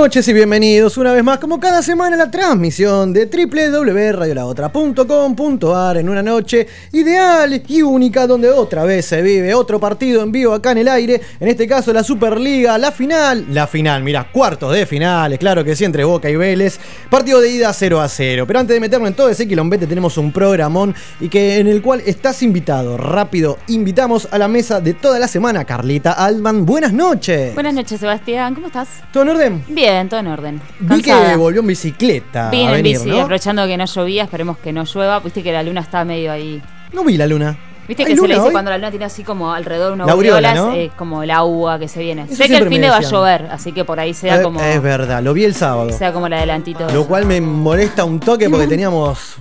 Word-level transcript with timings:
noches 0.00 0.26
y 0.28 0.32
bienvenidos 0.32 0.96
una 0.96 1.12
vez 1.12 1.22
más, 1.22 1.38
como 1.38 1.60
cada 1.60 1.82
semana, 1.82 2.16
a 2.16 2.18
la 2.18 2.30
transmisión 2.30 3.12
de 3.12 3.26
www.radiolaotra.com.ar 3.26 5.98
en 5.98 6.08
una 6.08 6.22
noche 6.22 6.66
ideal 6.92 7.62
y 7.68 7.82
única 7.82 8.26
donde 8.26 8.48
otra 8.48 8.84
vez 8.84 9.04
se 9.04 9.20
vive 9.20 9.52
otro 9.52 9.78
partido 9.78 10.22
en 10.22 10.32
vivo 10.32 10.54
acá 10.54 10.72
en 10.72 10.78
el 10.78 10.88
aire. 10.88 11.20
En 11.38 11.48
este 11.48 11.68
caso, 11.68 11.92
la 11.92 12.02
Superliga, 12.02 12.78
la 12.78 12.92
final. 12.92 13.44
La 13.50 13.66
final, 13.66 14.02
mira, 14.02 14.26
cuartos 14.32 14.72
de 14.72 14.86
finales, 14.86 15.38
claro 15.38 15.62
que 15.62 15.76
sí, 15.76 15.84
entre 15.84 16.04
Boca 16.04 16.30
y 16.30 16.36
Vélez. 16.36 16.80
Partido 17.10 17.42
de 17.42 17.50
ida 17.50 17.70
0 17.70 18.00
a 18.00 18.08
0. 18.08 18.46
Pero 18.46 18.58
antes 18.58 18.72
de 18.72 18.80
meternos 18.80 19.08
en 19.08 19.14
todo 19.14 19.28
ese 19.28 19.46
quilombete, 19.46 19.86
tenemos 19.86 20.16
un 20.16 20.32
programón 20.32 20.94
y 21.20 21.28
que 21.28 21.58
en 21.58 21.66
el 21.66 21.82
cual 21.82 22.02
estás 22.06 22.42
invitado. 22.42 22.96
Rápido, 22.96 23.58
invitamos 23.68 24.28
a 24.30 24.38
la 24.38 24.48
mesa 24.48 24.80
de 24.80 24.94
toda 24.94 25.18
la 25.18 25.28
semana, 25.28 25.66
Carlita 25.66 26.12
Altman. 26.12 26.64
Buenas 26.64 26.94
noches. 26.94 27.52
Buenas 27.52 27.74
noches, 27.74 28.00
Sebastián. 28.00 28.54
¿Cómo 28.54 28.68
estás? 28.68 28.88
¿Todo 29.12 29.24
en 29.24 29.28
orden? 29.28 29.62
Bien, 29.68 29.89
todo 30.08 30.20
en 30.20 30.26
orden. 30.26 30.60
Vi 30.80 31.02
que 31.02 31.10
Cansada. 31.10 31.36
volvió 31.36 31.60
en 31.60 31.66
bicicleta. 31.68 32.50
Vine 32.50 32.64
a 32.64 32.70
en 32.70 32.76
venir, 32.82 32.98
bici, 32.98 33.08
¿no? 33.10 33.20
aprovechando 33.22 33.66
que 33.66 33.76
no 33.76 33.84
llovía, 33.86 34.24
esperemos 34.24 34.58
que 34.58 34.72
no 34.72 34.84
llueva. 34.84 35.20
Viste 35.20 35.42
que 35.42 35.52
la 35.52 35.62
luna 35.62 35.80
está 35.80 36.04
medio 36.04 36.32
ahí. 36.32 36.62
No 36.92 37.04
vi 37.04 37.16
la 37.16 37.26
luna. 37.26 37.56
Viste 37.90 38.04
¿Hay 38.04 38.14
que 38.14 38.20
se 38.20 38.28
le 38.28 38.34
dice 38.34 38.46
hoy? 38.46 38.52
cuando 38.52 38.70
la 38.70 38.78
luna 38.78 38.90
tiene 38.90 39.04
así 39.04 39.24
como 39.24 39.52
alrededor 39.52 39.90
una 39.92 40.06
La 40.06 40.12
aureola, 40.12 40.54
¿no? 40.54 40.72
es 40.74 40.92
como 40.92 41.24
el 41.24 41.30
agua 41.32 41.76
que 41.80 41.88
se 41.88 41.98
viene. 41.98 42.22
Eso 42.22 42.36
sé 42.36 42.46
que 42.46 42.56
el 42.58 42.68
fin 42.68 42.80
de 42.80 42.88
va 42.88 42.98
a 42.98 43.00
llover, 43.00 43.48
así 43.50 43.72
que 43.72 43.84
por 43.84 43.98
ahí 43.98 44.14
sea 44.14 44.36
Eh, 44.36 44.42
como, 44.42 44.60
Es 44.60 44.80
verdad, 44.80 45.20
lo 45.24 45.34
vi 45.34 45.42
el 45.44 45.56
sábado. 45.56 45.90
sea 45.90 46.12
como 46.12 46.28
el 46.28 46.34
adelantito. 46.34 46.88
Lo 46.88 47.04
cual 47.06 47.26
me 47.26 47.40
molesta 47.40 48.04
un 48.04 48.20
toque 48.20 48.48
porque 48.48 48.68
teníamos 48.68 49.38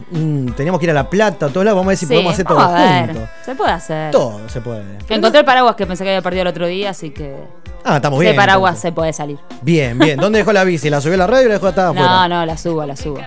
teníamos 0.58 0.80
que 0.80 0.86
ir 0.88 0.90
a 0.90 0.94
La 0.96 1.08
Plata, 1.08 1.46
a 1.46 1.50
todos 1.50 1.64
lados. 1.64 1.78
Vamos 1.78 1.90
a 1.90 1.90
ver 1.90 1.98
si 1.98 2.08
Sí, 2.08 2.12
podemos 2.14 2.34
hacer 2.34 2.46
todo 2.48 2.60
juntos. 2.60 3.30
Se 3.46 3.54
puede 3.56 3.72
hacer. 3.72 4.12
Todo 4.12 4.50
se 4.50 4.62
puede. 4.62 4.84
Encontré 5.08 5.42
el 5.42 5.46
paraguas 5.46 5.76
que 5.76 5.86
pensé 5.86 6.04
que 6.04 6.10
había 6.10 6.24
perdido 6.24 6.42
el 6.42 6.48
otro 6.48 6.66
día, 6.66 6.90
así 6.90 7.12
que 7.12 7.36
Ah, 7.86 7.98
estamos 7.98 8.20
bien. 8.20 8.36
paraguas 8.36 8.72
entonces. 8.72 8.82
se 8.90 8.92
puede 8.94 9.14
salir. 9.14 9.38
Bien, 9.62 9.98
bien. 10.00 10.20
¿Dónde 10.20 10.40
dejó 10.40 10.54
la 10.54 10.64
bici? 10.64 10.90
¿La 10.90 11.00
subió 11.02 11.14
a 11.14 11.18
la 11.20 11.28
radio 11.28 11.46
o 11.46 11.50
la 11.50 11.54
dejó 11.54 11.68
atada 11.68 11.90
afuera? 11.90 12.08
No, 12.08 12.28
no, 12.30 12.46
la 12.48 12.58
subo, 12.58 12.84
la 12.84 12.96
subo. 12.96 13.20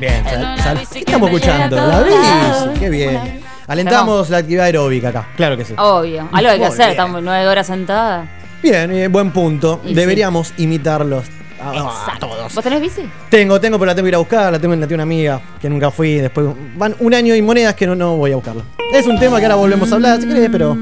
Bien, 0.00 0.24
sal- 0.24 0.58
sal- 0.58 0.80
¿qué 0.92 0.98
estamos 0.98 1.30
escuchando? 1.30 1.76
La 1.76 2.00
bici. 2.02 2.80
Qué 2.80 2.90
bien. 2.90 3.44
Alentamos 3.66 4.28
la 4.30 4.38
actividad 4.38 4.66
aeróbica 4.66 5.08
acá, 5.08 5.28
claro 5.36 5.56
que 5.56 5.64
sí. 5.64 5.74
Obvio, 5.78 6.28
algo 6.32 6.50
hay 6.50 6.58
que 6.58 6.64
Muy 6.64 6.66
hacer, 6.66 6.78
bien. 6.78 6.90
estamos 6.90 7.22
nueve 7.22 7.46
horas 7.48 7.66
sentadas. 7.66 8.28
Bien, 8.62 8.90
eh, 8.92 9.08
buen 9.08 9.30
punto. 9.30 9.80
Y 9.84 9.88
sí. 9.88 9.94
Deberíamos 9.94 10.52
imitarlos 10.58 11.24
a, 11.62 11.70
a 11.70 11.74
Exacto. 11.76 12.26
todos. 12.26 12.54
¿Vos 12.54 12.64
tenés 12.64 12.80
bici? 12.80 13.02
Tengo, 13.30 13.60
tengo, 13.60 13.78
pero 13.78 13.86
la 13.86 13.94
tengo 13.94 14.04
que 14.04 14.08
ir 14.10 14.14
a 14.14 14.18
buscar. 14.18 14.52
La 14.52 14.58
tengo, 14.58 14.74
la 14.74 14.80
tengo 14.86 14.94
una 14.94 15.02
amiga 15.02 15.40
que 15.60 15.68
nunca 15.70 15.90
fui. 15.90 16.14
Después 16.14 16.46
van 16.76 16.94
un 17.00 17.14
año 17.14 17.34
y 17.34 17.42
monedas 17.42 17.74
que 17.74 17.86
no, 17.86 17.94
no 17.94 18.16
voy 18.16 18.32
a 18.32 18.36
buscarla. 18.36 18.62
Es 18.92 19.06
un 19.06 19.18
tema 19.18 19.38
que 19.38 19.44
ahora 19.46 19.56
volvemos 19.56 19.90
a 19.92 19.94
hablar, 19.96 20.20
si 20.20 20.28
querés, 20.28 20.50
pero 20.50 20.76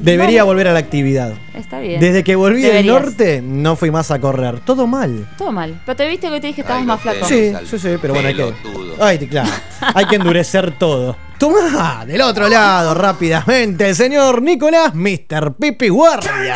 debería 0.00 0.44
volver 0.44 0.68
a 0.68 0.72
la 0.72 0.78
actividad. 0.78 1.32
Está 1.54 1.78
bien. 1.80 2.00
Desde 2.00 2.24
que 2.24 2.36
volví 2.36 2.62
del 2.62 2.70
Deberías. 2.72 3.02
norte, 3.02 3.42
no 3.42 3.76
fui 3.76 3.90
más 3.90 4.10
a 4.10 4.18
correr. 4.20 4.60
Todo 4.60 4.86
mal. 4.86 5.28
Todo 5.36 5.52
mal. 5.52 5.80
Pero 5.84 5.96
te 5.96 6.08
viste 6.08 6.28
que 6.30 6.40
te 6.40 6.46
dije 6.48 6.56
que 6.56 6.60
estabas 6.62 6.84
más 6.84 7.00
flaco. 7.00 7.26
Sí, 7.26 7.52
sí, 7.68 7.78
sí, 7.78 7.88
pero 8.00 8.14
bueno, 8.14 8.28
hay 8.28 8.34
que. 8.34 8.54
Ay, 9.00 9.18
claro. 9.26 9.50
Hay 9.94 10.04
que 10.06 10.16
endurecer 10.16 10.72
todo. 10.78 11.16
Tomá, 11.38 12.04
del 12.06 12.20
otro 12.20 12.48
lado, 12.48 12.92
rápidamente, 12.92 13.88
el 13.88 13.96
señor 13.96 14.42
Nicolás, 14.42 14.94
Mr. 14.94 15.54
Pipi 15.58 15.88
Guardia. 15.88 16.54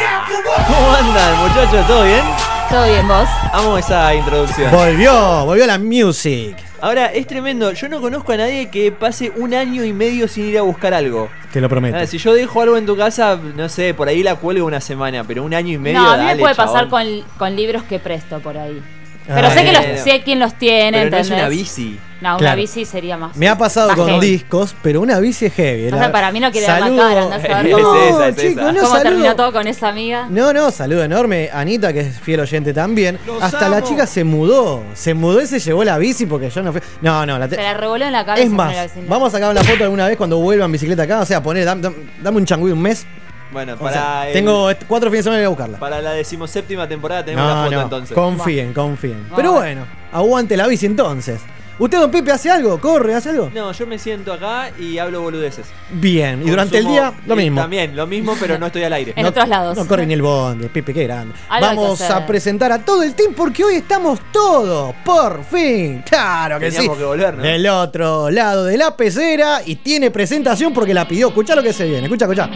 ¿Cómo 0.66 0.92
andan, 0.94 1.48
muchachos? 1.48 1.86
¿Todo 1.86 2.04
bien? 2.04 2.20
Todo 2.68 2.84
bien, 2.86 3.08
vos. 3.08 3.28
Amo 3.52 3.78
esa 3.78 4.14
introducción. 4.14 4.70
Volvió, 4.70 5.46
volvió 5.46 5.66
la 5.66 5.78
music. 5.78 6.54
Ahora, 6.84 7.06
es 7.06 7.26
tremendo. 7.26 7.72
Yo 7.72 7.88
no 7.88 7.98
conozco 8.02 8.32
a 8.32 8.36
nadie 8.36 8.68
que 8.68 8.92
pase 8.92 9.32
un 9.36 9.54
año 9.54 9.84
y 9.84 9.94
medio 9.94 10.28
sin 10.28 10.50
ir 10.50 10.58
a 10.58 10.62
buscar 10.62 10.92
algo. 10.92 11.30
Te 11.50 11.58
lo 11.58 11.68
prometo. 11.70 11.96
Ah, 11.96 12.06
si 12.06 12.18
yo 12.18 12.34
dejo 12.34 12.60
algo 12.60 12.76
en 12.76 12.84
tu 12.84 12.94
casa, 12.94 13.40
no 13.56 13.70
sé, 13.70 13.94
por 13.94 14.06
ahí 14.06 14.22
la 14.22 14.34
cuelgo 14.36 14.66
una 14.66 14.82
semana, 14.82 15.24
pero 15.24 15.44
un 15.44 15.54
año 15.54 15.72
y 15.72 15.78
medio. 15.78 15.98
no, 15.98 16.10
a 16.10 16.18
mí 16.18 16.24
me 16.26 16.36
puede 16.36 16.54
pasar 16.54 16.90
con, 16.90 17.06
con 17.38 17.56
libros 17.56 17.84
que 17.84 17.98
presto 17.98 18.38
por 18.40 18.58
ahí. 18.58 18.82
Pero 19.26 19.46
Ah, 19.46 19.50
sé 19.52 19.64
que 19.64 19.72
los, 19.72 20.00
sé 20.02 20.22
quién 20.22 20.38
los 20.38 20.52
tiene, 20.58 20.98
Pero 20.98 21.10
no 21.12 21.16
es 21.16 21.30
una 21.30 21.48
bici. 21.48 21.98
No, 22.24 22.30
una 22.30 22.38
Claro. 22.38 22.56
bici 22.56 22.86
sería 22.86 23.18
más. 23.18 23.36
Me 23.36 23.48
ha 23.50 23.58
pasado 23.58 23.88
más 23.88 23.96
con 23.98 24.08
heavy. 24.08 24.26
discos, 24.30 24.74
pero 24.82 25.02
una 25.02 25.20
bici 25.20 25.44
es 25.44 25.52
heavy. 25.52 25.88
O 25.92 25.98
sea, 25.98 26.10
para 26.10 26.32
mí 26.32 26.40
no 26.40 26.50
quiere 26.50 26.66
dar 26.66 26.80
la 26.80 26.86
Saludo- 26.86 27.02
cara, 27.02 27.22
andás 27.24 27.44
a 27.44 27.48
ver 27.62 27.66
Es 27.66 27.74
cómo, 27.74 27.94
esa, 27.96 28.28
es 28.28 28.38
esa. 28.38 28.60
no, 28.62 28.66
cómo 28.80 28.80
saludo. 28.80 29.02
terminó 29.02 29.36
todo 29.36 29.52
con 29.52 29.66
esa 29.66 29.88
amiga. 29.90 30.26
No, 30.30 30.52
no, 30.54 30.70
saludo 30.70 31.04
enorme. 31.04 31.50
Anita, 31.52 31.92
que 31.92 32.00
es 32.00 32.18
fiel 32.18 32.40
oyente 32.40 32.72
también. 32.72 33.18
Hasta 33.42 33.68
la 33.68 33.82
chica 33.82 34.06
se 34.06 34.24
mudó. 34.24 34.82
Se 34.94 35.12
mudó 35.12 35.42
y 35.42 35.46
se 35.46 35.58
llevó 35.60 35.84
la 35.84 35.98
bici 35.98 36.24
porque 36.24 36.48
yo 36.48 36.62
no 36.62 36.72
fui. 36.72 36.80
No, 37.02 37.26
no, 37.26 37.38
la 37.38 37.46
te- 37.46 37.56
Se 37.56 37.62
la 37.62 37.74
revoló 37.74 38.06
en 38.06 38.12
la 38.12 38.24
cabeza. 38.24 38.42
Es 38.46 38.50
más, 38.50 38.74
vamos 39.06 39.28
a 39.28 39.30
sacar 39.36 39.50
una 39.50 39.62
foto 39.62 39.84
alguna 39.84 40.06
vez 40.08 40.16
cuando 40.16 40.38
vuelva 40.38 40.64
en 40.64 40.72
bicicleta 40.72 41.02
acá. 41.02 41.20
O 41.20 41.26
sea, 41.26 41.42
poner, 41.42 41.66
dame, 41.66 41.82
dame- 41.82 41.96
dame 42.22 42.36
un 42.38 42.46
changüí 42.46 42.72
un 42.72 42.80
mes. 42.80 43.06
Bueno, 43.52 43.74
O 43.74 43.76
para, 43.76 43.92
sea, 43.92 44.26
el- 44.28 44.32
tengo 44.32 44.68
cuatro 44.88 45.10
fines 45.10 45.24
de 45.26 45.30
semana 45.30 45.42
y 45.42 45.44
voy 45.44 45.46
a 45.46 45.48
buscarla. 45.50 45.78
para 45.78 46.00
la 46.00 46.12
decimoséptima 46.12 46.88
temporada 46.88 47.22
tenemos 47.24 47.46
No, 47.46 47.54
la 47.56 47.64
foto 47.64 47.76
no, 47.76 47.82
entonces. 47.82 48.14
confíen, 48.14 48.72
confíen. 48.72 49.26
Pero 49.36 49.52
bueno, 49.52 49.86
aguante 50.10 50.56
la 50.56 50.66
bici 50.66 50.86
entonces. 50.86 51.40
¿Usted, 51.76 51.98
don 51.98 52.10
Pepe, 52.10 52.30
hace 52.30 52.50
algo? 52.50 52.80
¿Corre? 52.80 53.14
¿Hace 53.14 53.30
algo? 53.30 53.50
No, 53.52 53.72
yo 53.72 53.86
me 53.86 53.98
siento 53.98 54.32
acá 54.32 54.70
y 54.78 54.98
hablo 54.98 55.22
boludeces. 55.22 55.66
Bien. 55.90 56.40
¿Y 56.46 56.50
durante 56.50 56.78
el 56.78 56.86
día? 56.86 57.12
Lo 57.26 57.34
mismo. 57.34 57.60
También, 57.60 57.96
lo 57.96 58.06
mismo, 58.06 58.36
pero 58.38 58.58
no 58.58 58.66
estoy 58.66 58.84
al 58.84 58.92
aire. 58.92 59.12
En 59.24 59.26
otros 59.26 59.48
lados. 59.48 59.76
No 59.76 59.86
corre 59.86 60.06
ni 60.06 60.14
el 60.14 60.22
bonde, 60.22 60.68
Pepe, 60.68 60.92
qué 60.94 61.04
grande. 61.04 61.34
Algo 61.48 61.68
que 61.70 61.76
Vamos 61.76 62.00
a 62.02 62.26
presentar 62.26 62.70
a 62.72 62.84
todo 62.84 63.02
el 63.02 63.14
team 63.14 63.34
porque 63.34 63.64
hoy 63.64 63.76
estamos 63.76 64.20
todos, 64.32 64.94
por 65.04 65.44
fin. 65.44 66.02
Claro 66.08 66.60
que 66.60 66.70
Teníamos 66.70 66.96
sí. 66.96 67.00
que 67.00 67.06
volver, 67.06 67.34
¿no? 67.34 67.42
Del 67.42 67.66
otro 67.66 68.30
lado 68.30 68.64
de 68.64 68.76
la 68.76 68.96
pecera 68.96 69.60
y 69.64 69.76
tiene 69.76 70.10
presentación 70.10 70.72
porque 70.72 70.94
la 70.94 71.08
pidió. 71.08 71.28
Escucha 71.28 71.54
lo 71.54 71.62
que 71.62 71.72
se 71.72 71.86
viene, 71.86 72.04
escucha, 72.04 72.26
escucha. 72.26 72.48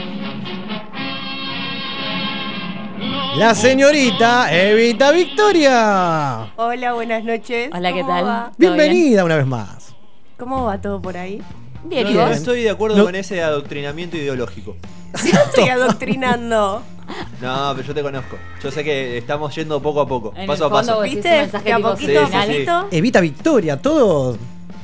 La 3.38 3.54
señorita 3.54 4.52
Evita 4.52 5.12
Victoria. 5.12 6.52
Hola, 6.56 6.92
buenas 6.94 7.22
noches. 7.24 7.70
Hola, 7.72 7.92
¿qué 7.92 8.00
¿Cómo 8.00 8.08
tal? 8.12 8.50
Bienvenida 8.58 9.24
una 9.24 9.36
vez 9.36 9.46
más. 9.46 9.94
¿Cómo 10.36 10.64
va 10.64 10.80
todo 10.80 11.00
por 11.00 11.16
ahí? 11.16 11.40
Bien, 11.84 12.04
No, 12.04 12.10
¿y 12.10 12.14
no 12.14 12.20
vos? 12.26 12.30
estoy 12.36 12.62
de 12.62 12.70
acuerdo 12.70 12.96
No. 12.96 13.04
con 13.04 13.14
ese 13.14 13.42
adoctrinamiento 13.42 14.16
ideológico. 14.16 14.76
Estoy 15.14 15.68
adoctrinando. 15.68 16.82
No, 17.40 17.72
pero 17.76 17.86
yo 17.88 17.94
te 17.94 18.02
conozco. 18.02 18.36
Yo 18.62 18.70
sé 18.70 18.84
que 18.84 19.16
estamos 19.18 19.54
yendo 19.54 19.80
poco 19.80 20.00
a 20.02 20.08
poco, 20.08 20.32
En 20.36 20.46
paso 20.46 20.64
a 20.64 20.66
el 20.66 20.72
fondo, 20.72 20.86
paso. 20.86 20.94
vos 20.96 21.02
decís 21.04 21.16
¿Viste? 21.16 21.32
un 21.34 21.40
mensaje 21.40 21.64
De 21.64 21.72
a 21.72 21.76
tipo 21.76 21.90
poquito, 21.90 22.12
Sí, 22.12 22.16
a 22.18 22.26
sí, 22.26 22.32
sí. 22.48 22.52
poquito. 22.52 22.86
Evita 22.90 23.20
Victoria, 23.20 23.80
todo. 23.80 24.36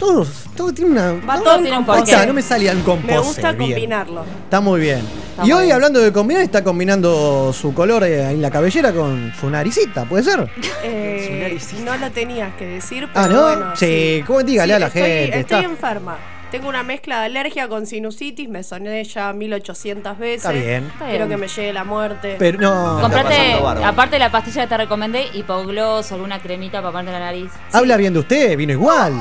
Todos, 0.05 0.29
todo 0.55 0.73
tiene 0.73 0.91
una. 0.91 1.13
Va 1.27 1.37
no, 1.37 1.43
todo 1.43 1.55
tiene 1.55 1.69
en 1.71 1.75
un 1.77 1.81
Ahí 1.81 1.87
porqué. 1.87 2.13
está, 2.13 2.27
no 2.27 2.35
me 2.35 2.43
salían 2.43 2.83
con 2.83 3.05
Me 3.07 3.19
gusta 3.19 3.57
combinarlo. 3.57 4.23
Está 4.45 4.61
muy 4.61 4.81
bien. 4.81 4.99
Está 5.31 5.47
y 5.47 5.53
hoy, 5.53 5.63
bien. 5.65 5.75
hablando 5.75 6.01
de 6.01 6.13
combinar, 6.13 6.43
está 6.43 6.63
combinando 6.63 7.53
su 7.55 7.73
color 7.73 8.05
eh, 8.05 8.31
en 8.31 8.43
la 8.43 8.51
cabellera 8.51 8.93
con 8.93 9.33
su 9.41 9.49
naricita, 9.49 10.05
¿puede 10.05 10.23
ser? 10.25 10.49
Eh, 10.87 11.27
Su 11.27 11.35
naricita. 11.43 11.83
no 11.91 11.97
lo 12.07 12.13
tenías 12.13 12.55
que 12.57 12.67
decir, 12.67 13.09
pero 13.13 13.25
Ah, 13.25 13.29
¿no? 13.29 13.43
bueno. 13.43 13.73
Sí, 13.77 14.23
¿cómo? 14.27 14.43
Dígale 14.43 14.75
a 14.75 14.79
la 14.79 14.87
estoy, 14.89 15.01
gente, 15.03 15.25
Estoy 15.41 15.41
está- 15.61 15.63
enferma. 15.63 16.17
Tengo 16.55 16.69
una 16.69 16.85
mezcla 16.85 17.19
de 17.19 17.27
alergia 17.27 17.67
con 17.67 17.85
sinusitis, 17.85 18.49
me 18.49 18.63
soné 18.63 19.03
ya 19.03 19.33
1800 19.33 20.17
veces. 20.17 20.37
Está 20.37 20.53
bien. 20.53 20.89
Quiero 21.01 21.27
que 21.27 21.37
me 21.37 21.49
llegue 21.49 21.73
la 21.73 21.83
muerte. 21.83 22.37
Pero 22.39 22.61
no. 22.61 23.01
Compra- 23.01 23.23
Comprate, 23.23 23.85
aparte 23.85 24.15
de 24.15 24.19
la 24.21 24.31
pastilla 24.31 24.63
que 24.63 24.69
te 24.69 24.77
recomendé, 24.77 25.27
hipogloss, 25.35 26.13
alguna 26.13 26.41
cremita 26.41 26.81
para 26.81 26.93
ponerte 26.93 27.11
la 27.11 27.19
nariz. 27.19 27.51
Habla 27.73 27.97
bien 27.97 28.13
de 28.13 28.21
usted, 28.21 28.57
vino 28.57 28.73
igual. 28.73 29.15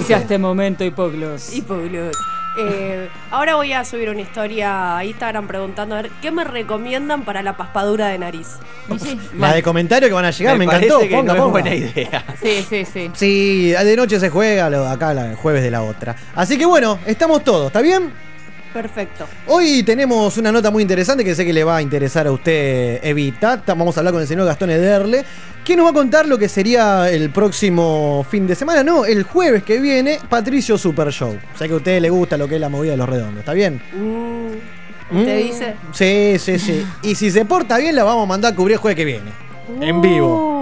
usted. 0.00 0.16
este 0.16 0.38
momento, 0.38 0.82
hipogloss. 0.84 1.54
Hipogloss. 1.54 2.16
Eh, 2.58 3.08
ahora 3.30 3.54
voy 3.54 3.72
a 3.72 3.84
subir 3.84 4.10
una 4.10 4.20
historia 4.20 4.96
a 4.96 5.04
Instagram 5.04 5.46
preguntando 5.46 5.94
a 5.94 6.02
ver 6.02 6.10
qué 6.20 6.30
me 6.32 6.42
recomiendan 6.44 7.24
para 7.24 7.42
la 7.42 7.56
paspadura 7.56 8.08
de 8.08 8.18
nariz. 8.18 8.48
Sí, 8.98 9.18
La 9.38 9.52
de 9.54 9.62
comentarios 9.62 10.08
que 10.08 10.14
van 10.14 10.24
a 10.24 10.30
llegar, 10.32 10.58
me, 10.58 10.64
encantó. 10.64 10.98
que 10.98 11.06
ponga, 11.06 11.22
no 11.22 11.32
es 11.34 11.38
ponga. 11.38 11.50
buena 11.52 11.74
idea. 11.74 12.24
sí, 12.42 12.64
sí, 12.68 12.84
sí. 12.84 13.10
Sí, 13.14 13.70
de 13.70 13.96
noche 13.96 14.18
se 14.18 14.30
juega, 14.30 14.68
lo- 14.68 14.88
acá 14.88 15.12
el 15.12 15.36
jueves 15.36 15.62
de 15.62 15.70
la 15.70 15.82
otra. 15.82 16.16
Así 16.34 16.58
que 16.58 16.66
bueno, 16.66 16.98
estamos 17.06 17.44
todos, 17.44 17.68
¿está 17.68 17.80
bien? 17.80 18.12
Perfecto. 18.72 19.26
Hoy 19.48 19.82
tenemos 19.82 20.36
una 20.38 20.52
nota 20.52 20.70
muy 20.70 20.82
interesante 20.82 21.24
que 21.24 21.34
sé 21.34 21.44
que 21.44 21.52
le 21.52 21.64
va 21.64 21.76
a 21.76 21.82
interesar 21.82 22.26
a 22.28 22.32
usted, 22.32 23.00
Evita. 23.04 23.60
Ta- 23.62 23.74
Vamos 23.74 23.96
a 23.96 24.00
hablar 24.00 24.12
con 24.12 24.22
el 24.22 24.28
señor 24.28 24.46
Gastón 24.46 24.70
Ederle, 24.70 25.24
que 25.70 25.76
nos 25.76 25.86
va 25.86 25.90
a 25.90 25.94
contar 25.94 26.26
lo 26.26 26.36
que 26.38 26.48
sería 26.48 27.08
el 27.10 27.30
próximo 27.30 28.26
fin 28.28 28.46
de 28.46 28.54
semana, 28.54 28.82
no, 28.82 29.04
el 29.04 29.22
jueves 29.22 29.62
que 29.62 29.78
viene, 29.80 30.18
Patricio 30.28 30.76
Super 30.76 31.10
Show. 31.12 31.38
Sé 31.58 31.66
que 31.68 31.74
a 31.74 31.76
usted 31.76 32.00
le 32.00 32.10
gusta 32.10 32.36
lo 32.36 32.48
que 32.48 32.56
es 32.56 32.60
la 32.60 32.68
movida 32.68 32.92
de 32.92 32.96
los 32.96 33.08
redondos, 33.08 33.38
¿está 33.40 33.52
bien? 33.52 33.80
Mm, 33.92 35.16
¿Usted 35.16 35.40
Mm, 35.40 35.42
dice? 35.42 35.74
Sí, 35.92 36.38
sí, 36.38 36.58
sí. 36.58 36.86
Y 37.02 37.14
si 37.14 37.30
se 37.30 37.44
porta 37.44 37.78
bien, 37.78 37.94
la 37.96 38.04
vamos 38.04 38.24
a 38.24 38.26
mandar 38.26 38.52
a 38.52 38.56
cubrir 38.56 38.74
el 38.74 38.78
jueves 38.78 38.96
que 38.96 39.04
viene. 39.04 39.30
En 39.80 40.00
vivo. 40.00 40.56
Uh, 40.56 40.60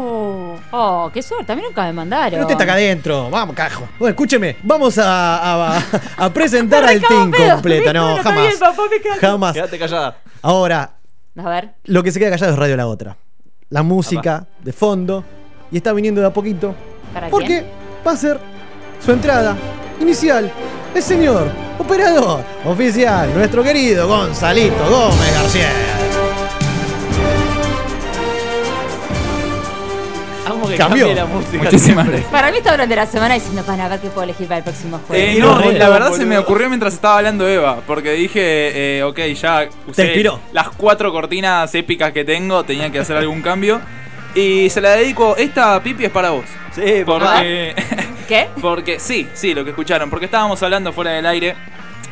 Oh, 0.70 1.10
qué 1.14 1.22
suerte, 1.22 1.50
a 1.50 1.56
mí 1.56 1.62
nunca 1.62 1.82
me 1.84 1.94
mandaron. 1.94 2.30
Pero 2.30 2.42
usted 2.42 2.52
está 2.52 2.64
acá 2.64 2.72
adentro. 2.74 3.30
Vamos, 3.30 3.56
cajo. 3.56 3.88
Bueno, 3.98 4.10
escúcheme. 4.10 4.56
Vamos 4.62 4.98
a, 4.98 5.76
a- 5.76 5.82
a 6.18 6.30
presentar 6.34 6.84
al 6.84 7.00
team 7.00 7.30
pedo. 7.30 7.54
completa. 7.54 7.92
No, 7.94 8.18
está 8.18 8.22
jamás. 8.30 8.46
bien, 8.48 8.58
papá, 8.58 8.82
me 8.90 9.00
cago. 9.00 9.16
Jamás. 9.18 9.52
Quédate 9.54 9.78
callada. 9.78 10.18
Ahora, 10.42 10.90
A 11.38 11.48
ver, 11.48 11.70
lo 11.84 12.02
que 12.02 12.12
se 12.12 12.18
queda 12.18 12.30
callado 12.30 12.52
es 12.52 12.58
Radio 12.58 12.76
La 12.76 12.86
Otra. 12.86 13.16
La 13.70 13.82
música 13.82 14.46
de 14.62 14.72
fondo. 14.72 15.24
Y 15.70 15.76
está 15.76 15.92
viniendo 15.92 16.20
de 16.20 16.26
a 16.26 16.32
poquito. 16.32 16.74
¿para 17.12 17.28
Porque 17.28 17.46
quién? 17.46 17.66
va 18.06 18.12
a 18.12 18.16
ser 18.16 18.38
su 19.04 19.12
entrada 19.12 19.56
inicial. 20.00 20.50
El 20.94 21.02
señor 21.02 21.48
operador 21.78 22.40
oficial, 22.64 23.32
nuestro 23.34 23.62
querido 23.62 24.08
Gonzalito 24.08 24.88
Gómez 24.90 25.34
García. 25.34 25.68
Amo 30.52 30.68
que 30.68 30.76
Cambió. 30.76 31.06
cambie 31.06 31.14
la 31.14 31.26
música. 31.26 31.62
Muchísimas 31.64 32.06
gracias. 32.06 32.30
Para 32.30 32.50
mí 32.50 32.58
está 32.58 32.72
durante 32.72 32.96
la 32.96 33.06
semana 33.06 33.34
diciendo, 33.34 33.62
para 33.64 33.86
a 33.86 33.88
ver 33.88 34.00
qué 34.00 34.08
puedo 34.08 34.24
elegir 34.24 34.46
para 34.46 34.58
el 34.58 34.64
próximo 34.64 35.00
jueves. 35.06 35.36
Eh, 35.36 35.40
no, 35.40 35.54
Boludo, 35.54 35.72
la 35.72 35.88
verdad 35.88 36.12
se 36.12 36.24
me 36.26 36.38
ocurrió 36.38 36.68
mientras 36.68 36.94
estaba 36.94 37.18
hablando 37.18 37.48
Eva, 37.48 37.80
porque 37.86 38.12
dije, 38.12 38.98
eh, 38.98 39.02
ok, 39.02 39.18
ya 39.34 39.68
usé 39.86 40.24
las 40.52 40.68
cuatro 40.70 41.12
cortinas 41.12 41.74
épicas 41.74 42.12
que 42.12 42.24
tengo, 42.24 42.64
tenía 42.64 42.90
que 42.90 42.98
hacer 42.98 43.16
algún 43.16 43.42
cambio. 43.42 43.80
Y 44.34 44.68
se 44.70 44.80
la 44.80 44.90
dedico, 44.90 45.36
esta 45.36 45.82
pipi 45.82 46.04
es 46.04 46.10
para 46.10 46.30
vos. 46.30 46.44
Sí. 46.72 47.02
Porque, 47.04 47.74
¿Qué? 48.28 48.48
porque 48.60 49.00
sí, 49.00 49.26
sí, 49.32 49.54
lo 49.54 49.64
que 49.64 49.70
escucharon, 49.70 50.10
porque 50.10 50.26
estábamos 50.26 50.62
hablando 50.62 50.92
fuera 50.92 51.12
del 51.12 51.26
aire 51.26 51.56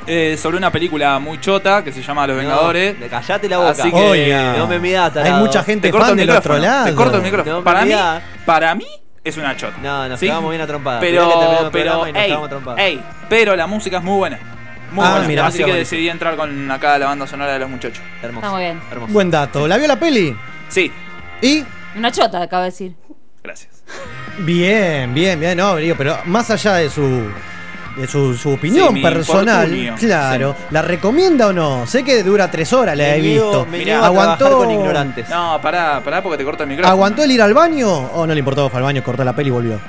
eh, 0.06 0.36
sobre 0.40 0.56
una 0.56 0.70
película 0.70 1.18
muy 1.18 1.40
chota 1.40 1.82
que 1.82 1.92
se 1.92 2.02
llama 2.02 2.26
Los 2.26 2.36
Vengadores. 2.36 2.98
No, 2.98 3.08
callate 3.08 3.48
la 3.48 3.58
boca. 3.58 3.70
Así 3.70 3.90
que- 3.90 3.96
Oiga, 3.96 4.54
no 4.56 4.66
me 4.66 4.78
mirá, 4.78 5.12
hay 5.14 5.32
mucha 5.32 5.62
gente 5.64 5.88
Te 5.88 5.92
corto 5.92 6.06
fan 6.08 6.18
el 6.20 6.26
del 6.26 6.36
otro 6.36 6.58
lado. 6.58 6.84
te 6.86 6.94
corto 6.94 7.16
el 7.16 7.22
micrófono. 7.22 7.56
No 7.58 7.64
para, 7.64 7.80
mí, 7.82 7.86
mirá. 7.88 8.22
para 8.44 8.74
mí 8.74 8.86
es 9.24 9.36
una 9.36 9.56
chota. 9.56 9.76
No, 9.82 10.08
nos 10.08 10.20
¿sí? 10.20 10.26
quedamos 10.26 10.50
bien 10.50 10.62
a 10.62 10.66
Pero, 11.00 11.64
el 11.66 11.70
pero, 11.70 12.06
ey, 12.06 12.98
a 12.98 13.28
pero 13.28 13.56
la 13.56 13.66
música 13.66 13.98
es 13.98 14.02
muy 14.04 14.16
buena. 14.16 14.38
Muy 14.92 15.04
Ah, 15.04 15.10
buena. 15.10 15.26
mira, 15.28 15.46
Así 15.46 15.64
que 15.64 15.72
decidí 15.74 16.08
entrar 16.08 16.36
con 16.36 16.70
acá 16.70 16.96
la 16.98 17.06
banda 17.06 17.26
sonora 17.26 17.52
de 17.54 17.58
los 17.58 17.68
muchachos. 17.68 18.02
Hermoso. 18.22 18.46
Está 18.46 18.50
muy 18.52 18.62
bien. 18.62 18.80
Hermoso. 18.90 19.12
Buen 19.12 19.30
dato. 19.30 19.66
¿La 19.66 19.76
vio 19.76 19.88
la 19.88 19.98
peli? 19.98 20.36
Sí, 20.68 20.90
Y 21.42 21.64
Una 21.96 22.10
chota, 22.12 22.40
acabo 22.42 22.62
de 22.62 22.70
decir. 22.70 22.94
gracias. 23.42 23.82
Bien, 24.38 25.12
bien, 25.14 25.38
bien, 25.40 25.56
no, 25.56 25.76
pero 25.96 26.18
más 26.26 26.50
allá 26.50 26.74
de 26.74 26.90
su 26.90 27.30
de 27.96 28.06
su, 28.06 28.34
su 28.34 28.50
opinión 28.52 28.94
Sí, 28.94 29.00
personal, 29.02 29.64
infortunio, 29.74 29.94
claro, 29.98 30.56
¿la 30.70 30.82
recomienda 30.82 31.46
o 31.48 31.52
no? 31.52 31.86
Sé 31.86 32.04
que 32.04 32.22
dura 32.22 32.50
tres 32.50 32.72
horas, 32.72 32.96
la 32.96 33.14
he 33.14 33.20
Me 33.22 33.28
niego- 33.28 33.44
visto. 33.50 33.66
Me 33.66 33.78
Mirá, 33.78 33.92
niego 34.00 34.04
aguantó- 34.04 34.58
con 34.58 34.70
ignorantes. 34.70 35.28
No, 35.30 35.58
pará, 35.62 36.00
pará 36.04 36.22
porque 36.22 36.38
te 36.38 36.44
corto 36.44 36.62
el 36.64 36.68
micrófono. 36.68 36.92
¿Aguantó 36.92 37.24
el 37.24 37.30
ir 37.32 37.40
al 37.42 37.54
baño 37.54 37.88
o 37.90 38.26
no 38.26 38.32
le 38.34 38.38
importó? 38.38 38.68
Fue 38.68 38.78
al 38.78 38.84
baño, 38.84 39.02
cortó 39.02 39.24
la 39.24 39.34
peli 39.34 39.48
y 39.48 39.52
volvió. 39.52 39.80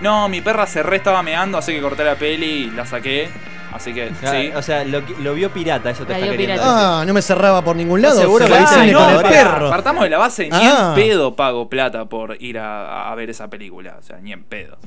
No, 0.00 0.28
mi 0.28 0.40
perra 0.40 0.66
se 0.66 0.82
re 0.82 0.96
estaba 0.96 1.22
meando, 1.22 1.58
así 1.58 1.72
que 1.72 1.80
corté 1.80 2.04
la 2.04 2.14
peli 2.16 2.46
y 2.46 2.70
la 2.70 2.84
saqué. 2.86 3.28
Así 3.72 3.92
que 3.92 4.10
Ah, 4.24 4.30
sí. 4.30 4.50
O 4.54 4.62
sea, 4.62 4.84
lo, 4.84 5.02
lo 5.20 5.34
vio 5.34 5.50
pirata, 5.50 5.90
eso 5.90 6.04
te 6.04 6.12
La 6.12 6.18
está 6.20 6.30
queriendo. 6.30 6.62
Ah, 6.64 7.04
no 7.06 7.12
me 7.12 7.20
cerraba 7.20 7.62
por 7.62 7.76
ningún 7.76 8.00
lado. 8.00 8.18
seguro 8.20 8.46
dice 8.46 8.62
hice 8.62 8.92
no, 8.92 9.04
con 9.04 9.14
el 9.16 9.22
perro. 9.22 9.68
Partamos 9.68 10.04
de 10.04 10.10
la 10.10 10.18
base, 10.18 10.44
ni 10.44 10.50
Ah. 10.56 10.94
en 10.96 11.02
pedo 11.02 11.34
pago 11.36 11.68
plata 11.68 12.06
por 12.06 12.40
ir 12.40 12.58
a, 12.58 13.10
a 13.10 13.14
ver 13.14 13.28
esa 13.28 13.48
película. 13.48 13.96
O 13.98 14.02
sea, 14.02 14.16
ni 14.22 14.32
en 14.32 14.44
pedo. 14.44 14.78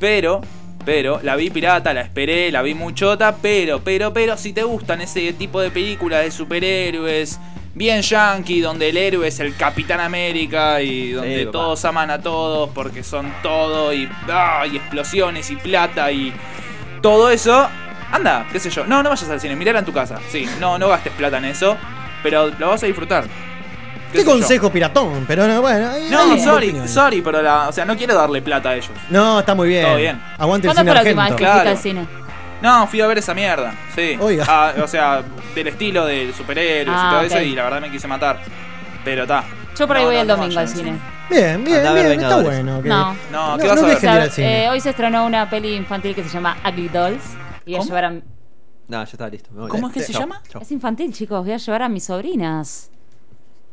Pero, 0.00 0.40
pero, 0.84 1.20
la 1.22 1.36
vi 1.36 1.50
pirata, 1.50 1.94
la 1.94 2.02
esperé, 2.02 2.50
la 2.50 2.62
vi 2.62 2.74
muy 2.74 2.94
chota, 2.94 3.36
pero, 3.40 3.80
pero, 3.82 4.12
pero, 4.12 4.36
si 4.36 4.52
te 4.52 4.62
gustan 4.62 5.00
ese 5.00 5.32
tipo 5.32 5.60
de 5.60 5.70
películas 5.70 6.22
de 6.24 6.30
superhéroes, 6.30 7.38
bien 7.74 8.02
yankee, 8.02 8.60
donde 8.60 8.90
el 8.90 8.96
héroe 8.96 9.28
es 9.28 9.40
el 9.40 9.56
Capitán 9.56 10.00
América 10.00 10.82
y 10.82 11.12
donde 11.12 11.46
todos 11.46 11.84
aman 11.84 12.10
a 12.10 12.20
todos 12.20 12.70
porque 12.70 13.02
son 13.02 13.32
todo 13.42 13.92
y, 13.92 14.08
ah, 14.28 14.66
y 14.70 14.76
explosiones 14.76 15.50
y 15.50 15.56
plata 15.56 16.10
y 16.12 16.32
todo 17.00 17.30
eso, 17.30 17.68
anda, 18.10 18.46
qué 18.52 18.60
sé 18.60 18.70
yo. 18.70 18.86
No, 18.86 19.02
no 19.02 19.10
vayas 19.10 19.28
al 19.28 19.40
cine, 19.40 19.56
mirala 19.56 19.80
en 19.80 19.84
tu 19.84 19.92
casa. 19.92 20.18
Sí, 20.30 20.46
no, 20.60 20.78
no 20.78 20.88
gastes 20.88 21.12
plata 21.12 21.38
en 21.38 21.46
eso, 21.46 21.76
pero 22.22 22.50
lo 22.58 22.68
vas 22.68 22.82
a 22.82 22.86
disfrutar. 22.86 23.24
Qué 24.12 24.18
yo. 24.24 24.30
consejo 24.30 24.70
piratón, 24.70 25.24
pero 25.26 25.46
no, 25.48 25.60
bueno. 25.62 25.90
hay- 25.90 26.08
No, 26.10 26.38
sorry, 26.38 26.88
sorry, 26.88 27.22
pero 27.22 27.40
la, 27.42 27.68
o 27.68 27.72
sea, 27.72 27.84
no 27.84 27.96
quiero 27.96 28.14
darle 28.14 28.42
plata 28.42 28.70
a 28.70 28.74
ellos. 28.76 28.90
No, 29.10 29.40
está 29.40 29.54
muy 29.54 29.68
bien. 29.68 29.84
Todo 29.86 29.96
bien. 29.96 30.22
Aguante 30.38 30.68
el 30.68 30.74
¿Cuándo 30.74 30.82
cine 30.82 30.90
fue 30.90 30.94
la 30.94 31.00
última 31.10 31.22
vez 31.24 31.32
argento. 31.32 31.36
que 31.36 31.44
Claro. 31.44 31.70
al 31.70 31.78
cine? 31.78 32.06
No, 32.62 32.86
fui 32.86 33.00
a 33.00 33.06
ver 33.08 33.18
esa 33.18 33.34
mierda, 33.34 33.74
sí. 33.94 34.16
Oiga. 34.20 34.44
Ah, 34.48 34.72
o 34.82 34.86
sea, 34.86 35.22
del 35.54 35.66
estilo 35.66 36.06
de 36.06 36.32
superhéroes 36.36 36.96
Ah, 36.96 37.06
y 37.06 37.10
todo 37.10 37.20
ok. 37.20 37.26
eso, 37.26 37.40
y 37.40 37.54
la 37.56 37.64
verdad 37.64 37.80
me 37.80 37.90
quise 37.90 38.06
matar. 38.06 38.38
Pero 39.04 39.22
está. 39.22 39.44
Yo 39.76 39.86
por 39.88 39.96
ahí 39.96 40.02
No, 40.02 40.08
voy 40.08 40.14
no, 40.16 40.20
el 40.22 40.28
no 40.28 40.36
domingo 40.36 40.60
al 40.60 40.68
cine. 40.68 40.92
Bien, 41.30 41.64
bien, 41.64 41.78
Andá 41.78 41.94
bien. 41.94 42.20
Está 42.20 42.40
bueno. 42.42 42.82
que- 42.82 42.88
No. 42.88 43.16
No, 43.32 43.56
¿qué 43.56 43.62
no, 43.64 43.68
vas 43.70 43.80
no 43.80 43.86
a 43.86 43.88
ver? 43.88 43.96
O 44.28 44.30
sea, 44.30 44.64
eh, 44.64 44.68
hoy 44.68 44.80
se 44.80 44.90
estrenó 44.90 45.24
una 45.26 45.48
peli 45.50 45.74
infantil 45.74 46.14
que 46.14 46.22
se 46.22 46.28
llama 46.28 46.56
Ugly 46.68 46.88
Dolls. 46.88 47.22
Y 47.64 47.70
voy 47.70 47.74
a 47.74 47.78
¿Cómo? 47.78 47.88
llevar 47.88 48.04
a... 48.04 48.10
No, 48.10 48.22
ya 48.88 49.02
estaba 49.04 49.30
listo. 49.30 49.50
me 49.52 49.60
voy. 49.62 49.70
¿Cómo 49.70 49.88
es 49.88 49.94
que 49.94 50.00
se 50.02 50.12
llama? 50.12 50.40
Es 50.60 50.70
infantil, 50.70 51.12
chicos. 51.12 51.42
Voy 51.44 51.52
a 51.54 51.56
llevar 51.56 51.82
a 51.82 51.88
mis 51.88 52.04
sobrinas. 52.04 52.90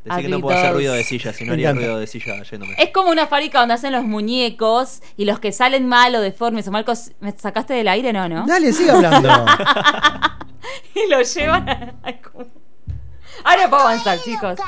Decí 0.05 0.21
que 0.21 0.29
no 0.29 0.39
puedo 0.39 0.57
hacer 0.57 0.73
ruido 0.73 0.93
de 0.93 1.03
silla, 1.03 1.33
si 1.33 1.43
no 1.45 1.53
haría 1.53 1.73
ruido 1.73 1.99
de 1.99 2.07
silla 2.07 2.41
yéndome. 2.43 2.73
Es 2.77 2.91
como 2.91 3.09
una 3.11 3.27
fábrica 3.27 3.59
donde 3.59 3.73
hacen 3.75 3.91
los 3.91 4.03
muñecos 4.05 5.01
y 5.17 5.25
los 5.25 5.39
que 5.39 5.51
salen 5.51 5.87
mal 5.87 6.15
o 6.15 6.21
deformes 6.21 6.67
o 6.67 6.71
mal 6.71 6.85
cos- 6.85 7.11
¿Me 7.19 7.31
sacaste 7.33 7.73
del 7.73 7.87
aire? 7.87 8.13
No, 8.13 8.27
¿no? 8.29 8.45
Dale, 8.45 8.71
sigue 8.73 8.91
hablando. 8.91 9.29
Y 10.95 11.09
lo 11.09 11.21
llevan 11.21 11.69
a... 11.69 11.93
Ahora 13.43 13.69
puedo 13.69 13.83
avanzar, 13.83 14.19
chicos. 14.21 14.59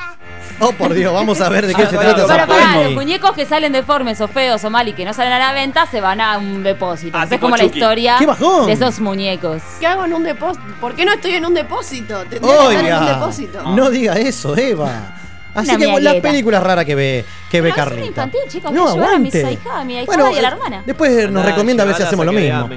oh, 0.60 0.72
por 0.72 0.94
Dios, 0.94 1.12
vamos 1.12 1.40
a 1.42 1.48
ver 1.50 1.66
de 1.66 1.74
qué 1.74 1.82
Ah, 1.82 1.90
se 1.90 1.98
trata 1.98 2.26
Para, 2.26 2.46
para, 2.46 2.82
los 2.84 2.92
muñecos 2.92 3.32
que 3.32 3.44
salen 3.44 3.72
deformes 3.72 4.20
o 4.20 4.28
feos 4.28 4.64
o 4.64 4.70
mal 4.70 4.88
y 4.88 4.94
que 4.94 5.04
no 5.04 5.12
salen 5.12 5.32
a 5.34 5.38
la 5.38 5.52
venta 5.52 5.84
se 5.86 6.00
van 6.00 6.20
a 6.20 6.38
un 6.38 6.62
depósito. 6.62 7.16
Ah, 7.18 7.26
es 7.30 7.38
como 7.38 7.56
la 7.56 7.64
historia 7.64 8.16
¡Qué 8.18 8.26
bajón! 8.26 8.66
de 8.66 8.72
esos 8.72 8.98
muñecos. 9.00 9.62
¿Qué 9.78 9.86
hago 9.86 10.06
en 10.06 10.14
un 10.14 10.22
depósito? 10.24 10.64
¿Por 10.80 10.94
qué 10.94 11.04
no 11.04 11.12
estoy 11.12 11.32
en 11.34 11.44
un 11.46 11.54
depósito? 11.54 12.20
Tendría 12.24 12.40
que 12.40 12.74
estar 12.76 12.84
en 12.86 12.94
un 12.96 13.06
depósito. 13.06 13.62
no 13.74 13.90
diga 13.90 14.14
eso, 14.14 14.56
Eva. 14.56 15.16
Así 15.54 15.76
que 15.76 16.00
las 16.00 16.14
películas 16.16 16.62
raras 16.62 16.84
que 16.84 16.94
ve, 16.94 17.24
que 17.50 17.60
ve 17.60 17.72
Carlita. 17.72 18.06
infantil, 18.06 18.40
chicos, 18.48 18.72
No, 18.72 18.82
voy 18.84 18.90
a 18.90 18.94
llevar 18.94 19.14
a 19.14 19.18
mis 19.18 19.34
aguante. 19.34 19.58
ahija- 19.58 19.80
a 19.80 19.84
mi 19.84 19.98
ahijada 19.98 20.16
Bueno, 20.16 20.34
y 20.34 20.38
a 20.38 20.42
la 20.42 20.48
eh, 20.48 20.52
hermana. 20.52 20.82
Después 20.86 21.30
nos 21.30 21.44
recomienda 21.44 21.82
a 21.82 21.86
ver 21.86 21.96
si 21.96 22.02
hacemos 22.02 22.24
lo 22.26 22.32
mismo. 22.32 22.68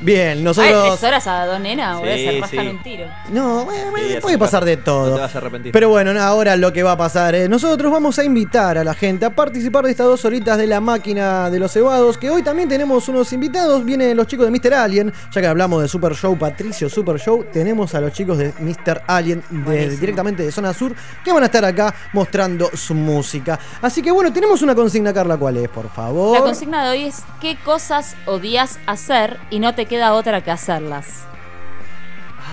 Bien, 0.00 0.38
Ay, 0.38 0.42
nosotros. 0.44 0.98
tres 0.98 1.04
horas 1.08 1.26
a 1.26 1.46
dos 1.46 1.60
nenas, 1.60 2.00
se 2.02 2.38
rascan 2.40 2.60
sí. 2.64 2.68
un 2.68 2.82
tiro. 2.82 3.06
No, 3.30 3.64
bueno, 3.64 3.92
Sí, 3.98 4.14
es 4.14 4.20
puede 4.20 4.38
pasar 4.38 4.64
de 4.64 4.76
No 4.76 4.82
todo. 4.82 5.14
te 5.16 5.20
vas 5.20 5.34
a 5.34 5.38
arrepentir. 5.38 5.72
Pero 5.72 5.88
bueno, 5.90 6.18
ahora 6.20 6.56
lo 6.56 6.72
que 6.72 6.82
va 6.82 6.92
a 6.92 6.96
pasar 6.96 7.34
es, 7.34 7.48
nosotros 7.48 7.92
vamos 7.92 8.18
a 8.18 8.24
invitar 8.24 8.78
a 8.78 8.84
la 8.84 8.94
gente 8.94 9.24
a 9.26 9.30
participar 9.30 9.84
de 9.84 9.90
estas 9.90 10.06
dos 10.06 10.24
horitas 10.24 10.58
de 10.58 10.66
la 10.66 10.80
máquina 10.80 11.50
de 11.50 11.58
los 11.58 11.72
cebados, 11.72 12.18
que 12.18 12.30
hoy 12.30 12.42
también 12.42 12.68
tenemos 12.68 13.08
unos 13.08 13.32
invitados, 13.32 13.84
vienen 13.84 14.16
los 14.16 14.26
chicos 14.26 14.46
de 14.46 14.50
Mr. 14.58 14.74
Alien, 14.74 15.12
ya 15.30 15.40
que 15.40 15.46
hablamos 15.46 15.82
de 15.82 15.88
Super 15.88 16.14
Show, 16.14 16.36
Patricio 16.38 16.88
Super 16.88 17.18
Show, 17.20 17.46
tenemos 17.52 17.94
a 17.94 18.00
los 18.00 18.12
chicos 18.12 18.38
de 18.38 18.52
Mr. 18.58 19.02
Alien 19.06 19.42
de- 19.50 19.96
directamente 19.96 20.42
de 20.42 20.50
Zona 20.52 20.72
Sur, 20.72 20.94
que 21.24 21.32
van 21.32 21.42
a 21.42 21.46
estar 21.46 21.57
acá 21.64 21.94
mostrando 22.12 22.70
su 22.74 22.94
música. 22.94 23.58
Así 23.82 24.02
que 24.02 24.10
bueno, 24.10 24.32
tenemos 24.32 24.62
una 24.62 24.74
consigna, 24.74 25.12
Carla, 25.12 25.36
¿cuál 25.36 25.56
es, 25.56 25.68
por 25.68 25.88
favor? 25.88 26.38
La 26.38 26.44
consigna 26.44 26.84
de 26.84 26.90
hoy 26.90 27.04
es 27.04 27.22
qué 27.40 27.56
cosas 27.64 28.16
odias 28.26 28.78
hacer 28.86 29.38
y 29.50 29.58
no 29.58 29.74
te 29.74 29.86
queda 29.86 30.14
otra 30.14 30.42
que 30.42 30.50
hacerlas. 30.50 31.06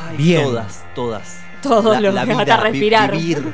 Ay, 0.10 0.18
Bien. 0.18 0.44
Todas, 0.44 0.84
todas. 0.94 1.40
Todo 1.62 2.00
lo 2.00 2.14
que 2.14 2.36
vida, 2.36 2.58
respirar. 2.58 3.12
Vivir. 3.12 3.54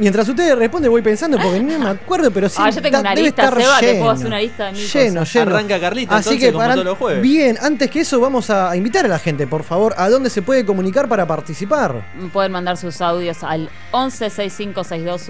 Mientras 0.00 0.26
ustedes 0.28 0.56
responden, 0.58 0.90
voy 0.90 1.02
pensando 1.02 1.36
porque 1.38 1.60
no 1.60 1.78
me 1.78 1.90
acuerdo, 1.90 2.30
pero 2.30 2.48
sí. 2.48 2.56
Ah, 2.58 2.70
yo 2.70 2.80
tengo 2.80 2.98
una 3.00 3.10
debe 3.10 3.22
lista, 3.24 3.44
estar 3.44 3.60
Seba, 3.60 3.78
te 3.80 3.86
puedo 3.86 3.98
lleno. 4.00 4.10
hacer 4.10 4.26
una 4.26 4.38
lista 4.40 4.64
de 4.66 4.72
mil 4.72 4.88
Lleno, 4.88 5.20
cosas. 5.20 5.34
lleno. 5.34 5.50
Arranca 5.56 5.80
Carlita, 5.80 6.16
Así 6.16 6.28
entonces, 6.30 6.40
que 6.48 6.52
como 6.52 6.58
para- 6.64 6.72
todos 6.74 6.86
los 6.86 6.98
jueves. 6.98 7.22
Bien, 7.22 7.58
antes 7.60 7.90
que 7.90 8.00
eso, 8.00 8.18
vamos 8.18 8.48
a 8.50 8.74
invitar 8.76 9.04
a 9.04 9.08
la 9.08 9.18
gente, 9.18 9.46
por 9.46 9.62
favor, 9.62 9.94
a 9.98 10.08
dónde 10.08 10.30
se 10.30 10.40
puede 10.42 10.64
comunicar 10.64 11.06
para 11.08 11.26
participar. 11.26 12.02
Pueden 12.32 12.50
mandar 12.52 12.76
sus 12.78 13.00
audios 13.02 13.44
al 13.44 13.68
11 13.92 14.30
6562 14.30 15.28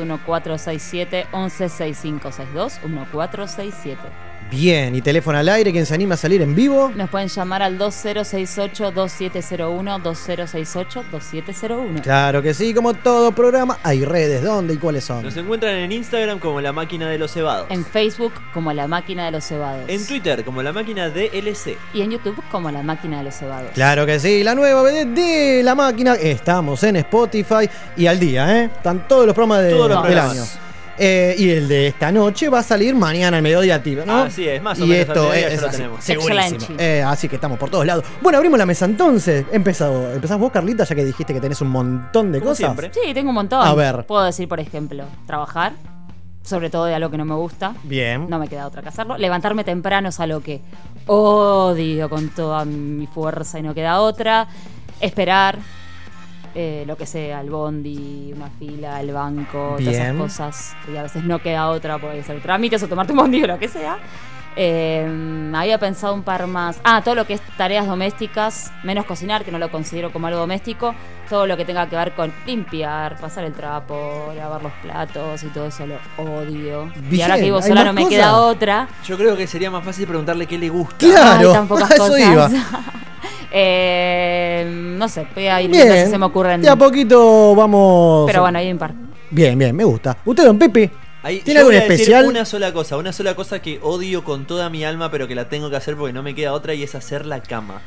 1467 4.50 4.50
11 4.50 4.50
6562 4.50 4.50
1467. 4.50 4.56
Bien, 4.56 4.94
y 4.94 5.00
teléfono 5.00 5.38
al 5.38 5.48
aire, 5.48 5.72
quien 5.72 5.86
se 5.86 5.94
anima 5.94 6.14
a 6.14 6.16
salir 6.18 6.42
en 6.42 6.54
vivo. 6.54 6.90
Nos 6.94 7.08
pueden 7.10 7.28
llamar 7.28 7.62
al 7.62 7.78
2068 7.78 8.90
2701 8.90 9.98
2068 10.00 11.04
2701. 11.10 12.02
Claro 12.02 12.42
que 12.42 12.52
sí, 12.54 12.74
como 12.74 12.94
todo 12.94 13.32
programa, 13.32 13.78
hay 13.82 14.04
redes, 14.04 14.42
¿dónde 14.42 14.74
y 14.74 14.76
cuáles 14.78 15.04
son? 15.04 15.22
Nos 15.22 15.36
encuentran 15.36 15.74
en 15.76 15.92
Instagram 15.92 16.38
como 16.38 16.60
la 16.60 16.72
máquina 16.72 17.08
de 17.08 17.18
los 17.18 17.32
cebados. 17.32 17.66
En 17.70 17.84
Facebook 17.84 18.32
como 18.52 18.72
La 18.72 18.86
Máquina 18.88 19.24
de 19.26 19.30
los 19.32 19.44
Cebados. 19.44 19.88
En 19.88 20.04
Twitter 20.06 20.44
como 20.44 20.62
la 20.62 20.72
máquina 20.72 21.08
DLC. 21.08 21.76
Y 21.94 22.02
en 22.02 22.10
YouTube 22.10 22.42
como 22.50 22.70
La 22.70 22.82
Máquina 22.82 23.18
de 23.18 23.24
los 23.24 23.34
Cebados. 23.36 23.70
Claro 23.74 24.06
que 24.06 24.18
sí, 24.18 24.42
la 24.42 24.54
nueva 24.54 24.82
vedette 24.82 25.14
de 25.14 25.62
la 25.62 25.74
máquina. 25.74 26.14
Estamos 26.14 26.82
en 26.82 26.96
Spotify 26.96 27.68
y 27.96 28.06
al 28.06 28.18
día, 28.18 28.58
¿eh? 28.58 28.64
Están 28.64 29.06
todos 29.06 29.26
los 29.26 29.34
programas 29.34 29.62
de- 29.62 29.70
Todos 29.70 29.88
los 29.90 30.02
del 30.02 30.12
programas. 30.12 30.36
año. 30.36 30.69
Eh, 31.02 31.34
y 31.38 31.48
el 31.48 31.66
de 31.66 31.86
esta 31.86 32.12
noche 32.12 32.50
va 32.50 32.58
a 32.58 32.62
salir 32.62 32.94
mañana 32.94 33.38
al 33.38 33.42
mediodía, 33.42 33.82
tío, 33.82 34.04
¿no? 34.04 34.24
Así 34.24 34.46
es, 34.46 34.60
más 34.62 34.78
o 34.78 34.84
y 34.84 34.88
menos 34.88 35.08
al 35.08 35.08
esto 35.16 35.22
mediodía 35.30 35.48
es, 35.48 35.54
ya 35.54 35.60
lo 35.62 35.66
así, 35.68 35.76
tenemos. 35.78 36.04
segurísimo. 36.04 36.40
Excelente. 36.56 36.98
Eh, 36.98 37.02
así 37.02 37.28
que 37.28 37.36
estamos 37.36 37.58
por 37.58 37.70
todos 37.70 37.86
lados. 37.86 38.04
Bueno, 38.20 38.36
abrimos 38.36 38.58
la 38.58 38.66
mesa 38.66 38.84
entonces. 38.84 39.46
Empezado, 39.50 40.12
empezás 40.12 40.38
vos, 40.38 40.52
Carlita, 40.52 40.84
ya 40.84 40.94
que 40.94 41.04
dijiste 41.04 41.32
que 41.32 41.40
tenés 41.40 41.60
un 41.62 41.68
montón 41.68 42.30
de 42.32 42.38
Como 42.40 42.50
cosas. 42.50 42.58
siempre. 42.76 42.90
Sí, 42.92 43.14
tengo 43.14 43.30
un 43.30 43.34
montón. 43.36 43.66
A 43.66 43.72
ver. 43.74 44.04
Puedo 44.04 44.24
decir, 44.24 44.46
por 44.46 44.60
ejemplo, 44.60 45.04
trabajar, 45.26 45.72
sobre 46.42 46.68
todo 46.68 46.84
de 46.84 46.94
algo 46.94 47.10
que 47.10 47.16
no 47.16 47.24
me 47.24 47.34
gusta. 47.34 47.72
Bien. 47.84 48.28
No 48.28 48.38
me 48.38 48.46
queda 48.48 48.66
otra 48.66 48.82
que 48.82 48.88
hacerlo. 48.90 49.16
Levantarme 49.16 49.64
temprano 49.64 50.10
es 50.10 50.20
algo 50.20 50.40
que 50.42 50.60
odio 51.06 52.10
con 52.10 52.28
toda 52.28 52.64
mi 52.66 53.06
fuerza 53.06 53.58
y 53.58 53.62
no 53.62 53.72
queda 53.74 54.00
otra. 54.00 54.48
Esperar, 55.00 55.58
eh, 56.54 56.84
lo 56.86 56.96
que 56.96 57.06
sea, 57.06 57.40
el 57.40 57.50
bondi, 57.50 58.32
una 58.34 58.48
fila, 58.58 59.00
el 59.00 59.12
banco, 59.12 59.76
todas 59.78 59.94
esas 59.94 60.06
Bien. 60.06 60.18
cosas. 60.18 60.76
Y 60.92 60.96
a 60.96 61.02
veces 61.02 61.24
no 61.24 61.38
queda 61.40 61.68
otra, 61.68 61.98
puede 61.98 62.22
ser 62.22 62.40
trámites 62.42 62.82
o 62.82 62.88
tomarte 62.88 63.12
un 63.12 63.18
bondi 63.18 63.42
o 63.44 63.46
lo 63.46 63.58
que 63.58 63.68
sea. 63.68 63.98
Eh, 64.56 65.52
había 65.54 65.78
pensado 65.78 66.12
un 66.12 66.22
par 66.24 66.46
más. 66.48 66.80
Ah, 66.82 67.02
todo 67.02 67.14
lo 67.14 67.24
que 67.24 67.34
es 67.34 67.40
tareas 67.56 67.86
domésticas, 67.86 68.72
menos 68.82 69.04
cocinar, 69.06 69.44
que 69.44 69.52
no 69.52 69.58
lo 69.60 69.70
considero 69.70 70.12
como 70.12 70.26
algo 70.26 70.40
doméstico. 70.40 70.92
Todo 71.28 71.46
lo 71.46 71.56
que 71.56 71.64
tenga 71.64 71.88
que 71.88 71.94
ver 71.94 72.12
con 72.16 72.32
limpiar, 72.46 73.16
pasar 73.20 73.44
el 73.44 73.52
trapo, 73.52 74.32
lavar 74.36 74.60
los 74.64 74.72
platos 74.82 75.44
y 75.44 75.46
todo 75.46 75.66
eso 75.66 75.86
lo 75.86 75.96
odio. 76.18 76.90
y 76.96 77.00
Bien, 77.10 77.22
ahora 77.22 77.36
que 77.36 77.42
vivo 77.44 77.58
¿hay 77.58 77.62
sola 77.62 77.84
no 77.84 77.92
me 77.92 78.02
cosas? 78.02 78.16
queda 78.18 78.36
otra. 78.38 78.88
Yo 79.06 79.16
creo 79.16 79.36
que 79.36 79.46
sería 79.46 79.70
más 79.70 79.84
fácil 79.84 80.08
preguntarle 80.08 80.46
qué 80.48 80.58
le 80.58 80.68
gusta. 80.68 80.96
Claro, 80.98 81.50
Ay, 81.50 81.54
tan 81.54 81.68
pocas 81.68 81.90
a 81.92 81.94
eso 81.94 82.06
cosas. 82.08 82.20
iba. 82.20 82.50
Eh, 83.52 84.64
no 84.68 85.08
sé, 85.08 85.26
voy 85.34 85.46
a 85.46 85.60
ir 85.62 85.70
Bien. 85.70 86.04
si 86.06 86.10
se 86.10 86.18
me 86.18 86.26
ocurren. 86.26 86.60
De 86.62 86.68
a 86.68 86.76
poquito 86.76 87.54
vamos. 87.54 88.26
Pero 88.26 88.42
bueno, 88.42 88.58
hay 88.58 88.70
un 88.70 88.78
par. 88.78 88.92
Bien, 89.30 89.58
bien, 89.58 89.74
me 89.74 89.84
gusta. 89.84 90.16
¿Usted, 90.24 90.44
don 90.44 90.58
Pepe? 90.58 90.90
Ahí, 91.22 91.40
¿Tiene 91.40 91.60
algo 91.60 91.72
especial? 91.72 92.24
Una 92.26 92.44
sola 92.44 92.72
cosa, 92.72 92.96
una 92.96 93.12
sola 93.12 93.34
cosa 93.34 93.60
que 93.60 93.78
odio 93.82 94.24
con 94.24 94.46
toda 94.46 94.70
mi 94.70 94.84
alma, 94.84 95.10
pero 95.10 95.28
que 95.28 95.34
la 95.34 95.48
tengo 95.48 95.68
que 95.70 95.76
hacer 95.76 95.96
porque 95.96 96.12
no 96.12 96.22
me 96.22 96.34
queda 96.34 96.52
otra 96.52 96.74
y 96.74 96.82
es 96.82 96.94
hacer 96.94 97.26
la 97.26 97.40
cama. 97.40 97.82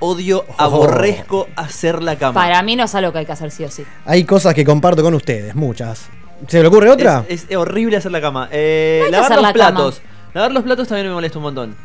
Odio, 0.00 0.44
Oh. 0.48 0.54
aborrezco 0.58 1.48
hacer 1.56 2.02
la 2.02 2.16
cama. 2.16 2.34
Para 2.40 2.62
mí 2.62 2.74
no 2.76 2.84
es 2.84 2.94
algo 2.94 3.12
que 3.12 3.18
hay 3.18 3.26
que 3.26 3.32
hacer 3.32 3.50
sí 3.50 3.64
o 3.64 3.70
sí. 3.70 3.84
Hay 4.06 4.24
cosas 4.24 4.54
que 4.54 4.64
comparto 4.64 5.02
con 5.02 5.14
ustedes, 5.14 5.54
muchas. 5.54 6.08
¿Se 6.48 6.60
le 6.60 6.66
ocurre 6.68 6.90
otra? 6.90 7.24
Es, 7.28 7.46
es 7.48 7.56
horrible 7.56 7.96
hacer 7.98 8.10
la 8.12 8.20
cama. 8.20 8.48
Eh, 8.50 8.98
No 9.00 9.04
hay 9.04 9.10
que 9.10 9.12
lavar 9.12 9.24
hacer 9.32 9.36
los 9.36 9.42
la 9.42 9.52
cama. 9.52 9.70
platos. 9.74 10.02
Lavar 10.34 10.52
los 10.52 10.62
platos 10.64 10.88
también 10.88 11.06
me 11.08 11.14
molesta 11.14 11.38
un 11.38 11.44
montón. 11.44 11.76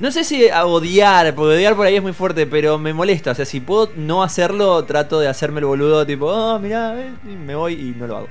No 0.00 0.10
sé 0.10 0.24
si 0.24 0.48
a 0.48 0.64
odiar, 0.66 1.34
porque 1.34 1.56
odiar 1.56 1.76
por 1.76 1.86
ahí 1.86 1.96
es 1.96 2.02
muy 2.02 2.12
fuerte, 2.14 2.46
pero 2.46 2.78
me 2.78 2.92
molesta. 2.94 3.32
O 3.32 3.34
sea, 3.34 3.44
si 3.44 3.60
puedo 3.60 3.90
no 3.96 4.22
hacerlo, 4.22 4.82
trato 4.84 5.20
de 5.20 5.28
hacerme 5.28 5.60
el 5.60 5.66
boludo, 5.66 6.06
tipo, 6.06 6.26
oh, 6.26 6.58
mirá, 6.58 6.98
eh", 6.98 7.10
y 7.24 7.36
me 7.36 7.54
voy 7.54 7.74
y 7.74 7.94
no 7.98 8.06
lo 8.06 8.16
hago. 8.16 8.28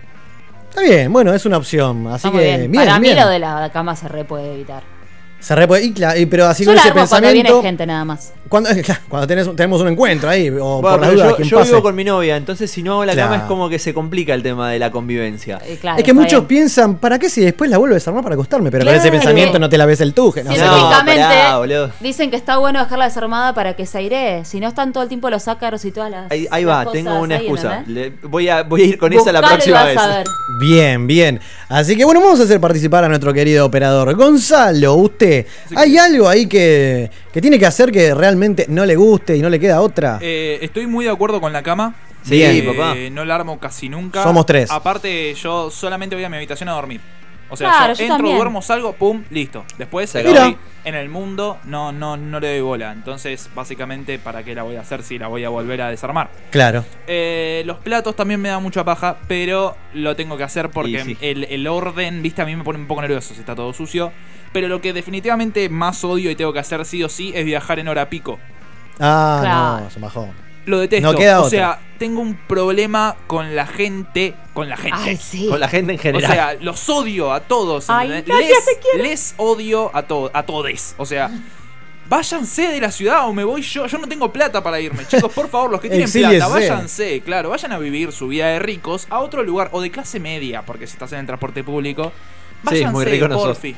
Está 0.70 0.82
bien, 0.82 1.12
bueno, 1.14 1.34
es 1.34 1.46
una 1.46 1.58
opción. 1.58 2.08
Así 2.08 2.28
Está 2.28 2.32
muy 2.32 2.40
que, 2.40 2.46
bien. 2.58 2.72
bien, 2.72 2.86
Para 2.86 3.00
bien. 3.00 3.16
mí 3.16 3.22
lo 3.22 3.28
de 3.30 3.40
la 3.40 3.70
cama 3.72 3.96
se 3.96 4.08
re 4.08 4.26
puede 4.26 4.54
evitar. 4.54 4.84
Se 5.40 5.56
re 5.56 5.68
puede- 5.68 5.86
y 6.20 6.26
pero 6.26 6.48
así 6.48 6.64
Yo 6.64 6.70
con 6.70 6.76
la 6.76 6.82
ese 6.82 6.90
armo 6.90 7.02
cuando 7.08 7.16
pensamiento. 7.28 7.54
viene 7.54 7.68
gente 7.68 7.86
nada 7.86 8.04
más. 8.06 8.34
Cuando, 8.50 8.70
cuando 9.10 9.28
tenés- 9.34 9.56
tenemos 9.56 9.80
un 9.82 9.88
encuentro 9.88 10.30
ahí, 10.30 10.50
o 10.50 10.82
Bueno, 10.82 10.82
por 10.82 11.00
la 11.00 11.12
duda, 11.12 11.30
yo, 11.30 11.36
quien 11.38 11.48
yo 11.48 11.58
pase. 11.60 11.70
vivo 11.72 11.82
con 11.84 11.96
mi 11.96 12.04
novia, 12.04 12.36
entonces 12.36 12.70
si 12.70 12.84
no 12.84 12.94
hago 12.94 13.06
la 13.06 13.16
cama 13.16 13.28
Claro. 13.30 13.44
es 13.44 13.48
como 13.48 13.70
que 13.70 13.80
se 13.80 13.94
complica 13.94 14.34
el 14.34 14.44
tema 14.44 14.70
de 14.72 14.80
la 14.80 14.92
convivencia. 14.92 15.60
Eh, 15.66 15.78
claro, 15.80 15.98
es 16.00 16.04
que 16.04 16.14
muchos 16.14 16.32
bien. 16.42 16.46
piensan, 16.48 16.96
¿para 16.98 17.20
qué 17.20 17.30
si 17.30 17.42
después 17.42 17.70
la 17.70 17.78
vuelvo 17.78 17.94
a 17.94 17.98
desarmar 17.98 18.22
para 18.24 18.34
acostarme? 18.36 18.70
Pero 18.70 18.84
con 18.86 18.94
ese 18.94 19.04
Claro. 19.04 19.18
pensamiento 19.18 19.60
no 19.60 19.70
te 19.70 19.78
la 19.78 19.86
ves 19.86 20.02
el 20.02 20.14
tuje, 20.14 20.44
¿no? 20.44 20.50
No, 20.50 20.56
Científicamente 20.58 21.22
pará, 21.24 21.58
boludo. 21.58 21.92
dicen 22.02 22.30
que 22.32 22.36
está 22.36 22.58
bueno 22.58 22.80
dejarla 22.80 23.06
desarmada 23.06 23.54
para 23.54 23.76
que 23.76 23.86
se 23.86 23.98
airee. 24.00 24.44
Si 24.46 24.60
no 24.60 24.68
están 24.68 24.92
todo 24.92 25.04
el 25.04 25.10
tiempo 25.10 25.30
los 25.30 25.48
ácaros 25.48 25.86
y 25.86 25.92
todas 25.92 26.12
las. 26.12 26.32
Ahí, 26.32 26.48
ahí 26.52 26.66
las 26.66 26.76
va, 26.80 26.84
cosas 26.86 27.04
tengo 27.04 27.20
una 27.22 27.38
excusa. 27.38 27.84
voy, 28.24 28.50
a, 28.50 28.64
voy 28.64 28.82
a 28.82 28.86
ir 28.86 28.98
con 28.98 29.14
esa 29.14 29.32
la 29.32 29.42
próxima 29.42 29.86
vez. 29.86 29.98
Bien, 30.60 31.08
bien. 31.08 31.40
Así 31.70 31.96
que 31.96 32.04
bueno, 32.04 32.20
vamos 32.20 32.40
a 32.40 32.44
hacer 32.44 32.60
participar 32.60 33.04
a 33.04 33.08
nuestro 33.10 33.32
querido 33.32 33.66
operador. 33.66 34.14
Gonzalo, 34.16 34.96
usted, 34.96 35.29
¿hay 35.76 35.98
algo 35.98 36.28
ahí 36.28 36.48
que, 36.48 37.10
que 37.34 37.42
tiene 37.42 37.58
que 37.60 37.66
hacer 37.66 37.92
que 37.92 38.14
realmente 38.14 38.66
no 38.70 38.86
le 38.86 38.96
guste 38.96 39.36
y 39.36 39.42
no 39.42 39.50
le 39.50 39.60
queda 39.60 39.82
otra? 39.82 40.20
Eh, 40.22 40.60
estoy 40.62 40.88
muy 40.88 41.06
de 41.06 41.12
acuerdo 41.12 41.40
con 41.42 41.54
la 41.54 41.64
cama. 41.64 41.96
Sí, 42.24 42.36
Bien. 42.36 42.66
papá. 42.66 42.96
No 43.12 43.24
la 43.26 43.36
armo 43.36 43.60
casi 43.60 43.90
nunca. 43.90 44.24
Somos 44.24 44.46
tres. 44.46 44.70
Aparte, 44.70 45.34
yo 45.36 45.72
solamente 45.72 46.16
voy 46.16 46.26
a 46.26 46.30
mi 46.30 46.36
habitación 46.36 46.70
a 46.70 46.74
dormir. 46.74 47.02
O 47.52 47.58
sea, 47.58 47.70
Claro, 47.70 47.94
yo 47.94 47.98
yo 48.00 48.04
entro, 48.06 48.18
también. 48.18 48.38
duermo, 48.38 48.62
salgo, 48.62 48.94
pum, 48.94 49.24
listo. 49.32 49.66
Después 49.78 50.10
Se 50.10 50.20
acabó. 50.20 50.56
en 50.86 50.96
el 50.96 51.10
mundo, 51.10 51.58
no, 51.66 51.92
no, 51.92 52.16
no 52.16 52.40
le 52.40 52.50
doy 52.52 52.62
bola. 52.62 52.92
Entonces, 52.92 53.50
básicamente, 53.56 54.20
¿para 54.20 54.44
qué 54.44 54.54
la 54.56 54.64
voy 54.64 54.76
a 54.76 54.82
hacer 54.82 55.02
si 55.04 55.18
la 55.18 55.28
voy 55.28 55.44
a 55.44 55.50
volver 55.50 55.82
a 55.82 55.90
desarmar? 55.90 56.30
Claro. 56.52 56.86
Eh, 57.08 57.64
los 57.66 57.78
platos 57.78 58.16
también 58.16 58.40
me 58.40 58.50
da 58.50 58.60
mucha 58.60 58.84
paja, 58.84 59.18
pero 59.28 59.76
lo 59.94 60.16
tengo 60.16 60.38
que 60.38 60.44
hacer 60.44 60.70
porque 60.70 60.92
Y 60.92 61.00
sí. 61.00 61.18
el, 61.22 61.44
el 61.46 61.68
orden, 61.68 62.22
viste, 62.22 62.42
a 62.42 62.46
mí 62.46 62.56
me 62.56 62.64
pone 62.64 62.78
un 62.80 62.88
poco 62.88 63.02
nervioso 63.02 63.34
si 63.34 63.40
está 63.40 63.56
todo 63.56 63.74
sucio. 63.74 64.12
Pero 64.54 64.68
lo 64.68 64.82
que 64.82 64.94
definitivamente 64.94 65.70
más 65.70 66.04
odio 66.04 66.32
y 66.32 66.36
tengo 66.36 66.54
que 66.54 66.60
hacer 66.60 66.86
sí 66.86 67.04
o 67.04 67.10
sí 67.10 67.32
es 67.36 67.46
viajar 67.46 67.80
en 67.80 67.88
hora 67.88 68.10
pico. 68.10 68.40
Ah, 69.00 69.40
Claro. 69.42 69.84
no, 69.86 69.90
se 69.90 70.00
bajó. 70.00 70.30
Lo 70.66 70.80
detesto. 70.80 71.12
No 71.12 71.18
queda 71.18 71.40
o 71.42 71.46
otra. 71.46 71.50
sea, 71.50 71.80
tengo 71.98 72.22
un 72.22 72.36
problema 72.36 73.16
con 73.28 73.56
la 73.56 73.66
gente. 73.66 74.36
Con 74.54 74.70
la 74.70 74.78
gente. 74.78 74.98
Ay, 75.02 75.18
sí. 75.18 75.48
Con 75.50 75.60
la 75.60 75.68
gente 75.68 75.94
en 75.94 76.00
O 76.00 76.02
general. 76.02 76.32
sea, 76.32 76.54
los 76.62 76.88
odio 76.90 77.34
a 77.34 77.40
todos. 77.42 77.90
Ay, 77.90 78.10
les, 78.10 78.26
te 78.26 78.98
les 79.02 79.34
odio 79.38 79.90
a, 79.96 80.04
to 80.04 80.30
a 80.34 80.44
todes. 80.44 80.96
O 80.98 81.06
sea, 81.06 81.32
váyanse 82.08 82.68
de 82.70 82.82
la 82.82 82.92
ciudad 82.92 83.28
o 83.28 83.34
me 83.34 83.44
voy 83.44 83.62
yo. 83.62 83.88
Yo 83.88 83.98
no 83.98 84.08
tengo 84.08 84.32
plata 84.32 84.62
para 84.64 84.80
irme. 84.80 85.06
Chicos, 85.08 85.32
por 85.34 85.50
favor, 85.50 85.72
los 85.72 85.82
que 85.82 85.90
tienen 85.90 86.12
plata, 86.12 86.48
váyanse. 86.48 87.22
Claro, 87.22 87.50
vayan 87.50 87.72
a 87.72 87.80
vivir 87.80 88.12
su 88.12 88.28
vida 88.28 88.48
de 88.48 88.60
ricos 88.60 89.08
a 89.10 89.20
otro 89.20 89.44
lugar. 89.44 89.70
O 89.72 89.82
de 89.82 89.92
clase 89.92 90.20
media, 90.20 90.62
porque 90.64 90.88
si 90.88 90.94
estás 90.94 91.12
en 91.14 91.20
el 91.20 91.26
transporte 91.26 91.64
público. 91.64 92.12
Váyanse, 92.64 92.92
muy 92.92 93.06
rico 93.06 93.28
no 93.28 93.36
sos. 93.36 93.48
porfi. 93.58 93.76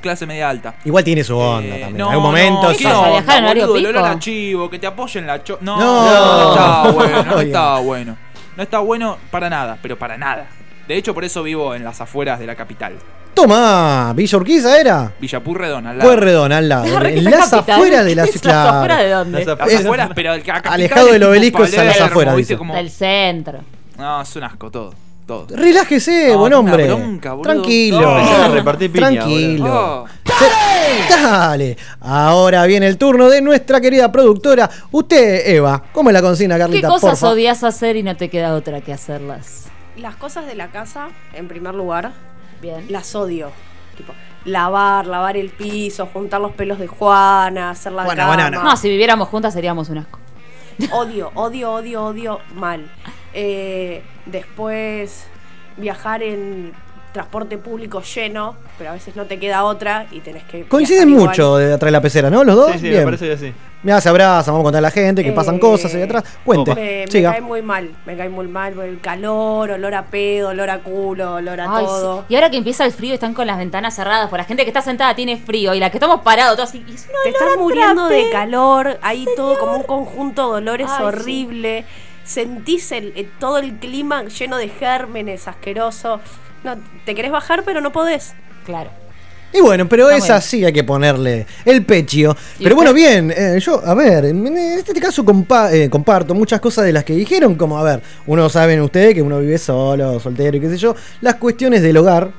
Clase 0.00 0.26
media 0.26 0.48
alta. 0.48 0.74
Igual 0.84 1.04
tiene 1.04 1.22
su 1.24 1.36
onda 1.36 1.66
Eh, 1.76 1.80
también. 1.80 1.96
no, 1.98 2.06
en 2.06 2.10
algún 2.12 2.26
momento. 2.26 2.62
no. 2.70 2.76
¿qué 2.76 2.86
onda, 2.86 3.10
viajar 3.10 3.38
en 3.38 3.44
horario 3.44 3.66
boludo? 3.68 3.78
El 3.90 3.96
olor 3.96 4.04
a 4.10 4.18
chivo, 4.18 4.70
que 4.70 4.78
te 4.78 4.86
apoyen 4.86 5.26
la 5.26 5.42
cho... 5.44 5.58
No, 5.60 5.76
No. 5.78 6.04
no, 6.04 6.42
no 6.42 6.50
estaba 6.50 6.90
bueno, 6.92 7.22
no 7.24 7.40
estaba 7.40 7.80
bueno. 7.80 8.16
No 8.56 8.62
está 8.62 8.78
bueno 8.80 9.18
para 9.30 9.48
nada, 9.50 9.78
pero 9.82 9.98
para 9.98 10.16
nada. 10.18 10.46
De 10.88 10.96
hecho, 10.96 11.14
por 11.14 11.24
eso 11.24 11.42
vivo 11.42 11.74
en 11.74 11.84
las 11.84 12.00
afueras 12.00 12.38
de 12.40 12.46
la 12.46 12.56
capital. 12.56 12.94
Toma, 13.34 14.12
Villa 14.14 14.38
Urquiza 14.38 14.80
era. 14.80 15.12
Villapurredón, 15.20 15.86
al 15.86 15.98
lado. 15.98 16.08
Pueyrredón 16.10 16.52
al 16.52 16.68
lado. 16.68 16.84
En 17.06 17.18
está 17.18 17.30
las 17.30 17.50
capital. 17.50 17.74
afueras 17.76 18.04
de 18.04 18.14
la 18.16 18.22
¿Las 18.26 18.40
claro. 18.40 18.68
afueras 18.70 18.98
de 18.98 19.10
dónde? 19.10 19.44
Las 19.44 19.58
Las 19.58 19.74
afueras, 19.80 20.10
pero 20.14 20.30
capital 20.44 20.72
alejado 20.72 21.06
del 21.12 21.22
obelisco 21.22 21.64
es 21.64 21.78
a 21.78 21.84
las 21.84 22.00
afueras, 22.00 22.34
Del 22.36 22.90
centro. 22.90 23.60
No, 23.96 24.20
es 24.22 24.34
un 24.36 24.42
asco 24.44 24.70
todo. 24.70 24.94
Todo. 25.46 25.56
Relájese, 25.56 26.28
No, 26.32 26.38
buen 26.38 26.52
una 26.54 26.58
hombre. 26.58 26.86
bronca. 26.86 27.36
Tranquilo. 27.42 28.00
No. 28.00 28.18
Empezar 28.18 28.40
a 28.42 28.48
repartir 28.48 28.90
piña, 28.92 29.08
Tranquilo. 29.10 30.04
Oh. 30.04 30.06
Dale. 31.22 31.76
Ahora 32.00 32.64
viene 32.66 32.86
el 32.86 32.98
turno 32.98 33.28
de 33.28 33.40
nuestra 33.40 33.80
querida 33.80 34.10
productora. 34.10 34.68
Usted, 34.90 35.42
Eva, 35.54 35.82
¿cómo 35.92 36.10
es 36.10 36.14
la 36.14 36.22
consigna, 36.22 36.56
¿Qué 36.56 36.60
Carlita? 36.60 36.88
cosas 36.88 37.10
porfa? 37.20 37.28
odias 37.34 37.62
hacer 37.64 37.96
y 37.96 38.02
no 38.02 38.16
te 38.16 38.28
queda 38.28 38.54
otra 38.54 38.80
que 38.80 38.92
hacerlas? 38.92 39.66
Las 39.96 40.16
cosas 40.16 40.46
de 40.46 40.54
la 40.54 40.68
casa, 40.70 41.08
en 41.34 41.46
primer 41.48 41.74
lugar, 41.74 42.12
Bien. 42.62 42.86
las 42.88 43.14
odio. 43.14 43.50
Tipo, 43.96 44.14
lavar, 44.44 45.06
lavar 45.06 45.36
el 45.36 45.50
piso, 45.50 46.08
juntar 46.12 46.40
los 46.40 46.52
pelos 46.52 46.78
de 46.78 46.86
Juana, 46.86 47.70
hacer 47.70 47.92
la 47.92 48.04
Juana, 48.04 48.22
cama. 48.22 48.36
banana. 48.36 48.62
No, 48.64 48.76
si 48.76 48.88
viviéramos 48.88 49.28
juntas 49.28 49.52
seríamos 49.52 49.88
un 49.90 49.98
asco. 49.98 50.18
Odio, 50.92 51.30
odio, 51.34 51.72
odio, 51.74 52.02
odio 52.04 52.38
mal. 52.54 52.90
Eh, 53.34 54.02
después, 54.30 55.26
viajar 55.76 56.22
en 56.22 56.72
transporte 57.12 57.58
público 57.58 58.02
lleno, 58.02 58.54
pero 58.78 58.90
a 58.90 58.92
veces 58.92 59.16
no 59.16 59.24
te 59.24 59.40
queda 59.40 59.64
otra 59.64 60.06
y 60.12 60.20
tenés 60.20 60.44
que. 60.44 60.64
Coinciden 60.66 61.08
mucho 61.10 61.56
de 61.56 61.72
atrás 61.74 61.88
de 61.88 61.92
la 61.92 62.00
pecera, 62.00 62.30
¿no? 62.30 62.44
Los 62.44 62.54
dos. 62.54 62.72
Sí, 62.72 62.78
sí, 62.78 62.90
me 62.90 63.02
parece 63.02 63.28
que 63.28 63.36
sí. 63.36 63.52
Mirá, 63.82 64.00
se 64.00 64.10
abrazan, 64.10 64.52
vamos 64.52 64.60
a 64.60 64.64
contar 64.64 64.78
a 64.80 64.82
la 64.82 64.90
gente 64.90 65.24
que 65.24 65.32
pasan 65.32 65.56
Eh, 65.56 65.58
cosas 65.60 65.92
ahí 65.94 66.02
atrás. 66.02 66.22
Cuente, 66.44 66.74
Me, 66.74 67.06
me 67.06 67.10
siga. 67.10 67.32
cae 67.32 67.40
muy 67.40 67.62
mal, 67.62 67.90
me 68.06 68.14
cae 68.16 68.28
muy 68.28 68.46
mal 68.46 68.74
por 68.74 68.84
el 68.84 69.00
calor, 69.00 69.70
olor 69.72 69.94
a 69.94 70.04
pedo, 70.04 70.50
olor 70.50 70.68
a 70.70 70.78
culo, 70.80 71.34
olor 71.36 71.60
a 71.60 71.76
Ay, 71.78 71.84
todo. 71.86 72.18
sí. 72.20 72.26
Y 72.28 72.34
ahora 72.36 72.50
que 72.50 72.58
empieza 72.58 72.84
el 72.84 72.92
frío, 72.92 73.14
están 73.14 73.32
con 73.34 73.46
las 73.46 73.56
ventanas 73.58 73.96
cerradas. 73.96 74.28
Por 74.28 74.38
la 74.38 74.44
gente 74.44 74.62
que 74.64 74.68
está 74.70 74.82
sentada 74.82 75.14
tiene 75.16 75.36
frío. 75.38 75.74
Y 75.74 75.80
la 75.80 75.90
que 75.90 75.96
estamos 75.96 76.20
parados, 76.20 76.56
todos 76.56 76.68
así. 76.68 76.84
y 76.86 76.94
es 76.94 77.06
un 77.06 77.12
Te 77.24 77.30
estás 77.30 77.56
muriendo 77.58 78.06
de 78.08 78.30
calor, 78.30 78.98
ahí 79.02 79.26
todo 79.34 79.58
como 79.58 79.78
un 79.78 79.82
conjunto 79.82 80.50
de 80.52 80.58
olores 80.58 80.86
Ay, 80.90 80.96
sí. 80.98 81.04
Sentís 82.30 82.92
el, 82.92 83.12
el- 83.16 83.28
todo 83.40 83.58
el 83.58 83.74
clima 83.80 84.22
lleno 84.28 84.56
de 84.56 84.68
gérmenes, 84.68 85.48
asqueroso. 85.48 86.20
No, 86.62 86.76
te 87.04 87.14
querés 87.16 87.32
bajar, 87.32 87.64
pero 87.64 87.80
no 87.80 87.90
podés. 87.90 88.34
Claro. 88.64 88.90
Y 89.52 89.60
bueno, 89.60 89.88
pero 89.88 90.04
Está 90.04 90.16
es 90.16 90.22
bueno. 90.22 90.34
así, 90.36 90.64
hay 90.64 90.72
que 90.72 90.84
ponerle 90.84 91.44
el 91.64 91.84
pecho. 91.84 92.36
¿Y 92.60 92.62
Pero 92.62 92.76
bueno, 92.76 92.92
bien, 92.94 93.32
eh, 93.36 93.58
yo, 93.60 93.82
a 93.84 93.94
ver, 93.94 94.26
en 94.26 94.46
este 94.56 95.00
caso 95.00 95.24
compa- 95.24 95.72
eh, 95.72 95.90
comparto 95.90 96.32
muchas 96.36 96.60
cosas 96.60 96.84
de 96.84 96.92
las 96.92 97.02
que 97.02 97.14
dijeron, 97.14 97.56
como, 97.56 97.76
a 97.76 97.82
ver, 97.82 98.00
uno 98.28 98.48
saben 98.48 98.80
ustedes 98.80 99.12
que 99.14 99.22
uno 99.22 99.40
vive 99.40 99.58
solo, 99.58 100.20
soltero 100.20 100.56
y 100.56 100.60
qué 100.60 100.68
sé 100.68 100.76
yo, 100.76 100.94
las 101.22 101.34
cuestiones 101.34 101.82
del 101.82 101.96
hogar, 101.96 102.30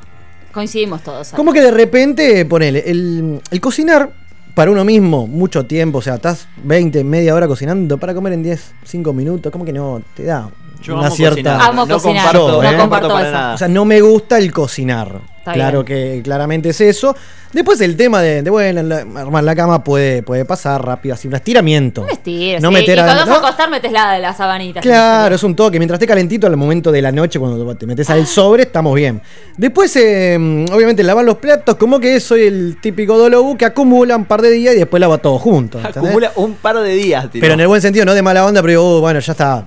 Coincidimos 0.53 1.03
todos. 1.03 1.29
como 1.31 1.51
que 1.51 1.59
de 1.59 1.71
repente, 1.71 2.45
ponele, 2.45 2.81
el, 2.89 3.41
el 3.51 3.59
cocinar 3.59 4.09
para 4.55 4.71
uno 4.71 4.83
mismo 4.83 5.27
mucho 5.27 5.65
tiempo, 5.65 5.99
o 5.99 6.01
sea, 6.01 6.15
estás 6.15 6.47
20, 6.63 7.03
media 7.03 7.33
hora 7.35 7.47
cocinando 7.47 7.97
para 7.97 8.13
comer 8.13 8.33
en 8.33 8.43
10, 8.43 8.73
5 8.83 9.13
minutos, 9.13 9.51
como 9.51 9.65
que 9.65 9.73
no 9.73 10.01
te 10.15 10.23
da 10.23 10.49
Yo 10.81 10.95
una 10.95 11.07
amo 11.07 11.15
cierta... 11.15 11.35
cocinar. 11.35 11.61
Amo 11.61 11.85
no 11.85 11.93
cocinar. 11.95 12.25
Comparto, 12.35 12.47
No 12.63 12.71
no 12.71 12.77
comparto 12.77 12.81
comparto 12.81 13.07
para 13.09 13.27
eso. 13.27 13.31
nada. 13.37 13.53
O 13.55 13.57
sea, 13.57 13.67
no 13.67 13.85
me 13.85 14.01
gusta 14.01 14.37
el 14.37 14.51
cocinar. 14.51 15.21
Está 15.41 15.53
claro 15.53 15.83
que 15.83 16.21
claramente 16.23 16.69
es 16.69 16.79
eso. 16.81 17.15
Después 17.51 17.81
el 17.81 17.97
tema 17.97 18.21
de, 18.21 18.43
de, 18.43 18.49
bueno, 18.51 18.83
la- 18.83 18.99
armar 19.19 19.43
la 19.43 19.55
cama 19.55 19.83
puede, 19.83 20.21
puede 20.21 20.45
pasar 20.45 20.85
rápido, 20.85 21.15
así 21.15 21.27
un 21.27 21.33
estiramiento. 21.33 22.01
No 22.01 22.07
me 22.07 22.13
estires. 22.13 22.61
No 22.61 22.69
sí. 22.69 22.73
meter 22.75 22.97
y 22.97 23.01
a- 23.01 23.05
cuando 23.05 23.25
vas 23.25 23.35
a 23.35 23.37
acostar, 23.39 23.69
metes 23.71 23.91
la, 23.91 24.19
la 24.19 24.33
sabanita. 24.35 24.81
Claro, 24.81 25.33
es 25.33 25.41
un 25.43 25.55
toque. 25.55 25.79
Mientras 25.79 25.95
esté 25.97 26.05
calentito 26.05 26.45
al 26.45 26.55
momento 26.57 26.91
de 26.91 27.01
la 27.01 27.11
noche, 27.11 27.39
cuando 27.39 27.75
te 27.75 27.87
metes 27.87 28.07
al 28.11 28.27
sobre, 28.27 28.63
estamos 28.63 28.93
bien. 28.95 29.19
Después, 29.57 29.93
eh, 29.95 30.35
obviamente, 30.71 31.01
lavar 31.03 31.25
los 31.25 31.37
platos, 31.37 31.75
como 31.75 31.99
que 31.99 32.19
soy 32.19 32.43
el 32.43 32.77
típico 32.79 33.17
dolobu 33.17 33.57
que 33.57 33.65
acumula 33.65 34.15
un 34.15 34.25
par 34.25 34.43
de 34.43 34.51
días 34.51 34.75
y 34.75 34.77
después 34.77 35.01
lava 35.01 35.17
todo 35.17 35.39
junto. 35.39 35.79
¿entendés? 35.79 35.97
Acumula 36.03 36.31
un 36.35 36.53
par 36.53 36.77
de 36.79 36.93
días, 36.93 37.31
tío. 37.31 37.41
Pero 37.41 37.55
en 37.55 37.61
el 37.61 37.67
buen 37.67 37.81
sentido, 37.81 38.05
no 38.05 38.13
de 38.13 38.21
mala 38.21 38.45
onda, 38.45 38.61
pero 38.61 38.69
digo, 38.73 38.97
uh, 38.99 39.01
bueno, 39.01 39.19
ya 39.19 39.31
está. 39.31 39.63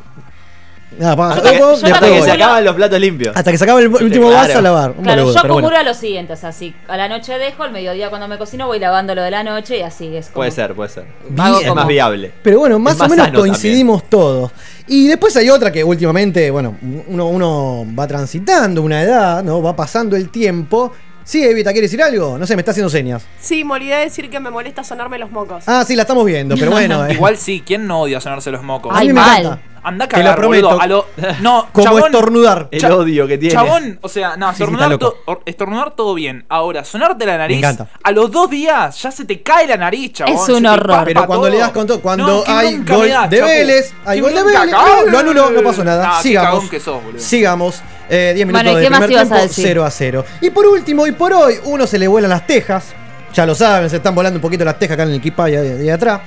Nada, 0.99 1.17
pa- 1.17 1.33
hasta 1.33 1.51
que, 1.51 1.63
hasta 1.63 2.23
se 2.25 2.31
acaban 2.31 2.65
los 2.65 2.75
platos 2.75 3.01
limpios. 3.01 3.37
Hasta 3.37 3.51
que 3.51 3.59
se 3.59 3.65
acabe 3.65 3.83
el 3.83 3.89
último 3.89 4.29
Claro. 4.29 4.47
vaso 4.49 4.59
a 4.59 4.63
lavar. 4.63 4.91
Un 4.97 5.03
Claro, 5.05 5.23
boludo, 5.23 5.35
yo 5.37 5.43
pero 5.43 5.55
bueno. 5.55 5.69
acumulo 5.69 5.89
lo 5.91 5.95
siguiente, 5.95 6.33
o 6.33 6.37
sea, 6.37 6.53
si 6.53 6.75
a 6.89 6.97
la 6.97 7.09
noche 7.09 7.39
dejo, 7.39 7.63
al 7.63 7.73
mediodía 7.73 8.11
cuando 8.11 8.29
me 8.29 8.39
cocino 8.39 8.67
voy 8.67 8.79
lavando 8.79 9.15
lo 9.15 9.23
de 9.23 9.31
la 9.31 9.43
noche 9.43 9.79
y 9.79 9.83
así 9.83 10.15
es 10.17 10.27
como... 10.27 10.35
Puede 10.37 10.51
ser, 10.51 10.75
puede 10.75 10.91
ser. 10.91 11.05
Es 11.05 11.67
como- 11.67 11.75
más 11.75 11.87
viable. 11.87 12.33
Pero 12.43 12.59
bueno, 12.61 12.79
más, 12.79 13.01
o 13.01 13.09
menos 13.09 13.29
coincidimos 13.31 14.05
todos. 14.09 14.51
Y 14.87 15.09
después 15.09 15.37
hay 15.37 15.49
otra 15.51 15.73
que 15.73 15.83
últimamente, 15.83 16.51
bueno, 16.51 16.77
uno, 17.09 17.27
uno 17.29 17.87
va 17.99 18.07
transitando 18.07 18.83
una 18.83 19.03
edad, 19.03 19.43
¿no? 19.43 19.63
Va 19.63 19.75
pasando 19.75 20.15
el 20.17 20.29
tiempo. 20.31 20.93
Sí, 21.27 21.43
Evita, 21.43 21.73
¿quieres 21.73 21.91
decir 21.91 22.03
algo? 22.05 22.37
No 22.37 22.47
sé, 22.47 22.55
me 22.55 22.61
está 22.61 22.73
haciendo 22.73 22.91
señas. 22.91 23.25
Sí, 23.41 23.65
me 23.65 23.73
olvidé 23.73 23.95
de 23.97 24.01
decir 24.05 24.29
que 24.29 24.39
me 24.41 24.51
molesta 24.51 24.85
sonarme 24.85 25.19
los 25.19 25.31
mocos. 25.31 25.65
Ah, 25.67 25.83
sí, 25.87 25.97
la 25.97 26.03
estamos 26.03 26.27
viendo, 26.27 26.55
pero 26.55 26.71
bueno. 26.71 27.07
eh, 27.09 27.15
Igual 27.15 27.39
sí, 27.39 27.63
¿quién 27.65 27.87
no 27.87 28.03
odia 28.03 28.21
sonarse 28.21 28.51
los 28.51 28.63
mocos? 28.63 28.95
a 28.95 28.99
Ay, 28.99 29.07
mí 29.09 29.15
me 29.15 29.21
mal. 29.21 29.41
encanta. 29.47 29.74
Anda 29.85 30.07
a 30.07 30.09
Te 30.09 30.17
lo 30.17 30.23
cagar, 30.25 30.37
prometo. 30.39 30.67
boludo. 30.69 30.81
A 30.81 30.87
lo, 30.87 31.07
no, 31.43 31.69
Como 31.73 31.85
chabón, 31.85 32.05
estornudar. 32.07 32.69
El 32.71 32.85
odio 32.87 33.27
que 33.27 33.39
tiene. 33.39 33.55
Chabón, 33.55 33.99
o 34.03 34.09
sea, 34.09 34.37
no, 34.37 34.51
Sí, 34.51 34.57
sí, 34.57 34.63
estornudar, 34.65 34.99
to- 34.99 35.17
or- 35.27 35.43
estornudar 35.45 35.91
todo 35.95 36.15
bien. 36.15 36.45
Ahora, 36.49 36.85
sonarte 36.85 37.27
la 37.27 37.37
nariz, 37.39 37.59
encanta. 37.59 37.89
a 38.03 38.11
los 38.13 38.31
dos 38.31 38.49
días 38.51 39.01
ya 39.03 39.11
se 39.11 39.25
te 39.25 39.43
cae 39.43 39.67
la 39.67 39.77
nariz, 39.77 40.13
chabón. 40.15 40.35
Es 40.35 40.49
un 40.49 40.67
horror. 40.67 41.03
Pero 41.05 41.27
cuando 41.27 41.45
todo. 41.47 41.51
le 41.51 41.59
das 41.59 41.71
con 41.71 41.87
todo, 41.87 42.01
cuando 42.01 42.27
No, 42.27 42.45
hay 42.47 42.79
gol 42.79 43.01
me 43.07 43.09
da, 43.09 43.29
de. 43.29 43.43
Vélez, 43.43 43.93
hay 44.07 44.21
gol 44.21 44.35
de 44.35 44.43
Vélez, 44.43 44.75
lo 45.11 45.19
anuló, 45.19 45.51
no 45.51 45.63
pasó 45.63 45.85
nada. 45.85 46.09
Ah, 46.15 46.19
qué 46.23 46.29
Sigamos. 46.29 46.51
cagón 46.55 46.69
que 46.71 46.81
sos, 46.81 47.05
boludo. 47.05 47.21
Sigamos. 47.21 47.83
Eh, 48.09 48.33
10 48.35 48.47
minutos 48.47 48.65
Bueno, 48.65 48.79
¿y 48.79 48.83
de 48.83 48.89
primer 48.91 49.09
tiempo, 49.09 49.35
decir? 49.35 49.65
0 49.67 49.85
a 49.85 49.91
0. 49.91 50.25
Y 50.43 50.51
por 50.51 50.67
último, 50.67 51.07
y 51.07 51.13
por 51.13 51.33
hoy, 51.33 51.55
uno 51.65 51.87
se 51.87 51.99
le 51.99 52.07
vuelan 52.09 52.31
las 52.31 52.47
tejas. 52.47 52.95
Ya 53.35 53.47
lo 53.47 53.55
saben, 53.55 53.89
se 53.91 53.97
están 53.97 54.15
volando 54.15 54.37
un 54.39 54.43
poquito 54.43 54.65
las 54.65 54.79
tejas 54.79 54.95
acá 54.95 55.03
en 55.05 55.09
el 55.11 55.17
equipo 55.17 55.43
de, 55.45 55.77
de 55.77 55.93
atrás. 55.93 56.21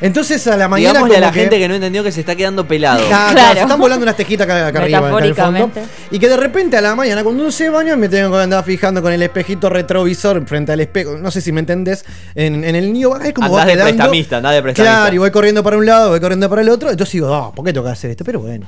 Entonces 0.00 0.46
a 0.46 0.56
la 0.56 0.68
mañana. 0.68 0.90
Digámosle 0.90 1.16
a 1.16 1.20
la 1.20 1.32
gente 1.32 1.58
que 1.58 1.66
no 1.68 1.74
entendió 1.74 2.04
que 2.04 2.12
se 2.12 2.20
está 2.20 2.36
quedando 2.36 2.66
pelado. 2.68 3.00
Ah, 3.04 3.08
claro, 3.08 3.32
Claro. 3.32 3.54
se 3.54 3.60
están 3.62 3.80
volando 3.80 4.04
unas 4.04 4.16
tejitas 4.16 4.44
acá, 4.44 4.66
acá 4.68 4.78
arriba, 4.82 4.98
acá 4.98 5.18
en 5.18 5.24
el 5.24 5.34
fondo. 5.34 5.70
Y 6.10 6.18
que 6.18 6.28
de 6.28 6.36
repente 6.36 6.76
a 6.76 6.80
la 6.80 6.94
mañana, 6.94 7.24
cuando 7.24 7.42
uno 7.42 7.50
se 7.50 7.68
baña, 7.68 7.96
me 7.96 8.08
tengo 8.08 8.30
que 8.36 8.42
andar 8.42 8.62
fijando 8.64 9.02
con 9.02 9.12
el 9.12 9.22
espejito 9.22 9.68
retrovisor 9.68 10.46
frente 10.46 10.72
al 10.72 10.80
espejo. 10.80 11.16
No 11.18 11.30
sé 11.30 11.40
si 11.40 11.50
me 11.52 11.60
entendés. 11.60 12.04
En, 12.34 12.62
en 12.64 12.76
el 12.76 12.92
niño 12.92 13.16
es 13.16 13.32
como 13.32 13.46
Andás 13.48 13.60
va 13.62 13.66
de 13.66 13.72
quedando. 13.72 13.90
prestamista, 13.96 14.36
andás 14.36 14.52
de 14.54 14.62
prestamista. 14.62 14.96
Claro, 15.00 15.14
y 15.14 15.18
voy 15.18 15.30
corriendo 15.30 15.62
para 15.64 15.76
un 15.76 15.86
lado, 15.86 16.10
voy 16.10 16.20
corriendo 16.20 16.48
para 16.48 16.62
el 16.62 16.68
otro. 16.68 16.90
Entonces 16.90 17.12
digo, 17.14 17.34
ah, 17.34 17.52
¿por 17.52 17.64
qué 17.64 17.72
tengo 17.72 17.86
que 17.86 17.92
hacer 17.92 18.10
esto? 18.10 18.24
Pero 18.24 18.40
bueno. 18.40 18.66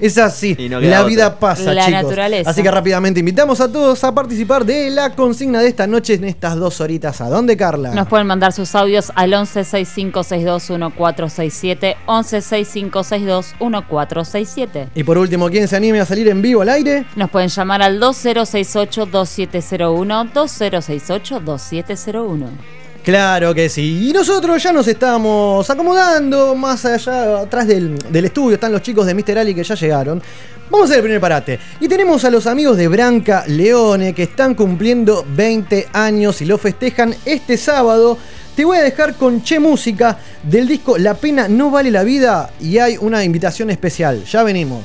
Es 0.00 0.16
así, 0.18 0.56
no 0.70 0.80
la 0.80 0.98
otra. 1.00 1.08
vida 1.08 1.38
pasa, 1.38 1.72
La 1.74 1.84
chicos. 1.86 2.02
naturaleza. 2.02 2.50
Así 2.50 2.62
que 2.62 2.70
rápidamente 2.70 3.18
invitamos 3.20 3.60
a 3.60 3.70
todos 3.70 4.02
a 4.04 4.14
participar 4.14 4.64
de 4.64 4.90
la 4.90 5.10
consigna 5.14 5.60
de 5.60 5.68
esta 5.68 5.86
noche 5.88 6.14
en 6.14 6.24
estas 6.24 6.54
dos 6.56 6.80
horitas. 6.80 7.20
¿A 7.20 7.28
dónde, 7.28 7.56
Carla? 7.56 7.92
Nos 7.94 8.06
pueden 8.06 8.26
mandar 8.28 8.52
sus 8.52 8.74
audios 8.74 9.10
al 9.16 9.32
1165621467, 9.32 11.96
1165621467. 12.06 14.88
Y 14.94 15.02
por 15.04 15.18
último, 15.18 15.48
¿quién 15.50 15.66
se 15.68 15.76
anime 15.76 16.00
a 16.00 16.04
salir 16.06 16.28
en 16.28 16.40
vivo 16.42 16.62
al 16.62 16.68
aire? 16.68 17.04
Nos 17.16 17.30
pueden 17.30 17.48
llamar 17.48 17.82
al 17.82 17.98
2068-2701, 18.00 20.32
2068-2701. 20.32 22.46
Claro 23.08 23.54
que 23.54 23.70
sí. 23.70 24.10
Y 24.10 24.12
nosotros 24.12 24.62
ya 24.62 24.70
nos 24.70 24.86
estamos 24.86 25.70
acomodando 25.70 26.54
más 26.54 26.84
allá, 26.84 27.40
atrás 27.40 27.66
del, 27.66 27.96
estudio. 28.12 28.56
Están 28.56 28.70
los 28.70 28.82
chicos 28.82 29.06
de 29.06 29.14
Mr. 29.14 29.38
Ali 29.38 29.54
que 29.54 29.64
ya 29.64 29.74
llegaron. 29.76 30.20
Vamos 30.68 30.82
a 30.82 30.84
hacer 30.84 30.96
el 30.98 31.04
primer 31.04 31.18
parate. 31.18 31.58
Y 31.80 31.88
tenemos 31.88 32.22
a 32.26 32.30
los 32.30 32.46
amigos 32.46 32.76
de 32.76 32.86
Branca 32.86 33.44
Leone 33.46 34.12
que 34.12 34.24
están 34.24 34.54
cumpliendo 34.54 35.24
20 35.34 35.88
años 35.94 36.42
y 36.42 36.44
lo 36.44 36.58
festejan 36.58 37.14
este 37.24 37.56
sábado. 37.56 38.18
Te 38.54 38.66
voy 38.66 38.76
a 38.76 38.82
dejar 38.82 39.14
con 39.14 39.42
Che 39.42 39.58
Música 39.58 40.18
del 40.42 40.68
disco 40.68 40.98
La 40.98 41.14
pena 41.14 41.48
no 41.48 41.70
vale 41.70 41.90
la 41.90 42.02
vida 42.02 42.50
y 42.60 42.76
hay 42.76 42.98
una 42.98 43.24
invitación 43.24 43.70
especial. 43.70 44.22
Ya 44.24 44.42
venimos. 44.42 44.82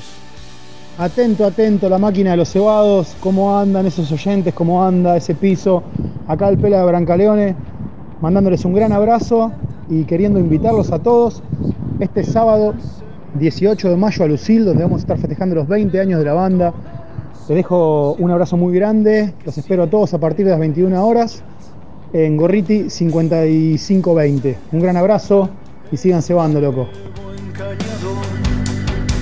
Atento, 0.98 1.46
atento, 1.46 1.90
la 1.90 1.98
máquina 1.98 2.32
de 2.32 2.38
los 2.38 2.50
cebados, 2.50 3.18
cómo 3.20 3.60
andan 3.60 3.86
esos 3.86 4.10
oyentes, 4.14 4.54
cómo 4.54 4.82
anda 4.82 5.18
ese 5.18 5.36
piso. 5.36 5.84
Acá 6.26 6.48
el 6.48 6.58
Pela 6.58 6.80
de 6.80 6.86
Brancaleone, 6.86 7.56
mandándoles 8.24 8.64
un 8.64 8.74
gran 8.74 8.94
abrazo 8.94 9.52
y 9.90 10.06
queriendo 10.06 10.40
invitarlos 10.40 10.94
a 10.94 11.00
todos 11.00 11.44
este 12.00 12.24
sábado 12.24 12.74
18 13.38 13.90
de 13.90 13.98
mayo 13.98 14.24
a 14.24 14.28
Lucil, 14.30 14.64
donde 14.64 14.84
vamos 14.84 15.00
a 15.00 15.02
estar 15.02 15.18
festejando 15.18 15.56
los 15.56 15.68
20 15.68 16.00
años 16.00 16.20
de 16.20 16.26
la 16.26 16.34
banda. 16.34 16.74
Les 17.50 17.58
dejo 17.58 18.14
un 18.14 18.32
abrazo 18.32 18.56
muy 18.56 18.74
grande, 18.74 19.34
los 19.46 19.58
espero 19.58 19.84
a 19.84 19.88
todos 19.88 20.14
a 20.14 20.20
partir 20.20 20.46
de 20.46 20.52
las 20.52 20.60
21 20.62 21.06
horas 21.06 21.44
en 22.14 22.38
Gorriti 22.38 22.90
5520. 22.90 24.58
Un 24.72 24.80
gran 24.80 24.96
abrazo 24.96 25.50
y 25.92 25.98
sigan 25.98 26.22
cebando, 26.22 26.62
loco. 26.62 26.88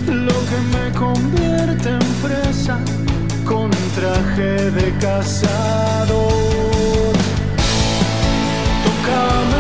Lo 0.05 0.33
que 0.47 0.59
me 0.73 0.91
convierte 0.99 1.89
en 1.89 2.01
traje 3.95 4.69
de 4.69 4.97
cazador. 4.99 6.40
come 9.03 9.50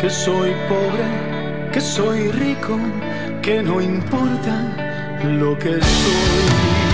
que 0.00 0.10
soy 0.10 0.50
pobre, 0.68 1.70
que 1.72 1.80
soy 1.80 2.30
rico, 2.30 2.78
que 3.42 3.62
no 3.62 3.80
importa 3.80 5.22
lo 5.24 5.58
que 5.58 5.80
soy. 5.80 6.85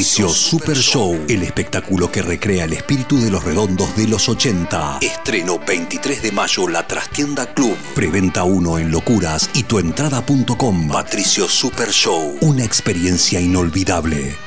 Patricio 0.00 0.30
Super 0.30 0.78
Show, 0.78 1.26
el 1.28 1.42
espectáculo 1.42 2.10
que 2.10 2.22
recrea 2.22 2.64
el 2.64 2.72
espíritu 2.72 3.20
de 3.20 3.30
los 3.30 3.44
redondos 3.44 3.94
de 3.96 4.08
los 4.08 4.30
80. 4.30 5.00
Estreno 5.02 5.58
23 5.58 6.22
de 6.22 6.32
mayo 6.32 6.66
La 6.68 6.86
Trastienda 6.86 7.52
Club. 7.52 7.76
Preventa 7.94 8.44
1 8.44 8.78
en 8.78 8.90
Locuras 8.90 9.50
y 9.52 9.64
tuentrada.com. 9.64 10.88
Patricio 10.88 11.46
Super 11.50 11.90
Show, 11.90 12.38
una 12.40 12.64
experiencia 12.64 13.42
inolvidable. 13.42 14.38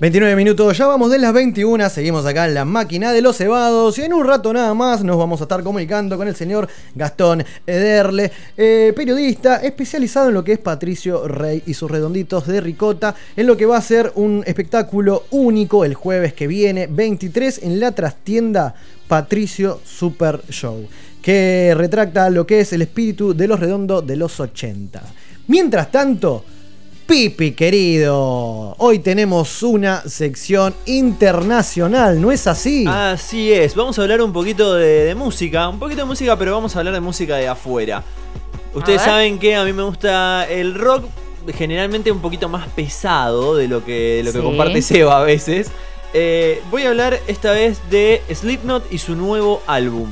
29 0.00 0.36
minutos, 0.36 0.78
ya 0.78 0.86
vamos 0.86 1.10
de 1.10 1.18
las 1.18 1.32
21, 1.32 1.90
seguimos 1.90 2.24
acá 2.24 2.46
en 2.46 2.54
la 2.54 2.64
máquina 2.64 3.10
de 3.10 3.20
los 3.20 3.36
cebados 3.36 3.98
y 3.98 4.02
en 4.02 4.12
un 4.12 4.24
rato 4.24 4.52
nada 4.52 4.72
más 4.72 5.02
nos 5.02 5.18
vamos 5.18 5.40
a 5.40 5.42
estar 5.42 5.60
comunicando 5.64 6.16
con 6.16 6.28
el 6.28 6.36
señor 6.36 6.68
Gastón 6.94 7.44
Ederle, 7.66 8.30
eh, 8.56 8.92
periodista 8.94 9.56
especializado 9.56 10.28
en 10.28 10.34
lo 10.34 10.44
que 10.44 10.52
es 10.52 10.60
Patricio 10.60 11.26
Rey 11.26 11.64
y 11.66 11.74
sus 11.74 11.90
redonditos 11.90 12.46
de 12.46 12.60
ricota, 12.60 13.16
en 13.36 13.48
lo 13.48 13.56
que 13.56 13.66
va 13.66 13.76
a 13.76 13.82
ser 13.82 14.12
un 14.14 14.44
espectáculo 14.46 15.24
único 15.32 15.84
el 15.84 15.94
jueves 15.94 16.32
que 16.32 16.46
viene, 16.46 16.86
23, 16.86 17.64
en 17.64 17.80
la 17.80 17.90
trastienda 17.90 18.76
Patricio 19.08 19.80
Super 19.84 20.42
Show, 20.48 20.86
que 21.20 21.74
retracta 21.76 22.30
lo 22.30 22.46
que 22.46 22.60
es 22.60 22.72
el 22.72 22.82
espíritu 22.82 23.34
de 23.34 23.48
los 23.48 23.58
redondos 23.58 24.06
de 24.06 24.14
los 24.14 24.38
80. 24.38 25.02
Mientras 25.48 25.90
tanto, 25.90 26.44
Pipi 27.12 27.52
querido, 27.52 28.74
hoy 28.76 28.98
tenemos 28.98 29.62
una 29.62 30.02
sección 30.02 30.74
internacional, 30.84 32.20
¿no 32.20 32.30
es 32.30 32.46
así? 32.46 32.84
Así 32.86 33.50
es, 33.50 33.74
vamos 33.74 33.98
a 33.98 34.02
hablar 34.02 34.20
un 34.20 34.30
poquito 34.30 34.74
de, 34.74 35.04
de 35.06 35.14
música, 35.14 35.70
un 35.70 35.78
poquito 35.78 36.02
de 36.02 36.04
música, 36.04 36.36
pero 36.38 36.52
vamos 36.52 36.76
a 36.76 36.80
hablar 36.80 36.92
de 36.92 37.00
música 37.00 37.36
de 37.36 37.48
afuera. 37.48 38.04
Ustedes 38.74 39.00
saben 39.00 39.38
que 39.38 39.56
a 39.56 39.64
mí 39.64 39.72
me 39.72 39.84
gusta 39.84 40.46
el 40.50 40.74
rock 40.74 41.06
generalmente 41.56 42.12
un 42.12 42.20
poquito 42.20 42.46
más 42.50 42.68
pesado 42.68 43.56
de 43.56 43.68
lo 43.68 43.82
que, 43.82 44.16
de 44.18 44.24
lo 44.24 44.32
que 44.32 44.38
Sí. 44.40 44.44
comparte 44.44 44.82
Seba 44.82 45.18
a 45.22 45.24
veces. 45.24 45.68
Eh, 46.12 46.60
voy 46.70 46.82
a 46.82 46.90
hablar 46.90 47.18
esta 47.26 47.52
vez 47.52 47.78
de 47.90 48.20
Slipknot 48.30 48.92
y 48.92 48.98
su 48.98 49.14
nuevo 49.16 49.62
álbum. 49.66 50.10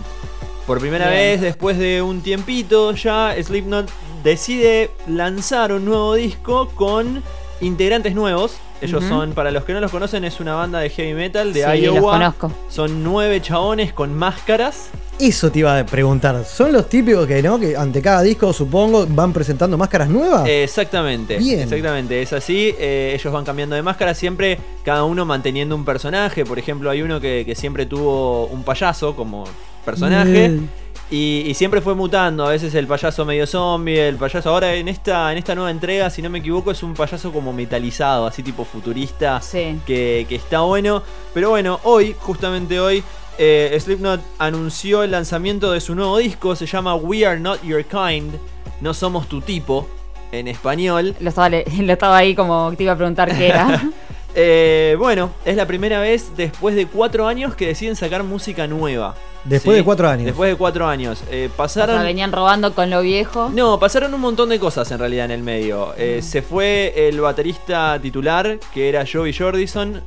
Por 0.67 0.81
primera 0.81 1.09
Bien. 1.11 1.21
vez, 1.21 1.41
después 1.41 1.79
de 1.79 2.03
un 2.03 2.23
tiempito 2.23 2.93
ya, 2.93 3.35
Slipknot 3.41 3.89
decide 4.25 4.91
lanzar 5.07 5.73
un 5.73 5.85
nuevo 5.85 6.15
disco 6.15 6.69
con 6.75 7.23
integrantes 7.61 8.15
nuevos. 8.15 8.57
Ellos 8.83 9.05
son, 9.05 9.33
para 9.33 9.51
los 9.53 9.65
que 9.65 9.73
no 9.73 9.81
los 9.81 9.91
conocen, 9.91 10.25
es 10.25 10.39
una 10.41 10.55
banda 10.55 10.81
de 10.81 10.91
heavy 10.91 11.15
metal 11.15 11.53
de 11.55 11.61
Sí, 11.63 11.87
los 11.87 11.95
Iowa. 11.97 12.13
conozco. 12.13 12.53
Son 12.69 13.03
nueve 13.05 13.41
chabones 13.41 13.93
con 13.93 14.13
máscaras. 14.13 14.91
Eso 15.19 15.51
te 15.51 15.61
iba 15.61 15.79
a 15.79 15.87
preguntar, 15.87 16.45
¿son 16.45 16.73
los 16.73 16.87
típicos 16.91 17.27
que 17.27 17.43
no? 17.43 17.59
Que 17.59 17.75
ante 17.75 18.03
cada 18.03 18.21
disco, 18.21 18.53
supongo, 18.53 19.07
van 19.09 19.33
presentando 19.33 19.79
máscaras 19.79 20.11
nuevas? 20.11 20.47
Exactamente. 20.47 21.39
Bien. 21.39 21.61
Exactamente, 21.61 22.21
es 22.21 22.35
así. 22.35 22.75
Eh, 22.79 23.13
ellos 23.19 23.33
van 23.33 23.45
cambiando 23.47 23.77
de 23.77 23.83
máscara 23.83 24.13
siempre, 24.13 24.59
cada 24.85 25.05
uno 25.05 25.25
manteniendo 25.25 25.75
un 25.75 25.87
personaje. 25.87 26.45
Por 26.45 26.59
ejemplo, 26.59 26.91
hay 26.91 27.01
uno 27.01 27.19
que, 27.19 27.45
que 27.47 27.55
siempre 27.55 27.87
tuvo 27.87 28.47
un 28.49 28.63
payaso 28.63 29.17
como 29.17 29.45
personaje. 29.87 30.31
Bien. 30.31 30.71
Y, 31.11 31.45
y 31.47 31.55
siempre 31.55 31.81
fue 31.81 31.95
mutando, 31.95 32.45
a 32.45 32.51
veces 32.51 32.75
el 32.75 32.89
payaso 32.89 33.25
medio 33.25 33.47
zombie, 33.47 33.97
el 34.09 34.17
payaso 34.17 34.51
ahora 34.51 34.75
en 34.75 34.89
esta, 34.89 35.31
en 35.31 35.39
esta 35.39 35.55
nueva 35.55 35.71
entrega, 35.71 36.11
si 36.11 36.21
no 36.21 36.29
me 36.29 36.41
equivoco, 36.41 36.73
es 36.73 36.83
un 36.83 36.95
payaso 36.95 37.33
como 37.33 37.53
metalizado, 37.53 38.27
así 38.27 38.43
tipo 38.43 38.65
futurista, 38.65 39.41
Sí. 39.41 39.79
que, 39.87 40.27
que 40.29 40.35
está 40.35 40.61
bueno. 40.63 41.05
Pero 41.33 41.51
bueno, 41.51 41.79
hoy, 41.85 42.17
justamente 42.19 42.81
hoy, 42.81 43.05
eh, 43.39 43.77
Slipknot 43.81 44.21
anunció 44.39 45.05
el 45.05 45.13
lanzamiento 45.13 45.71
de 45.71 45.81
su 45.81 45.95
nuevo 45.95 46.19
disco, 46.19 46.57
se 46.57 46.67
llama 46.67 46.97
We 46.97 47.25
Are 47.25 47.39
Not 47.39 47.63
Your 47.63 47.85
Kind, 47.85 48.35
No 48.81 48.93
Somos 48.93 49.29
Tu 49.29 49.41
Tipo, 49.43 49.89
en 50.33 50.49
español. 50.49 51.15
Lo 51.21 51.29
estaba, 51.29 51.49
lo 51.79 51.93
estaba 51.93 52.17
ahí 52.17 52.35
como 52.35 52.73
te 52.77 52.83
iba 52.83 52.95
a 52.95 52.97
preguntar 52.97 53.33
qué 53.37 53.49
era. 53.49 53.81
Eh, 54.39 54.97
bueno, 54.99 55.31
es 55.47 55.57
la 55.57 55.65
primera 55.67 55.99
vez 55.99 56.33
después 56.37 56.75
de 56.77 56.85
cuatro 56.87 57.27
años 57.27 57.55
que 57.55 57.69
deciden 57.69 57.97
sacar 57.97 58.23
música 58.23 58.67
nueva. 58.67 59.15
Después 59.49 59.77
de 59.77 59.85
cuatro 59.85 60.09
años. 60.09 60.27
Después 60.27 60.51
de 60.51 60.57
cuatro 60.57 60.87
años. 60.87 61.23
Eh, 61.31 61.49
O 61.53 61.57
pasaron... 61.57 61.97
sea, 61.97 62.05
venían 62.05 62.33
robando 62.33 62.75
con 62.75 62.91
lo 62.91 63.01
viejo. 63.03 63.49
No, 63.53 63.79
pasaron 63.79 64.13
un 64.15 64.21
montón 64.21 64.49
de 64.49 64.59
cosas 64.59 64.91
en 64.91 64.99
realidad 64.99 65.27
en 65.27 65.31
el 65.33 65.43
medio. 65.43 65.95
Eh, 65.97 66.21
se 66.23 66.43
fue 66.43 66.93
el 67.09 67.21
baterista 67.21 67.99
titular, 68.01 68.59
que 68.75 68.89
era 68.89 69.05
Joey 69.11 69.33
Jordison. 69.33 69.95
L- 69.95 70.03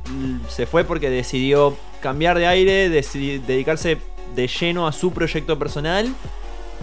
Se 0.48 0.66
fue 0.66 0.84
porque 0.84 1.08
decidió 1.10 1.74
cambiar 2.00 2.38
de 2.38 2.46
aire, 2.46 2.88
dedicarse 2.88 3.98
de 4.34 4.46
lleno 4.46 4.86
a 4.86 4.92
su 4.92 5.12
proyecto 5.12 5.58
personal. 5.58 6.08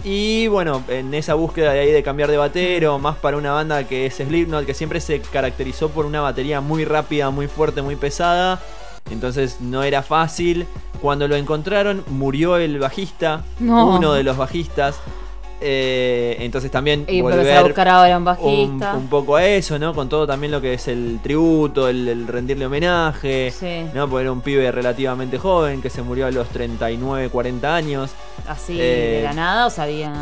Y 0.04 0.46
bueno, 0.46 0.84
en 0.88 1.12
esa 1.12 1.34
búsqueda 1.34 1.72
de 1.72 1.80
ahí 1.80 1.90
de 1.90 2.04
cambiar 2.04 2.30
de 2.30 2.36
batero, 2.36 3.00
más 3.00 3.16
para 3.16 3.36
una 3.36 3.50
banda 3.52 3.82
que 3.82 4.06
es 4.06 4.14
Slipknot, 4.14 4.64
que 4.64 4.72
siempre 4.74 5.00
se 5.00 5.20
caracterizó 5.20 5.88
por 5.88 6.06
una 6.06 6.20
batería 6.20 6.60
muy 6.60 6.84
rápida, 6.84 7.30
muy 7.30 7.48
fuerte, 7.48 7.82
muy 7.82 7.96
pesada. 7.96 8.60
Entonces 9.10 9.58
no 9.60 9.82
era 9.82 10.02
fácil. 10.02 10.66
Cuando 11.00 11.28
lo 11.28 11.36
encontraron, 11.36 12.04
murió 12.08 12.56
el 12.56 12.78
bajista, 12.78 13.44
No. 13.60 13.96
uno 13.96 14.12
de 14.14 14.22
los 14.24 14.36
bajistas. 14.36 14.96
Eh, 15.60 16.36
entonces 16.38 16.70
también 16.70 17.04
Y 17.08 17.20
volver 17.20 17.56
a 17.56 17.62
buscar 17.64 17.88
ahora 17.88 18.16
un 18.16 18.24
bajista. 18.24 18.94
un 18.94 19.08
poco 19.08 19.34
a 19.34 19.44
eso, 19.44 19.76
¿no? 19.76 19.92
Con 19.92 20.08
todo 20.08 20.24
también 20.24 20.52
lo 20.52 20.60
que 20.60 20.74
es 20.74 20.86
el 20.86 21.18
tributo, 21.20 21.88
el, 21.88 22.06
el 22.06 22.28
rendirle 22.28 22.66
homenaje, 22.66 23.50
Sí. 23.50 23.84
¿no? 23.92 24.08
Porque 24.08 24.22
era 24.22 24.30
un 24.32 24.40
pibe 24.40 24.70
relativamente 24.70 25.36
joven 25.36 25.82
que 25.82 25.90
se 25.90 26.02
murió 26.02 26.26
a 26.26 26.30
los 26.30 26.46
39, 26.50 27.28
40 27.28 27.74
años. 27.74 28.12
Así 28.46 28.78
Eh, 28.80 29.16
de 29.18 29.22
la 29.24 29.32
nada 29.32 29.66
o 29.66 29.70
sabían. 29.70 30.14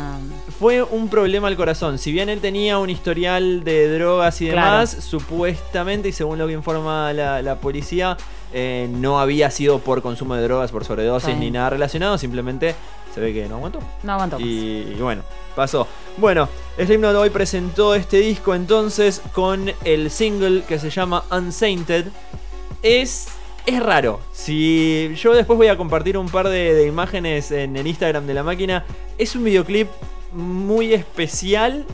Fue 0.59 0.81
un 0.81 1.07
problema 1.07 1.49
al 1.49 1.55
corazón. 1.55 1.99
Si 1.99 2.11
bien 2.11 2.29
él 2.29 2.39
tenía 2.41 2.79
un 2.79 2.89
historial 2.89 3.63
de 3.63 3.95
drogas 3.95 4.41
y 4.41 4.49
Claro. 4.49 4.71
demás, 4.71 4.97
supuestamente, 5.01 6.09
y 6.09 6.13
según 6.13 6.39
lo 6.39 6.47
que 6.47 6.53
informa 6.53 7.13
la, 7.13 7.43
la 7.43 7.55
policía, 7.57 8.17
eh, 8.53 8.87
no 8.91 9.19
había 9.19 9.51
sido 9.51 9.79
por 9.79 10.01
consumo 10.01 10.35
de 10.35 10.43
drogas, 10.43 10.71
por 10.71 10.85
sobredosis 10.85 11.35
ni 11.35 11.51
nada 11.51 11.71
relacionado, 11.71 12.17
simplemente 12.17 12.75
se 13.13 13.21
ve 13.21 13.33
que 13.33 13.47
no 13.47 13.55
aguantó. 13.55 13.79
No 14.03 14.13
aguantó. 14.13 14.39
Y, 14.39 14.93
y 14.95 14.97
bueno, 15.01 15.23
pasó. 15.55 15.87
Bueno, 16.17 16.47
Slipknot 16.77 17.15
hoy 17.15 17.29
presentó 17.29 17.95
este 17.95 18.17
disco 18.17 18.53
entonces 18.53 19.21
con 19.33 19.71
el 19.83 20.11
single 20.11 20.63
que 20.63 20.79
se 20.79 20.89
llama 20.89 21.23
Unsainted. 21.31 22.07
Es, 22.83 23.29
es 23.65 23.81
raro. 23.81 24.19
Si 24.31 25.13
yo 25.15 25.33
después 25.33 25.57
voy 25.57 25.67
a 25.67 25.77
compartir 25.77 26.17
un 26.17 26.29
par 26.29 26.47
de, 26.47 26.73
de 26.73 26.85
imágenes 26.85 27.51
en 27.51 27.75
el 27.75 27.87
Instagram 27.87 28.27
de 28.27 28.33
la 28.33 28.43
máquina, 28.43 28.85
es 29.17 29.35
un 29.35 29.43
videoclip 29.43 29.87
muy 30.31 30.93
especial. 30.93 31.85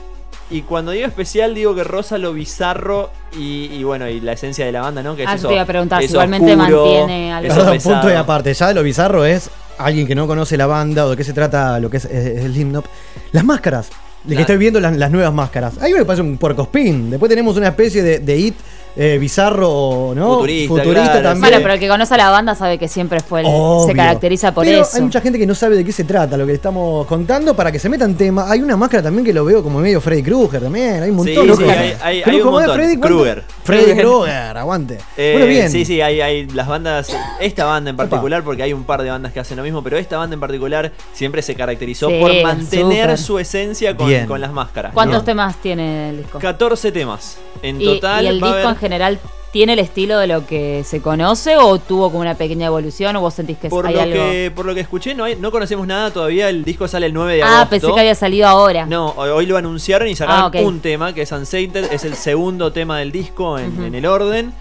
Y 0.52 0.62
cuando 0.64 0.92
digo 0.92 1.08
especial, 1.08 1.56
digo 1.56 1.74
que 1.74 1.84
rosa 1.84 2.18
lo 2.18 2.34
bizarro 2.34 3.10
y, 3.38 3.66
y 3.74 3.84
bueno, 3.84 4.08
y 4.08 4.20
la 4.20 4.34
esencia 4.34 4.66
de 4.66 4.72
la 4.72 4.82
banda, 4.82 5.02
¿no? 5.02 5.16
Que 5.16 5.24
es 5.24 5.30
Ah, 5.30 5.36
eso, 5.36 5.44
yo 5.44 5.48
te 5.50 5.54
iba 5.56 5.64
a 5.64 5.66
preguntar 5.66 6.00
si 6.00 6.06
eso 6.06 6.16
igualmente 6.16 6.54
oscuro, 6.56 6.86
mantiene 6.98 7.34
algo. 7.34 7.48
eso 7.52 7.60
Perdón, 7.62 7.78
punto 7.82 8.10
y 8.12 8.14
aparte. 8.14 8.54
Ya 8.54 8.74
lo 8.74 8.84
bizarro 8.84 9.26
es 9.26 9.50
alguien 9.78 10.06
que 10.06 10.14
no 10.16 10.28
conoce 10.28 10.56
la 10.58 10.68
banda 10.68 11.06
o 11.06 11.12
de 11.12 11.18
qué 11.18 11.24
se 11.24 11.34
trata 11.34 11.80
lo 11.80 11.90
que 11.90 11.98
es 11.98 12.06
eh, 12.06 12.44
Slipknot. 12.46 12.86
Las 13.32 13.44
máscaras. 13.44 13.90
De 14.24 14.36
que 14.36 14.42
estoy 14.42 14.56
viendo 14.58 14.80
las, 14.80 14.96
las 14.96 15.12
nuevas 15.12 15.34
máscaras. 15.34 15.82
Ahí 15.82 15.92
me 15.94 16.06
parece 16.06 16.22
un 16.22 16.38
puercospin. 16.38 17.10
Después 17.10 17.30
tenemos 17.30 17.58
una 17.58 17.68
especie 17.70 18.02
de, 18.04 18.20
de 18.20 18.38
hit 18.38 18.56
eh, 18.96 19.18
bizarro, 19.20 20.14
¿no? 20.16 20.36
Futurista, 20.36 20.82
claro, 20.84 21.22
también. 21.22 21.40
Bueno, 21.42 21.58
pero 21.62 21.74
el 21.74 21.80
que 21.80 21.88
conoce 21.88 22.14
a 22.14 22.18
la 22.18 22.30
banda 22.30 22.56
sabe 22.56 22.78
que 22.78 22.88
siempre 22.88 23.20
fue 23.22 23.42
el, 23.42 23.48
Obvio. 23.50 23.88
se 23.88 23.94
caracteriza 23.96 24.54
por 24.54 24.66
Pero 24.66 24.82
eso. 24.82 24.98
Hay 24.98 25.02
mucha 25.04 25.20
gente 25.22 25.40
que 25.40 25.46
no 25.48 25.56
sabe 25.56 25.76
de 25.76 25.84
qué 25.84 25.92
se 25.92 26.04
trata 26.04 26.38
lo 26.38 26.46
que 26.46 26.54
estamos 26.54 27.06
contando 27.08 27.56
para 27.56 27.72
que 27.72 27.80
se 27.80 27.90
meta 27.90 28.06
en 28.06 28.16
tema. 28.16 28.50
Hay 28.52 28.62
una 28.62 28.78
máscara 28.78 29.04
también 29.04 29.26
que 29.26 29.34
lo 29.34 29.46
veo 29.46 29.64
como 29.64 29.80
medio 29.80 30.00
Freddy 30.00 30.24
Krueger 30.24 30.62
también. 30.62 31.04
Hay 31.04 31.10
un 31.10 31.24
Sí, 31.26 31.36
montón. 31.36 31.58
sí, 31.58 31.64
de 31.64 31.72
hay- 31.72 31.98
hay- 32.02 32.22
Creo 32.22 32.36
hay 32.36 32.42
un 32.42 32.46
como 32.48 32.60
es 32.62 32.68
montón. 32.68 32.86
Freddy. 32.86 33.00
Krueger. 33.00 33.44
Freddy 33.64 34.00
Krueger. 34.00 34.58
Aguante. 34.58 34.98
Eh, 35.18 35.32
bueno, 35.34 35.48
bien. 35.48 35.70
Sí, 35.72 35.86
sí, 35.86 36.02
hay, 36.02 36.22
hay 36.22 36.48
las 36.50 36.68
bandas, 36.68 37.16
esta 37.40 37.66
banda 37.66 37.90
en 37.92 37.96
particular, 37.98 38.44
porque 38.44 38.64
hay 38.64 38.74
un 38.74 38.84
par 38.84 39.04
de 39.04 39.10
bandas 39.10 39.32
que 39.32 39.40
hacen 39.40 39.58
lo 39.58 39.64
mismo, 39.64 39.84
pero 39.84 39.98
esta 39.98 40.18
banda 40.18 40.34
en 40.34 40.40
particular 40.40 40.92
siempre 41.14 41.42
se 41.42 41.56
caracterizó 41.56 42.10
Sí, 42.10 42.20
por 42.20 42.32
mantener 42.44 43.18
su 43.18 43.38
esencia 43.40 43.96
con, 43.96 44.42
las 44.42 44.52
máscaras. 44.52 44.94
¿Cuántos 44.94 45.20
¿no? 45.20 45.24
temas 45.26 45.56
tiene 45.62 46.10
el 46.10 46.18
disco? 46.18 46.40
14 46.40 46.92
temas. 46.92 47.38
En 47.62 47.80
total 47.80 48.26
¿Y, 48.26 48.28
el 48.28 48.44
va 48.44 48.48
a 48.48 48.56
disco 48.56 48.68
haber- 48.70 48.78
general 48.84 49.20
tiene 49.52 49.74
el 49.74 49.80
estilo 49.80 50.18
de 50.20 50.28
lo 50.28 50.46
que 50.48 50.84
se 50.84 51.00
conoce 51.02 51.58
o 51.58 51.78
tuvo 51.80 52.10
como 52.10 52.22
una 52.22 52.36
pequeña 52.36 52.66
evolución 52.68 53.16
o 53.16 53.22
vos 53.22 53.34
sentís 53.36 53.58
que 53.58 53.70
por 53.70 53.86
hay 53.88 53.94
lo 53.96 54.02
algo? 54.02 54.14
que 54.16 54.52
por 54.56 54.66
lo 54.66 54.74
que 54.74 54.82
escuché 54.82 55.14
no 55.16 55.24
hay- 55.26 55.36
no 55.36 55.52
conocemos 55.52 55.86
nada 55.88 56.12
todavía, 56.12 56.50
el 56.50 56.64
disco 56.64 56.88
sale 56.88 57.06
el 57.06 57.14
9 57.14 57.36
de 57.36 57.44
Ah, 57.44 57.48
agosto. 57.58 57.70
pensé 57.70 57.88
que 57.94 58.00
había 58.00 58.16
salido 58.16 58.48
ahora. 58.48 58.86
No, 58.88 59.10
hoy 59.18 59.46
lo 59.46 59.58
anunciaron 59.58 60.08
y 60.08 60.16
sacaron 60.16 60.52
Ah, 60.56 60.60
un 60.62 60.80
tema 60.80 61.14
que 61.14 61.22
es 61.24 61.32
Unsainted, 61.32 61.92
es 61.92 62.04
el 62.04 62.16
segundo 62.16 62.72
tema 62.72 62.98
del 63.00 63.12
disco 63.12 63.58
en 63.60 63.94
el 63.94 64.06
orden. 64.06 64.54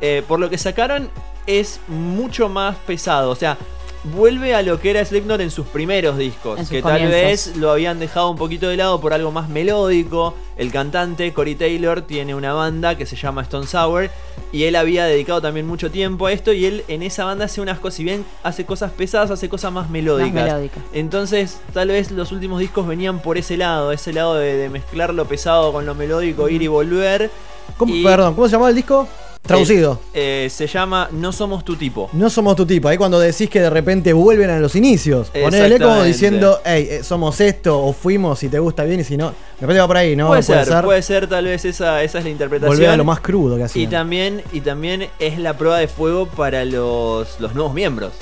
Eh, 0.00 0.22
por 0.26 0.40
lo 0.40 0.48
que 0.50 0.58
sacaron 0.58 1.10
es 1.46 1.78
mucho 1.88 2.48
más 2.48 2.76
pesado, 2.86 3.30
o 3.30 3.34
sea, 3.36 3.56
vuelve 4.04 4.54
a 4.54 4.62
lo 4.62 4.80
que 4.80 4.90
era 4.90 5.04
Slipknot 5.04 5.40
en 5.40 5.50
sus 5.50 5.66
primeros 5.66 6.16
discos, 6.16 6.58
En 6.58 6.64
sus 6.64 6.72
que 6.72 6.82
tal 6.82 7.00
vez 7.10 7.56
lo 7.56 7.70
habían 7.70 7.98
dejado 7.98 8.30
un 8.30 8.36
poquito 8.36 8.68
de 8.68 8.76
lado 8.76 9.00
por 9.00 9.12
algo 9.12 9.30
más 9.30 9.48
melódico. 9.48 10.34
El 10.56 10.70
cantante 10.72 11.32
Corey 11.32 11.54
Taylor 11.54 12.02
tiene 12.02 12.34
una 12.34 12.52
banda 12.52 12.96
que 12.96 13.06
se 13.06 13.16
llama 13.16 13.42
Stone 13.42 13.66
Sour 13.66 14.10
y 14.52 14.64
él 14.64 14.76
había 14.76 15.04
dedicado 15.04 15.40
también 15.40 15.66
mucho 15.66 15.90
tiempo 15.90 16.26
a 16.26 16.32
esto 16.32 16.52
y 16.52 16.64
él 16.66 16.84
en 16.88 17.02
esa 17.02 17.24
banda 17.24 17.44
hace 17.46 17.60
unas 17.60 17.78
cosas, 17.78 17.94
si 17.96 18.04
bien 18.04 18.24
hace 18.42 18.64
cosas 18.66 18.90
pesadas, 18.92 19.30
hace 19.30 19.48
cosas 19.48 19.72
más 19.72 19.88
melódicas. 19.90 20.32
Más. 20.32 20.84
Entonces, 20.92 21.60
tal 21.72 21.88
vez 21.88 22.10
los 22.10 22.32
últimos 22.32 22.60
discos 22.60 22.86
venían 22.86 23.20
por 23.20 23.38
ese 23.38 23.56
lado, 23.56 23.92
ese 23.92 24.12
lado 24.12 24.34
de, 24.36 24.56
de 24.56 24.68
mezclar 24.68 25.14
lo 25.14 25.24
pesado 25.26 25.72
con 25.72 25.86
lo 25.86 25.94
melódico, 25.94 26.48
ir 26.48 26.62
y 26.62 26.66
volver. 26.66 27.30
¿Cómo- 27.76 27.94
y- 27.94 28.02
Perdón, 28.02 28.34
¿cómo 28.34 28.46
se 28.48 28.52
llamaba 28.52 28.70
el 28.70 28.76
disco? 28.76 29.06
Traducido. 29.42 30.00
Eh, 30.14 30.48
se 30.50 30.66
llama 30.66 31.08
No 31.12 31.32
Somos 31.32 31.64
tu 31.64 31.74
tipo. 31.74 32.08
No 32.12 32.30
somos 32.30 32.56
tu 32.56 32.66
tipo. 32.66 32.88
Ahí 32.88 32.96
cuando 32.96 33.18
decís 33.18 33.48
que 33.48 33.60
de 33.60 33.70
repente 33.70 34.12
vuelven 34.12 34.50
a 34.50 34.60
los 34.60 34.76
inicios. 34.76 35.30
Ponele 35.30 35.78
como 35.78 36.02
diciendo, 36.02 36.60
hey, 36.64 36.86
eh, 36.90 37.02
somos 37.02 37.40
esto, 37.40 37.82
o 37.82 37.92
fuimos, 37.92 38.38
si 38.38 38.48
te 38.48 38.58
gusta 38.58 38.84
bien, 38.84 39.00
y 39.00 39.04
si 39.04 39.16
no. 39.16 39.28
Me 39.60 39.66
parece 39.66 39.76
que 39.76 39.80
va 39.80 39.86
por 39.86 39.96
ahí, 39.96 40.14
¿no? 40.14 40.28
puede, 40.28 40.42
ser, 40.42 40.84
puede 40.84 41.02
ser, 41.02 41.26
tal 41.26 41.46
vez 41.46 41.64
esa, 41.64 42.02
esa 42.02 42.18
es 42.18 42.24
la 42.24 42.30
interpretación. 42.30 42.76
Volver 42.76 42.90
a 42.90 42.96
lo 42.96 43.04
más 43.04 43.20
crudo 43.20 43.56
que 43.56 43.62
y 43.62 43.64
hacían. 43.64 43.90
también, 43.90 44.42
y 44.52 44.60
también 44.60 45.08
es 45.18 45.38
la 45.38 45.56
prueba 45.56 45.78
de 45.78 45.88
fuego 45.88 46.26
para 46.26 46.64
los, 46.64 47.40
los 47.40 47.54
nuevos 47.54 47.74
miembros. 47.74 48.12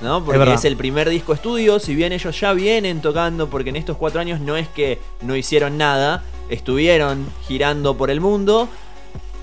¿no? 0.00 0.24
Porque 0.24 0.54
es, 0.54 0.64
el 0.64 0.76
primer 0.76 1.08
disco 1.08 1.34
estudio, 1.34 1.78
si 1.78 1.94
bien 1.94 2.12
ellos 2.12 2.38
ya 2.38 2.52
vienen 2.52 3.00
tocando, 3.00 3.48
porque 3.48 3.70
en 3.70 3.76
estos 3.76 3.96
cuatro 3.96 4.20
años 4.20 4.40
no 4.40 4.56
es 4.56 4.68
que 4.68 4.98
no 5.20 5.36
hicieron 5.36 5.76
nada, 5.76 6.22
estuvieron 6.48 7.26
girando 7.46 7.96
por 7.96 8.10
el 8.10 8.20
mundo, 8.20 8.68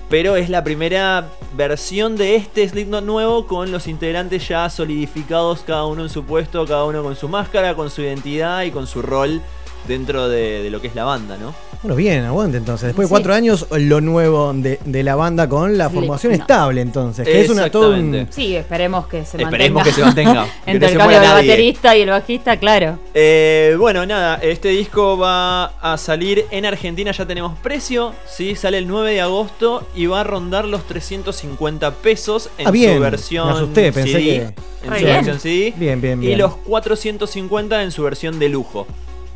pero 0.08 0.36
es 0.36 0.48
la 0.48 0.64
primera 0.64 1.28
versión 1.54 2.16
de 2.16 2.36
este 2.36 2.68
Slipknot 2.68 3.04
nuevo 3.04 3.46
con 3.46 3.70
los 3.70 3.86
integrantes 3.86 4.48
ya 4.48 4.68
solidificados, 4.70 5.60
cada 5.60 5.84
uno 5.84 6.02
en 6.02 6.08
su 6.08 6.24
puesto, 6.24 6.66
cada 6.66 6.84
uno 6.84 7.02
con 7.02 7.16
su 7.16 7.28
máscara, 7.28 7.74
con 7.74 7.90
su 7.90 8.02
identidad 8.02 8.62
y 8.62 8.70
con 8.70 8.86
su 8.86 9.02
rol 9.02 9.42
dentro 9.86 10.28
de, 10.28 10.62
de 10.62 10.70
lo 10.70 10.80
que 10.80 10.88
es 10.88 10.94
la 10.94 11.04
banda, 11.04 11.36
¿no? 11.36 11.67
Bueno, 11.82 11.94
bien, 11.94 12.24
aguante 12.24 12.56
entonces. 12.56 12.88
Después 12.88 13.04
de 13.04 13.08
Sí. 13.08 13.10
cuatro 13.12 13.34
años, 13.34 13.66
lo 13.70 14.00
nuevo 14.00 14.52
de, 14.52 14.80
de 14.84 15.02
la 15.04 15.14
banda 15.14 15.48
con 15.48 15.78
la 15.78 15.88
formación 15.88 16.32
estable, 16.32 16.80
entonces. 16.80 17.24
Que 17.24 17.40
es 17.42 17.50
una 17.50 17.70
todo 17.70 17.90
un. 17.94 18.26
Sí, 18.30 18.56
esperemos 18.56 19.06
que 19.06 19.24
se 19.24 19.40
Esperemos 19.40 19.74
mantenga. 19.76 19.84
que 19.84 19.92
se 19.92 20.00
mantenga, 20.02 20.46
Entre 20.66 20.88
el 20.90 20.98
cambio 20.98 21.20
del 21.20 21.30
baterista 21.30 21.96
y 21.96 22.00
el 22.02 22.10
bajista, 22.10 22.56
claro. 22.58 22.98
Eh, 23.14 23.76
bueno, 23.78 24.04
nada, 24.06 24.40
este 24.42 24.70
disco 24.70 25.16
va 25.18 25.66
a 25.80 25.96
salir 25.98 26.46
en 26.50 26.66
Argentina, 26.66 27.12
ya 27.12 27.26
tenemos 27.26 27.56
precio, 27.60 28.12
¿sí? 28.26 28.56
Sale 28.56 28.78
el 28.78 28.88
9 28.88 29.12
de 29.12 29.20
agosto 29.20 29.86
y 29.94 30.06
va 30.06 30.22
a 30.22 30.24
rondar 30.24 30.64
los 30.64 30.84
350 30.88 31.92
pesos 31.92 32.50
en 32.58 32.66
Ah, 32.66 32.70
bien, 32.72 32.96
su 32.96 33.00
versión 33.02 33.46
me 33.46 33.54
asusté, 33.54 33.92
pensé 33.92 34.12
CD. 34.12 34.24
que- 34.24 34.42
En 34.86 34.88
su 34.98 35.04
bien. 35.04 35.06
versión 35.16 35.38
CD. 35.40 35.74
Bien, 35.76 36.00
bien, 36.00 36.22
Y 36.22 36.26
bien. 36.26 36.38
los 36.40 36.56
450 36.56 37.82
en 37.84 37.92
su 37.92 38.02
versión 38.02 38.38
de 38.40 38.48
lujo. 38.48 38.86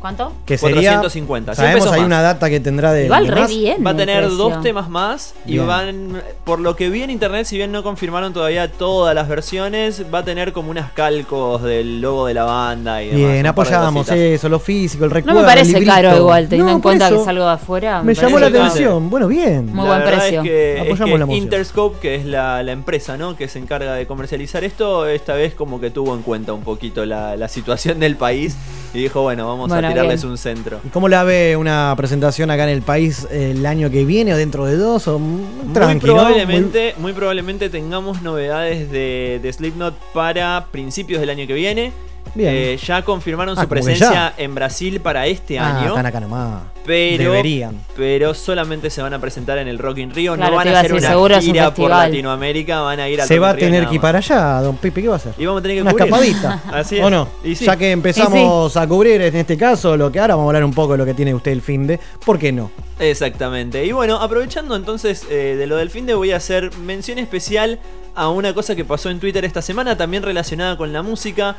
¿Cuánto? 0.03 0.33
Que 0.45 0.57
sería. 0.57 0.99
450, 0.99 1.55
100 1.55 1.65
Sabemos, 1.65 1.87
hay 1.93 2.01
más. 2.01 2.07
una 2.07 2.21
data 2.21 2.49
que 2.49 2.59
tendrá 2.59 2.91
de. 2.91 3.05
Igual 3.05 3.23
de 3.25 3.31
re 3.31 3.39
más. 3.43 3.49
bien. 3.49 3.85
Va 3.87 3.91
a 3.91 3.95
tener 3.95 4.27
dos 4.29 4.61
temas 4.61 4.89
más 4.89 5.33
y 5.45 5.53
Bien. 5.53 5.65
van, 5.67 6.21
por 6.43 6.59
lo 6.59 6.75
que 6.75 6.89
vi 6.89 7.03
en 7.03 7.09
internet, 7.09 7.45
si 7.45 7.55
bien 7.55 7.71
no 7.71 7.83
confirmaron 7.83 8.33
todavía 8.33 8.69
todas 8.69 9.15
las 9.15 9.29
versiones, 9.29 10.03
va 10.13 10.19
a 10.19 10.23
tener 10.25 10.51
como 10.51 10.71
unas 10.71 10.91
calcos 10.91 11.63
del 11.63 12.01
logo 12.01 12.27
de 12.27 12.33
la 12.33 12.43
banda 12.43 13.01
y 13.01 13.11
demás. 13.11 13.17
Bien, 13.31 13.43
de 13.43 13.47
apoyamos 13.47 13.93
cositas. 14.05 14.17
eso, 14.17 14.49
lo 14.49 14.59
físico, 14.59 15.05
el 15.05 15.09
No 15.09 15.13
recuerdo. 15.15 15.39
me 15.39 15.45
parece 15.45 15.77
el 15.77 15.85
caro 15.85 16.17
igual, 16.17 16.49
teniendo 16.49 16.71
No, 16.71 16.75
en 16.75 16.81
cuenta 16.81 17.07
que 17.07 17.13
eso 17.13 17.21
es 17.23 17.27
algo 17.29 17.45
de 17.45 17.51
afuera. 17.53 18.03
Me 18.03 18.13
llamó 18.13 18.39
la 18.39 18.47
atención. 18.47 19.09
Bueno, 19.09 19.29
bien. 19.29 19.67
Muy 19.73 19.87
la 19.87 19.99
buen 19.99 20.03
precio. 20.03 20.41
Es 20.41 20.43
que, 20.45 20.73
es 20.73 20.81
Apoyamos 20.81 21.13
que 21.13 21.17
la 21.19 21.25
moción. 21.27 21.43
Interscope, 21.45 21.99
que 21.99 22.15
es 22.15 22.25
la, 22.25 22.61
la 22.61 22.73
empresa 22.73 23.15
¿no? 23.15 23.37
que 23.37 23.47
se 23.47 23.57
encarga 23.57 23.93
de 23.93 24.05
comercializar 24.05 24.65
esto, 24.65 25.07
esta 25.07 25.33
vez 25.33 25.53
como 25.55 25.79
que 25.79 25.91
tuvo 25.91 26.13
en 26.13 26.23
cuenta 26.23 26.51
un 26.51 26.63
poquito 26.63 27.05
la, 27.05 27.37
la 27.37 27.47
situación 27.47 28.01
del 28.01 28.17
país 28.17 28.57
y 28.93 28.99
dijo, 28.99 29.21
bueno, 29.21 29.47
vamos 29.47 29.69
Bueno, 29.69 29.87
a 29.87 29.92
tirarles 29.93 30.21
bien. 30.21 30.31
un 30.31 30.37
centro. 30.37 30.79
¿Y 30.83 30.89
¿Cómo 30.89 31.07
la 31.07 31.23
ve 31.23 31.55
una 31.57 31.93
presentación 31.95 32.51
acá 32.51 32.63
en 32.63 32.69
el 32.69 32.81
país 32.81 33.27
el 33.31 33.65
año 33.65 33.89
que 33.89 34.05
viene 34.05 34.33
o 34.33 34.37
dentro 34.37 34.65
de 34.65 34.77
dos? 34.77 35.07
O 35.07 35.19
mm, 35.19 35.73
Muy 35.73 35.95
probablemente, 35.99 36.95
muy 36.97 37.13
probablemente 37.13 37.69
tengamos 37.69 38.21
novedades 38.21 38.91
de, 38.91 39.39
de 39.41 39.53
Slipknot 39.53 39.95
para 40.13 40.67
principios 40.71 41.19
del 41.21 41.29
año 41.29 41.47
que 41.47 41.53
viene. 41.53 41.91
Bien. 42.35 42.49
Eh, 42.51 42.77
ya 42.83 43.03
confirmaron 43.03 43.57
Ah, 43.57 43.61
su 43.61 43.67
presencia 43.67 44.33
en 44.37 44.55
Brasil 44.55 44.99
para 45.01 45.27
este 45.27 45.59
Ah, 45.59 45.79
año. 45.81 45.89
están 45.89 46.05
acá 46.05 46.19
nomás. 46.19 46.63
Pero, 46.85 47.31
Deberían. 47.31 47.79
pero 47.95 48.33
solamente 48.33 48.89
se 48.89 49.01
van 49.01 49.13
a 49.13 49.19
presentar 49.19 49.57
en 49.59 49.67
el 49.67 49.77
Rock 49.77 49.99
in 49.99 50.11
Rio. 50.13 50.35
Claro, 50.35 50.51
no 50.51 50.57
van 50.57 50.67
a 50.67 50.79
hacer 50.79 50.93
una 50.93 51.09
seguro 51.09 51.35
es 51.35 51.45
un 51.45 51.51
gira 51.53 51.73
por. 51.73 51.89
Latinoamérica, 51.91 52.81
van 52.81 52.99
a 52.99 53.07
ir 53.07 53.21
al 53.21 53.27
Se 53.27 53.35
Rock 53.35 53.43
va 53.43 53.49
a 53.51 53.55
tener 53.55 53.87
que 53.87 53.95
ir 53.95 54.01
para 54.01 54.17
allá, 54.17 54.61
don 54.61 54.75
Pipe, 54.77 55.01
¿qué 55.01 55.07
va 55.07 55.13
a 55.13 55.17
hacer? 55.17 55.33
Y 55.37 55.45
vamos 55.45 55.59
a 55.59 55.61
tener 55.61 55.77
que 55.77 55.81
Una 55.83 55.91
cubrir. 55.91 56.07
escapadita. 56.35 56.61
Así 56.77 56.97
es. 56.97 57.03
¿O 57.05 57.09
no? 57.09 57.27
Y 57.43 57.55
sí. 57.55 57.65
Ya 57.65 57.77
que 57.77 57.91
empezamos 57.91 58.75
a 58.75 58.87
cubrir 58.87 59.21
en 59.21 59.35
este 59.35 59.55
caso 59.57 59.95
lo 59.95 60.11
que 60.11 60.19
ahora 60.19 60.35
vamos 60.35 60.47
a 60.47 60.49
hablar 60.49 60.63
un 60.65 60.73
poco 60.73 60.93
de 60.93 60.97
lo 60.97 61.05
que 61.05 61.13
tiene 61.13 61.33
usted 61.35 61.51
el 61.51 61.61
fin 61.61 61.85
de, 61.87 61.99
¿por 62.25 62.39
qué 62.39 62.51
no? 62.51 62.71
Exactamente. 62.99 63.85
Y 63.85 63.91
bueno, 63.91 64.17
aprovechando 64.19 64.75
entonces 64.75 65.25
eh, 65.29 65.55
de 65.57 65.67
lo 65.67 65.77
del 65.77 65.89
fin 65.89 66.05
de 66.05 66.15
voy 66.15 66.31
a 66.31 66.37
hacer 66.37 66.75
mención 66.77 67.19
especial 67.19 67.79
a 68.15 68.29
una 68.29 68.53
cosa 68.53 68.75
que 68.75 68.83
pasó 68.85 69.09
en 69.09 69.19
Twitter 69.19 69.45
esta 69.45 69.61
semana, 69.61 69.95
también 69.97 70.23
relacionada 70.23 70.77
con 70.77 70.91
la 70.91 71.01
música. 71.01 71.55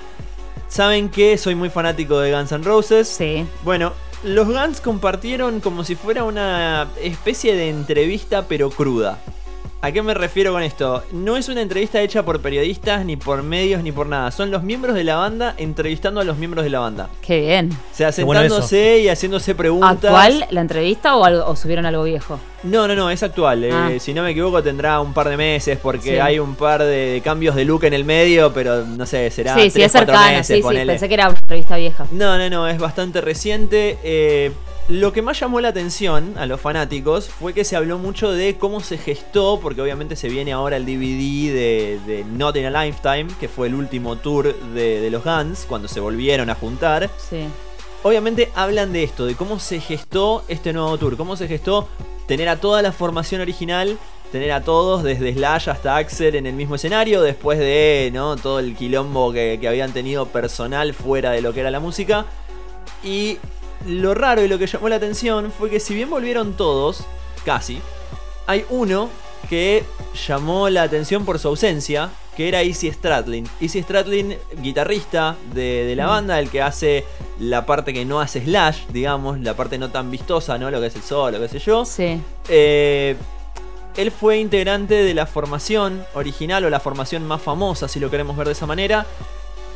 Saben 0.68 1.08
que 1.08 1.38
soy 1.38 1.54
muy 1.54 1.70
fanático 1.70 2.18
de 2.18 2.32
Guns 2.32 2.52
N' 2.52 2.64
Roses. 2.64 3.08
Sí. 3.08 3.46
Bueno, 3.62 3.92
los 4.24 4.46
Guns 4.46 4.80
compartieron 4.80 5.60
como 5.60 5.84
si 5.84 5.94
fuera 5.94 6.24
una 6.24 6.88
especie 7.00 7.54
de 7.54 7.68
entrevista 7.68 8.46
pero 8.48 8.70
cruda. 8.70 9.18
¿A 9.84 9.92
qué 9.92 10.00
me 10.00 10.14
refiero 10.14 10.50
con 10.52 10.62
esto? 10.62 11.02
No 11.12 11.36
es 11.36 11.50
una 11.50 11.60
entrevista 11.60 12.00
hecha 12.00 12.22
por 12.24 12.40
periodistas, 12.40 13.04
ni 13.04 13.16
por 13.16 13.42
medios, 13.42 13.82
ni 13.82 13.92
por 13.92 14.06
nada. 14.06 14.30
Son 14.30 14.50
los 14.50 14.62
miembros 14.62 14.94
de 14.94 15.04
la 15.04 15.16
banda 15.16 15.54
entrevistando 15.58 16.22
a 16.22 16.24
los 16.24 16.38
miembros 16.38 16.64
de 16.64 16.70
la 16.70 16.78
banda. 16.78 17.10
Qué 17.20 17.40
bien. 17.40 17.70
O 17.70 17.94
sea, 17.94 18.10
bueno 18.24 18.40
sentándose 18.40 19.00
y 19.00 19.08
haciéndose 19.10 19.54
preguntas. 19.54 19.90
¿Actual 19.92 20.46
la 20.48 20.62
entrevista 20.62 21.14
o, 21.16 21.24
algo- 21.26 21.44
o 21.44 21.54
subieron 21.54 21.84
algo 21.84 22.02
viejo? 22.04 22.40
No, 22.62 22.88
no, 22.88 22.94
no, 22.94 23.10
es 23.10 23.22
actual. 23.22 23.62
Eh, 23.62 23.70
Ah. 23.74 23.90
si 23.98 24.14
no 24.14 24.22
me 24.22 24.30
equivoco, 24.30 24.62
tendrá 24.62 25.00
un 25.00 25.12
par 25.12 25.28
de 25.28 25.36
meses 25.36 25.78
porque 25.82 26.12
Sí. 26.14 26.18
hay 26.18 26.38
un 26.38 26.54
par 26.54 26.82
de 26.82 27.20
cambios 27.22 27.54
de 27.54 27.66
look 27.66 27.84
en 27.84 27.92
el 27.92 28.06
medio, 28.06 28.54
pero 28.54 28.86
no 28.86 29.04
sé, 29.04 29.30
será. 29.30 29.54
sí, 29.54 29.68
sí, 29.68 29.82
es 29.82 29.92
cuatro 29.92 30.14
cercana. 30.14 30.30
meses, 30.38 30.46
sí, 30.46 30.62
sí, 30.66 30.86
pensé 30.86 31.08
que 31.08 31.14
era 31.14 31.28
una 31.28 31.38
entrevista 31.38 31.76
vieja. 31.76 32.06
No, 32.10 32.38
no, 32.38 32.48
no, 32.48 32.66
es 32.68 32.78
bastante 32.78 33.20
reciente. 33.20 33.98
Eh, 34.02 34.50
lo 34.88 35.14
que 35.14 35.22
más 35.22 35.40
llamó 35.40 35.60
la 35.60 35.68
atención 35.68 36.34
a 36.36 36.44
los 36.44 36.60
fanáticos 36.60 37.28
fue 37.28 37.54
que 37.54 37.64
se 37.64 37.74
habló 37.74 37.98
mucho 37.98 38.32
de 38.32 38.58
cómo 38.58 38.80
se 38.80 38.98
gestó, 38.98 39.58
porque 39.62 39.80
obviamente 39.80 40.14
se 40.14 40.28
viene 40.28 40.52
ahora 40.52 40.76
el 40.76 40.84
DVD 40.84 41.54
de, 41.54 42.00
de 42.06 42.24
Not 42.24 42.56
in 42.56 42.66
a 42.66 42.84
Lifetime, 42.84 43.28
que 43.40 43.48
fue 43.48 43.68
el 43.68 43.74
último 43.74 44.16
tour 44.16 44.54
de, 44.74 45.00
de 45.00 45.10
los 45.10 45.24
Guns, 45.24 45.64
cuando 45.66 45.88
se 45.88 46.00
volvieron 46.00 46.50
a 46.50 46.54
juntar. 46.54 47.10
Sí. 47.16 47.44
Obviamente 48.02 48.50
hablan 48.54 48.92
de 48.92 49.04
esto, 49.04 49.24
de 49.24 49.34
cómo 49.34 49.58
se 49.58 49.80
gestó 49.80 50.44
este 50.48 50.74
nuevo 50.74 50.98
tour, 50.98 51.16
cómo 51.16 51.36
se 51.36 51.48
gestó 51.48 51.88
tener 52.26 52.50
a 52.50 52.56
toda 52.60 52.82
la 52.82 52.92
formación 52.92 53.40
original, 53.40 53.96
tener 54.30 54.52
a 54.52 54.60
todos, 54.60 55.02
desde 55.02 55.32
Slash 55.32 55.70
hasta 55.70 55.96
Axel 55.96 56.34
en 56.34 56.46
el 56.46 56.54
mismo 56.54 56.74
escenario, 56.74 57.22
después 57.22 57.58
de 57.58 58.10
¿no? 58.12 58.36
todo 58.36 58.58
el 58.58 58.76
quilombo 58.76 59.32
que, 59.32 59.56
que 59.58 59.66
habían 59.66 59.92
tenido 59.92 60.26
personal 60.26 60.92
fuera 60.92 61.30
de 61.30 61.40
lo 61.40 61.54
que 61.54 61.60
era 61.60 61.70
la 61.70 61.80
música. 61.80 62.26
Y 63.02 63.38
lo 63.86 64.14
raro 64.14 64.42
y 64.42 64.48
lo 64.48 64.58
que 64.58 64.66
llamó 64.66 64.88
la 64.88 64.96
atención 64.96 65.52
fue 65.56 65.70
que 65.70 65.80
si 65.80 65.94
bien 65.94 66.10
volvieron 66.10 66.54
todos, 66.54 67.04
casi, 67.44 67.80
hay 68.46 68.64
uno 68.70 69.08
que 69.48 69.84
llamó 70.26 70.68
la 70.70 70.82
atención 70.82 71.24
por 71.24 71.38
su 71.38 71.48
ausencia, 71.48 72.10
que 72.36 72.48
era 72.48 72.62
Easy 72.62 72.90
Stradlin. 72.90 73.46
Easy 73.60 73.82
Stradlin, 73.82 74.36
guitarrista 74.60 75.36
de, 75.52 75.84
de 75.84 75.94
la 75.96 76.06
Mm. 76.06 76.08
banda, 76.08 76.38
el 76.40 76.48
que 76.50 76.62
hace 76.62 77.04
la 77.38 77.64
parte 77.66 77.92
que 77.92 78.04
no 78.04 78.20
hace 78.20 78.42
Slash, 78.42 78.86
digamos, 78.88 79.38
la 79.40 79.54
parte 79.54 79.78
no 79.78 79.90
tan 79.90 80.10
vistosa, 80.10 80.56
¿no? 80.58 80.70
Lo 80.70 80.80
que 80.80 80.86
es 80.86 80.96
el 80.96 81.02
solo, 81.02 81.38
qué 81.40 81.48
sé 81.48 81.58
yo. 81.58 81.84
Sí. 81.84 82.20
Eh, 82.48 83.16
él 83.96 84.10
fue 84.10 84.38
integrante 84.38 84.94
de 84.94 85.14
la 85.14 85.26
formación 85.26 86.04
original 86.14 86.64
o 86.64 86.70
la 86.70 86.80
formación 86.80 87.24
más 87.26 87.40
famosa, 87.40 87.86
si 87.86 88.00
lo 88.00 88.10
queremos 88.10 88.36
ver 88.36 88.46
de 88.48 88.52
esa 88.54 88.66
manera. 88.66 89.06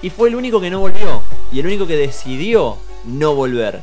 Y 0.02 0.10
fue 0.10 0.28
el 0.28 0.34
único 0.34 0.60
que 0.60 0.70
no 0.70 0.80
volvió. 0.80 1.22
Y 1.52 1.60
el 1.60 1.66
único 1.66 1.86
que 1.86 1.96
decidió 1.96 2.76
no 3.04 3.34
volver. 3.34 3.80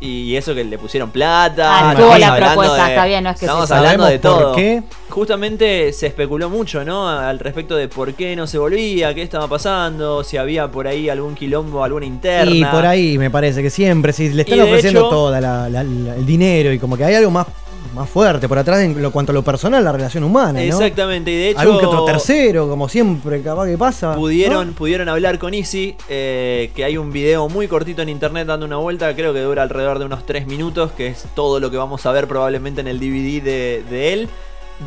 Y 0.00 0.34
eso 0.34 0.52
que 0.52 0.64
le 0.64 0.78
pusieron 0.78 1.10
plata. 1.10 1.70
Ah, 1.70 1.76
estamos 1.92 1.92
estuvo 2.00 2.18
la 2.18 2.32
hablando 2.34 2.60
propuesta, 2.60 2.84
de- 2.86 2.90
está 2.90 3.06
bien, 3.06 3.22
no 3.24 3.30
es 3.30 3.38
que 3.38 3.44
Estamos 3.46 3.68
sí. 3.68 3.74
hablando 3.74 4.04
de 4.06 4.18
¿Sabemos 4.18 4.34
por 4.34 4.42
todo. 4.46 4.56
qué? 4.56 4.82
Justamente 5.08 5.92
se 5.92 6.08
especuló 6.08 6.50
mucho, 6.50 6.84
¿no? 6.84 7.08
Al 7.08 7.38
respecto 7.38 7.76
de 7.76 7.86
por 7.86 8.12
qué 8.14 8.34
no 8.34 8.48
se 8.48 8.58
volvía, 8.58 9.14
qué 9.14 9.22
estaba 9.22 9.46
pasando, 9.46 10.24
si 10.24 10.38
había 10.38 10.68
por 10.72 10.88
ahí 10.88 11.08
algún 11.08 11.36
quilombo, 11.36 11.84
alguna 11.84 12.04
interna. 12.06 12.50
Y 12.52 12.64
por 12.64 12.84
ahí 12.84 13.16
me 13.16 13.30
parece 13.30 13.62
que 13.62 13.70
siempre, 13.70 14.12
si 14.12 14.30
le 14.30 14.42
están 14.42 14.58
ofreciendo 14.62 15.00
hecho- 15.02 15.08
toda 15.08 15.40
la- 15.40 15.68
la- 15.68 15.84
la- 15.84 16.16
el 16.16 16.26
dinero 16.26 16.72
y 16.72 16.80
como 16.80 16.96
que 16.96 17.04
hay 17.04 17.14
algo 17.14 17.30
más, 17.30 17.46
más 17.92 18.08
fuerte 18.08 18.48
por 18.48 18.58
atrás 18.58 18.80
en 18.80 19.00
lo 19.02 19.10
cuanto 19.10 19.32
a 19.32 19.34
lo 19.34 19.42
personal, 19.42 19.84
la 19.84 19.92
relación 19.92 20.24
humana, 20.24 20.52
¿no? 20.54 20.60
Exactamente, 20.60 21.30
y 21.30 21.36
de 21.36 21.48
hecho. 21.50 21.60
Algún 21.60 21.78
que 21.78 21.86
otro 21.86 22.04
tercero, 22.04 22.68
como 22.68 22.88
siempre, 22.88 23.40
capaz 23.42 23.66
que 23.66 23.76
pasa. 23.78 24.14
Pudieron, 24.14 24.68
¿no? 24.68 24.72
pudieron 24.72 25.08
hablar 25.08 25.38
con 25.38 25.54
Easy, 25.54 25.96
eh, 26.08 26.70
que 26.74 26.84
hay 26.84 26.96
un 26.96 27.12
video 27.12 27.48
muy 27.48 27.68
cortito 27.68 28.02
en 28.02 28.08
internet 28.08 28.46
dando 28.46 28.66
una 28.66 28.76
vuelta, 28.76 29.14
creo 29.14 29.32
que 29.32 29.40
dura 29.40 29.62
alrededor 29.62 29.98
de 29.98 30.06
unos 30.06 30.24
3 30.26 30.46
minutos, 30.46 30.92
que 30.92 31.08
es 31.08 31.24
todo 31.34 31.60
lo 31.60 31.70
que 31.70 31.76
vamos 31.76 32.04
a 32.06 32.12
ver 32.12 32.26
probablemente 32.28 32.80
en 32.80 32.88
el 32.88 32.98
DVD 32.98 33.42
de, 33.42 33.84
de 33.88 34.12
él, 34.12 34.28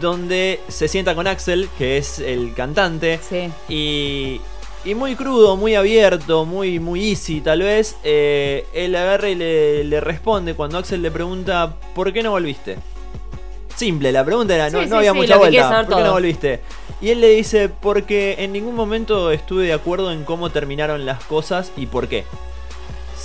donde 0.01 0.59
se 0.67 0.87
sienta 0.87 1.15
con 1.15 1.27
Axel, 1.27 1.69
que 1.77 1.97
es 1.97 2.19
el 2.19 2.53
cantante, 2.53 3.19
Sí. 3.27 3.49
y, 3.69 4.41
y 4.83 4.93
muy 4.95 5.15
crudo, 5.15 5.55
muy 5.57 5.75
abierto, 5.75 6.45
muy, 6.45 6.79
muy 6.79 7.09
easy 7.11 7.41
tal 7.41 7.61
vez, 7.61 7.95
eh, 8.03 8.65
él 8.73 8.95
agarra 8.95 9.29
y 9.29 9.35
le, 9.35 9.83
le 9.83 10.01
responde 10.01 10.53
cuando 10.53 10.77
Axel 10.77 11.01
le 11.01 11.11
pregunta, 11.11 11.75
¿por 11.93 12.11
qué 12.11 12.21
no 12.23 12.31
volviste? 12.31 12.77
Simple, 13.75 14.11
la 14.11 14.23
pregunta 14.23 14.55
era, 14.55 14.69
no, 14.69 14.81
Sí, 14.81 14.85
no 14.85 14.95
sí, 14.95 14.95
había 14.97 15.11
sí, 15.11 15.17
mucha 15.17 15.38
vuelta, 15.38 15.85
¿por 15.85 15.97
qué 15.97 16.03
no 16.03 16.11
volviste? 16.13 16.61
Y 17.01 17.09
él 17.09 17.21
le 17.21 17.29
dice, 17.29 17.69
porque 17.69 18.35
en 18.39 18.53
ningún 18.53 18.73
momento 18.73 19.31
estuve 19.31 19.65
de 19.65 19.73
acuerdo 19.73 20.11
en 20.11 20.23
cómo 20.23 20.49
terminaron 20.49 21.05
las 21.05 21.23
cosas 21.25 21.71
y 21.75 21.88
por 21.88 22.07
qué. 22.07 22.23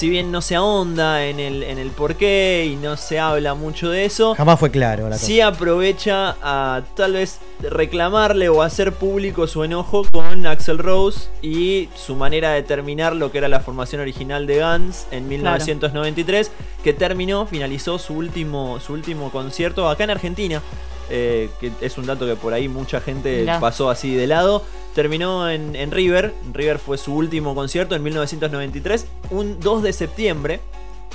Si 0.01 0.09
bien 0.09 0.33
no 0.33 0.41
se 0.41 0.57
ahonda 0.57 1.27
en 1.27 1.39
el, 1.39 1.63
en 1.63 1.77
el 1.79 1.91
por 1.91 2.15
qué 2.15 2.67
y 2.73 2.77
no 2.77 2.97
se 2.97 3.19
habla 3.19 3.53
mucho 3.53 3.91
de 3.91 4.07
eso, 4.07 4.35
Jamás 4.35 4.59
fue 4.59 4.71
claro 4.71 5.11
la 5.11 5.17
cosa. 5.17 5.27
sí 5.27 5.43
aprovecha 5.43 6.37
a 6.41 6.81
tal 6.97 7.13
vez 7.13 7.39
reclamarle 7.61 8.49
o 8.49 8.63
hacer 8.63 8.95
público 8.95 9.47
su 9.47 9.63
enojo 9.63 10.07
con 10.11 10.47
Axel 10.47 10.79
Rose 10.79 11.29
y 11.43 11.91
su 11.95 12.17
manera 12.17 12.53
de 12.53 12.63
terminar 12.63 13.15
lo 13.15 13.31
que 13.31 13.37
era 13.37 13.49
la 13.49 13.61
formación 13.61 14.01
original 14.01 14.47
de 14.47 14.63
Guns 14.63 15.07
en 15.11 15.29
1993, 15.29 16.51
que 16.83 16.95
terminó, 16.95 17.45
finalizó 17.45 17.99
su 17.99 18.15
último, 18.15 18.81
su 18.81 18.95
último 18.95 19.31
concierto 19.31 19.87
acá 19.87 20.05
en 20.05 20.11
Argentina. 20.13 20.63
Eh, 21.11 21.51
que 21.61 21.73
es 21.81 21.99
un 21.99 22.07
dato 22.07 22.25
que 22.27 22.37
por 22.37 22.53
ahí 22.55 22.69
mucha 22.69 23.01
gente 23.01 23.41
Mirá. 23.41 23.61
pasó 23.61 23.91
así 23.91 24.15
de 24.15 24.27
lado. 24.27 24.63
Terminó 24.95 25.49
en, 25.51 25.77
en 25.77 25.91
River. 25.91 26.33
River 26.53 26.79
fue 26.79 26.97
su 26.99 27.15
último 27.15 27.55
concierto 27.55 27.95
en 27.95 28.03
1993, 28.03 29.07
un 29.31 29.59
2 29.61 29.83
de 29.83 29.93
septiembre. 29.93 30.61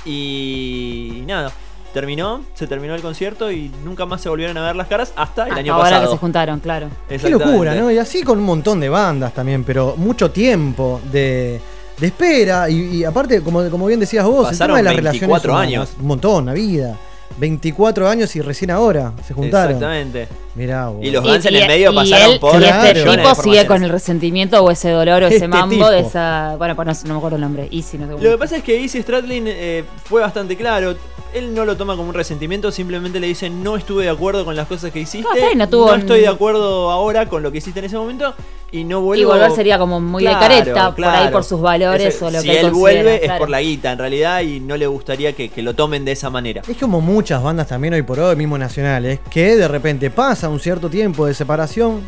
Y 0.04 1.24
nada, 1.26 1.50
terminó, 1.92 2.42
se 2.54 2.66
terminó 2.66 2.94
el 2.94 3.02
concierto 3.02 3.50
y 3.50 3.70
nunca 3.84 4.06
más 4.06 4.20
se 4.22 4.28
volvieron 4.28 4.56
a 4.56 4.62
ver 4.66 4.76
las 4.76 4.86
caras 4.86 5.12
hasta 5.16 5.46
el 5.46 5.52
Ah, 5.52 5.56
año 5.56 5.74
ahora 5.74 5.84
pasado. 5.90 6.04
que 6.10 6.16
se 6.16 6.18
juntaron, 6.20 6.60
claro. 6.60 6.88
Qué 7.08 7.28
locura, 7.30 7.74
¿no? 7.74 7.90
Y 7.90 7.98
así 7.98 8.22
con 8.22 8.38
un 8.38 8.44
montón 8.44 8.80
de 8.80 8.88
bandas 8.88 9.34
también, 9.34 9.64
pero 9.64 9.94
mucho 9.96 10.30
tiempo 10.30 11.00
de, 11.12 11.60
de 11.98 12.06
espera. 12.06 12.70
Y, 12.70 12.98
y 12.98 13.04
aparte, 13.04 13.42
como, 13.42 13.68
como 13.68 13.86
bien 13.86 14.00
decías 14.00 14.24
vos, 14.24 14.46
Pasaron 14.48 14.78
el 14.78 14.84
tema 14.84 14.96
de 14.96 15.02
las 15.02 15.12
24 15.12 15.52
relaciones 15.52 15.74
humanas, 15.76 15.90
años. 15.90 16.00
Un 16.00 16.06
montón, 16.06 16.42
una 16.44 16.52
vida. 16.54 16.96
24 17.38 18.08
años 18.08 18.34
y 18.36 18.40
recién 18.40 18.70
ahora 18.70 19.12
se 19.26 19.34
juntaron. 19.34 19.72
Exactamente. 19.76 20.28
Mirá, 20.54 20.88
vos. 20.88 21.04
Y 21.04 21.10
los 21.10 21.22
Guns 21.22 21.44
en 21.44 21.56
el 21.56 21.66
medio 21.66 21.92
y 21.92 21.94
pasaron 21.94 22.32
él- 22.32 22.40
por 22.40 22.60
y 22.60 22.64
este 22.64 22.94
tipo 23.04 23.34
sigue 23.34 23.66
con 23.66 23.82
el 23.84 23.90
resentimiento 23.90 24.62
o 24.62 24.70
ese 24.70 24.88
dolor 24.90 25.22
o 25.22 25.26
ese 25.26 25.36
Este 25.36 25.48
mambo 25.48 25.90
de 25.90 26.00
esa. 26.00 26.54
Bueno, 26.56 26.74
pues 26.74 26.86
no, 27.04 27.08
no 27.08 27.14
me 27.14 27.18
acuerdo 27.18 27.36
el 27.36 27.42
nombre. 27.42 27.68
Easy, 27.70 27.98
no 27.98 28.06
sé 28.06 28.24
Lo 28.24 28.30
que 28.30 28.38
pasa 28.38 28.56
es 28.56 28.62
que 28.62 28.80
Easy 28.80 29.02
Stradlin 29.02 29.44
eh, 29.46 29.84
fue 30.04 30.22
bastante 30.22 30.56
claro. 30.56 30.94
Él 31.34 31.54
no 31.54 31.66
lo 31.66 31.76
toma 31.76 31.96
como 31.96 32.08
un 32.08 32.14
resentimiento, 32.14 32.70
simplemente 32.72 33.20
le 33.20 33.26
dice 33.26 33.50
no 33.50 33.76
estuve 33.76 34.04
de 34.04 34.10
acuerdo 34.10 34.46
con 34.46 34.56
las 34.56 34.66
cosas 34.66 34.90
que 34.90 35.00
hiciste. 35.00 35.28
No, 35.38 35.54
no 35.54 35.68
tuvo 35.68 35.92
un- 35.92 36.00
estoy 36.00 36.20
de 36.20 36.28
acuerdo 36.28 36.90
ahora 36.90 37.26
con 37.28 37.42
lo 37.42 37.52
que 37.52 37.58
hiciste 37.58 37.80
en 37.80 37.84
ese 37.86 37.96
momento 37.98 38.32
y 38.76 38.84
no 38.84 39.00
vuelvo. 39.00 39.22
Y 39.22 39.24
volver 39.24 39.50
sería 39.52 39.78
como 39.78 40.00
muy 40.00 40.24
de 40.24 40.30
careta, 40.30 40.94
por 40.94 41.04
ahí 41.04 41.30
por 41.30 41.44
sus 41.44 41.60
valores 41.60 42.20
o 42.22 42.30
lo 42.30 42.40
si 42.40 42.48
que 42.48 42.60
él 42.60 42.66
él 42.66 42.72
vuelve 42.72 43.14
es 43.16 43.20
claro. 43.22 43.38
por 43.38 43.50
la 43.50 43.60
guita 43.60 43.92
en 43.92 43.98
realidad 43.98 44.40
y 44.42 44.60
no 44.60 44.76
le 44.76 44.86
gustaría 44.86 45.32
que, 45.32 45.48
que 45.48 45.62
lo 45.62 45.74
tomen 45.74 46.04
de 46.04 46.12
esa 46.12 46.30
manera. 46.30 46.62
Es 46.68 46.76
como 46.76 47.00
muchas 47.00 47.42
bandas 47.42 47.68
también 47.68 47.94
hoy 47.94 48.02
por 48.02 48.20
hoy, 48.20 48.36
mismo 48.36 48.58
nacionales, 48.58 49.20
que 49.30 49.56
de 49.56 49.68
repente 49.68 50.10
pasa 50.10 50.48
un 50.48 50.60
cierto 50.60 50.88
tiempo 50.88 51.26
de 51.26 51.34
separación 51.34 52.02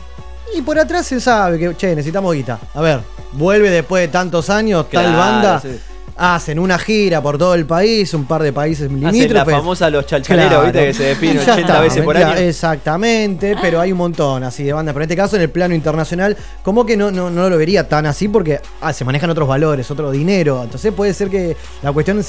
y 0.55 0.63
por 0.63 0.79
atrás 0.79 1.07
se 1.07 1.21
sabe 1.21 1.59
que, 1.59 1.77
che, 1.77 1.89
necesitamos 1.89 2.35
guita. 2.35 2.59
A 2.75 2.81
ver, 2.81 3.01
vuelve 3.33 3.71
después 3.71 4.03
de 4.03 4.09
tantos 4.09 4.51
años 4.51 4.87
tal 4.91 5.05
Claro, 5.05 5.19
banda, 5.19 5.61
sí. 5.61 5.79
Hacen 6.19 6.59
una 6.59 6.79
gira 6.79 7.23
por 7.23 7.39
todo 7.39 7.55
el 7.55 7.65
país, 7.65 8.13
un 8.13 8.27
par 8.27 8.43
de 8.43 8.53
países 8.53 8.87
Hacen 8.87 9.01
la 9.01 9.11
limítrofes. 9.13 9.55
famosa 9.55 9.89
los 9.89 10.05
chalchaleros, 10.05 10.49
Claro. 10.51 10.65
viste, 10.65 10.87
que 10.87 10.95
se 10.95 11.03
despiden 11.05 11.37
Y 11.37 11.39
ya 11.47 11.53
80 11.53 11.61
está, 11.61 11.81
veces 11.81 12.03
por 12.03 12.17
año. 12.17 12.35
Exactamente, 12.37 13.57
pero 13.61 13.81
hay 13.81 13.93
un 13.93 13.99
montón 13.99 14.43
así 14.45 14.65
de 14.65 14.73
bandas. 14.73 14.93
Pero 14.93 15.05
en 15.05 15.11
este 15.11 15.17
caso, 15.17 15.37
en 15.37 15.43
el 15.43 15.51
plano 15.51 15.75
internacional, 15.75 16.37
como 16.63 16.85
que 16.85 16.97
no, 16.97 17.11
no, 17.11 17.31
no 17.31 17.49
lo 17.49 17.57
vería 17.57 17.89
tan 17.89 18.07
así 18.07 18.29
porque 18.29 18.61
ah, 18.81 18.93
se 18.93 19.05
manejan 19.05 19.31
otros 19.31 19.49
valores, 19.49 19.91
otro 19.91 20.11
dinero. 20.11 20.63
Entonces 20.65 20.93
puede 20.93 21.15
ser 21.15 21.29
que 21.31 21.57
la 21.83 21.93
cuestión 21.93 22.23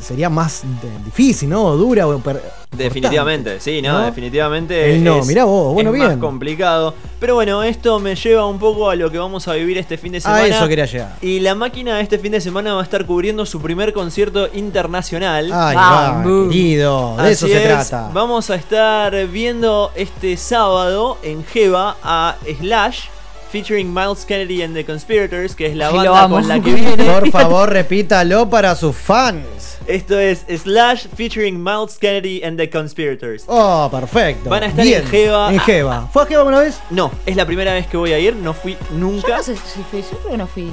sería 0.00 0.30
más 0.30 0.62
difícil, 1.04 1.48
¿no? 1.50 1.76
Dura 1.76 2.06
o 2.06 2.20
Definitivamente, 2.76 3.60
sí, 3.60 3.80
no, 3.82 3.92
¿no? 4.00 4.04
definitivamente. 4.06 4.94
El 4.94 5.04
no, 5.04 5.20
es- 5.20 5.26
mirá 5.26 5.44
vos, 5.44 5.74
bueno, 5.74 5.90
es 5.90 5.96
bien. 5.96 6.06
más 6.08 6.16
complicado. 6.18 6.94
Pero 7.20 7.34
bueno, 7.36 7.62
esto 7.62 8.00
me 8.00 8.14
lleva 8.16 8.44
un 8.46 8.58
poco 8.58 8.90
a 8.90 8.94
lo 8.96 9.10
que 9.10 9.16
vamos 9.16 9.48
a 9.48 9.54
vivir 9.54 9.78
este 9.78 9.96
fin 9.96 10.12
de 10.12 10.20
semana. 10.20 10.42
A 10.42 10.46
eso 10.46 10.68
quería 10.68 10.84
llegar. 10.84 11.16
Y 11.22 11.40
la 11.40 11.54
máquina 11.54 11.98
este 12.00 12.18
fin 12.18 12.32
de 12.32 12.40
semana 12.40 12.74
va 12.74 12.80
a 12.80 12.84
estar 12.84 13.06
cubriendo 13.06 13.46
su 13.46 13.60
primer 13.62 13.92
concierto 13.94 14.48
internacional. 14.52 15.50
Ay, 15.52 15.74
Vamos. 15.76 16.46
va, 16.46 16.50
querido, 16.50 17.16
de 17.16 17.30
eso 17.32 17.46
se 17.46 17.56
es, 17.56 17.62
trata. 17.64 18.10
Vamos 18.12 18.50
a 18.50 18.56
estar 18.56 19.26
viendo 19.28 19.90
este 19.94 20.36
sábado 20.36 21.16
en 21.22 21.44
Jeva 21.44 21.96
a 22.02 22.36
Slash 22.60 23.04
featuring 23.54 23.94
Miles 23.94 24.24
Kennedy 24.24 24.62
and 24.62 24.74
the 24.74 24.84
Conspirators, 24.84 25.54
que 25.54 25.66
es 25.66 25.76
la 25.76 25.88
banda 25.88 26.28
con 26.28 26.48
la 26.48 26.60
que 26.60 26.74
viene. 26.74 27.04
Por 27.04 27.30
favor, 27.30 27.70
repítalo 27.70 28.50
para 28.50 28.74
sus 28.74 28.96
fans. 28.96 29.78
Esto 29.86 30.18
es 30.18 30.44
Slash 30.48 31.06
featuring 31.14 31.62
Miles 31.62 31.96
Kennedy 31.96 32.42
and 32.42 32.58
the 32.58 32.68
Conspirators. 32.68 33.44
Oh, 33.46 33.88
perfecto. 33.92 34.50
Van 34.50 34.64
a 34.64 34.66
estar 34.66 34.84
Bien, 34.84 35.02
en 35.02 35.08
Jeva. 35.08 35.52
En 35.52 35.60
Jeva. 35.60 36.08
¿Fue 36.12 36.24
a 36.24 36.26
Jeva 36.26 36.42
una 36.42 36.58
vez? 36.58 36.80
No, 36.90 37.12
es 37.26 37.36
la 37.36 37.46
primera 37.46 37.72
vez 37.74 37.86
que 37.86 37.96
voy 37.96 38.12
a 38.12 38.18
ir, 38.18 38.34
no 38.34 38.54
fui 38.54 38.72
Yo 38.72 38.96
nunca. 38.96 39.36
no 39.36 39.42
sé 39.44 39.54
si 39.54 39.84
fui, 39.88 40.02
yo 40.02 40.18
creo 40.18 40.30
que 40.32 40.36
no 40.36 40.46
fui. 40.48 40.72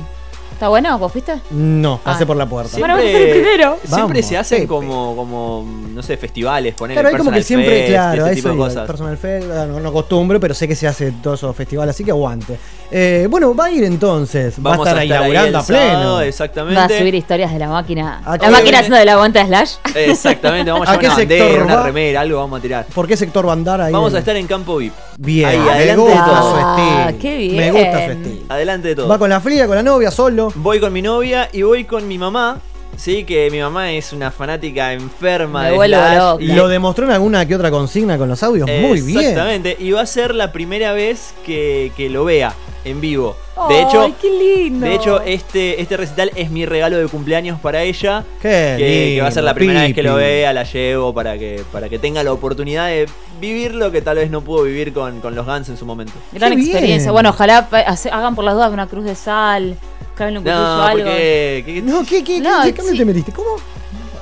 ¿Está 0.62 0.70
bueno? 0.70 1.00
¿Vos 1.00 1.12
fuiste? 1.12 1.42
No, 1.50 2.00
pasé 2.04 2.22
Ah. 2.24 2.28
por 2.28 2.38
la 2.38 2.48
puerta. 2.48 2.78
Bueno, 2.78 2.94
vas 2.94 3.04
a 3.04 3.08
ser 3.08 3.22
el 3.30 3.32
primero. 3.32 3.78
Siempre 3.84 4.00
Vamos, 4.20 4.26
se 4.28 4.38
hacen 4.38 4.58
Pepe. 4.60 4.68
como, 4.68 5.16
como, 5.16 5.66
no 5.92 6.04
sé, 6.04 6.18
festivales, 6.18 6.76
poner 6.76 6.94
Claro, 6.94 7.08
hay 7.10 7.16
como 7.18 7.32
que 7.32 7.38
Personal 7.38 7.44
siempre, 7.44 7.80
Fest, 7.80 7.90
claro, 7.94 8.26
ese 8.28 8.36
tipo 8.36 8.50
de 8.50 8.58
cosas. 8.58 8.86
Personal 8.86 9.18
Fest, 9.18 9.48
ah, 9.50 9.66
no, 9.66 9.80
no 9.80 9.90
acostumbro, 9.90 10.40
pero 10.40 10.54
sé 10.54 10.68
que 10.68 10.76
se 10.76 10.88
hace 10.88 11.14
todos 11.14 11.40
esos 11.40 11.56
festivales, 11.56 11.96
así 11.96 12.04
que 12.04 12.12
aguante. 12.12 12.60
Eh, 12.94 13.28
bueno, 13.30 13.56
va 13.56 13.66
a 13.66 13.72
ir 13.72 13.86
entonces, 13.86 14.56
Vamos 14.58 14.80
va 14.80 14.84
a 14.84 14.88
estar, 14.90 15.02
ahí 15.02 15.08
inaugurando 15.08 15.58
a 15.60 15.62
sábado, 15.64 15.88
pleno. 15.90 16.22
exactamente. 16.22 16.76
Va 16.80 16.86
a 16.86 16.90
subir 16.90 17.16
historias 17.16 17.54
de 17.54 17.60
la 17.60 17.70
máquina. 17.70 18.22
¿A 18.26 18.36
La 18.38 18.50
máquina 18.52 18.80
haciendo 18.80 18.98
de 18.98 19.06
la 19.06 19.14
aguanta 19.14 19.46
Slash. 19.46 19.76
Exactamente, 19.96 20.72
vamos 20.72 20.88
a 20.90 20.92
¿A 20.92 20.96
llevar 20.96 21.00
qué 21.00 21.06
una 21.08 21.16
sector 21.16 21.40
bandera, 21.40 21.64
una 21.64 21.84
remera, 21.84 22.22
algo 22.22 22.38
vamos 22.40 22.60
a 22.60 22.62
tirar. 22.62 22.86
¿Por 22.94 23.08
qué 23.08 23.16
sector 23.16 23.46
va 23.46 23.52
a 23.52 23.54
andar 23.54 23.80
ahí? 23.82 23.94
Vamos 23.94 24.12
en- 24.12 24.16
a 24.18 24.20
estar 24.20 24.36
en 24.36 24.46
campo 24.48 24.76
VIP. 24.78 24.94
Bien, 25.18 25.50
Ahí, 25.50 25.58
me 25.60 25.72
adelante 25.72 26.02
de 26.02 26.10
gusta 26.10 26.26
todo. 26.26 26.52
su 26.52 26.58
Ah, 26.60 27.06
estilo. 27.08 27.20
qué 27.22 27.38
bien. 27.38 27.56
Me 27.58 27.72
gusta 27.72 28.06
su 28.06 28.12
estilo. 28.12 28.46
Adelante 28.50 28.88
de 28.90 28.96
todo. 28.96 29.08
Va 29.08 29.18
con 29.20 29.30
la 29.30 29.40
fría, 29.40 29.68
con 29.68 29.76
la 29.78 29.84
novia, 29.84 30.12
solo. 30.12 30.52
Voy 30.56 30.80
con 30.82 30.92
mi 30.92 31.02
novia 31.02 31.48
y 31.54 31.62
voy 31.62 31.86
con 31.86 32.08
mi 32.08 32.18
mamá. 32.18 32.60
Sí, 32.98 33.24
que 33.24 33.50
mi 33.50 33.60
mamá 33.60 33.92
es 33.92 34.14
una 34.14 34.30
fanática 34.30 34.94
enferma 34.94 35.64
Me 35.64 35.72
de 35.72 35.86
Slash. 35.88 36.18
loca. 36.18 36.44
y- 36.44 36.48
Lo 36.54 36.68
demostró 36.68 37.06
en 37.06 37.12
alguna 37.12 37.46
que 37.48 37.56
otra 37.56 37.72
consigna 37.72 38.18
con 38.18 38.30
los 38.30 38.44
audios. 38.44 38.70
Muy 38.70 39.02
bien. 39.02 39.20
Exactamente. 39.20 39.76
Y 39.80 39.92
va 39.92 40.02
a 40.02 40.06
ser 40.06 40.36
la 40.36 40.52
primera 40.52 40.92
vez 40.94 41.34
que, 41.46 41.92
que 41.98 42.10
lo 42.10 42.26
vea 42.26 42.54
en 42.86 43.02
vivo. 43.02 43.36
De 43.70 43.76
Ay, 43.76 43.84
hecho, 43.86 44.16
qué 44.22 44.30
lindo. 44.30 44.86
de 44.88 44.96
hecho 44.96 45.22
este, 45.22 45.82
este 45.82 45.96
recital 45.98 46.32
es 46.36 46.50
mi 46.52 46.66
regalo 46.66 46.98
de 46.98 47.08
cumpleaños 47.08 47.60
para 47.60 47.82
ella. 47.84 48.24
Qué 48.42 48.76
Que, 48.78 49.14
que 49.16 49.22
va 49.22 49.28
a 49.28 49.32
ser 49.32 49.44
la 49.44 49.52
lindo, 49.52 49.56
primera 49.58 49.82
vez 49.82 49.94
que 49.94 50.04
lo 50.04 50.16
vea, 50.16 50.52
la 50.54 50.64
llevo 50.64 51.14
para 51.14 51.38
que, 51.38 51.64
para 51.72 51.90
que 51.90 51.98
tenga 52.00 52.24
la 52.24 52.34
oportunidad 52.34 52.88
de 52.88 53.08
vivir 53.40 53.74
lo 53.76 53.92
que 53.92 54.02
tal 54.02 54.18
vez 54.18 54.30
no 54.32 54.42
pudo 54.42 54.64
vivir 54.64 54.94
con, 54.94 55.22
con 55.22 55.34
los 55.36 55.46
Guns 55.46 55.70
en 55.70 55.78
su 55.78 55.86
momento. 55.86 56.14
Gran 56.32 56.52
Qué 56.52 56.56
bien. 56.58 56.70
experiencia. 56.70 57.12
Bueno, 57.12 57.30
ojalá 57.30 57.68
hagan 58.12 58.36
por 58.36 58.46
las 58.46 58.54
dudas 58.56 58.72
una 58.72 58.88
cruz 58.88 59.06
de 59.06 59.16
sal. 59.16 59.76
Claven 60.16 60.38
un 60.38 60.44
cuchillo 60.44 60.60
No, 60.62 60.84
algo. 60.84 60.98
porque. 61.06 61.64
que- 61.66 61.82
No, 61.82 62.06
¿qué, 62.06 62.24
qué, 62.24 62.40
No, 62.42 62.62
qué, 62.64 62.68
qué 62.70 62.74
cambio 62.76 62.94
sí. 62.94 62.98
te 63.00 63.06
metiste? 63.06 63.32
¿Cómo? 63.32 63.50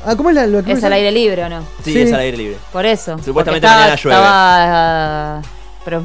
Ah, 0.05 0.15
¿Cómo 0.15 0.29
es 0.29 0.35
la, 0.35 0.47
lo 0.47 0.63
que 0.63 0.71
Es 0.71 0.83
al 0.83 0.93
aire 0.93 1.11
libre 1.11 1.43
o 1.43 1.49
no. 1.49 1.61
sí, 1.83 1.91
sí. 1.93 2.01
es 2.01 2.13
al 2.13 2.21
aire 2.21 2.37
libre. 2.37 2.57
Por 2.71 2.85
eso. 2.85 3.17
Supuestamente 3.23 3.65
estaba- 3.67 3.81
mañana 3.81 3.95
llueve. 4.01 4.17
Estaba, 4.17 5.41
pero 5.83 6.03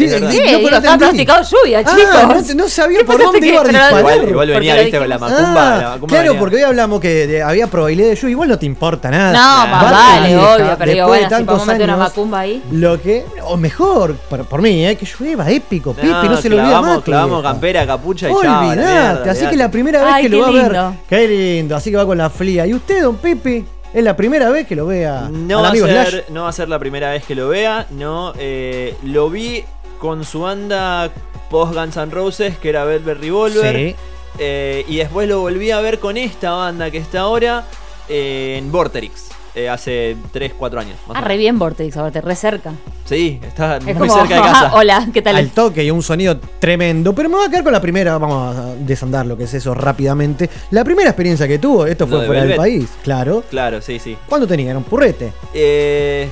Sí, 0.00 0.06
Es 0.06 0.12
verdad. 0.12 0.30
sí, 0.30 0.36
Sí, 0.46 0.52
no, 0.52 0.58
pero 0.64 0.76
estaba 0.76 0.98
pronosticado 0.98 1.42
lluvia, 1.44 1.78
Ah, 1.84 1.96
chicos. 1.96 2.34
no, 2.36 2.42
te- 2.44 2.54
no 2.54 2.68
sabía 2.68 2.98
¿Qué 3.00 3.04
por 3.04 3.18
dónde 3.18 3.46
iba 3.46 3.60
a 3.60 3.64
disparar. 3.64 3.98
Igual, 3.98 4.28
igual 4.28 4.48
venía, 4.48 4.74
viste, 4.76 4.98
con 4.98 5.08
la 5.08 5.18
macumba. 5.18 5.42
Ah, 5.74 5.76
la 5.82 5.88
macumba 5.90 6.06
claro, 6.08 6.24
venía. 6.28 6.40
porque 6.40 6.56
hoy 6.56 6.62
hablamos 6.62 7.00
que 7.00 7.26
de- 7.26 7.42
había 7.42 7.66
probabilidad 7.66 8.08
de 8.08 8.14
lluvia. 8.16 8.30
Igual 8.32 8.48
no 8.48 8.58
te 8.58 8.66
importa 8.66 9.10
nada. 9.10 9.32
No, 9.32 9.70
más 9.70 9.90
vale, 9.92 10.28
vieja, 10.28 10.54
obvio. 10.54 10.76
Pero 10.78 10.92
digo, 10.92 11.06
bueno, 11.08 11.28
si 11.38 11.44
podemos 11.44 11.66
meter 11.66 11.84
una 11.84 11.96
macumba 11.96 12.40
ahí. 12.40 12.62
Lo 12.72 13.00
que, 13.02 13.24
o 13.44 13.56
mejor, 13.56 14.14
por, 14.16 14.44
por 14.46 14.62
mí, 14.62 14.86
eh, 14.86 14.96
que 14.96 15.06
llueva, 15.06 15.50
épico, 15.50 15.92
Pipi, 15.94 16.28
no, 16.28 16.36
se 16.40 16.48
lo 16.48 16.56
olvida 16.56 16.80
más. 16.80 17.00
Clavamos 17.02 17.42
campera, 17.42 17.86
capucha 17.86 18.28
y 18.28 18.32
Olvidate, 18.32 19.30
así 19.30 19.46
que 19.46 19.56
la 19.56 19.70
primera 19.70 20.02
vez 20.04 20.22
que 20.22 20.28
lo 20.28 20.40
va 20.40 20.48
a 20.48 20.50
ver. 20.50 20.78
Qué 21.08 21.28
lindo, 21.28 21.76
así 21.76 21.90
que 21.90 21.96
va 21.96 22.06
con 22.06 22.18
la 22.18 22.30
fría. 22.30 22.66
¿Y 22.66 22.74
usted, 22.74 23.02
don 23.02 23.16
Pipi? 23.16 23.64
¿Es 23.92 24.04
la 24.04 24.14
primera 24.14 24.50
vez 24.50 24.68
que 24.68 24.76
lo 24.76 24.86
vea 24.86 25.28
No 25.32 25.58
al 25.58 25.64
va, 25.64 25.66
a 25.66 25.70
amigo 25.70 25.86
Slash? 25.88 26.10
ser, 26.10 26.24
no 26.30 26.44
va 26.44 26.48
a 26.50 26.52
ser 26.52 26.68
la 26.68 26.78
primera 26.78 27.10
vez 27.10 27.24
que 27.24 27.34
lo 27.34 27.48
vea, 27.48 27.86
no. 27.90 28.32
eh, 28.38 28.94
lo 29.02 29.28
vi 29.30 29.64
con 30.00 30.24
su 30.24 30.40
banda 30.40 31.10
post 31.50 31.74
Guns 31.74 31.96
N' 31.96 32.10
Roses, 32.10 32.56
que 32.58 32.70
era 32.70 32.84
Velvet 32.84 33.18
Revolver. 33.20 33.76
Sí. 33.76 33.94
eh, 34.38 34.84
y 34.88 34.96
después 34.96 35.28
lo 35.28 35.40
volví 35.40 35.70
a 35.70 35.80
ver 35.80 35.98
con 36.00 36.16
esta 36.16 36.50
banda 36.52 36.90
que 36.90 36.98
está 36.98 37.20
ahora 37.20 37.64
eh, 38.08 38.56
en 38.58 38.72
Vorterix, 38.72 39.28
eh, 39.54 39.68
hace 39.68 40.16
3, 40.32 40.52
4 40.56 40.80
años. 40.80 40.96
más 41.06 41.16
Ah, 41.16 41.20
re 41.20 41.36
bien 41.36 41.58
Vortex, 41.58 41.96
ahora 41.96 42.20
re 42.20 42.34
cerca. 42.36 42.72
Sí, 43.04 43.40
está 43.42 43.76
Es 43.78 43.84
muy 43.84 43.94
como, 43.94 44.14
cerca 44.14 44.36
de 44.36 44.40
casa. 44.40 44.70
hola, 44.74 45.08
¿qué 45.12 45.20
tal? 45.22 45.34
Al 45.36 45.50
toque 45.50 45.82
y 45.84 45.90
un 45.90 46.02
sonido 46.02 46.38
tremendo. 46.60 47.12
Pero 47.12 47.28
me 47.28 47.34
voy 47.36 47.46
a 47.46 47.50
quedar 47.50 47.64
con 47.64 47.72
la 47.72 47.80
primera. 47.80 48.16
Vamos 48.18 48.56
a 48.56 48.74
desandar 48.76 49.26
lo 49.26 49.36
que 49.36 49.44
es 49.44 49.54
eso 49.54 49.74
rápidamente. 49.74 50.48
La 50.70 50.84
primera 50.84 51.10
experiencia 51.10 51.48
que 51.48 51.58
tuvo, 51.58 51.86
esto 51.86 52.06
fue 52.06 52.20
de 52.20 52.26
fuera 52.26 52.44
del 52.44 52.54
país, 52.56 52.88
claro. 53.02 53.42
Claro, 53.50 53.82
sí, 53.82 53.98
sí. 53.98 54.16
¿Cuándo 54.28 54.46
tenía? 54.46 54.70
Era 54.70 54.78
un 54.78 54.84
purrete. 54.84 55.32
Eh, 55.52 56.28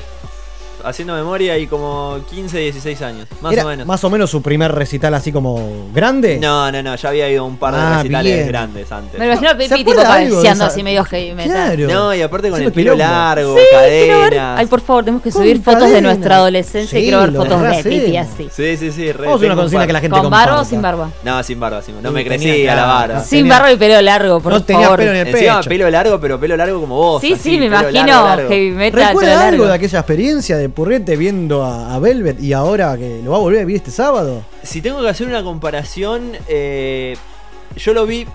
haciendo 0.85 1.15
memoria 1.15 1.57
y 1.59 1.67
como 1.67 2.19
15, 2.31 2.59
16 2.59 3.03
años, 3.03 3.29
más 3.41 3.53
Era 3.53 3.65
o 3.65 3.69
menos. 3.69 3.87
Más 3.87 4.03
o 4.05 4.11
menos 4.11 4.31
su 4.31 4.43
primer 4.43 4.73
recital 4.73 5.15
así 5.15 5.33
como 5.33 5.89
grande. 5.95 6.39
No, 6.41 6.71
no, 6.73 6.83
no, 6.83 6.95
ya 6.97 7.09
había 7.09 7.29
ido 7.31 7.43
a 7.43 7.47
un 7.47 7.57
par 7.57 7.75
de 7.75 7.81
Ah, 7.81 7.97
recitales 7.99 8.35
bien. 8.35 8.49
grandes 8.49 8.93
antes. 8.93 9.19
Me 9.19 9.27
lo 9.27 9.33
imagino 9.33 9.51
a 9.51 9.53
¿Se 9.55 9.59
Pipi 9.69 9.85
tipo 9.85 10.01
esa- 10.01 10.67
así 10.67 10.83
medio 10.83 11.05
heavy 11.05 11.33
metal. 11.35 11.77
Claro. 11.77 11.93
No, 11.95 12.15
y 12.15 12.23
aparte 12.23 12.51
con 12.51 12.63
el 12.63 12.73
pelo 12.73 12.93
quilombo. 12.95 13.13
largo, 13.15 13.57
Sí, 13.57 13.63
cadenas. 13.71 14.59
Ay, 14.59 14.67
por 14.67 14.81
favor, 14.81 15.05
tenemos 15.05 15.23
que 15.23 15.33
subir 15.33 15.63
fotos 15.63 15.91
de 15.91 16.01
nuestra 16.03 16.37
adolescencia 16.37 16.99
y 16.99 17.03
quiero 17.03 17.21
ver 17.21 17.33
fotos 17.33 17.63
de. 17.63 17.83
Pipi 17.85 18.17
así. 18.17 18.49
Sí, 18.53 18.77
sí, 18.77 18.93
sí. 18.93 19.13
re- 19.13 19.27
Vamos 19.27 19.43
a 19.43 19.47
una 19.47 19.57
consigna 19.57 19.87
que 19.87 19.93
la 19.93 20.01
gente 20.01 20.19
¿Con 20.19 20.31
barba 20.31 20.61
o 20.61 20.65
sin 20.65 20.83
barba? 20.83 21.11
No, 21.25 21.43
sin 21.43 21.61
barba, 21.61 21.83
sin 21.83 22.01
No 22.03 22.09
Sí, 22.09 22.15
me 22.15 22.25
tenía 22.25 22.39
crecía 22.53 22.75
la 22.75 22.85
barba. 22.87 23.21
Sin 23.21 23.49
barba 23.49 23.73
y 23.73 23.77
pelo 23.77 24.01
largo, 24.03 24.41
por 24.41 24.53
no 24.53 24.63
tenía 24.63 24.95
pelo 24.97 25.11
en 25.13 25.17
el 25.27 25.33
pecho. 25.33 25.61
pelo 25.69 25.91
largo, 25.91 26.21
pero 26.21 26.39
pelo 26.41 26.57
largo 26.57 26.81
como 26.81 26.97
vos. 26.97 27.21
Sí, 27.21 27.35
sí, 27.41 27.59
me 27.59 27.67
imagino 27.67 28.27
heavy 28.49 28.71
metal, 28.71 29.07
¿Recuerda 29.09 29.33
algo 29.33 29.43
largo. 29.51 29.67
de 29.67 29.75
aquella 29.75 29.99
experiencia 30.01 30.57
de 30.57 30.68
Purrete 30.71 31.17
viendo 31.17 31.65
a, 31.65 31.95
a 31.95 31.99
Velvet 31.99 32.41
y 32.43 32.53
ahora 32.53 32.97
que 32.97 33.21
lo 33.25 33.31
va 33.33 33.37
a 33.37 33.41
volver 33.41 33.61
a 33.61 33.65
vivir 33.65 33.77
este 33.77 33.91
sábado? 33.91 34.43
Si 34.63 34.81
tengo 34.83 35.01
que 35.03 35.09
hacer 35.09 35.27
una 35.27 35.43
comparación, 35.43 36.33
eh, 36.49 37.17
yo 37.77 37.93
lo 37.95 38.07
vi 38.07 38.27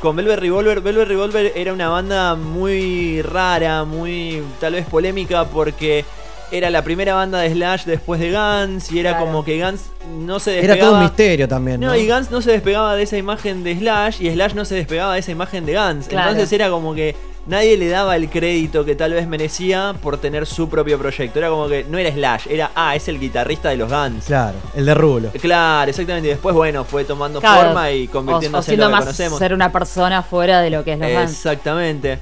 con 0.00 0.16
Velvet 0.16 0.38
Revolver. 0.38 0.80
Velvet 0.80 1.08
Revolver 1.08 1.52
era 1.54 1.72
una 1.72 1.88
banda 1.88 2.34
muy 2.34 3.22
rara, 3.22 3.84
muy 3.84 4.42
tal 4.60 4.74
vez 4.74 4.86
polémica 4.86 5.44
porque 5.46 6.04
era 6.52 6.70
la 6.70 6.84
primera 6.84 7.14
banda 7.14 7.40
de 7.40 7.50
Slash 7.52 7.84
después 7.84 8.20
de 8.20 8.30
Guns 8.30 8.92
y 8.92 9.00
era 9.00 9.12
Claro. 9.12 9.26
como 9.26 9.44
que 9.44 9.60
Guns 9.64 9.86
no 10.20 10.38
se 10.38 10.52
despegaba. 10.52 10.76
Era 10.78 10.86
todo 10.86 10.96
un 10.98 11.02
misterio 11.04 11.48
también. 11.48 11.80
No, 11.80 11.88
¿no? 11.88 11.96
y 11.96 12.06
Guns 12.06 12.30
no 12.30 12.42
se 12.42 12.52
despegaba 12.52 12.94
de 12.94 13.02
esa 13.02 13.16
imagen 13.16 13.64
de 13.64 13.76
Slash 13.76 14.22
y 14.22 14.30
Slash 14.30 14.52
no 14.54 14.64
se 14.64 14.74
despegaba 14.76 15.14
de 15.14 15.20
esa 15.20 15.32
imagen 15.32 15.64
de 15.66 15.74
Guns. 15.74 16.06
Claro. 16.06 16.30
Entonces 16.32 16.52
era 16.52 16.68
como 16.70 16.94
que 16.94 17.16
nadie 17.46 17.76
le 17.76 17.88
daba 17.88 18.16
el 18.16 18.28
crédito 18.30 18.84
que 18.84 18.94
tal 18.94 19.12
vez 19.12 19.26
merecía 19.26 19.94
por 20.02 20.18
tener 20.18 20.46
su 20.46 20.68
propio 20.68 20.98
proyecto. 20.98 21.38
Era 21.38 21.48
como 21.48 21.68
que 21.68 21.84
no 21.84 21.98
era 21.98 22.10
Slash, 22.12 22.46
era, 22.48 22.70
ah, 22.74 22.94
es 22.96 23.08
el 23.08 23.18
guitarrista 23.20 23.68
de 23.70 23.76
los 23.76 23.90
Guns. 23.90 24.24
Claro, 24.26 24.56
el 24.74 24.86
de 24.86 24.94
Rulo. 24.94 25.30
Claro, 25.40 25.90
exactamente. 25.90 26.28
Y 26.28 26.32
después, 26.32 26.54
bueno, 26.54 26.84
fue 26.84 27.04
tomando 27.04 27.40
Claro, 27.40 27.66
forma 27.68 27.90
y 27.92 28.06
O, 28.06 28.08
o 28.08 28.12
convirtiéndose 28.12 28.74
en 28.74 28.80
lo 28.80 28.86
que 28.86 28.92
más 28.92 29.00
conocemos. 29.04 29.38
ser 29.38 29.52
una 29.54 29.70
persona 29.72 30.22
fuera 30.22 30.60
de 30.60 30.70
lo 30.70 30.84
que 30.84 30.92
es 30.94 30.98
los 30.98 31.10
Guns. 31.10 31.30
Exactamente. 31.30 32.18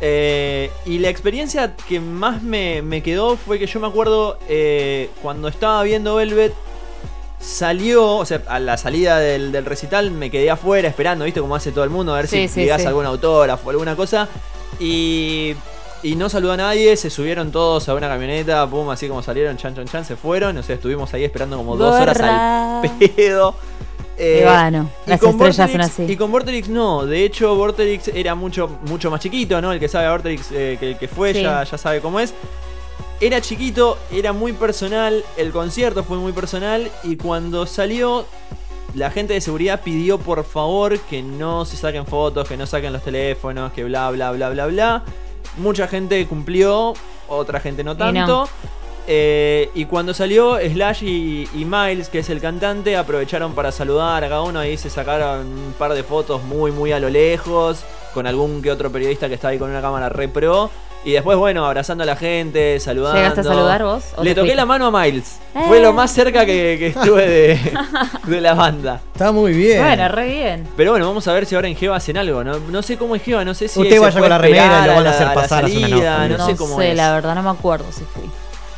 Eh, 0.00 0.70
y 0.84 0.98
la 0.98 1.08
experiencia 1.08 1.74
que 1.88 2.00
más 2.00 2.42
me, 2.42 2.82
me 2.82 3.02
quedó 3.02 3.36
fue 3.36 3.58
que 3.58 3.66
yo 3.66 3.80
me 3.80 3.86
acuerdo 3.86 4.38
eh, 4.48 5.08
cuando 5.22 5.48
estaba 5.48 5.82
viendo 5.84 6.16
Velvet, 6.16 6.52
salió, 7.40 8.16
o 8.16 8.24
sea, 8.24 8.42
a 8.48 8.58
la 8.58 8.76
salida 8.76 9.18
del, 9.18 9.52
del 9.52 9.64
recital 9.64 10.10
me 10.10 10.30
quedé 10.30 10.50
afuera 10.50 10.88
esperando, 10.88 11.24
¿viste? 11.24 11.40
Como 11.40 11.54
hace 11.54 11.70
todo 11.72 11.84
el 11.84 11.90
mundo, 11.90 12.12
a 12.12 12.16
ver 12.16 12.26
Sí, 12.26 12.48
si 12.48 12.54
sí, 12.54 12.60
llegás 12.60 12.80
sí. 12.82 12.86
algún 12.88 13.06
autógrafo 13.06 13.66
o 13.68 13.70
alguna 13.70 13.94
cosa. 13.96 14.28
Y, 14.80 15.54
y 16.02 16.14
no 16.16 16.28
saludó 16.28 16.52
a 16.52 16.56
nadie, 16.56 16.96
se 16.96 17.10
subieron 17.10 17.50
todos 17.50 17.88
a 17.88 17.94
una 17.94 18.08
camioneta, 18.08 18.66
pum, 18.68 18.88
así 18.90 19.08
como 19.08 19.22
salieron, 19.22 19.56
chan, 19.56 19.74
chan, 19.74 19.86
chan, 19.86 20.04
se 20.04 20.16
fueron. 20.16 20.56
O 20.58 20.62
sea, 20.62 20.74
estuvimos 20.76 21.12
ahí 21.14 21.24
esperando 21.24 21.56
como 21.56 21.76
dos 21.76 21.94
horas 22.00 22.20
al 22.20 22.90
pedo. 22.98 23.54
Eh, 24.18 24.40
Y 24.40 24.44
bueno, 24.44 24.90
las 25.04 25.20
con 25.20 25.30
estrellas 25.32 25.56
son 25.70 25.80
Vorterix- 25.80 25.84
así. 25.84 26.02
Y 26.04 26.16
con 26.16 26.32
Vorterix 26.32 26.68
no, 26.70 27.04
de 27.04 27.24
hecho 27.24 27.54
Vorterix 27.54 28.08
era 28.08 28.34
mucho, 28.34 28.78
mucho 28.86 29.10
más 29.10 29.20
chiquito, 29.20 29.60
¿no? 29.60 29.72
El 29.72 29.78
que 29.80 29.88
sabe 29.88 30.06
a 30.06 30.12
Vorterix, 30.12 30.50
eh, 30.52 30.76
que 30.80 30.92
el 30.92 30.98
que 30.98 31.06
fue, 31.06 31.34
Sí. 31.34 31.42
ya, 31.42 31.62
ya 31.64 31.76
sabe 31.76 32.00
cómo 32.00 32.18
es. 32.18 32.32
Era 33.20 33.40
chiquito, 33.42 33.98
era 34.10 34.32
muy 34.32 34.52
personal, 34.54 35.22
el 35.36 35.50
concierto 35.50 36.02
fue 36.04 36.16
muy 36.18 36.32
personal 36.32 36.90
y 37.02 37.16
cuando 37.16 37.66
salió 37.66 38.24
la 38.96 39.10
gente 39.10 39.34
de 39.34 39.40
seguridad 39.42 39.82
pidió 39.84 40.18
por 40.18 40.42
favor 40.44 40.98
que 40.98 41.22
no 41.22 41.64
se 41.66 41.76
saquen 41.76 42.06
fotos, 42.06 42.48
que 42.48 42.56
no 42.56 42.66
saquen 42.66 42.92
los 42.92 43.02
teléfonos, 43.02 43.72
que 43.72 43.84
bla 43.84 44.10
bla 44.10 44.32
bla 44.32 44.48
bla 44.50 44.66
bla. 44.66 45.02
Mucha 45.58 45.86
gente 45.86 46.26
cumplió, 46.26 46.94
otra 47.28 47.60
gente 47.60 47.84
no 47.84 47.92
Y 47.92 47.96
tanto. 47.96 48.26
no. 48.26 48.48
Eh, 49.08 49.70
y 49.74 49.84
cuando 49.84 50.12
salió 50.14 50.58
Slash 50.58 51.04
y, 51.04 51.48
y 51.54 51.64
Miles, 51.64 52.08
que 52.08 52.18
es 52.20 52.30
el 52.30 52.40
cantante, 52.40 52.96
aprovecharon 52.96 53.54
para 53.54 53.70
saludar 53.70 54.24
a 54.24 54.28
cada 54.28 54.42
uno. 54.42 54.58
Ahí 54.58 54.76
se 54.76 54.90
sacaron 54.90 55.46
un 55.46 55.74
par 55.78 55.92
de 55.94 56.02
fotos 56.02 56.42
muy, 56.42 56.72
muy 56.72 56.90
a 56.92 56.98
lo 56.98 57.08
lejos. 57.08 57.84
Con 58.14 58.26
algún 58.26 58.62
que 58.62 58.70
otro 58.72 58.90
periodista 58.90 59.28
que 59.28 59.34
estaba 59.34 59.52
ahí 59.52 59.58
con 59.58 59.70
una 59.70 59.80
cámara 59.82 60.08
re 60.08 60.26
pro. 60.28 60.70
Y 61.06 61.12
después, 61.12 61.38
bueno, 61.38 61.64
abrazando 61.64 62.02
a 62.02 62.06
la 62.06 62.16
gente, 62.16 62.80
saludando. 62.80 63.16
¿Llegaste 63.18 63.40
a 63.42 63.44
saludar 63.44 63.84
vos? 63.84 64.02
¿O 64.16 64.24
Le 64.24 64.34
toqué 64.34 64.56
la 64.56 64.66
mano 64.66 64.86
a 64.86 64.90
Miles. 65.02 65.38
Eh. 65.54 65.62
Fue 65.68 65.78
lo 65.80 65.92
más 65.92 66.10
cerca 66.10 66.44
que, 66.44 66.76
que 66.80 66.88
estuve 66.88 67.28
de, 67.28 67.60
de 68.26 68.40
la 68.40 68.54
banda. 68.54 69.00
Está 69.12 69.30
muy 69.30 69.52
bien. 69.52 69.80
Bueno, 69.84 70.08
re 70.08 70.26
bien. 70.28 70.68
Pero 70.76 70.90
bueno, 70.90 71.06
vamos 71.06 71.28
a 71.28 71.32
ver 71.32 71.46
si 71.46 71.54
ahora 71.54 71.68
en 71.68 71.76
Geva 71.76 71.94
hacen 71.94 72.16
algo. 72.18 72.42
No, 72.42 72.58
no 72.58 72.82
sé 72.82 72.96
cómo 72.96 73.14
es 73.14 73.22
Geva, 73.22 73.44
no 73.44 73.54
sé 73.54 73.68
si. 73.68 73.78
Usted 73.80 74.00
vaya 74.00 74.18
con 74.18 74.28
la 74.28 74.38
remera 74.38 74.64
y 74.82 74.86
lo 74.88 74.94
van 74.94 74.98
a 74.98 75.02
la- 75.04 75.10
hacer 75.10 75.26
la 75.28 75.34
pasar 75.34 75.64
a 75.64 75.66
una 75.68 75.80
salida, 75.80 76.18
nota. 76.18 76.28
No, 76.28 76.38
No 76.38 76.46
sé 76.46 76.56
cómo 76.56 76.76
sé, 76.78 76.90
es. 76.90 76.96
la 76.96 77.12
verdad, 77.14 77.34
no 77.36 77.42
me 77.44 77.50
acuerdo 77.50 77.84
si 77.92 78.02
fui. 78.04 78.28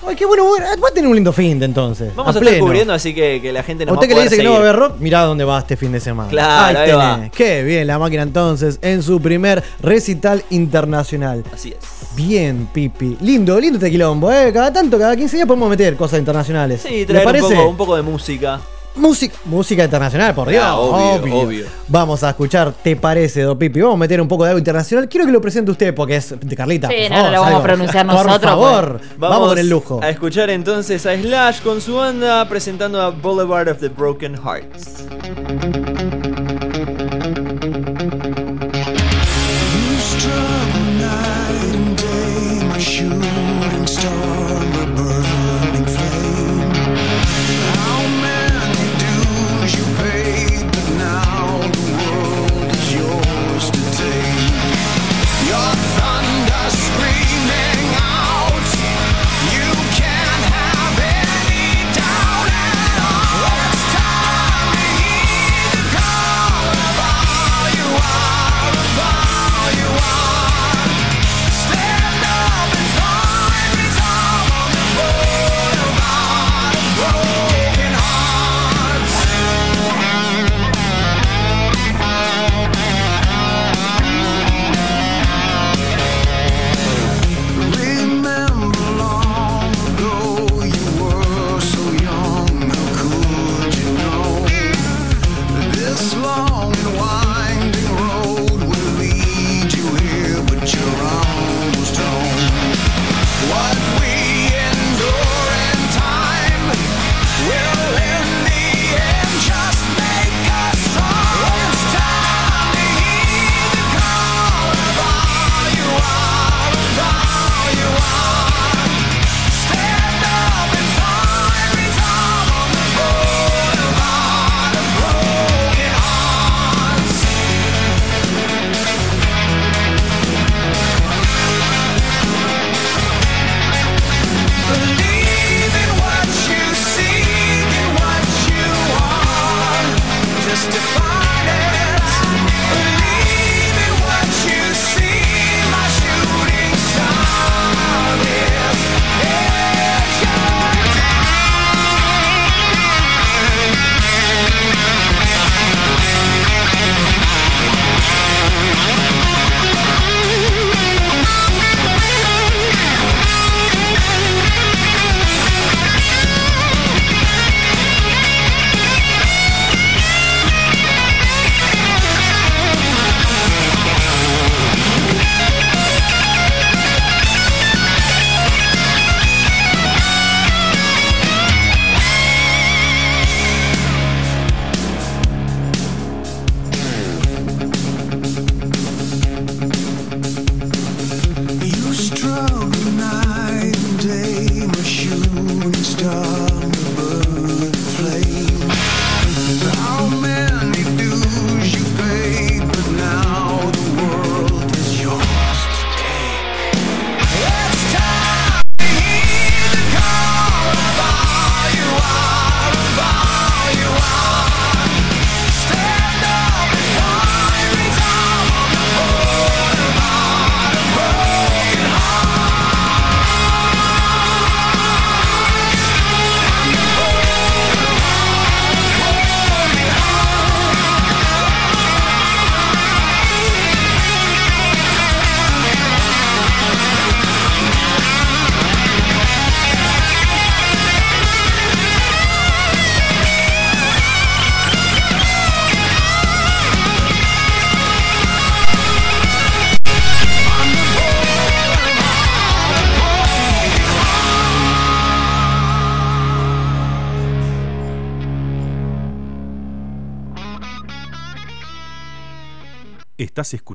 Ay, 0.07 0.15
qué 0.17 0.25
bueno, 0.25 0.45
bueno, 0.45 0.67
va 0.83 0.89
a 0.89 0.93
tener 0.93 1.09
un 1.09 1.15
lindo 1.15 1.33
fin 1.33 1.59
de 1.59 1.65
entonces. 1.67 2.15
Vamos 2.15 2.35
a, 2.35 2.39
pleno. 2.39 2.53
estar 2.55 2.65
cubriendo, 2.67 2.93
así 2.93 3.13
que, 3.15 3.41
que 3.43 3.53
la 3.53 3.63
gente 3.63 3.85
nos 3.85 3.95
Usted 3.95 4.07
va 4.07 4.09
que 4.09 4.15
a 4.15 4.17
le 4.17 4.29
poder 4.29 4.31
dice 4.31 4.43
que 4.43 4.45
no 4.45 4.51
va 4.53 4.57
a 4.57 4.61
seguir. 4.61 4.71
haber 4.77 4.91
rock, 4.91 5.01
mirá 5.01 5.23
dónde 5.23 5.45
va 5.45 5.59
este 5.59 5.77
fin 5.77 5.93
de 5.93 6.01
semana. 6.01 6.31
Claro, 6.31 6.79
ahí 6.79 6.91
va. 6.93 7.15
tenés. 7.17 7.33
Qué 7.33 7.63
bien, 7.65 7.87
la 7.87 7.99
máquina 7.99 8.23
entonces 8.23 8.79
en 8.83 9.03
su 9.03 9.21
primer 9.21 9.63
recital 9.83 10.43
internacional. 10.51 11.45
Así 11.53 11.71
es. 11.71 11.85
Bien, 12.17 12.69
Pipi. 12.73 13.17
Lindo, 13.21 13.59
lindo 13.61 13.77
este 13.79 13.91
quilombo, 13.91 14.33
¿eh? 14.33 14.51
Cada 14.53 14.73
tanto, 14.73 14.99
cada 14.99 15.15
15 15.17 15.37
días 15.37 15.47
podemos 15.47 15.69
meter 15.69 15.95
cosas 15.97 16.19
internacionales. 16.19 16.81
Sí, 16.87 17.01
¿Le 17.01 17.07
traer 17.07 17.27
un 17.27 17.33
parece? 17.33 17.55
poco, 17.55 17.69
un 17.69 17.77
poco 17.77 17.97
de 17.97 18.03
música. 18.03 18.61
Música, 18.99 19.37
música 19.45 19.85
internacional, 19.85 20.35
por 20.35 20.49
Dios. 20.49 20.63
Ah, 20.65 20.77
obvio, 20.77 21.35
obvio. 21.37 21.67
Vamos 21.89 22.23
a 22.25 22.31
escuchar 22.31 22.73
¿Te 22.73 22.97
parece, 22.97 23.43
Do 23.43 23.59
Pipi? 23.59 23.81
Vamos 23.81 23.95
a 23.95 23.99
meter 23.99 24.21
un 24.21 24.29
poco 24.29 24.45
de 24.45 24.51
algo 24.51 24.59
internacional. 24.59 25.09
Quiero 25.09 25.25
que 25.27 25.33
lo 25.33 25.41
presente 25.41 25.71
usted 25.71 25.95
porque 25.95 26.17
es 26.17 26.35
de 26.39 26.57
Carlita. 26.57 26.89
Sí, 26.89 26.95
por 27.09 27.11
no, 27.11 27.17
favor, 27.17 27.33
lo 27.33 27.41
vamos 27.41 27.61
a 27.61 27.63
pronunciar 27.63 28.07
Por 28.07 28.15
nosotros, 28.15 28.39
pues. 28.41 28.51
favor, 28.51 29.01
vamos, 29.17 29.49
con 29.49 29.59
el 29.59 29.69
lujo. 29.69 30.01
A 30.03 30.11
escuchar 30.11 30.51
entonces 30.51 31.07
a 31.07 31.17
Slash 31.17 31.61
con 31.63 31.81
su 31.81 31.95
banda 31.95 32.49
presentando 32.49 33.01
a 33.01 33.11
Boulevard 33.11 33.69
of 33.69 33.79
the 33.79 33.89
Broken 33.89 34.35
Hearts. 34.37 35.05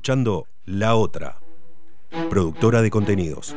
Escuchando 0.07 0.47
La 0.65 0.95
Otra, 0.95 1.37
productora 2.29 2.81
de 2.81 2.89
contenidos. 2.89 3.55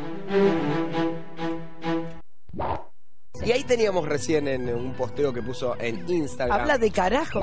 Y 3.44 3.50
ahí 3.50 3.64
teníamos 3.64 4.06
recién 4.08 4.46
en 4.46 4.72
un 4.72 4.92
posteo 4.92 5.32
que 5.32 5.42
puso 5.42 5.74
en 5.80 6.08
Instagram. 6.08 6.60
Habla 6.60 6.78
de 6.78 6.92
carajo. 6.92 7.40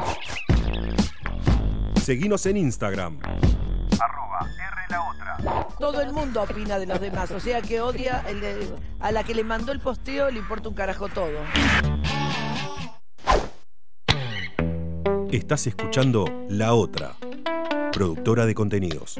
Seguinos 2.01 2.45
en 2.45 2.55
Instagram. 2.55 3.19
Todo 5.77 5.99
el 5.99 6.13
mundo 6.13 6.43
opina 6.43 6.79
de 6.79 6.85
los 6.85 7.01
demás, 7.01 7.29
o 7.31 7.41
sea 7.41 7.61
que 7.61 7.81
odia 7.81 8.23
el 8.29 8.39
de- 8.39 8.69
a 9.01 9.11
la 9.11 9.25
que 9.25 9.35
le 9.35 9.43
mandó 9.43 9.73
el 9.73 9.81
posteo 9.81 10.31
le 10.31 10.39
importa 10.39 10.69
un 10.69 10.75
carajo 10.75 11.09
todo. 11.09 11.39
Estás 15.29 15.67
escuchando 15.67 16.23
La 16.47 16.73
Otra, 16.75 17.15
productora 17.93 18.45
de 18.47 18.55
contenidos. 18.55 19.15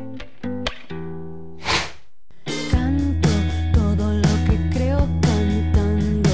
todo 3.72 4.14
lo 4.14 4.30
que 4.48 4.70
creo 4.72 5.08
cantando. 5.22 6.30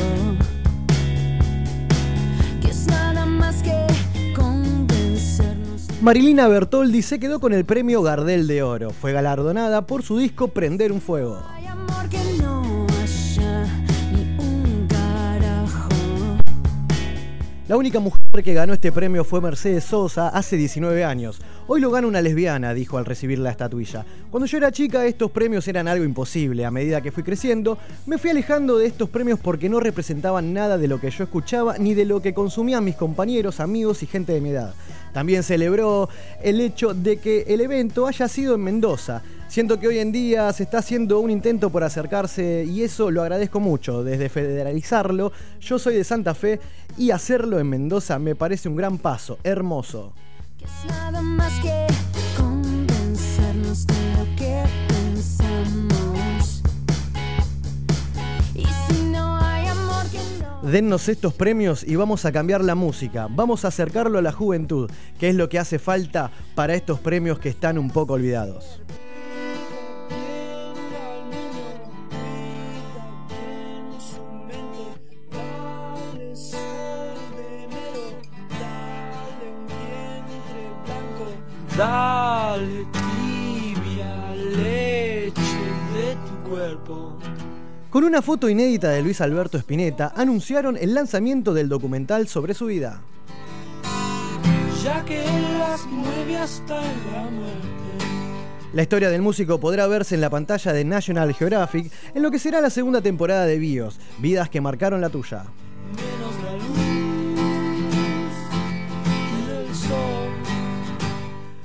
Que 2.62 2.70
es 2.70 2.88
nada 2.88 3.26
más 3.26 3.62
que 3.62 3.86
convencernos. 4.34 5.88
Marilina 6.02 6.48
Bertoldi 6.48 7.02
se 7.02 7.20
quedó 7.20 7.42
con 7.42 7.52
el 7.54 7.66
premio 7.66 8.02
Gardel 8.02 8.48
de 8.48 8.64
Oro. 8.64 8.92
Fue 8.92 9.12
galardonada 9.12 9.86
por 9.86 10.04
su 10.04 10.18
disco 10.18 10.48
Prender 10.48 10.94
un 10.94 11.02
Fuego. 11.02 11.44
Hay 11.54 11.68
amor 11.68 12.08
que 12.10 12.20
no 12.42 12.59
La 17.70 17.78
única 17.78 18.00
mujer 18.00 18.20
que 18.44 18.56
ganó 18.56 18.74
este 18.74 18.92
premio 18.92 19.24
fue 19.24 19.42
Mercedes 19.42 19.84
Sosa 19.84 20.30
hace 20.30 20.58
19 20.58 21.04
años. 21.04 21.40
Hoy 21.68 21.80
lo 21.80 21.92
gana 21.92 22.08
una 22.08 22.20
lesbiana, 22.20 22.74
dijo 22.74 22.98
al 22.98 23.06
recibir 23.06 23.38
la 23.38 23.52
estatuilla. 23.52 24.08
Cuando 24.32 24.48
yo 24.48 24.58
era 24.58 24.72
chica 24.72 25.06
estos 25.06 25.30
premios 25.30 25.68
eran 25.68 25.88
algo 25.88 26.04
imposible. 26.04 26.66
A 26.66 26.72
medida 26.72 27.02
que 27.02 27.12
fui 27.12 27.22
creciendo, 27.22 27.78
me 28.08 28.18
fui 28.18 28.32
alejando 28.32 28.80
de 28.80 28.88
estos 28.88 29.08
premios 29.10 29.38
porque 29.38 29.70
no 29.70 29.80
representaban 29.80 30.52
nada 30.52 30.80
de 30.80 30.88
lo 30.88 31.00
que 31.00 31.12
yo 31.12 31.24
escuchaba 31.24 31.78
ni 31.78 31.94
de 31.94 32.06
lo 32.06 32.24
que 32.24 32.34
consumían 32.34 32.84
mis 32.84 32.96
compañeros, 32.96 33.60
amigos 33.60 34.02
y 34.02 34.08
gente 34.08 34.34
de 34.34 34.42
mi 34.42 34.50
edad. 34.50 34.74
También 35.14 35.44
celebró 35.44 36.10
el 36.42 36.62
hecho 36.62 36.96
de 36.96 37.18
que 37.18 37.44
el 37.50 37.62
evento 37.62 38.08
haya 38.08 38.28
sido 38.28 38.56
en 38.56 38.62
Mendoza. 38.62 39.22
Siento 39.50 39.80
que 39.80 39.88
hoy 39.88 39.98
en 39.98 40.12
día 40.12 40.54
se 40.54 40.62
está 40.62 40.78
haciendo 40.78 41.20
un 41.20 41.32
intento 41.32 41.72
por 41.72 41.84
acercarse 41.84 42.66
y 42.70 42.84
eso 42.84 43.10
lo 43.10 43.24
agradezco 43.24 43.60
mucho. 43.60 44.04
Desde 44.04 44.30
federalizarlo, 44.30 45.32
yo 45.60 45.80
soy 45.80 45.96
de 45.96 46.04
Santa 46.04 46.36
Fe 46.36 46.60
y 47.00 47.10
hacerlo 47.10 47.58
en 47.60 47.68
Mendoza 47.68 48.20
me 48.20 48.36
parece 48.36 48.70
un 48.70 48.76
gran 48.76 49.00
paso, 49.00 49.40
hermoso. 49.44 50.14
Nada 50.88 51.20
más 51.24 51.52
que 51.62 51.88
convencernos 52.38 53.88
de 53.88 53.94
lo 54.20 54.36
que 54.36 54.64
pensamos. 54.88 56.62
Y 58.54 58.66
si 58.66 59.04
no 59.12 59.36
hay 59.36 59.66
amor 59.66 60.06
que 60.12 60.20
no. 60.44 60.70
Dennos 60.70 61.10
estos 61.10 61.34
premios 61.34 61.84
y 61.84 61.96
vamos 61.96 62.24
a 62.26 62.32
cambiar 62.32 62.64
la 62.64 62.76
música. 62.76 63.28
Vamos 63.32 63.66
a 63.66 63.70
acercarlo 63.70 64.20
a 64.20 64.22
la 64.22 64.32
juventud, 64.32 64.92
que 65.20 65.30
es 65.30 65.36
lo 65.36 65.50
que 65.50 65.58
hace 65.58 65.80
falta 65.80 66.30
para 66.54 66.76
estos 66.76 67.00
premios 67.00 67.40
que 67.40 67.50
están 67.50 67.80
un 67.80 67.90
poco 67.90 68.14
olvidados. 68.14 68.80
Dale 81.80 82.86
tibia 82.92 84.36
leche 84.36 85.32
de 85.96 86.14
tu 86.28 86.50
cuerpo. 86.50 87.18
Con 87.90 88.04
una 88.04 88.22
foto 88.22 88.50
inédita 88.50 88.90
de 88.90 89.02
Luis 89.02 89.22
Alberto 89.22 89.58
Spinetta, 89.58 90.12
anunciaron 90.14 90.76
el 90.76 90.94
lanzamiento 90.94 91.54
del 91.54 91.70
documental 91.70 92.28
sobre 92.28 92.54
su 92.54 92.66
vida. 92.66 93.02
Ya 94.84 95.06
que 95.06 95.24
las 95.58 95.86
mueve 95.86 96.36
hasta 96.36 96.76
la 96.76 97.30
muerte. 97.32 97.70
La 98.74 98.82
historia 98.82 99.10
del 99.10 99.22
músico 99.22 99.62
podrá 99.62 99.88
verse 99.88 100.16
en 100.16 100.22
la 100.22 100.30
pantalla 100.30 100.74
de 100.74 100.84
National 100.84 101.34
Geographic 101.34 101.94
en 102.14 102.22
lo 102.22 102.30
que 102.30 102.40
será 102.40 102.60
la 102.60 102.72
segunda 102.72 103.00
temporada 103.00 103.46
de 103.46 103.58
Bios, 103.58 104.02
Vidas 104.18 104.50
que 104.50 104.60
marcaron 104.60 105.00
la 105.00 105.08
tuya. 105.08 105.46
Menos 105.96 106.44
la 106.44 106.58
luz 106.58 106.69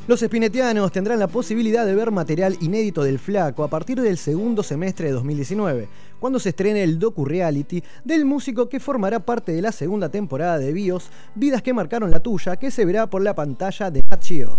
Los 0.06 0.22
espinetianos 0.22 0.92
tendrán 0.92 1.18
la 1.18 1.28
posibilidad 1.28 1.86
de 1.86 1.94
ver 1.94 2.10
material 2.10 2.58
inédito 2.60 3.02
del 3.02 3.18
Flaco 3.18 3.64
a 3.64 3.68
partir 3.68 3.98
del 4.02 4.18
segundo 4.18 4.62
semestre 4.62 5.06
de 5.06 5.12
2019, 5.12 5.88
cuando 6.20 6.38
se 6.38 6.50
estrene 6.50 6.82
el 6.82 6.98
docu-reality 6.98 7.82
del 8.04 8.26
músico 8.26 8.68
que 8.68 8.80
formará 8.80 9.20
parte 9.20 9.52
de 9.52 9.62
la 9.62 9.72
segunda 9.72 10.10
temporada 10.10 10.58
de 10.58 10.74
Bios, 10.74 11.08
Vidas 11.34 11.62
que 11.62 11.72
marcaron 11.72 12.10
la 12.10 12.20
tuya, 12.20 12.56
que 12.56 12.70
se 12.70 12.84
verá 12.84 13.08
por 13.08 13.22
la 13.22 13.34
pantalla 13.34 13.90
de 13.90 14.02
Nachio. 14.10 14.58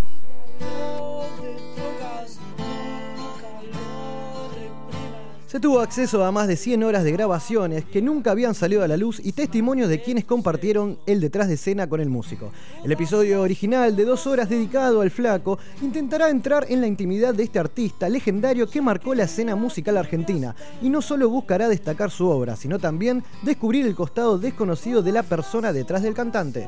Se 5.47 5.59
tuvo 5.59 5.79
acceso 5.79 6.25
a 6.25 6.31
más 6.31 6.47
de 6.47 6.55
100 6.55 6.83
horas 6.83 7.03
de 7.03 7.11
grabaciones 7.11 7.85
que 7.85 8.01
nunca 8.01 8.31
habían 8.31 8.55
salido 8.55 8.83
a 8.83 8.87
la 8.87 8.97
luz 8.97 9.21
y 9.23 9.31
testimonios 9.31 9.89
de 9.89 10.01
quienes 10.01 10.25
compartieron 10.25 10.97
el 11.05 11.21
detrás 11.21 11.47
de 11.47 11.53
escena 11.53 11.87
con 11.87 12.01
el 12.01 12.09
músico. 12.09 12.51
El 12.83 12.91
episodio 12.91 13.43
original 13.43 13.95
de 13.95 14.05
dos 14.05 14.25
horas 14.25 14.49
dedicado 14.49 15.01
al 15.01 15.11
flaco 15.11 15.59
intentará 15.83 16.31
entrar 16.31 16.65
en 16.67 16.81
la 16.81 16.87
intimidad 16.87 17.35
de 17.35 17.43
este 17.43 17.59
artista 17.59 18.09
legendario 18.09 18.67
que 18.67 18.81
marcó 18.81 19.13
la 19.13 19.25
escena 19.25 19.55
musical 19.55 19.97
argentina 19.97 20.55
y 20.81 20.89
no 20.89 21.03
solo 21.03 21.29
buscará 21.29 21.69
destacar 21.69 22.09
su 22.09 22.27
obra, 22.27 22.55
sino 22.55 22.79
también 22.79 23.23
descubrir 23.43 23.85
el 23.85 23.93
costado 23.93 24.39
desconocido 24.39 25.03
de 25.03 25.11
la 25.11 25.21
persona 25.21 25.71
detrás 25.71 26.01
del 26.01 26.15
cantante. 26.15 26.67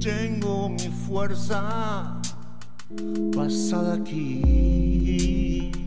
Tengo 0.00 0.68
mi 0.70 0.88
fuerza 1.06 2.20
aquí. 3.94 5.77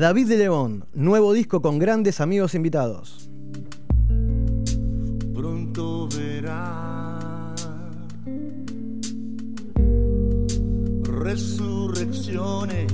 David 0.00 0.28
de 0.28 0.38
León, 0.38 0.86
nuevo 0.94 1.34
disco 1.34 1.60
con 1.60 1.78
grandes 1.78 2.22
amigos 2.22 2.54
invitados. 2.54 3.28
Pronto 5.34 6.08
verá 6.08 7.54
resurrecciones 11.04 12.90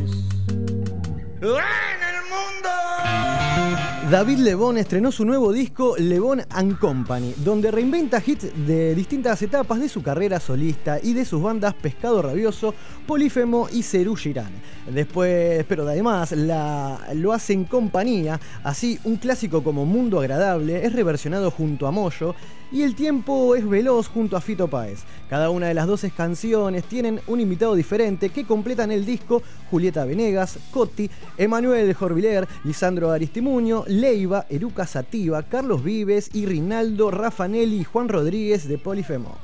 David 4.11 4.39
Lebón 4.39 4.79
estrenó 4.79 5.11
su 5.11 5.25
nuevo 5.25 5.53
disco 5.53 5.97
Lebón 5.99 6.41
and 6.51 6.79
Company, 6.79 7.35
donde 7.39 7.73
reinventa 7.73 8.23
hits 8.25 8.47
de 8.65 8.95
distintas 8.95 9.43
etapas 9.43 9.81
de 9.81 9.89
su 9.89 10.01
carrera 10.01 10.39
solista 10.39 11.01
y 11.03 11.13
de 11.13 11.25
sus 11.25 11.43
bandas 11.43 11.75
Pescado 11.75 12.23
Rabioso, 12.23 12.73
Polífemo 13.05 13.69
y 13.73 13.83
Cerú 13.83 14.15
Girán. 14.15 14.53
Después, 14.89 15.65
pero 15.69 15.89
además 15.89 16.31
lo 16.31 17.33
hace 17.33 17.55
en 17.55 17.65
compañía, 17.65 18.39
así 18.63 18.97
un 19.03 19.17
clásico 19.17 19.65
como 19.65 19.85
Mundo 19.85 20.21
Agradable 20.21 20.87
es 20.87 20.93
reversionado 20.93 21.51
junto 21.51 21.89
a 21.89 21.91
Moyo 21.91 22.37
y 22.71 22.83
El 22.83 22.95
Tiempo 22.95 23.57
es 23.57 23.69
Veloz 23.69 24.07
junto 24.07 24.37
a 24.37 24.41
Fito 24.41 24.69
Páez. 24.69 25.01
Cada 25.29 25.51
una 25.51 25.67
de 25.67 25.75
las 25.75 25.87
12 25.87 26.11
canciones 26.11 26.85
tienen 26.85 27.21
un 27.27 27.41
invitado 27.41 27.75
diferente 27.75 28.31
que 28.31 28.45
completan 28.45 28.93
el 28.93 29.05
disco 29.05 29.43
Julieta 29.71 30.05
Venegas, 30.05 30.59
Cotti, 30.71 31.11
Emanuel 31.37 31.95
Jorviler, 31.95 32.47
Lisandro 32.65 33.11
Aristimuño, 33.11 33.85
Leiva, 33.89 34.47
Eruca 34.49 34.87
Sativa, 34.87 35.43
Carlos 35.43 35.83
Vives 35.83 36.31
y 36.33 36.47
Rinaldo 36.47 37.11
Raffanelli 37.11 37.81
y 37.81 37.85
Juan 37.85 38.09
Rodríguez 38.09 38.69
de 38.69 38.79
Polifemo. 38.79 39.37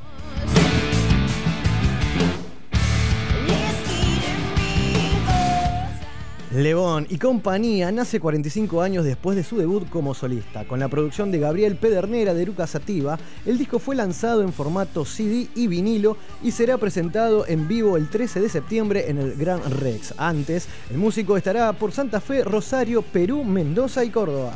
Lebón 6.55 7.07
y 7.09 7.16
compañía 7.16 7.90
nace 7.92 8.20
45 8.20 8.82
años 8.82 9.07
después 9.07 9.36
de 9.36 9.42
su 9.42 9.57
debut 9.57 9.88
como 9.88 10.12
solista. 10.12 10.66
Con 10.66 10.80
la 10.80 10.88
producción 10.88 11.30
de 11.30 11.38
Gabriel 11.38 11.76
Pedernera 11.76 12.34
de 12.34 12.42
Eruca 12.42 12.66
Sativa, 12.66 13.18
el 13.46 13.57
disco 13.57 13.78
fue 13.78 13.96
lanzado 13.96 14.42
en 14.42 14.53
formato 14.53 15.07
CD 15.07 15.48
y 15.55 15.66
vinilo 15.66 16.18
y 16.42 16.50
será 16.50 16.76
presentado 16.76 17.46
en 17.46 17.68
vivo 17.68 17.96
el 17.96 18.11
13 18.11 18.40
de 18.40 18.50
septiembre 18.50 19.09
en 19.09 19.16
el 19.16 19.34
Gran 19.34 19.62
Rex. 19.80 20.12
Antes, 20.18 20.68
el 20.90 20.98
músico 20.98 21.38
estará 21.38 21.72
por 21.72 21.90
Santa 21.90 22.20
Fe, 22.20 22.44
Rosario, 22.44 23.00
Perú, 23.00 23.44
Mendoza 23.44 24.05
y 24.05 24.11
Córdoba. 24.11 24.55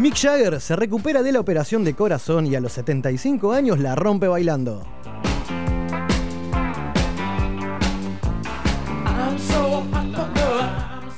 Mick 0.00 0.14
Jagger 0.14 0.62
se 0.62 0.76
recupera 0.76 1.22
de 1.22 1.30
la 1.30 1.40
operación 1.40 1.84
de 1.84 1.92
corazón 1.92 2.46
y 2.46 2.54
a 2.54 2.60
los 2.60 2.72
75 2.72 3.52
años 3.52 3.78
la 3.80 3.94
rompe 3.94 4.28
bailando. 4.28 4.82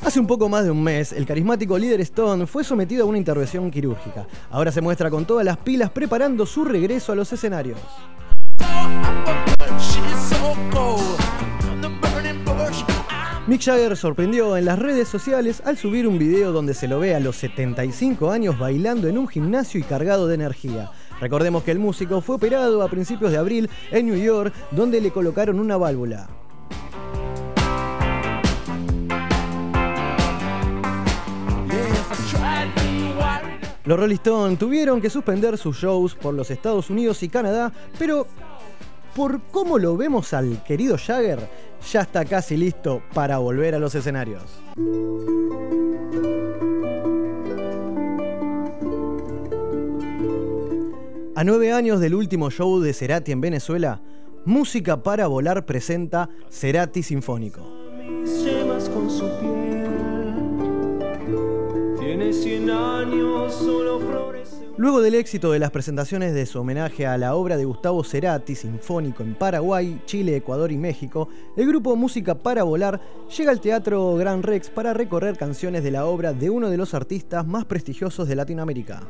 Hace 0.05 0.19
un 0.19 0.27
poco 0.27 0.49
más 0.49 0.65
de 0.65 0.73
un 0.73 0.83
mes, 0.83 1.13
el 1.13 1.27
carismático 1.27 1.79
líder 1.79 2.01
Stone 2.01 2.49
fue 2.49 2.65
sometido 2.65 3.05
a 3.05 3.07
una 3.07 3.19
intervención 3.19 3.71
quirúrgica. 3.71 4.27
Ahora 4.51 4.73
se 4.73 4.81
muestra 4.81 5.11
con 5.11 5.27
todas 5.27 5.45
las 5.45 5.59
pilas 5.59 5.91
preparando 5.91 6.45
su 6.45 6.65
regreso 6.65 7.13
a 7.13 7.15
los 7.15 7.33
escenarios. 7.33 7.79
Mick 13.49 13.61
Jagger 13.61 13.97
sorprendió 13.97 14.57
en 14.57 14.67
las 14.67 14.79
redes 14.79 15.09
sociales 15.09 15.65
al 15.67 15.77
subir 15.77 16.07
un 16.07 16.17
video 16.17 16.53
donde 16.53 16.75
se 16.75 16.87
lo 16.87 17.01
ve 17.01 17.13
a 17.17 17.19
los 17.19 17.35
75 17.37 18.31
años 18.31 18.57
bailando 18.57 19.09
en 19.09 19.19
un 19.19 19.27
gimnasio 19.27 19.81
y 19.81 19.83
cargado 19.83 20.29
de 20.29 20.37
energía. 20.37 20.93
Recordemos 21.21 21.65
que 21.65 21.73
el 21.73 21.81
músico 21.81 22.21
fue 22.21 22.37
operado 22.37 22.83
a 22.83 22.89
principios 22.89 23.33
de 23.33 23.39
abril 23.39 23.69
en 23.91 24.07
New 24.07 24.17
York, 24.17 24.55
donde 24.71 25.01
le 25.01 25.11
colocaron 25.11 25.59
una 25.59 25.77
válvula. 25.77 26.29
Los 33.85 33.99
Rolling 33.99 34.15
Stones 34.15 34.61
tuvieron 34.61 35.01
que 35.01 35.11
suspender 35.11 35.59
sus 35.59 35.77
shows 35.77 36.15
por 36.15 36.33
los 36.35 36.53
Estados 36.53 36.89
Unidos 36.89 37.21
y 37.25 37.29
Canadá, 37.29 37.73
pero 37.99 38.29
por 39.15 39.41
cómo 39.51 39.79
lo 39.79 39.97
vemos 39.97 40.33
al 40.33 40.63
querido 40.65 40.97
Jagger, 40.99 41.49
ya 41.91 42.03
está 42.03 42.25
casi 42.25 42.57
listo 42.57 43.03
para 43.15 43.39
volver 43.39 43.75
a 43.75 43.79
los 43.79 43.95
escenarios. 43.95 44.43
A 51.35 51.45
nueve 51.45 51.73
años 51.73 52.01
del 52.01 52.15
último 52.15 52.51
show 52.51 52.81
de 52.81 52.93
Cerati 52.93 53.33
en 53.33 53.41
Venezuela, 53.41 54.01
Música 54.45 55.03
para 55.05 55.29
Volar 55.29 55.65
presenta 55.67 56.29
Cerati 56.51 57.05
Sinfónico. 57.05 57.61
Mis 57.97 58.45
yemas 58.45 58.89
con 58.89 59.09
su 59.09 59.29
piel. 59.39 59.83
Tiene 62.01 62.33
100 62.33 62.71
años, 62.71 63.55
solo 63.55 64.01
florece. 64.01 64.42
Luego 64.79 65.03
del 65.03 65.15
éxito 65.15 65.53
de 65.53 65.59
las 65.59 65.71
presentaciones 65.71 66.33
de 66.33 66.47
su 66.47 66.59
homenaje 66.59 67.07
a 67.07 67.19
la 67.19 67.35
obra 67.35 67.59
de 67.59 67.67
Gustavo 67.67 68.03
Cerati, 68.03 68.55
sinfónico 68.55 69.23
en 69.23 69.35
Paraguay, 69.35 70.01
Chile, 70.07 70.35
Ecuador 70.37 70.73
y 70.73 70.79
México, 70.79 71.29
el 71.59 71.67
grupo 71.67 71.95
Música 71.95 72.35
para 72.35 72.63
Volar 72.63 72.99
llega 73.37 73.51
al 73.51 73.61
Teatro 73.61 74.17
Gran 74.17 74.43
Rex 74.43 74.71
para 74.71 74.95
recorrer 74.95 75.37
canciones 75.37 75.85
de 75.85 75.91
la 75.91 76.07
obra 76.07 76.33
de 76.33 76.49
uno 76.49 76.71
de 76.71 76.79
los 76.79 76.95
artistas 76.95 77.47
más 77.47 77.67
prestigiosos 77.67 78.27
de 78.29 78.35
Latinoamérica. 78.35 79.03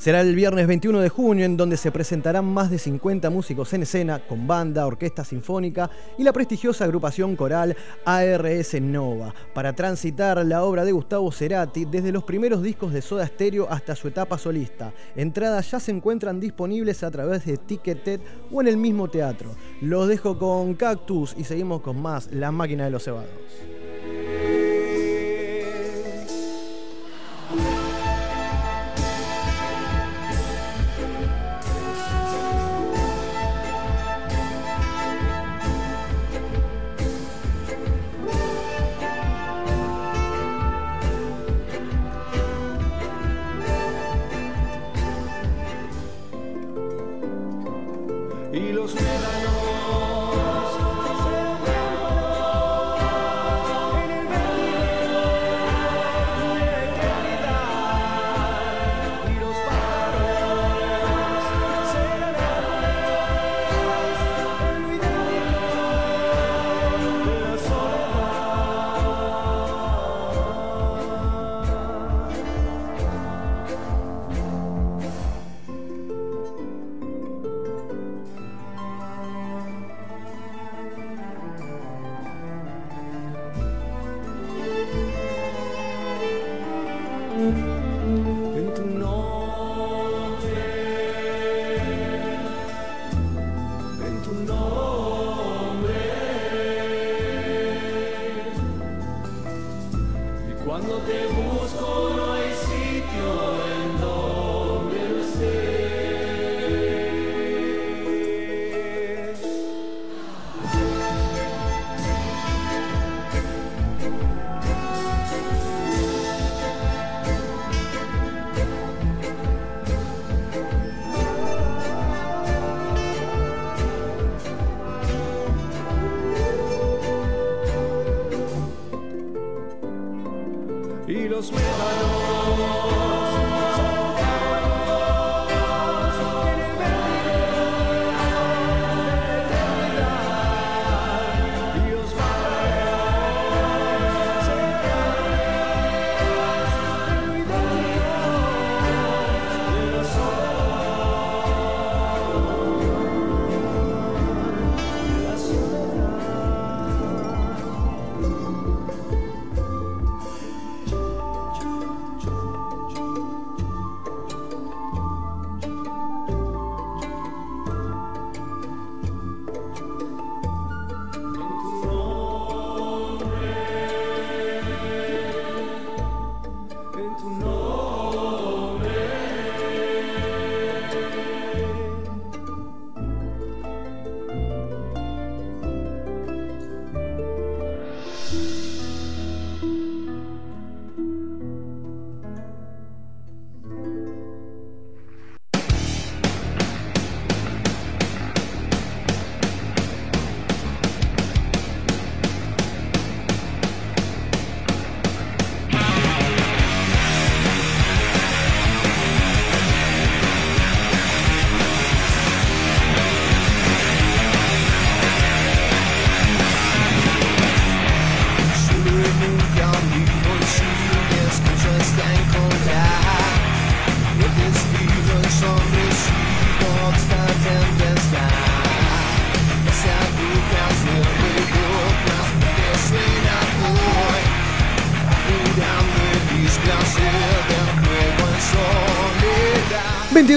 Será 0.00 0.22
el 0.22 0.34
viernes 0.34 0.66
21 0.66 1.00
de 1.00 1.10
junio 1.10 1.44
en 1.44 1.58
donde 1.58 1.76
se 1.76 1.92
presentarán 1.92 2.46
más 2.46 2.70
de 2.70 2.78
50 2.78 3.28
músicos 3.28 3.70
en 3.74 3.82
escena 3.82 4.18
con 4.26 4.46
banda, 4.46 4.86
orquesta 4.86 5.24
sinfónica 5.24 5.90
y 6.16 6.22
la 6.22 6.32
prestigiosa 6.32 6.86
agrupación 6.86 7.36
coral 7.36 7.76
ARS 8.06 8.80
Nova 8.80 9.34
para 9.52 9.74
transitar 9.74 10.42
la 10.46 10.64
obra 10.64 10.86
de 10.86 10.92
Gustavo 10.92 11.30
Cerati 11.30 11.84
desde 11.84 12.12
los 12.12 12.24
primeros 12.24 12.62
discos 12.62 12.94
de 12.94 13.02
Soda 13.02 13.26
Stereo 13.26 13.68
hasta 13.68 13.94
su 13.94 14.08
etapa 14.08 14.38
solista. 14.38 14.90
Entradas 15.16 15.70
ya 15.70 15.78
se 15.78 15.90
encuentran 15.90 16.40
disponibles 16.40 17.02
a 17.02 17.10
través 17.10 17.44
de 17.44 17.58
Ticketed 17.58 18.20
o 18.50 18.62
en 18.62 18.68
el 18.68 18.78
mismo 18.78 19.08
teatro. 19.08 19.50
Los 19.82 20.08
dejo 20.08 20.38
con 20.38 20.76
Cactus 20.76 21.34
y 21.36 21.44
seguimos 21.44 21.82
con 21.82 22.00
más 22.00 22.32
La 22.32 22.50
Máquina 22.50 22.84
de 22.84 22.90
los 22.90 23.04
Cebados. 23.04 23.28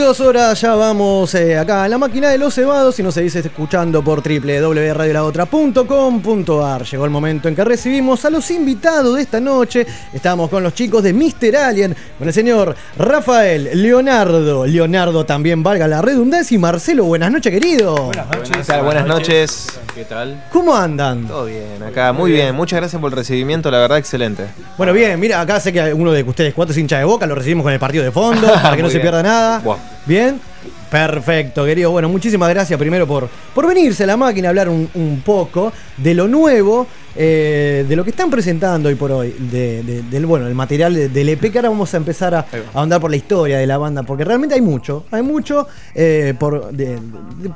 22 0.04 0.28
horas, 0.28 0.60
ya 0.60 0.76
vamos 0.76 1.34
eh, 1.34 1.58
acá 1.58 1.86
en 1.86 1.92
la 1.92 1.98
máquina 1.98 2.28
de 2.28 2.38
los 2.38 2.54
cebados 2.54 3.00
y 3.00 3.04
nos 3.04 3.14
seguís 3.14 3.38
escuchando 3.38 4.04
por 4.04 4.22
www.radiolaotra.com.ar. 4.22 6.84
Llegó 6.84 7.06
el 7.06 7.12
momento 7.12 7.48
en 7.48 7.56
que 7.56 7.64
recibimos 7.64 8.26
a 8.26 8.30
los 8.30 8.52
invitados 8.52 9.16
de 9.16 9.22
esta 9.22 9.40
noche. 9.40 9.88
Estamos 10.12 10.50
con 10.50 10.62
los 10.62 10.74
chicos 10.74 11.04
de 11.04 11.14
Mr. 11.14 11.56
Alien, 11.56 11.96
con 12.20 12.28
el 12.28 12.34
señor 12.34 12.76
Rafael, 12.98 13.82
Leonardo, 13.82 14.66
Leonardo 14.66 15.26
también 15.26 15.64
valga 15.64 15.88
la 15.88 16.02
redundancia 16.02 16.54
y 16.54 16.58
Marcelo, 16.58 17.06
buenas 17.06 17.32
noches 17.32 17.54
querido. 17.54 17.96
Buenas 17.96 18.28
¿Qué 18.52 18.58
tal? 18.58 18.84
Buenas 18.84 19.08
noches. 19.08 19.68
¿Qué 19.96 20.04
tal? 20.04 20.44
¿Cómo 20.52 20.76
andan? 20.76 21.28
Todo 21.28 21.46
bien, 21.46 21.82
acá. 21.82 22.12
Muy 22.12 22.34
bien. 22.34 22.54
Muchas 22.54 22.82
gracias 22.82 23.00
por 23.00 23.14
el 23.14 23.18
recibimiento, 23.18 23.72
la 23.72 23.78
verdad, 23.78 24.00
excelente. 24.00 24.48
Bueno, 24.78 24.92
bien, 24.92 25.18
mira, 25.18 25.40
acá 25.40 25.62
sé 25.62 25.72
que 25.72 25.94
uno 25.94 26.12
de 26.12 26.24
ustedes 26.24 26.54
cuatro 26.54 26.74
es 26.74 26.78
hincha 26.78 26.98
de 26.98 27.06
boca, 27.06 27.26
lo 27.26 27.36
recibimos 27.36 27.64
con 27.64 27.72
el 27.72 27.80
partido 27.80 28.04
de 28.04 28.12
fondo, 28.12 28.52
para 28.62 28.76
que 28.76 28.84
no 28.84 28.90
se 28.90 29.00
pierda 29.00 29.24
nada. 29.24 29.60
Buah. 29.60 29.93
Bien. 30.06 30.40
Perfecto, 30.90 31.66
querido. 31.66 31.90
Bueno, 31.90 32.08
muchísimas 32.08 32.50
gracias 32.50 32.78
primero 32.78 33.08
por, 33.08 33.28
por 33.56 33.68
venirse 33.68 34.04
a 34.04 34.08
la 34.08 34.16
máquina 34.16 34.48
a 34.48 34.50
hablar 34.50 34.70
un, 34.70 34.88
un 34.94 35.22
poco 35.26 35.74
de 35.98 36.14
lo 36.14 36.28
nuevo, 36.28 36.86
eh, 37.16 37.86
de 37.88 37.96
lo 37.96 38.04
que 38.04 38.10
están 38.10 38.30
presentando 38.30 38.90
hoy 38.90 38.96
por 38.96 39.12
hoy, 39.12 39.36
de- 39.52 39.84
de- 39.84 40.02
del 40.04 40.26
bueno, 40.26 40.48
el 40.48 40.56
material 40.56 40.94
de- 40.94 41.10
del 41.10 41.30
EP 41.30 41.52
que 41.52 41.58
ahora 41.60 41.70
vamos 41.70 41.94
a 41.94 41.98
empezar 41.98 42.34
a, 42.34 42.40
a 42.40 42.46
ahondar 42.74 43.00
por 43.00 43.10
la 43.12 43.18
historia 43.18 43.58
de 43.58 43.68
la 43.68 43.78
banda, 43.78 44.04
porque 44.04 44.24
realmente 44.24 44.56
hay 44.56 44.62
mucho, 44.62 45.06
hay 45.12 45.22
mucho 45.22 45.68
eh, 45.96 46.34
por, 46.40 46.72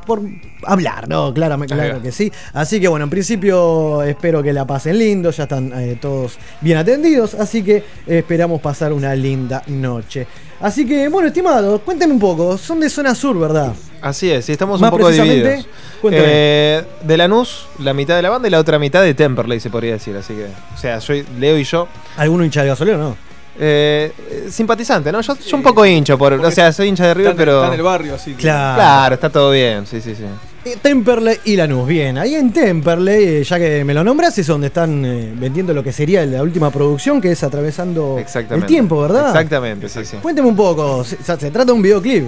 por 0.06 0.22
hablar, 0.64 1.08
¿no? 1.10 1.34
Claro 1.76 1.96
va. 1.98 2.02
que 2.04 2.12
sí. 2.12 2.32
Así 2.54 2.80
que 2.80 2.88
bueno, 2.88 3.04
en 3.06 3.10
principio 3.10 4.04
espero 4.04 4.44
que 4.44 4.54
la 4.54 4.66
pasen 4.68 4.98
lindo, 4.98 5.32
ya 5.32 5.44
están 5.44 5.72
eh, 5.76 5.98
todos 6.00 6.38
bien 6.62 6.78
atendidos, 6.78 7.34
así 7.36 7.64
que 7.64 7.84
esperamos 8.06 8.62
pasar 8.62 8.94
una 8.94 9.16
linda 9.16 9.64
noche. 9.68 10.28
Así 10.60 10.88
que, 10.88 11.08
bueno, 11.08 11.28
estimado, 11.28 11.80
cuéntenme 11.82 12.16
un 12.16 12.20
poco, 12.20 12.58
son 12.58 12.80
de 12.80 12.90
zona 12.90 13.14
sur, 13.14 13.38
¿verdad? 13.40 13.74
Así 14.08 14.32
es, 14.32 14.48
y 14.50 14.52
estamos 14.54 14.80
Más 14.80 14.92
un 14.92 14.98
poco 14.98 15.10
divididos. 15.12 15.66
cuéntame. 16.02 16.24
Eh, 16.28 16.84
de 17.04 17.18
Lanús, 17.18 17.68
la 17.80 17.94
mitad 17.94 18.16
de 18.16 18.22
la 18.22 18.30
banda 18.30 18.48
y 18.48 18.52
la 18.52 18.60
otra 18.60 18.80
mitad 18.80 19.02
de 19.02 19.14
Temperley, 19.14 19.60
se 19.60 19.70
podría 19.70 19.94
decir. 19.94 20.16
Así 20.16 20.34
que, 20.34 20.46
o 20.46 20.78
sea, 20.78 21.00
yo, 21.00 21.14
Leo 21.40 21.58
y 21.58 21.64
yo. 21.64 21.88
¿Alguno 22.18 22.44
hincha 22.46 22.62
de 22.64 22.70
gasolero 22.70 22.98
no? 22.98 23.18
Eh, 23.60 24.12
eh, 24.30 24.48
simpatizante, 24.52 25.12
¿no? 25.12 25.20
Yo, 25.22 25.36
yo 25.36 25.58
un 25.58 25.64
poco 25.64 25.84
hincho, 25.86 26.16
por, 26.18 26.34
o 26.34 26.52
sea, 26.52 26.72
soy 26.72 26.90
hincha 26.90 27.08
de 27.08 27.14
River, 27.16 27.36
pero. 27.36 27.56
está 27.64 27.68
en 27.68 27.74
el 27.74 27.82
barrio, 27.82 28.16
así 28.16 28.32
que- 28.34 28.42
Claro. 28.44 28.76
Claro, 28.76 29.16
está 29.16 29.30
todo 29.30 29.52
bien, 29.52 29.86
sí, 29.88 30.00
sí, 30.00 30.14
sí. 30.16 30.24
Eh, 30.64 30.78
Temperley 30.82 31.40
y 31.46 31.56
Lanús, 31.56 31.88
bien. 31.88 32.18
Ahí 32.20 32.36
en 32.36 32.54
Temperley, 32.54 33.24
eh, 33.24 33.44
ya 33.44 33.58
que 33.58 33.84
me 33.84 33.94
lo 33.96 34.04
nombras, 34.04 34.38
es 34.38 34.46
donde 34.46 34.68
están 34.68 35.04
eh, 35.04 35.34
vendiendo 35.36 35.74
lo 35.74 35.84
que 35.84 35.92
sería 35.92 36.24
la 36.26 36.44
última 36.44 36.70
producción, 36.70 37.20
que 37.20 37.32
es 37.32 37.44
Atravesando 37.44 38.20
el 38.52 38.66
Tiempo, 38.66 39.02
¿verdad? 39.02 39.28
Exactamente, 39.30 39.90
sí, 39.90 40.06
sí. 40.06 40.18
Cuénteme 40.22 40.48
un 40.50 40.56
poco, 40.56 41.04
se, 41.04 41.16
o 41.16 41.24
sea, 41.24 41.36
se 41.38 41.50
trata 41.50 41.66
de 41.66 41.72
un 41.72 41.82
videoclip. 41.82 42.26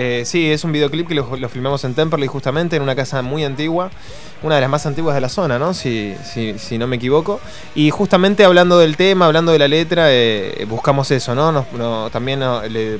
Eh, 0.00 0.22
sí, 0.24 0.48
es 0.48 0.62
un 0.62 0.70
videoclip 0.70 1.08
que 1.08 1.14
lo, 1.16 1.24
filmamos 1.48 1.82
en 1.82 1.92
Temperley 1.92 2.28
justamente 2.28 2.76
en 2.76 2.82
una 2.82 2.94
casa 2.94 3.20
muy 3.20 3.42
antigua, 3.42 3.90
una 4.44 4.54
de 4.54 4.60
las 4.60 4.70
más 4.70 4.86
antiguas 4.86 5.12
de 5.16 5.20
la 5.20 5.28
zona, 5.28 5.58
¿no? 5.58 5.74
Si, 5.74 6.14
si, 6.22 6.56
si 6.56 6.78
no 6.78 6.86
me 6.86 6.94
equivoco. 6.94 7.40
Y 7.74 7.90
justamente 7.90 8.44
hablando 8.44 8.78
del 8.78 8.96
tema, 8.96 9.26
hablando 9.26 9.50
de 9.50 9.58
la 9.58 9.66
letra, 9.66 10.12
eh, 10.12 10.64
buscamos 10.70 11.10
eso, 11.10 11.34
¿no? 11.34 11.50
Nos- 11.50 11.72
no- 11.72 12.10
también 12.10 12.38
le- 12.70 12.98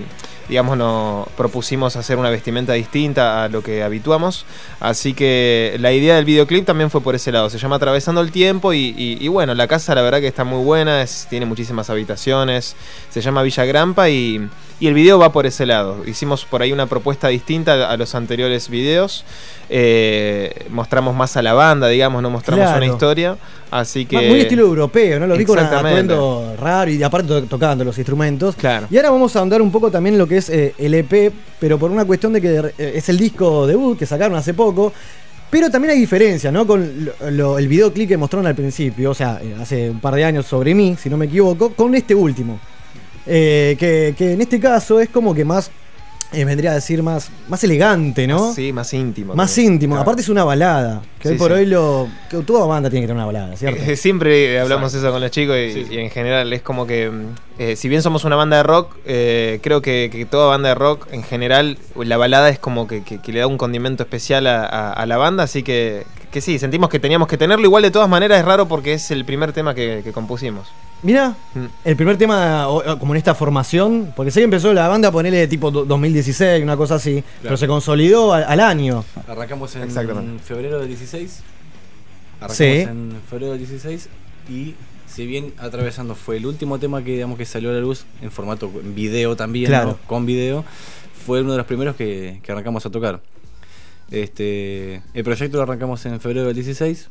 digamos, 0.48 0.76
nos 0.78 1.28
propusimos 1.30 1.96
hacer 1.96 2.16
una 2.18 2.30
vestimenta 2.30 2.72
distinta 2.72 3.44
a 3.44 3.48
lo 3.48 3.62
que 3.62 3.82
habituamos. 3.82 4.46
Así 4.80 5.12
que 5.14 5.76
la 5.78 5.92
idea 5.92 6.16
del 6.16 6.24
videoclip 6.24 6.64
también 6.64 6.90
fue 6.90 7.00
por 7.02 7.14
ese 7.14 7.30
lado. 7.32 7.50
Se 7.50 7.58
llama 7.58 7.76
Atravesando 7.76 8.20
el 8.20 8.32
Tiempo 8.32 8.72
y, 8.72 8.94
y- 8.96 9.18
y 9.20 9.28
bueno, 9.28 9.54
la 9.54 9.66
casa 9.68 9.94
la 9.94 10.02
verdad 10.02 10.20
que 10.20 10.26
está 10.26 10.44
muy 10.44 10.64
buena, 10.64 11.02
es- 11.02 11.26
tiene 11.28 11.46
muchísimas 11.46 11.90
habitaciones, 11.90 12.76
se 13.10 13.20
llama 13.20 13.42
Villa 13.42 13.64
Grampa 13.64 14.08
y, 14.08 14.48
y 14.80 14.86
el 14.86 14.94
video 14.94 15.18
va 15.18 15.32
por 15.32 15.44
ese 15.46 15.66
lado. 15.66 16.04
Hicimos 16.06 16.44
por 16.44 16.62
ahí 16.62 16.72
una 16.72 16.86
propuesta 16.86 17.28
distinta 17.28 17.90
a- 17.90 17.96
los 17.96 18.14
anteriores 18.14 18.68
videos. 18.68 19.24
Eh, 19.70 20.66
mostramos 20.70 21.14
más 21.14 21.36
a 21.36 21.42
la 21.42 21.52
banda, 21.52 21.88
digamos, 21.88 22.22
no 22.22 22.30
mostramos 22.30 22.64
Claro. 22.64 22.78
una 22.78 22.86
historia. 22.86 23.36
Así 23.70 24.06
que... 24.06 24.16
Muy 24.28 24.40
estilo 24.40 24.62
europeo, 24.62 25.20
¿no? 25.20 25.26
Lo 25.26 25.36
vi 25.36 25.44
con 25.44 25.56
atuendo 25.58 26.56
raro 26.60 26.90
y 26.90 27.02
aparte 27.02 27.28
to- 27.28 27.42
tocando 27.44 27.84
los 27.84 27.96
instrumentos. 27.98 28.54
Claro. 28.56 28.86
Y 28.90 28.96
ahora 28.96 29.10
vamos 29.10 29.34
a 29.36 29.40
ahondar 29.40 29.60
un 29.60 29.70
poco 29.70 29.90
también 29.90 30.14
en 30.14 30.18
lo 30.18 30.26
que 30.26 30.38
es 30.38 30.48
eh, 30.48 30.74
el 30.78 30.94
EP, 30.94 31.32
pero 31.60 31.78
por 31.78 31.90
una 31.90 32.04
cuestión 32.04 32.32
de 32.32 32.40
que 32.40 32.72
eh, 32.78 32.92
es 32.96 33.08
el 33.08 33.18
disco 33.18 33.66
debut 33.66 33.98
que 33.98 34.06
sacaron 34.06 34.36
hace 34.36 34.54
poco. 34.54 34.92
Pero 35.50 35.70
también 35.70 35.92
hay 35.94 36.00
diferencia, 36.00 36.52
¿no? 36.52 36.66
Con 36.66 37.06
lo- 37.06 37.30
lo- 37.30 37.58
el 37.58 37.68
videoclip 37.68 38.08
que 38.08 38.16
mostraron 38.18 38.46
al 38.46 38.54
principio, 38.54 39.10
o 39.10 39.14
sea, 39.14 39.40
eh, 39.42 39.54
hace 39.60 39.88
un 39.90 39.98
par 40.00 40.14
de 40.14 40.24
años 40.24 40.44
sobre 40.46 40.74
mí, 40.74 40.96
si 41.00 41.08
no 41.08 41.16
me 41.16 41.24
equivoco, 41.26 41.70
con 41.74 41.94
este 41.94 42.14
último. 42.14 42.58
Eh, 43.26 43.76
que, 43.78 44.14
que 44.16 44.32
en 44.32 44.40
este 44.40 44.58
caso 44.60 45.00
es 45.00 45.08
como 45.10 45.34
que 45.34 45.44
más, 45.44 45.70
eh, 46.32 46.44
vendría 46.44 46.72
a 46.72 46.74
decir, 46.74 47.02
más, 47.02 47.30
más 47.48 47.62
elegante, 47.64 48.26
¿no? 48.26 48.52
Sí, 48.52 48.72
más 48.72 48.92
íntimo. 48.92 49.34
Más 49.34 49.54
también. 49.54 49.72
íntimo. 49.74 49.94
Claro. 49.94 50.02
Aparte 50.02 50.22
es 50.22 50.28
una 50.28 50.44
balada. 50.44 51.02
Que 51.18 51.28
Sí, 51.28 51.32
hoy 51.34 51.38
por 51.38 51.48
sí. 51.52 51.54
hoy 51.58 51.66
lo. 51.66 52.08
Que 52.30 52.36
toda 52.38 52.66
banda 52.66 52.90
tiene 52.90 53.02
que 53.04 53.08
tener 53.08 53.16
una 53.16 53.26
balada, 53.26 53.56
¿cierto? 53.56 53.82
Eh, 53.82 53.96
Siempre 53.96 54.60
hablamos 54.60 54.92
eso 54.94 55.10
con 55.10 55.20
los 55.20 55.30
chicos 55.30 55.56
y, 55.56 55.94
y 55.94 55.98
en 55.98 56.10
general 56.10 56.52
es 56.52 56.62
como 56.62 56.86
que, 56.86 57.10
eh, 57.58 57.76
si 57.76 57.88
bien 57.88 58.02
somos 58.02 58.24
una 58.24 58.36
banda 58.36 58.58
de 58.58 58.62
rock, 58.62 58.96
eh, 59.06 59.58
creo 59.62 59.82
que, 59.82 60.10
que 60.12 60.26
toda 60.26 60.48
banda 60.48 60.68
de 60.70 60.74
rock 60.74 61.08
en 61.12 61.22
general, 61.22 61.78
la 61.96 62.16
balada 62.16 62.48
es 62.50 62.58
como 62.58 62.86
que, 62.86 63.02
que- 63.02 63.20
que 63.20 63.32
le 63.32 63.40
da 63.40 63.46
un 63.46 63.58
condimento 63.58 64.02
especial 64.04 64.46
a, 64.46 64.64
a- 64.64 64.92
a 64.92 65.06
la 65.06 65.16
banda, 65.16 65.44
así 65.44 65.62
que, 65.62 66.04
que 66.30 66.40
sí, 66.40 66.58
sentimos 66.58 66.88
que 66.90 66.98
teníamos 66.98 67.26
que 67.28 67.36
tenerlo. 67.36 67.64
Igual 67.64 67.82
de 67.82 67.90
todas 67.90 68.08
maneras 68.08 68.38
es 68.40 68.44
raro 68.44 68.68
porque 68.68 68.92
es 68.94 69.10
el 69.10 69.24
primer 69.24 69.52
tema 69.52 69.74
que, 69.74 70.02
que 70.04 70.12
compusimos. 70.12 70.68
Mira, 71.02 71.36
Mm. 71.54 71.64
el 71.84 71.96
primer 71.96 72.16
tema, 72.18 72.68
o- 72.68 72.92
o 72.92 72.98
como 72.98 73.14
en 73.14 73.18
esta 73.18 73.34
formación, 73.34 74.12
porque 74.16 74.30
sé 74.30 74.40
que 74.40 74.44
empezó 74.44 74.72
la 74.72 74.88
banda 74.88 75.08
a 75.08 75.12
ponerle 75.12 75.46
tipo 75.46 75.70
do- 75.70 75.84
2016, 75.84 76.62
una 76.62 76.76
cosa 76.76 76.96
así, 76.96 77.22
pero 77.42 77.56
se 77.56 77.66
consolidó 77.68 78.32
al, 78.34 78.44
al 78.44 78.60
año. 78.60 79.04
Arrancamos 79.28 79.74
en 79.76 80.40
febrero 80.40 80.78
del 80.80 80.88
16. 80.88 81.42
Arrancamos 82.40 82.56
Sí. 82.56 82.64
en 82.64 83.12
febrero 83.28 83.52
del 83.52 83.58
16 83.60 84.08
y 84.50 84.74
si 85.06 85.26
bien 85.26 85.52
Atravesando 85.58 86.14
fue 86.14 86.36
el 86.36 86.46
último 86.46 86.78
tema 86.78 87.02
que 87.02 87.12
digamos 87.12 87.38
que 87.38 87.44
salió 87.44 87.70
a 87.70 87.72
la 87.72 87.80
luz 87.80 88.04
en 88.22 88.30
formato 88.30 88.70
en 88.82 88.94
video 88.94 89.34
también, 89.36 89.66
Claro. 89.66 89.86
¿no? 89.90 89.98
con 90.06 90.26
video, 90.26 90.64
fue 91.26 91.42
uno 91.42 91.52
de 91.52 91.58
los 91.58 91.66
primeros 91.66 91.96
que, 91.96 92.40
que 92.42 92.52
arrancamos 92.52 92.84
a 92.86 92.90
tocar. 92.90 93.20
Este, 94.10 95.02
el 95.14 95.24
proyecto 95.24 95.56
lo 95.58 95.62
arrancamos 95.64 96.04
en 96.06 96.18
febrero 96.20 96.46
del 96.46 96.54
16. 96.54 97.10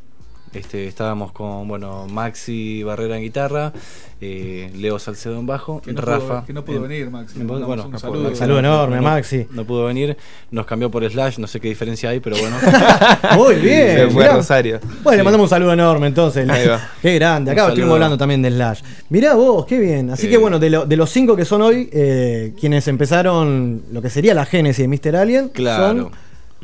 Este, 0.53 0.87
estábamos 0.87 1.33
con 1.33 1.67
bueno 1.67 2.07
Maxi 2.07 2.81
Barrera 2.81 3.17
en 3.17 3.21
guitarra, 3.23 3.73
eh, 4.21 4.71
Leo 4.77 4.97
Salcedo 4.97 5.37
en 5.37 5.45
bajo, 5.45 5.81
Que 5.81 5.91
no 5.91 5.99
Rafa. 6.01 6.25
pudo- 6.25 6.45
que 6.45 6.53
no 6.53 6.63
pudo 6.63 6.77
en- 6.77 6.81
venir, 6.83 7.09
Maxi. 7.11 7.39
en- 7.41 7.47
bueno, 7.47 7.67
un 7.67 7.91
no 7.91 7.99
saludo. 7.99 8.29
pudo- 8.29 8.35
Saludo 8.35 8.59
enorme, 8.59 9.01
Maxi. 9.01 9.45
No 9.51 9.65
pudo 9.65 9.85
venir, 9.85 10.15
nos 10.49 10.65
cambió 10.65 10.89
por 10.89 11.03
Slash, 11.07 11.37
no 11.37 11.47
sé 11.47 11.59
qué 11.59 11.67
diferencia 11.67 12.09
hay, 12.11 12.21
pero 12.21 12.37
bueno. 12.37 12.55
Muy 13.35 13.55
bien. 13.55 13.97
Se 13.97 14.07
fue 14.09 14.25
a 14.25 14.35
Rosario. 14.37 14.79
Bueno, 15.03 15.17
le 15.17 15.23
mandamos 15.25 15.45
un 15.45 15.49
saludo 15.49 15.73
enorme 15.73 16.07
entonces. 16.07 16.47
Ahí 16.49 16.65
va. 16.65 16.91
Qué 17.01 17.13
grande. 17.15 17.51
Acá 17.51 17.67
estuvimos 17.67 17.93
hablando 17.95 18.17
también 18.17 18.41
de 18.41 18.49
Slash. 18.49 18.81
Mirá 19.09 19.35
vos, 19.35 19.65
qué 19.65 19.77
bien. 19.79 20.11
Así 20.11 20.27
Eh. 20.27 20.29
que 20.29 20.37
bueno, 20.37 20.59
de, 20.59 20.69
lo- 20.69 20.85
de 20.85 20.95
los 20.95 21.09
cinco 21.09 21.35
que 21.35 21.43
son 21.43 21.61
hoy, 21.61 21.89
eh, 21.91 22.53
quienes 22.59 22.87
empezaron 22.87 23.83
lo 23.91 24.01
que 24.01 24.09
sería 24.09 24.33
la 24.33 24.45
génesis 24.45 24.87
de 24.89 25.11
Mr. 25.11 25.15
Alien, 25.17 25.49
Claro. 25.49 25.87
son 26.03 26.11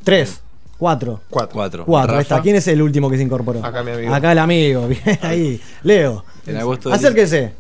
tres. 0.04 0.42
Cuatro. 0.78 1.22
Cuatro. 1.30 1.54
Cuatro. 1.54 1.86
Cuatro, 1.86 2.16
ahí 2.16 2.22
está. 2.22 2.42
¿Quién 2.42 2.56
es 2.58 2.68
el 2.68 2.82
último 2.82 3.10
que 3.10 3.18
se 3.18 3.24
incorporó? 3.24 3.64
Acá 3.64 3.84
mi 3.84 3.92
amigo. 3.92 4.14
Acá 4.14 4.32
el 4.34 4.40
amigo, 4.40 4.88
bien 4.90 5.02
ahí. 5.22 5.62
Leo. 5.84 6.26
En 6.46 6.58
agosto 6.58 6.90
del 6.90 6.98
Acérquese. 7.00 7.54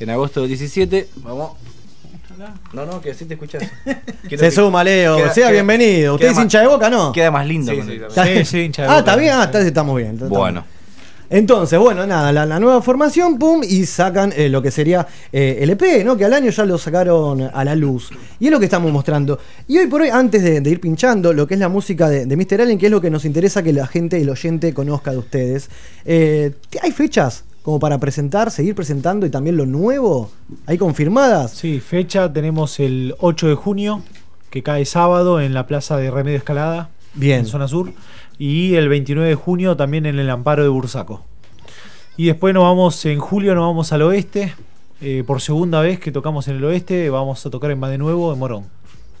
En 0.00 0.10
agosto 0.10 0.40
del 0.40 0.48
17, 0.48 1.08
vamos. 1.16 1.52
No, 2.72 2.84
no, 2.84 3.00
que 3.00 3.12
así 3.12 3.24
te 3.26 3.34
escuchas. 3.34 3.62
Se 4.28 4.50
suma, 4.50 4.82
Leo. 4.82 5.16
queda- 5.16 5.32
sea 5.32 5.44
queda- 5.46 5.52
bienvenido. 5.52 6.14
¿Usted 6.14 6.24
queda 6.24 6.30
es 6.32 6.36
más- 6.36 6.44
hincha 6.44 6.60
de 6.60 6.66
boca, 6.66 6.90
no? 6.90 7.12
Queda 7.12 7.30
más 7.30 7.46
lindo. 7.46 7.72
Sí, 7.72 7.80
sí. 7.82 8.00
Sí, 8.10 8.44
sí, 8.44 8.58
hincha 8.62 8.82
de 8.82 8.88
Ah, 8.88 8.90
Boca. 8.92 8.98
está 8.98 9.16
bien. 9.16 9.34
Ah, 9.34 9.44
está- 9.44 9.60
estamos 9.60 9.96
bien. 9.96 10.10
estamos 10.14 10.36
Bueno. 10.36 10.62
bien. 10.62 10.83
Entonces, 11.30 11.78
bueno, 11.78 12.06
nada, 12.06 12.32
la, 12.32 12.46
la 12.46 12.60
nueva 12.60 12.82
formación, 12.82 13.38
pum, 13.38 13.62
y 13.62 13.86
sacan 13.86 14.32
eh, 14.36 14.48
lo 14.48 14.62
que 14.62 14.70
sería 14.70 15.06
eh, 15.32 15.58
el 15.60 15.70
EP, 15.70 16.04
¿no? 16.04 16.16
Que 16.16 16.24
al 16.24 16.32
año 16.34 16.50
ya 16.50 16.64
lo 16.64 16.78
sacaron 16.78 17.42
a 17.52 17.64
la 17.64 17.74
luz. 17.74 18.10
Y 18.38 18.46
es 18.46 18.50
lo 18.50 18.58
que 18.58 18.66
estamos 18.66 18.92
mostrando. 18.92 19.38
Y 19.66 19.78
hoy 19.78 19.86
por 19.86 20.02
hoy, 20.02 20.10
antes 20.10 20.42
de, 20.42 20.60
de 20.60 20.70
ir 20.70 20.80
pinchando 20.80 21.32
lo 21.32 21.46
que 21.46 21.54
es 21.54 21.60
la 21.60 21.68
música 21.68 22.08
de, 22.08 22.26
de 22.26 22.36
Mr. 22.36 22.60
Allen, 22.62 22.78
que 22.78 22.86
es 22.86 22.92
lo 22.92 23.00
que 23.00 23.10
nos 23.10 23.24
interesa 23.24 23.62
que 23.62 23.72
la 23.72 23.86
gente, 23.86 24.20
el 24.20 24.30
oyente, 24.30 24.74
conozca 24.74 25.10
de 25.12 25.18
ustedes, 25.18 25.70
eh, 26.04 26.52
¿hay 26.82 26.92
fechas 26.92 27.44
como 27.62 27.80
para 27.80 27.98
presentar, 27.98 28.50
seguir 28.50 28.74
presentando 28.74 29.24
y 29.24 29.30
también 29.30 29.56
lo 29.56 29.64
nuevo? 29.64 30.30
¿Hay 30.66 30.76
confirmadas? 30.76 31.52
Sí, 31.52 31.80
fecha 31.80 32.30
tenemos 32.32 32.78
el 32.78 33.14
8 33.18 33.48
de 33.48 33.54
junio, 33.54 34.02
que 34.50 34.62
cae 34.62 34.84
sábado 34.84 35.40
en 35.40 35.54
la 35.54 35.66
plaza 35.66 35.96
de 35.96 36.10
Remedio 36.10 36.36
Escalada, 36.38 36.90
Bien. 37.14 37.40
en 37.40 37.46
zona 37.46 37.66
sur, 37.66 37.92
y 38.38 38.74
el 38.74 38.88
29 38.88 39.28
de 39.28 39.34
junio 39.34 39.76
también 39.76 40.06
en 40.06 40.18
el 40.18 40.28
Amparo 40.30 40.62
de 40.62 40.68
Bursaco. 40.68 41.22
Y 42.16 42.26
después 42.26 42.54
nos 42.54 42.62
vamos, 42.64 43.04
en 43.06 43.18
julio 43.18 43.54
nos 43.54 43.66
vamos 43.66 43.92
al 43.92 44.02
oeste, 44.02 44.54
eh, 45.00 45.24
por 45.26 45.40
segunda 45.40 45.80
vez 45.80 45.98
que 45.98 46.12
tocamos 46.12 46.46
en 46.48 46.56
el 46.56 46.64
oeste, 46.64 47.10
vamos 47.10 47.44
a 47.44 47.50
tocar 47.50 47.70
en 47.70 47.80
de 47.80 47.98
nuevo 47.98 48.32
en 48.32 48.38
Morón, 48.38 48.64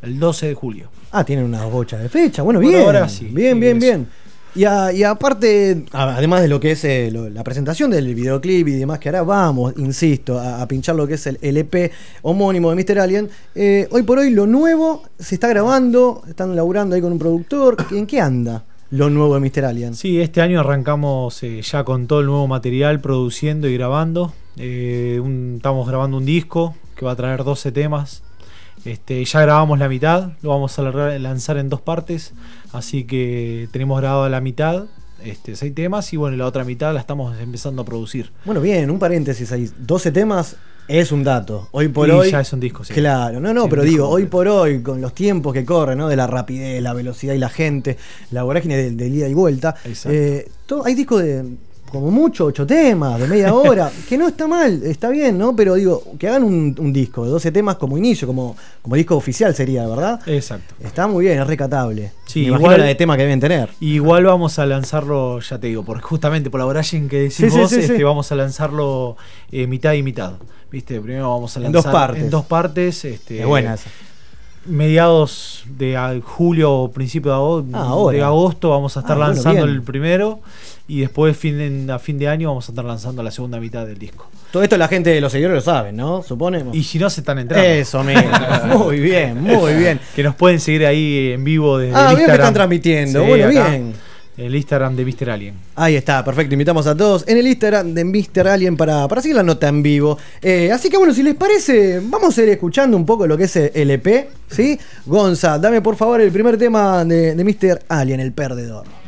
el 0.02 0.18
12 0.18 0.46
de 0.48 0.54
julio. 0.54 0.88
Ah, 1.10 1.24
tienen 1.24 1.44
unas 1.44 1.68
bochas 1.70 2.00
de 2.02 2.08
fecha. 2.08 2.42
Bueno, 2.42 2.60
bien. 2.60 2.80
ahora 2.82 3.08
sí, 3.08 3.26
bien, 3.26 3.58
bien, 3.60 3.78
eso. 3.78 3.86
bien. 3.86 4.08
Y, 4.56 4.64
a- 4.64 4.92
y 4.92 5.02
aparte, 5.02 5.84
además 5.90 6.40
de 6.40 6.46
lo 6.46 6.60
que 6.60 6.70
es 6.72 6.84
eh, 6.84 7.10
lo- 7.12 7.28
la 7.28 7.42
presentación 7.42 7.90
del 7.90 8.14
videoclip 8.14 8.68
y 8.68 8.72
demás 8.72 9.00
que 9.00 9.08
ahora 9.08 9.24
vamos, 9.24 9.74
insisto, 9.76 10.38
a, 10.38 10.62
a 10.62 10.68
pinchar 10.68 10.94
lo 10.94 11.08
que 11.08 11.14
es 11.14 11.26
el, 11.26 11.38
el 11.42 11.56
EP 11.56 11.90
homónimo 12.22 12.72
de 12.72 12.76
Mr. 12.84 13.00
Alien. 13.00 13.28
eh, 13.56 13.88
hoy 13.90 14.04
por 14.04 14.18
hoy 14.20 14.30
lo 14.30 14.46
nuevo 14.46 15.02
se 15.18 15.34
está 15.34 15.48
grabando, 15.48 16.22
están 16.28 16.54
laburando 16.54 16.94
ahí 16.94 17.00
con 17.02 17.10
un 17.10 17.18
productor. 17.18 17.76
¿En 17.90 18.06
qué 18.06 18.20
anda 18.20 18.62
lo 18.96 19.10
nuevo 19.10 19.38
de 19.38 19.40
Mr. 19.40 19.64
Alien? 19.64 19.94
Sí, 19.94 20.20
este 20.20 20.40
año 20.40 20.60
arrancamos 20.60 21.42
eh, 21.42 21.62
ya 21.62 21.84
con 21.84 22.06
todo 22.06 22.20
el 22.20 22.26
nuevo 22.26 22.46
material, 22.46 23.00
produciendo 23.00 23.68
y 23.68 23.74
grabando. 23.74 24.32
Eh, 24.56 25.20
un- 25.22 25.54
estamos 25.56 25.88
grabando 25.88 26.16
un 26.16 26.24
disco 26.24 26.74
que 26.96 27.04
va 27.04 27.12
a 27.12 27.16
traer 27.16 27.42
12 27.44 27.72
temas. 27.72 28.22
Este, 28.84 29.24
ya 29.24 29.40
grabamos 29.40 29.78
la 29.78 29.88
mitad, 29.88 30.32
lo 30.42 30.50
vamos 30.50 30.78
a 30.78 30.82
lanzar 30.82 31.56
en 31.56 31.68
dos 31.68 31.80
partes. 31.80 32.34
Así 32.72 33.04
que 33.04 33.68
tenemos 33.72 34.00
grabado 34.00 34.28
la 34.28 34.40
mitad, 34.40 34.84
este, 35.24 35.56
seis 35.56 35.74
temas, 35.74 36.12
y 36.12 36.16
bueno, 36.16 36.36
la 36.36 36.46
otra 36.46 36.64
mitad 36.64 36.92
la 36.94 37.00
estamos 37.00 37.38
empezando 37.40 37.82
a 37.82 37.84
producir. 37.84 38.30
Bueno, 38.44 38.60
bien, 38.60 38.90
un 38.90 38.98
paréntesis 38.98 39.50
ahí. 39.52 39.70
12 39.78 40.12
temas 40.12 40.56
Es 40.86 41.12
un 41.12 41.24
dato. 41.24 41.68
Hoy 41.72 41.88
por 41.88 42.08
Y 42.08 42.10
hoy. 42.10 42.30
ya 42.30 42.40
es 42.40 42.52
un 42.52 42.60
disco, 42.60 42.84
sí. 42.84 42.92
Claro, 42.92 43.40
no, 43.40 43.54
no, 43.54 43.62
Sí, 43.64 43.68
pero 43.70 43.82
digo, 43.82 44.08
hoy 44.08 44.26
por 44.26 44.46
hoy, 44.48 44.82
con 44.82 45.00
los 45.00 45.14
tiempos 45.14 45.52
que 45.54 45.64
corren, 45.64 45.96
¿no? 45.98 46.08
De 46.08 46.16
la 46.16 46.26
rapidez, 46.26 46.82
la 46.82 46.92
velocidad 46.92 47.32
y 47.34 47.38
la 47.38 47.48
gente, 47.48 47.96
la 48.32 48.42
vorágine 48.42 48.76
del 48.76 48.96
de 48.96 49.08
ida 49.08 49.28
y 49.28 49.34
vuelta. 49.34 49.74
eh, 50.06 50.48
todo- 50.66 50.84
hay 50.84 50.94
discos 50.94 51.22
de 51.22 51.44
como 51.94 52.10
mucho, 52.10 52.46
ocho 52.46 52.66
temas, 52.66 53.18
de 53.20 53.26
media 53.26 53.54
hora, 53.54 53.90
que 54.08 54.18
no 54.18 54.28
está 54.28 54.46
mal, 54.46 54.82
está 54.82 55.08
bien, 55.08 55.38
¿no? 55.38 55.54
Pero 55.56 55.74
digo, 55.74 56.02
que 56.18 56.28
hagan 56.28 56.42
un, 56.44 56.74
un 56.78 56.92
disco 56.92 57.24
de 57.24 57.30
12 57.30 57.52
temas 57.52 57.76
como 57.76 57.96
inicio, 57.96 58.26
como, 58.26 58.56
como 58.82 58.96
disco 58.96 59.16
oficial 59.16 59.54
sería, 59.54 59.86
¿verdad? 59.86 60.20
Exacto. 60.26 60.74
Está 60.84 61.06
muy 61.06 61.24
bien, 61.24 61.40
es 61.40 61.46
recatable. 61.46 62.12
Sí, 62.26 62.40
Me 62.50 62.56
igual- 62.58 62.80
la 62.80 62.84
de 62.86 62.94
tema 62.94 63.16
que 63.16 63.22
deben 63.22 63.40
tener. 63.40 63.70
Igual 63.80 64.24
vamos 64.24 64.58
a 64.58 64.66
lanzarlo, 64.66 65.40
ya 65.40 65.58
te 65.58 65.68
digo, 65.68 65.84
porque 65.84 66.02
justamente 66.02 66.50
por 66.50 66.60
la 66.60 66.66
vorágine 66.66 67.08
que 67.08 67.16
decís 67.20 67.36
Sí, 67.36 67.46
vos, 67.48 67.70
sí, 67.70 67.80
este, 67.80 68.02
vamos 68.04 68.30
a 68.32 68.34
lanzarlo 68.34 69.16
eh, 69.52 69.66
mitad 69.66 69.92
y 69.94 70.02
mitad. 70.02 70.32
¿Viste? 70.70 71.00
Primero 71.00 71.30
vamos 71.30 71.56
a 71.56 71.60
En 71.60 71.64
lanzar 71.72 71.82
dos 71.84 71.92
partes. 71.92 72.22
En 72.24 72.30
dos 72.30 72.44
partes. 72.46 73.04
Este, 73.04 73.40
Es 73.40 73.46
buena 73.46 73.74
esa. 73.74 73.88
Mediados 74.66 75.64
de 75.76 76.20
julio 76.24 76.72
o 76.72 76.90
principio 76.90 77.30
de 77.32 77.36
agosto, 77.36 77.68
Ah, 77.74 78.12
de 78.12 78.22
agosto 78.22 78.70
vamos 78.70 78.96
a 78.96 79.00
estar 79.00 79.16
Ah, 79.16 79.20
lanzando 79.28 79.64
el 79.64 79.82
primero 79.82 80.40
y 80.88 81.00
después 81.00 81.36
fin 81.36 81.86
de- 81.86 81.92
a 81.92 81.98
fin 81.98 82.18
de 82.18 82.28
año 82.28 82.48
vamos 82.48 82.68
a 82.68 82.72
estar 82.72 82.84
lanzando 82.84 83.22
la 83.22 83.30
segunda 83.30 83.58
mitad 83.60 83.86
del 83.86 83.98
disco. 83.98 84.26
Todo 84.52 84.62
esto 84.62 84.76
la 84.76 84.88
gente 84.88 85.10
de 85.10 85.20
los 85.20 85.32
seguidores 85.32 85.56
lo 85.56 85.60
saben, 85.60 85.96
¿no? 85.96 86.22
Suponemos. 86.22 86.74
Y 86.76 86.82
si 86.84 86.98
no 86.98 87.10
se 87.10 87.20
están 87.20 87.38
entrando. 87.38 87.66
Eso. 87.68 88.02
Muy 88.78 89.00
bien, 89.00 89.42
muy 89.42 89.74
bien. 89.74 90.00
Que 90.14 90.22
nos 90.22 90.34
pueden 90.36 90.60
seguir 90.60 90.86
ahí 90.86 91.32
en 91.32 91.42
vivo 91.44 91.78
desde 91.78 91.96
Ah, 91.96 92.10
el 92.10 92.16
bien 92.16 92.28
que 92.28 92.34
están 92.36 92.54
transmitiendo. 92.54 93.20
Sí, 93.22 93.28
Bueno, 93.28 93.44
acá, 93.48 93.68
bien. 93.70 93.94
El 94.36 94.54
Instagram 94.54 94.96
de 94.96 95.04
Mr. 95.04 95.30
Alien. 95.30 95.54
Ahí 95.76 95.94
está, 95.94 96.24
perfecto. 96.24 96.54
Invitamos 96.54 96.86
a 96.86 96.96
todos 96.96 97.24
en 97.28 97.38
el 97.38 97.46
Instagram 97.46 97.94
de 97.94 98.04
Mr. 98.04 98.48
Alien 98.48 98.76
para, 98.76 99.06
para 99.06 99.22
seguir 99.22 99.36
la 99.36 99.42
nota 99.42 99.68
en 99.68 99.82
vivo. 99.82 100.18
Eh, 100.42 100.72
así 100.72 100.90
que 100.90 100.96
bueno, 100.96 101.14
si 101.14 101.22
les 101.22 101.34
parece, 101.34 102.00
vamos 102.02 102.36
a 102.36 102.42
ir 102.42 102.48
escuchando 102.48 102.96
un 102.96 103.06
poco 103.06 103.26
lo 103.26 103.36
que 103.36 103.44
es 103.44 103.56
el 103.56 103.90
EP, 103.90 104.28
¿sí? 104.48 104.78
Gonza, 105.06 105.58
dame 105.58 105.80
por 105.80 105.96
favor 105.96 106.20
el 106.20 106.32
primer 106.32 106.58
tema 106.58 107.04
de, 107.04 107.34
de 107.34 107.44
Mr. 107.44 107.84
Alien, 107.88 108.20
el 108.20 108.32
perdedor. 108.32 109.03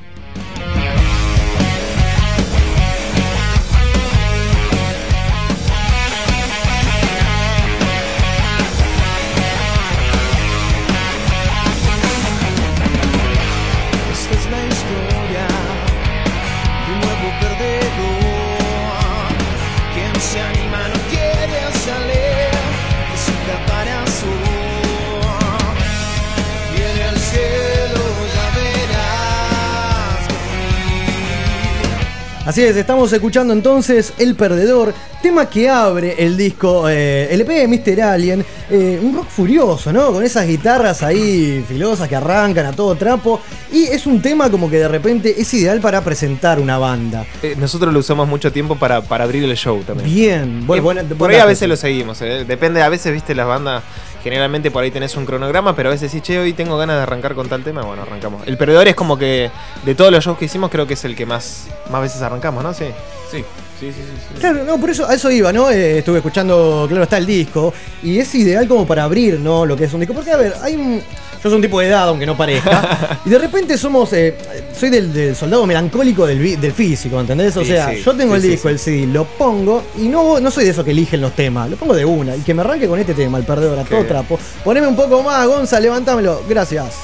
Así 32.47 32.62
es, 32.62 32.76
estamos 32.76 33.12
escuchando 33.12 33.53
entonces 33.53 34.12
El 34.18 34.36
Perdedor, 34.36 34.94
tema 35.20 35.51
que 35.51 35.68
abre 35.68 36.14
el 36.24 36.36
disco, 36.36 36.88
eh, 36.88 37.26
el 37.34 37.40
EP 37.40 37.49
de 37.49 37.66
Mr. 37.66 38.01
Alien, 38.03 38.44
eh, 38.70 39.01
un 39.03 39.16
rock 39.16 39.26
furioso, 39.28 39.92
¿no? 39.92 40.12
Con 40.12 40.22
esas 40.22 40.47
guitarras 40.47 41.03
ahí 41.03 41.64
filosas 41.66 42.09
que 42.09 42.14
arrancan 42.14 42.66
a 42.66 42.72
todo 42.72 42.94
trapo, 42.94 43.40
y 43.72 43.86
es 43.86 44.07
un 44.07 44.22
tema 44.22 44.49
como 44.49 44.70
que 44.70 44.78
de 44.78 44.86
repente 44.86 45.34
es 45.36 45.53
ideal 45.55 45.80
para 45.80 46.03
presentar 46.05 46.61
una 46.61 46.78
banda. 46.78 47.26
Eh, 47.42 47.57
nosotros 47.59 47.92
lo 47.92 47.99
usamos 47.99 48.28
mucho 48.28 48.53
tiempo 48.53 48.76
para, 48.76 49.01
para 49.03 49.24
abrir 49.24 49.42
el 49.42 49.57
show 49.57 49.82
también. 49.82 50.09
Bien, 50.14 50.66
bueno, 50.68 50.80
Eh, 50.80 50.84
buena- 50.84 51.03
por 51.03 51.30
ahí 51.32 51.38
a 51.38 51.47
veces 51.47 51.68
lo 51.68 51.74
seguimos, 51.76 52.20
depende, 52.20 52.80
a 52.80 52.88
veces 52.88 53.12
viste 53.12 53.34
las 53.34 53.49
bandas, 53.49 53.82
generalmente 54.23 54.71
por 54.71 54.83
ahí 54.83 54.91
tenés 54.91 55.17
un 55.17 55.27
cronograma, 55.27 55.75
pero 55.75 55.89
a 55.89 55.93
veces 55.93 56.11
sí, 56.11 56.21
che, 56.21 56.39
hoy 56.39 56.53
tengo 56.53 56.77
ganas 56.77 56.97
de 56.97 57.03
arrancar 57.03 57.35
con 57.35 57.49
tal 57.49 57.62
tema, 57.62 57.83
bueno, 57.83 58.03
arrancamos. 58.03 58.47
El 58.47 58.57
perdedor 58.57 58.89
es 58.89 58.95
como 58.95 59.17
que 59.19 59.51
de 59.85 59.95
todos 59.95 60.11
los 60.11 60.25
shows 60.25 60.39
que 60.39 60.47
hicimos 60.47 60.71
creo 60.71 60.87
que 60.87 60.95
es 60.95 61.05
el 61.05 61.14
que 61.17 61.27
más, 61.27 61.67
más 61.91 62.03
veces 62.03 62.23
arrancamos, 62.23 62.62
¿no? 62.62 62.75
Sí. 62.75 62.87
Sí, 63.31 63.45
sí, 63.81 63.93
sí, 63.93 64.03
sí. 64.35 64.41
Claro, 64.41 64.64
no, 64.64 64.79
por 64.79 64.91
eso 64.91 65.07
a 65.07 65.14
eso 65.14 65.31
iba, 65.31 65.53
¿no? 65.53 65.71
Eh, 65.71 65.99
estuve 65.99 66.19
escuchando, 66.19 66.87
claro, 66.89 67.03
está 67.03 67.19
el 67.19 67.27
disco, 67.27 67.75
y 68.03 68.19
es 68.19 68.35
ideal 68.35 68.67
como 68.67 68.87
para 68.87 69.05
abrir, 69.05 69.39
¿no? 69.41 69.67
Lo 69.67 69.77
que 69.77 69.85
es 69.85 69.93
un 69.93 70.01
disco. 70.01 70.14
Porque, 70.14 70.31
a 70.31 70.37
ver, 70.37 70.55
hay 70.62 70.77
un. 70.77 71.03
Soy 71.49 71.57
un 71.57 71.62
tipo 71.62 71.80
de 71.80 71.88
edad, 71.88 72.09
aunque 72.09 72.26
no 72.26 72.36
parezca. 72.36 73.20
y 73.24 73.30
de 73.30 73.38
repente 73.38 73.76
somos. 73.78 74.12
eh, 74.12 74.34
soy 74.78 74.90
del, 74.90 75.12
del 75.12 75.34
soldado 75.36 75.66
melancólico 75.66 76.26
del, 76.26 76.61
del 76.61 76.72
físico, 76.72 77.18
¿entendés? 77.20 77.57
O 77.57 77.61
Sí, 77.62 77.68
sea, 77.68 77.90
sí, 77.90 78.03
yo 78.05 78.14
tengo 78.14 78.36
sí, 78.38 78.44
el 78.47 78.51
disco, 78.53 78.68
el 78.68 78.78
CD, 78.78 79.07
lo 79.07 79.24
pongo 79.24 79.82
y 79.97 80.09
no, 80.09 80.38
no 80.40 80.51
soy 80.51 80.64
de 80.64 80.70
esos 80.70 80.84
que 80.84 80.90
eligen 80.90 81.20
los 81.20 81.32
temas, 81.34 81.70
lo 81.70 81.76
pongo 81.76 81.94
de 81.94 82.05
una. 82.05 82.36
Y 82.36 82.40
que 82.40 82.55
me 82.55 82.62
arranque 82.62 82.86
con 82.88 82.99
este 82.99 83.14
tema, 83.14 83.38
el 83.38 83.44
perdedor, 83.44 83.78
a 83.78 83.84
todo 83.84 84.05
trapo. 84.05 84.38
Poneme 84.64 84.86
un 84.86 84.97
poco 84.97 85.22
más, 85.22 85.47
Gonza, 85.47 85.80
levantámelo. 85.80 86.42
Gracias. 86.49 86.94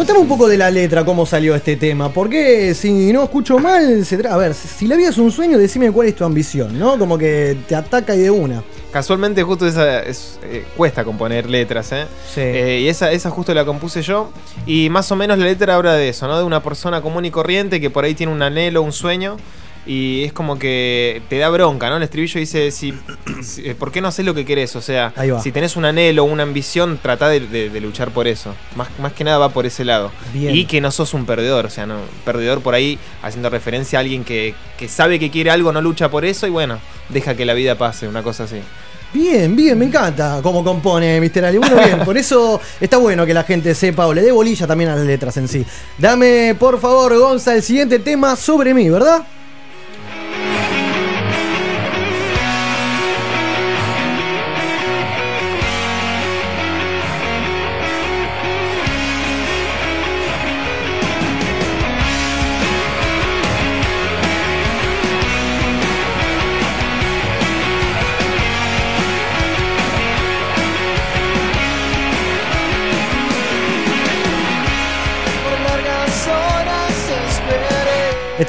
Contame 0.00 0.20
un 0.20 0.28
poco 0.28 0.48
de 0.48 0.56
la 0.56 0.70
letra, 0.70 1.04
cómo 1.04 1.26
salió 1.26 1.54
este 1.54 1.76
tema. 1.76 2.08
Porque 2.08 2.72
si 2.72 3.12
no 3.12 3.22
escucho 3.22 3.58
mal, 3.58 4.02
se 4.06 4.26
a 4.26 4.36
ver, 4.38 4.54
si 4.54 4.86
la 4.86 4.96
vida 4.96 5.10
es 5.10 5.18
un 5.18 5.30
sueño, 5.30 5.58
decime 5.58 5.92
cuál 5.92 6.08
es 6.08 6.16
tu 6.16 6.24
ambición, 6.24 6.78
¿no? 6.78 6.98
Como 6.98 7.18
que 7.18 7.58
te 7.68 7.74
ataca 7.74 8.14
y 8.14 8.20
de 8.20 8.30
una. 8.30 8.62
Casualmente 8.90 9.42
justo 9.42 9.66
esa 9.66 10.00
es, 10.00 10.38
eh, 10.42 10.64
cuesta 10.74 11.04
componer 11.04 11.50
letras, 11.50 11.92
¿eh? 11.92 12.06
Eh, 12.36 12.80
y 12.84 12.88
esa, 12.88 13.12
esa 13.12 13.28
justo 13.28 13.52
la 13.52 13.66
compuse 13.66 14.00
yo. 14.00 14.30
Y 14.64 14.88
más 14.88 15.12
o 15.12 15.16
menos 15.16 15.36
la 15.36 15.44
letra 15.44 15.74
habla 15.74 15.92
de 15.92 16.08
eso, 16.08 16.26
¿no? 16.26 16.38
De 16.38 16.44
una 16.44 16.62
persona 16.62 17.02
común 17.02 17.26
y 17.26 17.30
corriente 17.30 17.78
que 17.78 17.90
por 17.90 18.04
ahí 18.04 18.14
tiene 18.14 18.32
un 18.32 18.40
anhelo, 18.40 18.80
un 18.80 18.92
sueño. 18.92 19.36
Y 19.86 20.24
es 20.24 20.32
como 20.32 20.58
que 20.58 21.22
te 21.30 21.38
da 21.38 21.48
bronca, 21.48 21.88
¿no? 21.88 21.96
El 21.96 22.02
estribillo 22.02 22.38
dice, 22.38 22.70
si, 22.70 22.92
si- 23.42 23.66
eh, 23.66 23.74
¿por 23.74 23.90
qué 23.90 24.00
no 24.00 24.08
haces 24.08 24.24
lo 24.26 24.34
que 24.34 24.44
querés? 24.44 24.76
O 24.76 24.80
sea, 24.82 25.12
si 25.42 25.52
tenés 25.52 25.74
un 25.76 25.84
anhelo, 25.86 26.24
una 26.24 26.42
ambición, 26.42 26.98
trata 27.02 27.28
de, 27.28 27.40
de- 27.40 27.70
de 27.70 27.80
luchar 27.80 28.10
por 28.10 28.28
eso. 28.28 28.54
Más, 28.76 28.88
más 29.00 29.12
que 29.14 29.24
nada 29.24 29.38
va 29.38 29.48
por 29.48 29.64
ese 29.66 29.84
lado. 29.84 30.12
Bien. 30.34 30.54
Y 30.54 30.66
que 30.66 30.80
no 30.80 30.90
sos 30.90 31.14
un 31.14 31.24
perdedor, 31.24 31.64
o 31.66 31.70
sea, 31.70 31.86
no, 31.86 31.96
perdedor 32.24 32.60
por 32.60 32.74
ahí 32.74 32.98
haciendo 33.22 33.48
referencia 33.50 33.98
a 33.98 34.02
alguien 34.02 34.22
que, 34.22 34.54
que 34.78 34.86
sabe 34.86 35.18
que 35.18 35.30
quiere 35.30 35.50
algo, 35.50 35.72
no 35.72 35.80
lucha 35.80 36.10
por 36.10 36.24
eso 36.26 36.46
y 36.46 36.50
bueno, 36.50 36.78
deja 37.08 37.34
que 37.34 37.44
la 37.46 37.54
vida 37.54 37.76
pase, 37.76 38.06
una 38.06 38.22
cosa 38.22 38.44
así. 38.44 38.60
Bien, 39.12 39.56
bien, 39.56 39.76
me 39.76 39.86
encanta 39.86 40.38
cómo 40.40 40.62
compone 40.62 41.20
Mr. 41.20 41.44
Ali. 41.46 41.58
Bueno, 41.58 41.76
bien, 41.84 41.98
por 42.04 42.16
eso 42.16 42.60
está 42.80 42.96
bueno 42.98 43.26
que 43.26 43.34
la 43.34 43.42
gente 43.42 43.74
sepa 43.74 44.06
o 44.06 44.14
le 44.14 44.22
dé 44.22 44.30
bolilla 44.30 44.68
también 44.68 44.90
a 44.90 44.94
las 44.94 45.04
letras 45.04 45.36
en 45.38 45.48
sí. 45.48 45.64
Dame, 45.98 46.54
por 46.56 46.78
favor, 46.80 47.18
Gonza, 47.18 47.56
el 47.56 47.62
siguiente 47.64 47.98
tema 47.98 48.36
sobre 48.36 48.72
mí, 48.72 48.88
¿verdad? 48.88 49.22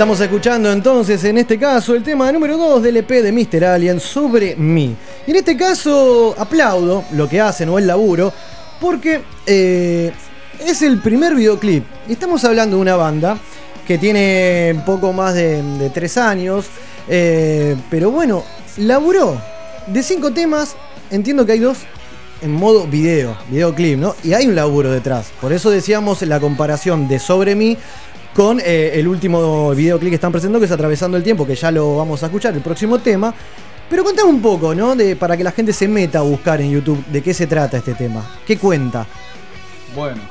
Estamos 0.01 0.19
escuchando 0.19 0.71
entonces, 0.71 1.23
en 1.25 1.37
este 1.37 1.59
caso, 1.59 1.93
el 1.93 2.01
tema 2.01 2.31
número 2.31 2.57
2 2.57 2.81
del 2.81 2.97
EP 2.97 3.07
de 3.07 3.31
Mr. 3.31 3.65
Alien 3.65 3.99
sobre 3.99 4.55
mí. 4.55 4.95
Y 5.27 5.29
en 5.29 5.37
este 5.37 5.55
caso, 5.55 6.33
aplaudo 6.39 7.03
lo 7.11 7.29
que 7.29 7.39
hacen 7.39 7.69
o 7.69 7.77
el 7.77 7.85
laburo, 7.85 8.33
porque 8.79 9.21
eh, 9.45 10.11
es 10.59 10.81
el 10.81 10.99
primer 11.01 11.35
videoclip. 11.35 11.85
Estamos 12.09 12.43
hablando 12.45 12.77
de 12.77 12.81
una 12.81 12.95
banda 12.95 13.37
que 13.85 13.99
tiene 13.99 14.81
poco 14.87 15.13
más 15.13 15.35
de, 15.35 15.61
de 15.61 15.91
tres 15.91 16.17
años, 16.17 16.65
eh, 17.07 17.75
pero 17.91 18.09
bueno, 18.09 18.43
laburó 18.77 19.39
de 19.85 20.01
cinco 20.01 20.31
temas, 20.31 20.75
entiendo 21.11 21.45
que 21.45 21.51
hay 21.51 21.59
dos 21.59 21.77
en 22.41 22.51
modo 22.51 22.87
video, 22.87 23.37
videoclip, 23.49 23.99
¿no? 23.99 24.15
Y 24.23 24.33
hay 24.33 24.47
un 24.47 24.55
laburo 24.55 24.91
detrás. 24.91 25.31
Por 25.39 25.53
eso 25.53 25.69
decíamos 25.69 26.23
la 26.23 26.39
comparación 26.39 27.07
de 27.07 27.19
Sobre 27.19 27.55
mí 27.55 27.77
con 28.33 28.59
eh, 28.59 28.91
el 28.93 29.07
último 29.07 29.71
videoclip 29.71 30.11
que 30.11 30.15
están 30.15 30.31
presentando, 30.31 30.59
que 30.59 30.65
es 30.65 30.71
Atravesando 30.71 31.17
el 31.17 31.23
Tiempo, 31.23 31.45
que 31.45 31.55
ya 31.55 31.71
lo 31.71 31.97
vamos 31.97 32.23
a 32.23 32.27
escuchar, 32.27 32.53
el 32.53 32.61
próximo 32.61 32.99
tema. 32.99 33.33
Pero 33.89 34.03
contame 34.05 34.29
un 34.29 34.41
poco, 34.41 34.73
¿no? 34.73 34.95
De, 34.95 35.17
para 35.17 35.35
que 35.35 35.43
la 35.43 35.51
gente 35.51 35.73
se 35.73 35.87
meta 35.87 36.19
a 36.19 36.21
buscar 36.21 36.61
en 36.61 36.71
YouTube 36.71 37.05
de 37.07 37.21
qué 37.21 37.33
se 37.33 37.45
trata 37.45 37.77
este 37.77 37.93
tema. 37.93 38.39
¿Qué 38.47 38.57
cuenta? 38.57 39.05
Bueno. 39.95 40.21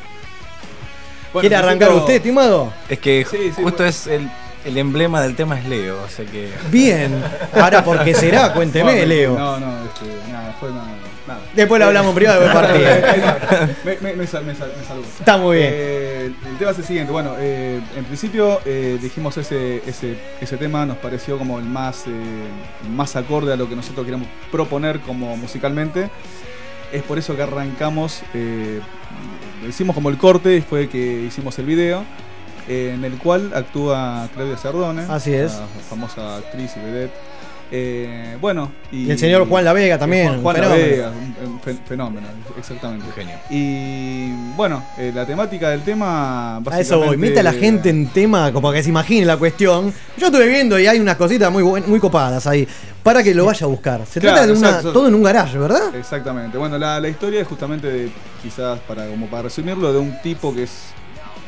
¿Quiere 1.39 1.57
arrancar 1.57 1.93
usted, 1.93 2.15
estimado? 2.15 2.73
Es 2.89 2.99
que 2.99 3.25
justo 3.55 3.85
es 3.85 4.07
el, 4.07 4.29
el 4.65 4.79
emblema 4.79 5.23
del 5.23 5.37
tema 5.37 5.59
es 5.59 5.67
Leo, 5.67 6.03
o 6.03 6.09
sea 6.09 6.25
que. 6.25 6.51
Bien. 6.71 7.23
Ahora, 7.55 7.85
¿por 7.85 8.03
qué 8.03 8.15
será? 8.15 8.53
Cuénteme, 8.55 8.93
Bueno, 8.93 9.07
Leo. 9.07 9.39
No, 9.39 9.61
no, 9.61 9.85
este, 9.85 10.33
nada, 10.33 10.57
fue 10.59 10.71
una, 10.71 10.85
nada. 11.31 11.41
Después 11.55 11.79
lo 11.79 11.87
hablamos 11.87 12.15
privado 12.15 12.41
del 12.41 12.53
partido. 12.53 12.89
me, 13.85 13.97
me, 14.01 14.13
me, 14.15 14.27
sal- 14.27 14.45
me 14.45 14.55
sal- 14.55 14.73
me 14.79 14.85
saludo. 14.87 15.07
Está 15.19 15.37
muy 15.39 15.57
bien. 15.59 15.71
Eh, 15.73 16.33
el 16.51 16.59
tema 16.59 16.71
es 16.73 16.79
el 16.79 16.85
siguiente. 16.85 17.13
Bueno, 17.13 17.35
eh, 17.39 17.81
en 17.97 18.05
principio 18.05 18.61
eh, 18.65 18.99
dijimos 19.01 19.37
ese, 19.37 19.83
ese, 19.87 20.19
ese 20.41 20.57
tema, 20.57 20.85
nos 20.87 20.97
pareció 20.99 21.39
como 21.39 21.59
el 21.59 21.65
más, 21.65 22.05
más 22.91 23.17
acorde 23.17 23.53
a 23.53 23.57
lo 23.57 23.69
que 23.69 23.77
nosotros 23.77 24.05
queríamos 24.05 24.29
proponer 24.51 25.01
como 25.01 25.37
musicalmente. 25.37 26.11
Es 26.93 27.03
por 27.05 27.19
eso 27.19 27.37
que 27.37 27.43
arrancamos, 27.43 28.23
hicimos 29.69 29.95
como 29.95 30.09
el 30.11 30.19
corte 30.19 30.57
y 30.57 30.61
fue 30.61 30.89
que 30.89 31.23
hicimos 31.27 31.59
el 31.59 31.67
video. 31.67 32.05
en 32.69 33.05
el 33.05 33.19
cual 33.19 33.51
actúa 33.55 34.29
Claudia 34.35 34.57
Cardone, 34.57 35.03
Así 35.09 35.33
es. 35.35 35.55
la 35.55 35.67
famosa 35.89 36.37
actriz 36.37 36.73
y 36.77 36.81
vedette. 36.81 37.13
Eh, 37.73 38.37
bueno, 38.41 38.73
y, 38.91 39.07
Y 39.07 39.11
el 39.13 39.19
señor 39.19 39.47
Juan 39.49 39.65
La 39.65 39.73
Vega 39.73 39.97
también, 39.97 40.43
Juan, 40.43 40.57
La 40.57 40.63
fenómeno. 40.65 40.87
Vega, 40.91 41.11
un, 41.45 41.53
un 41.53 41.61
fe- 41.61 41.79
fenómeno, 41.87 42.27
exactamente. 42.59 43.07
Y 43.49 44.33
bueno, 44.57 44.83
eh, 44.99 45.13
la 45.15 45.25
temática 45.25 45.71
del 45.71 45.83
tema. 45.83 46.57
A 46.57 46.81
eso 46.81 46.99
voy, 46.99 47.17
mete 47.17 47.39
a 47.39 47.43
la 47.45 47.53
gente 47.53 47.89
en 47.91 48.09
tema 48.09 48.53
como 48.53 48.73
que 48.73 48.83
se 48.83 48.89
imagine 48.89 49.25
la 49.25 49.37
cuestión. 49.37 49.93
Yo 50.17 50.27
estuve 50.27 50.49
viendo 50.49 50.79
y 50.81 50.87
hay 50.89 50.99
unas 50.99 51.17
cositas 51.17 51.53
muy, 51.53 51.63
buen- 51.63 51.89
muy 51.89 52.01
copadas 52.01 52.47
ahí. 52.49 52.67
Para 53.05 53.23
que 53.23 53.35
lo 53.35 53.47
vaya 53.47 53.65
a 53.65 53.69
buscar. 53.69 54.05
Se 54.05 54.21
Claro, 54.21 54.37
trata 54.39 54.53
de 54.53 54.59
una, 54.59 54.69
exacto. 54.69 54.93
todo 54.93 55.09
en 55.09 55.15
un 55.15 55.23
garaje, 55.23 55.57
¿verdad? 55.57 55.95
Exactamente. 55.95 56.59
Bueno, 56.59 56.77
la, 56.77 56.99
la 57.01 57.09
historia 57.09 57.41
es 57.41 57.47
justamente 57.49 57.87
de, 57.87 58.11
quizás 58.43 58.79
para, 58.81 59.07
como 59.07 59.27
para 59.29 59.45
resumirlo, 59.45 59.93
de 59.93 59.99
un 60.01 60.21
tipo 60.23 60.53
que 60.55 60.65
es 60.65 60.73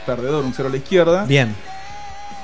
perdedor, 0.07 0.45
un 0.45 0.55
cero 0.55 0.69
a 0.69 0.71
la 0.71 0.79
izquierda. 0.79 1.25
Bien. 1.25 1.55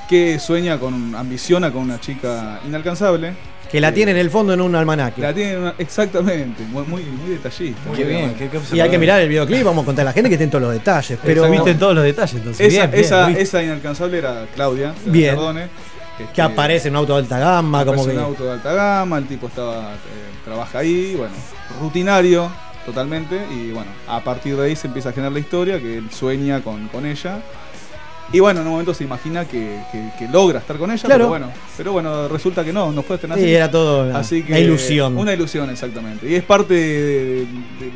Que 0.09 0.39
sueña 0.39 0.79
con, 0.79 1.15
ambiciona 1.15 1.71
con 1.71 1.83
una 1.83 2.01
chica 2.01 2.61
inalcanzable. 2.67 3.35
Que 3.71 3.81
la 3.81 3.93
tiene 3.93 4.13
en 4.13 4.17
el 4.17 4.31
fondo 4.31 4.53
en 4.55 4.61
un 4.61 4.75
almanaque. 4.75 5.21
La 5.21 5.33
tiene 5.35 5.53
en 5.53 5.59
una- 5.59 5.75
exactamente, 5.79 6.63
muy, 6.71 6.85
muy, 6.85 7.03
muy 7.03 7.31
detallista. 7.33 7.81
Muy 7.87 8.03
bien, 8.03 8.35
qué- 8.35 8.49
qué 8.49 8.61
Y 8.77 8.81
hay 8.81 8.89
que 8.91 8.99
mirar 8.99 9.21
el 9.21 9.29
videoclip, 9.29 9.63
vamos 9.65 9.83
a 9.83 9.87
contar 9.87 10.03
a 10.03 10.07
la 10.07 10.13
gente 10.13 10.29
que 10.31 10.37
estén 10.37 10.49
todos 10.51 10.63
los 10.63 10.73
detalles. 10.73 11.19
Pero. 11.23 11.51
Viste 11.51 11.75
todos 11.75 11.95
los 11.95 12.05
detalles, 12.05 12.35
entonces. 12.37 12.67
Esa, 12.73 12.81
bien, 12.87 12.91
bien, 12.93 13.05
esa, 13.05 13.27
¿viste? 13.27 13.43
esa 13.43 13.63
inalcanzable 13.63 14.19
era 14.19 14.47
Claudia. 14.55 14.95
la 15.05 15.13
Bien. 15.13 15.35
Cardone, 15.35 15.69
que 16.35 16.43
aparece 16.43 16.89
en 16.89 16.95
un 16.95 17.01
auto 17.01 17.13
de 17.15 17.21
alta 17.21 17.39
gama, 17.39 17.85
como 17.85 18.05
que. 18.07 18.13
un 18.13 18.19
auto 18.19 18.45
de 18.45 18.53
alta 18.53 18.73
gama, 18.73 19.19
el 19.19 19.27
tipo 19.27 19.47
estaba 19.49 19.93
eh, 19.93 19.97
trabaja 20.45 20.79
ahí, 20.79 21.15
bueno, 21.17 21.35
rutinario 21.81 22.51
totalmente 22.87 23.39
y 23.55 23.71
bueno, 23.71 23.91
a 24.09 24.21
partir 24.21 24.57
de 24.57 24.65
ahí 24.67 24.75
se 24.77 24.87
empieza 24.87 25.11
a 25.11 25.13
generar 25.13 25.33
la 25.33 25.41
historia 25.41 25.79
que 25.79 25.99
él 25.99 26.11
sueña 26.11 26.61
con, 26.63 26.89
con 26.89 27.05
ella. 27.07 27.39
Y 28.31 28.41
bueno, 28.41 28.61
en 28.61 28.67
un 28.67 28.73
momento 28.73 28.93
se 28.93 29.05
imagina 29.05 29.47
que, 29.47 29.81
que- 29.91 30.11
que 30.19 30.29
logra 30.31 30.59
estar 30.59 30.77
con 30.77 30.91
ella, 30.91 31.01
Claro. 31.03 31.15
pero 31.17 31.29
bueno, 31.29 31.47
pero 31.79 31.93
bueno, 31.93 32.29
resulta 32.29 32.63
que 32.63 32.75
no, 32.75 32.93
no 32.93 33.03
fue 33.03 33.17
tan 33.17 33.33
Sí, 33.35 33.41
así. 33.41 33.55
era 33.55 33.71
todo 33.71 34.05
una- 34.05 34.19
así 34.19 34.43
que, 34.43 34.53
una 34.53 34.61
ilusión. 34.61 35.17
Una 35.17 35.33
ilusión, 35.33 35.71
exactamente. 35.71 36.29
Y 36.29 36.35
es 36.35 36.43
parte 36.43 36.75
de, 36.75 37.47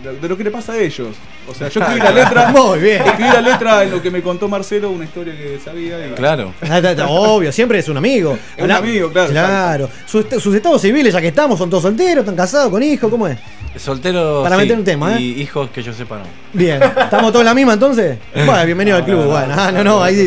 de- 0.02 0.18
de 0.22 0.28
lo 0.28 0.36
que 0.36 0.44
le 0.44 0.50
pasa 0.50 0.72
a 0.72 0.78
ellos. 0.78 1.08
O 1.50 1.52
sea, 1.54 1.68
yo 1.68 1.80
escribí 1.80 2.00
la 2.00 2.10
letra. 2.24 2.48
Muy 2.54 2.78
bien. 2.78 3.02
Escribí 3.02 3.28
la 3.30 3.40
letra 3.42 3.82
en 3.84 3.90
lo 3.90 4.00
que 4.00 4.10
me 4.10 4.22
contó 4.22 4.48
Marcelo, 4.48 4.90
una 4.90 5.04
historia 5.04 5.34
que 5.36 5.58
sabía. 5.62 6.06
y- 6.06 6.12
Claro. 6.12 6.54
Ah, 6.62 6.80
Obvio, 7.08 7.52
siempre 7.52 7.78
es 7.80 7.88
un 7.90 7.98
amigo. 7.98 8.38
Es 8.56 8.64
un 8.64 8.70
amigo, 8.70 9.10
claro, 9.12 9.30
Claro. 9.30 9.88
Sus, 10.06 10.24
sus 10.42 10.54
estados 10.54 10.80
civiles, 10.80 11.12
ya 11.12 11.20
que 11.20 11.28
estamos, 11.28 11.58
son 11.58 11.68
todos 11.68 11.82
solteros, 11.82 12.22
están 12.22 12.36
casados, 12.36 12.70
con 12.70 12.82
hijos, 12.82 13.10
¿cómo 13.10 13.28
es? 13.28 13.36
Soltero. 13.76 14.42
Para 14.42 14.56
sí, 14.56 14.62
meter 14.62 14.76
un 14.78 14.84
tema, 14.84 15.16
¿eh? 15.16 15.20
Y 15.22 15.40
hijos 15.42 15.70
que 15.70 15.82
yo 15.82 15.94
sepa 15.94 16.18
no. 16.18 16.24
Bien, 16.52 16.80
¿estamos 16.82 17.32
todos 17.32 17.40
en 17.40 17.46
la 17.46 17.54
misma 17.54 17.72
entonces? 17.72 18.18
Bueno, 18.34 18.64
bienvenido 18.66 18.98
al 18.98 19.04
club. 19.04 19.24
Bueno, 19.24 19.54
ah, 19.56 19.72
no, 19.72 19.82
no, 19.82 20.02
ahí 20.02 20.21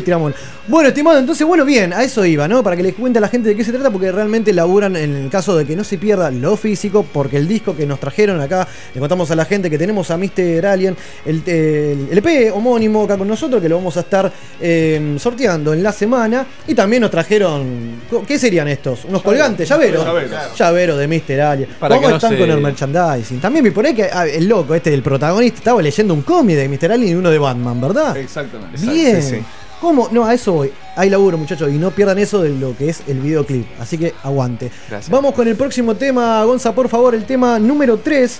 Bueno, 0.68 0.89
estimado, 0.89 1.20
entonces, 1.20 1.46
bueno, 1.46 1.64
bien, 1.64 1.93
a 1.93 2.04
eso 2.04 2.26
iba, 2.26 2.48
¿no? 2.48 2.64
Para 2.64 2.76
que 2.76 2.82
les 2.84 2.96
cuente 2.96 3.20
a 3.20 3.22
la 3.22 3.28
gente 3.28 3.50
de 3.50 3.56
qué 3.56 3.64
se 3.64 3.72
trata, 3.72 3.91
porque 3.91 4.12
realmente 4.12 4.52
laburan 4.52 4.96
en 4.96 5.16
el 5.16 5.30
caso 5.30 5.56
de 5.56 5.64
que 5.66 5.76
no 5.76 5.84
se 5.84 5.98
pierda 6.00 6.32
lo 6.32 6.58
físico, 6.58 7.06
porque 7.14 7.38
el 7.38 7.48
disco 7.48 7.76
que 7.76 7.86
nos 7.86 8.00
trajeron 8.00 8.41
acá, 8.41 8.68
le 8.93 9.00
contamos 9.00 9.30
a 9.30 9.36
la 9.36 9.46
gente 9.46 9.70
que 9.70 9.78
tenemos 9.78 10.10
a 10.10 10.18
Mr. 10.18 10.66
Alien, 10.66 10.96
el, 11.26 11.43
el 11.48 12.08
LP 12.12 12.52
homónimo 12.52 13.04
acá 13.04 13.18
con 13.18 13.28
nosotros, 13.28 13.62
que 13.62 13.70
lo 13.70 13.76
vamos 13.78 13.96
a 13.98 14.00
estar 14.00 14.32
eh, 14.60 15.16
sorteando 15.20 15.74
en 15.74 15.84
la 15.84 15.91
semana. 15.91 16.46
Y 16.68 16.74
también 16.74 17.02
nos 17.02 17.12
trajeron, 17.12 18.02
¿qué 18.28 18.39
serían 18.39 18.68
estos? 18.68 19.06
Unos 19.06 19.22
colgantes, 19.22 19.70
llaveros. 19.70 20.04
Llaveros. 20.04 20.58
Llaveros 20.58 20.98
de 20.98 21.08
Mr. 21.08 21.41
Alien. 21.41 21.70
Para 21.80 21.96
¿Cómo 21.96 22.10
no 22.10 22.16
están 22.16 22.32
se- 22.32 22.38
con 22.39 22.50
el 22.50 22.60
merchandising? 22.62 23.39
También 23.39 23.72
por 23.74 23.86
ahí 23.86 23.93
que 23.93 24.04
ah, 24.12 24.26
el 24.26 24.48
loco, 24.48 24.74
este 24.74 24.89
del 24.89 25.04
protagonista, 25.04 25.58
estaba 25.60 25.82
leyendo 25.82 26.14
un 26.14 26.22
cómic 26.24 26.56
de 26.56 26.68
Mr. 26.70 26.91
Alien 26.93 27.12
y 27.12 27.16
uno 27.16 27.30
de 27.30 27.38
Batman, 27.38 27.80
¿verdad? 27.80 28.18
Exactamente. 28.18 28.80
Bien. 28.82 29.22
Sí, 29.22 29.36
sí. 29.36 29.43
¿Cómo? 29.82 30.10
No, 30.12 30.26
a 30.26 30.34
eso 30.34 30.54
voy. 30.54 30.72
Hay 30.96 31.10
laburo, 31.10 31.38
muchachos, 31.38 31.70
y 31.72 31.78
no 31.78 31.92
pierdan 31.92 32.18
eso 32.18 32.42
de 32.42 32.50
lo 32.50 32.76
que 32.76 32.90
es 32.90 33.04
el 33.08 33.20
videoclip. 33.20 33.68
Así 33.80 33.98
que 33.98 34.14
aguante. 34.24 34.72
Gracias. 34.90 35.10
Vamos 35.10 35.34
con 35.34 35.48
el 35.48 35.56
próximo 35.56 35.96
tema, 35.96 36.44
Gonza, 36.44 36.74
por 36.74 36.90
favor, 36.90 37.14
el 37.16 37.26
tema 37.26 37.60
número 37.60 37.98
3, 37.98 38.40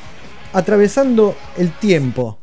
atravesando 0.54 1.36
el 1.58 1.72
tiempo. 1.74 2.40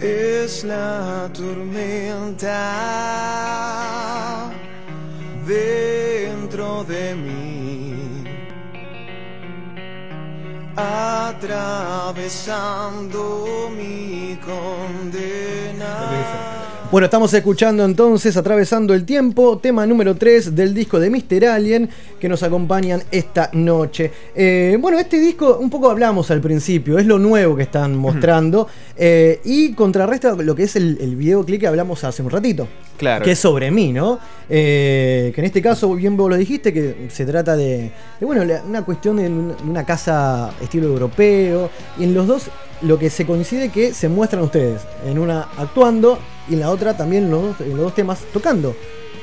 Es 0.00 0.62
la 0.64 1.28
tormenta 1.32 2.58
dentro 5.46 6.84
de 6.84 7.14
mí, 7.16 8.22
atravesando 10.76 12.08
mi 13.76 14.38
condena. 14.44 15.88
Bueno, 16.90 17.04
estamos 17.04 17.34
escuchando 17.34 17.84
entonces 17.84 18.34
Atravesando 18.38 18.94
el 18.94 19.04
Tiempo, 19.04 19.58
tema 19.58 19.86
número 19.86 20.14
3 20.16 20.56
del 20.56 20.72
disco 20.72 20.98
de 20.98 21.10
Mr. 21.10 21.44
Alien 21.44 21.90
que 22.18 22.30
nos 22.30 22.42
acompañan 22.42 23.02
esta 23.10 23.50
noche. 23.52 24.10
Eh, 24.34 24.74
bueno, 24.80 24.98
este 24.98 25.20
disco, 25.20 25.58
un 25.60 25.68
poco 25.68 25.90
hablamos 25.90 26.30
al 26.30 26.40
principio, 26.40 26.98
es 26.98 27.04
lo 27.04 27.18
nuevo 27.18 27.56
que 27.56 27.64
están 27.64 27.94
mostrando 27.94 28.68
eh, 28.96 29.38
y 29.44 29.74
contrarresta 29.74 30.34
lo 30.36 30.54
que 30.54 30.62
es 30.62 30.76
el, 30.76 30.96
el 31.02 31.14
videoclip 31.16 31.60
que 31.60 31.66
hablamos 31.66 32.04
hace 32.04 32.22
un 32.22 32.30
ratito. 32.30 32.66
Claro. 32.96 33.22
Que 33.22 33.32
es 33.32 33.38
sobre 33.38 33.70
mí, 33.70 33.92
¿no? 33.92 34.18
Eh, 34.48 35.30
que 35.34 35.42
en 35.42 35.44
este 35.44 35.60
caso, 35.60 35.94
bien 35.94 36.16
vos 36.16 36.30
lo 36.30 36.36
dijiste, 36.36 36.72
que 36.72 37.08
se 37.10 37.26
trata 37.26 37.54
de, 37.54 37.92
de, 38.18 38.26
bueno, 38.26 38.42
una 38.66 38.82
cuestión 38.86 39.18
de 39.18 39.26
un- 39.28 39.54
una 39.68 39.84
casa 39.84 40.52
estilo 40.62 40.86
europeo 40.86 41.68
y 41.98 42.04
en 42.04 42.14
los 42.14 42.26
dos 42.26 42.44
lo 42.82 42.98
que 42.98 43.10
se 43.10 43.26
coincide 43.26 43.70
que 43.70 43.92
se 43.94 44.08
muestran 44.08 44.42
ustedes, 44.42 44.82
en 45.06 45.18
una 45.18 45.48
actuando 45.56 46.18
y 46.48 46.54
en 46.54 46.60
la 46.60 46.70
otra 46.70 46.96
también 46.96 47.30
los, 47.30 47.42
dos- 47.42 47.60
en 47.60 47.70
los 47.70 47.80
dos 47.80 47.94
temas 47.94 48.18
tocando. 48.32 48.74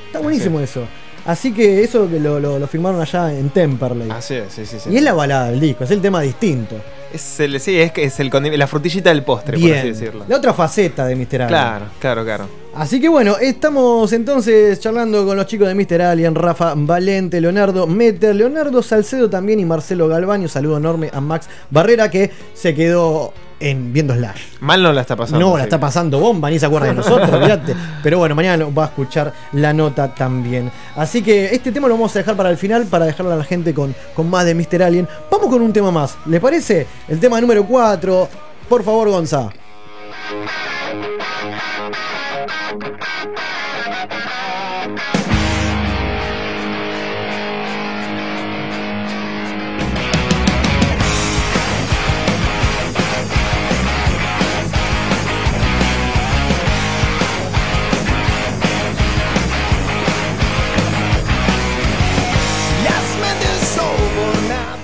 Está 0.07 0.19
buenísimo 0.19 0.59
eso. 0.59 0.81
Así 1.25 1.51
que 1.53 1.83
eso 1.83 2.07
lo, 2.21 2.39
lo, 2.39 2.59
lo 2.59 2.67
firmaron 2.67 3.01
allá 3.01 3.33
en 3.33 3.49
Temperley. 3.49 4.11
Así 4.11 4.35
es, 4.35 4.53
sí, 4.53 4.63
sí, 4.65 4.77
sí. 4.79 4.91
Y 4.91 4.97
es 4.97 5.01
la 5.03 5.13
balada 5.13 5.49
del 5.49 5.59
disco, 5.59 5.83
es 5.83 5.89
el 5.91 5.99
tema 6.01 6.21
distinto. 6.21 6.75
Es 7.11 7.39
el, 7.39 7.59
sí, 7.59 7.79
es 7.79 7.91
que 7.91 8.03
es 8.03 8.19
el 8.19 8.29
la 8.59 8.67
frutillita 8.67 9.09
del 9.09 9.23
postre, 9.23 9.57
por 9.57 9.71
así 9.71 9.87
decirlo. 9.87 10.25
La 10.27 10.37
otra 10.37 10.53
faceta 10.53 11.05
de 11.07 11.15
Mr. 11.15 11.23
Alien. 11.43 11.47
Claro, 11.47 11.85
claro, 11.99 12.23
claro. 12.25 12.47
Así 12.75 12.99
que 12.99 13.07
bueno, 13.07 13.37
estamos 13.37 14.11
entonces 14.13 14.79
charlando 14.81 15.25
con 15.25 15.37
los 15.37 15.45
chicos 15.47 15.67
de 15.67 15.73
Mr. 15.75 16.01
Alien, 16.01 16.35
Rafa 16.35 16.73
Valente, 16.75 17.39
Leonardo 17.41 17.87
Meter, 17.87 18.35
Leonardo 18.35 18.83
Salcedo 18.83 19.29
también 19.29 19.59
y 19.59 19.65
Marcelo 19.65 20.07
Galvani. 20.07 20.43
Un 20.43 20.49
saludo 20.49 20.77
enorme 20.77 21.09
a 21.11 21.21
Max 21.21 21.47
Barrera 21.71 22.11
que 22.11 22.29
se 22.53 22.75
quedó 22.75 23.33
en 23.59 23.93
viendo 23.93 24.13
Slash. 24.13 24.41
Mal 24.59 24.81
no 24.81 24.91
la 24.91 25.01
está 25.01 25.15
pasando. 25.15 25.39
No, 25.39 25.53
la 25.53 25.63
sí. 25.63 25.67
está 25.67 25.79
pasando 25.79 26.19
bomba, 26.19 26.49
ni 26.49 26.59
se 26.59 26.65
acuerda 26.65 26.87
de 26.87 26.95
nosotros, 26.95 27.29
olvídate. 27.33 27.75
Pero 28.03 28.19
bueno, 28.19 28.35
mañana 28.35 28.65
va 28.65 28.83
a 28.83 28.87
escuchar 28.87 29.33
la 29.53 29.73
nota 29.73 30.13
también. 30.13 30.71
Así 30.95 31.21
que 31.21 31.45
este 31.53 31.71
tema 31.71 31.87
lo 31.87 31.95
vamos 31.95 32.15
a 32.15 32.19
dejar 32.19 32.35
para 32.35 32.49
el 32.49 32.57
final, 32.57 32.85
para 32.85 33.05
dejarlo 33.05 33.31
a 33.31 33.35
la 33.35 33.43
gente 33.43 33.73
con, 33.73 33.95
con 34.13 34.29
más 34.29 34.45
de 34.45 34.55
Mr. 34.55 34.83
Alien. 34.83 35.07
Vamos 35.31 35.47
con 35.47 35.61
un 35.61 35.73
tema 35.73 35.91
más, 35.91 36.17
¿les 36.25 36.41
parece? 36.41 36.87
El 37.07 37.19
tema 37.19 37.39
número 37.41 37.65
4. 37.65 38.29
Por 38.67 38.83
favor, 38.83 39.09
Gonza. 39.09 39.49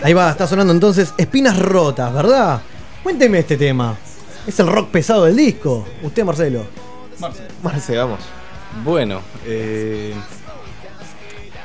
Ahí 0.03 0.13
va, 0.13 0.31
está 0.31 0.47
sonando 0.47 0.73
entonces 0.73 1.13
Espinas 1.17 1.57
Rotas, 1.59 2.13
¿verdad? 2.13 2.61
Cuénteme 3.03 3.39
este 3.39 3.57
tema. 3.57 3.95
Es 4.47 4.59
el 4.59 4.67
rock 4.67 4.89
pesado 4.89 5.25
del 5.25 5.35
disco. 5.35 5.85
Usted, 6.01 6.23
Marcelo. 6.23 6.65
Marce, 7.61 7.95
vamos. 7.95 8.19
Bueno, 8.83 9.21
eh, 9.45 10.13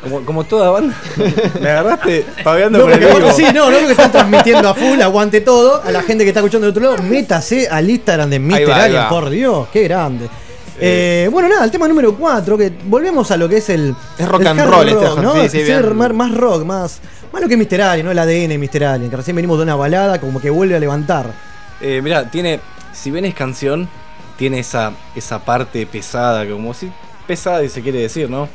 como, 0.03 0.21
como 0.27 0.45
toda 0.45 0.71
banda, 0.71 0.95
me 1.61 1.71
agarraste 1.71 2.27
paveando 2.45 2.79
No, 2.79 2.85
por 2.85 2.93
el 2.93 2.99
vivo. 2.99 3.33
sí, 3.33 3.45
no, 3.55 3.71
no 3.71 3.79
que 3.79 3.93
están 3.93 4.13
transmitiendo 4.13 4.69
a 4.69 4.75
full, 4.75 5.01
aguante 5.01 5.41
todo. 5.41 5.83
A 5.83 5.91
la 5.91 6.03
gente 6.03 6.25
que 6.25 6.31
está 6.31 6.41
escuchando 6.41 6.67
del 6.67 6.77
otro 6.77 6.91
lado, 6.91 7.03
métase 7.03 7.69
al 7.69 7.89
Instagram 7.89 8.29
de 8.29 8.39
Mr. 8.39 8.71
Va, 8.71 8.85
Alien, 8.85 9.09
por 9.09 9.31
Dios, 9.31 9.69
qué 9.73 9.85
grande. 9.85 10.29
Eh, 10.79 11.29
bueno, 11.33 11.49
nada, 11.49 11.65
el 11.65 11.71
tema 11.71 11.89
número 11.89 12.15
4, 12.15 12.59
que 12.59 12.71
volvemos 12.85 13.31
a 13.31 13.39
lo 13.39 13.49
que 13.49 13.57
es 13.59 13.69
el. 13.71 13.95
Es 14.19 14.29
rock 14.29 14.43
el 14.43 14.47
and 14.49 14.61
roll 14.71 14.89
este, 14.89 15.07
rock, 15.07 15.19
¿no? 15.21 15.35
sí, 15.35 15.49
sí, 15.49 15.65
Ser 15.65 15.83
bien. 15.85 15.97
más, 15.97 16.13
más 16.13 16.35
rock, 16.35 16.65
más, 16.65 17.01
más 17.33 17.43
lo 17.43 17.49
que 17.49 17.57
Mr. 17.57 17.81
Alien, 17.83 18.07
¿no? 18.07 18.13
El 18.13 18.19
ADN 18.19 18.49
de 18.49 18.59
Mr. 18.59 18.85
Alien, 18.85 19.11
que 19.11 19.17
recién 19.17 19.37
venimos 19.37 19.59
de 19.59 19.65
una 19.65 19.77
balada, 19.77 20.21
como 20.21 20.41
que 20.41 20.51
vuelve 20.51 20.77
a 20.77 20.81
levantar. 20.81 21.31
Eh, 21.81 22.01
mirá, 22.03 22.31
tiene. 22.31 22.61
Si 22.93 23.11
bien 23.11 23.25
es 23.25 23.35
canción, 23.35 23.89
tiene 24.39 24.61
esa, 24.61 24.93
esa 25.15 25.45
parte 25.45 25.87
pesada, 25.87 26.47
como 26.49 26.75
si. 26.75 26.91
Pesada 27.27 27.63
y 27.65 27.69
se 27.69 27.83
quiere 27.83 28.01
decir, 28.01 28.31
¿no? 28.31 28.49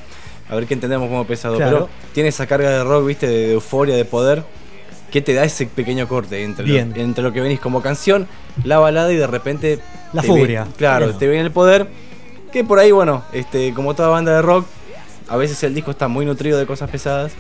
A 0.50 0.56
ver 0.56 0.66
qué 0.66 0.74
entendemos 0.74 1.08
como 1.10 1.26
pesado. 1.26 1.58
Claro. 1.58 1.72
Pero 1.72 1.90
tiene 2.14 2.30
esa 2.30 2.48
carga 2.48 2.70
de 2.70 2.84
rock, 2.84 3.06
viste, 3.06 3.28
de, 3.28 3.48
de 3.48 3.54
euforia, 3.54 3.96
de 3.96 4.06
poder. 4.06 4.44
Que 5.12 5.22
te 5.22 5.34
da 5.34 5.44
ese 5.44 5.66
pequeño 5.66 6.08
corte 6.08 6.44
entre. 6.44 6.66
Lo, 6.66 6.78
entre 6.78 7.24
lo 7.24 7.34
que 7.34 7.42
venís 7.42 7.60
como 7.60 7.82
canción, 7.82 8.28
la 8.64 8.80
balada 8.80 9.12
y 9.12 9.18
de 9.18 9.28
repente. 9.28 9.80
La 10.14 10.24
furia. 10.24 10.68
claro, 10.78 11.08
Bien. 11.08 11.20
te 11.20 11.28
viene 11.28 11.44
el 11.44 11.52
poder. 11.52 11.88
Que 12.52 12.64
por 12.64 12.80
ahí, 12.80 12.92
bueno, 12.92 13.24
este, 13.32 13.74
como 13.74 13.94
toda 13.94 14.10
banda 14.10 14.34
de 14.36 14.42
rock, 14.42 14.66
a 15.30 15.38
veces 15.38 15.64
el 15.64 15.74
disco 15.74 15.92
está 15.92 16.10
muy 16.10 16.26
nutrido 16.26 16.58
de 16.60 16.66
cosas 16.66 16.90
pesadas. 16.90 17.32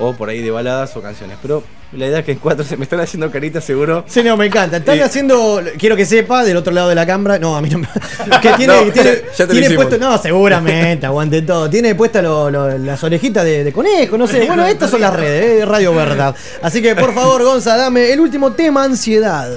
O 0.00 0.12
por 0.14 0.28
ahí 0.28 0.40
de 0.42 0.50
baladas 0.50 0.96
o 0.96 1.02
canciones. 1.02 1.36
Pero 1.42 1.62
la 1.92 2.06
idea 2.06 2.18
es 2.20 2.24
que 2.24 2.32
en 2.32 2.38
cuatro 2.38 2.64
se 2.68 2.76
me 2.76 2.84
están 2.84 3.00
haciendo 3.00 3.30
caritas 3.30 3.64
seguro. 3.64 4.04
Sí, 4.06 4.22
no, 4.22 4.36
me 4.36 4.46
encanta. 4.46 4.76
Están 4.76 5.00
haciendo, 5.00 5.60
quiero 5.78 5.96
que 5.96 6.06
sepa, 6.06 6.44
del 6.44 6.56
otro 6.56 6.72
lado 6.72 6.88
de 6.88 6.94
la 6.94 7.04
cámara. 7.06 7.38
No, 7.38 7.56
a 7.56 7.60
mí 7.60 7.68
no 7.68 7.78
me. 7.78 7.88
Que 8.40 8.50
tiene, 8.52 8.66
No, 8.84 8.92
tiene, 8.92 9.22
ya- 9.36 9.46
tiene 9.48 9.70
puesto. 9.70 9.98
No, 9.98 10.16
seguramente, 10.18 11.06
aguante 11.06 11.42
todo. 11.42 11.68
Tiene 11.68 11.94
puestas 11.94 12.22
las 12.22 13.02
orejitas 13.04 13.44
de, 13.44 13.64
de 13.64 13.72
conejo, 13.72 14.16
no 14.16 14.26
sé. 14.26 14.44
Bueno, 14.46 14.64
estas 14.66 14.90
son 14.90 15.00
las 15.00 15.14
redes, 15.14 15.62
eh, 15.62 15.66
Radio 15.66 15.92
Verdad. 15.94 16.34
Así 16.62 16.80
que 16.80 16.94
por 16.94 17.12
favor, 17.14 17.42
Gonza, 17.42 17.76
dame 17.76 18.12
el 18.12 18.20
último 18.20 18.52
tema, 18.52 18.84
ansiedad. 18.84 19.48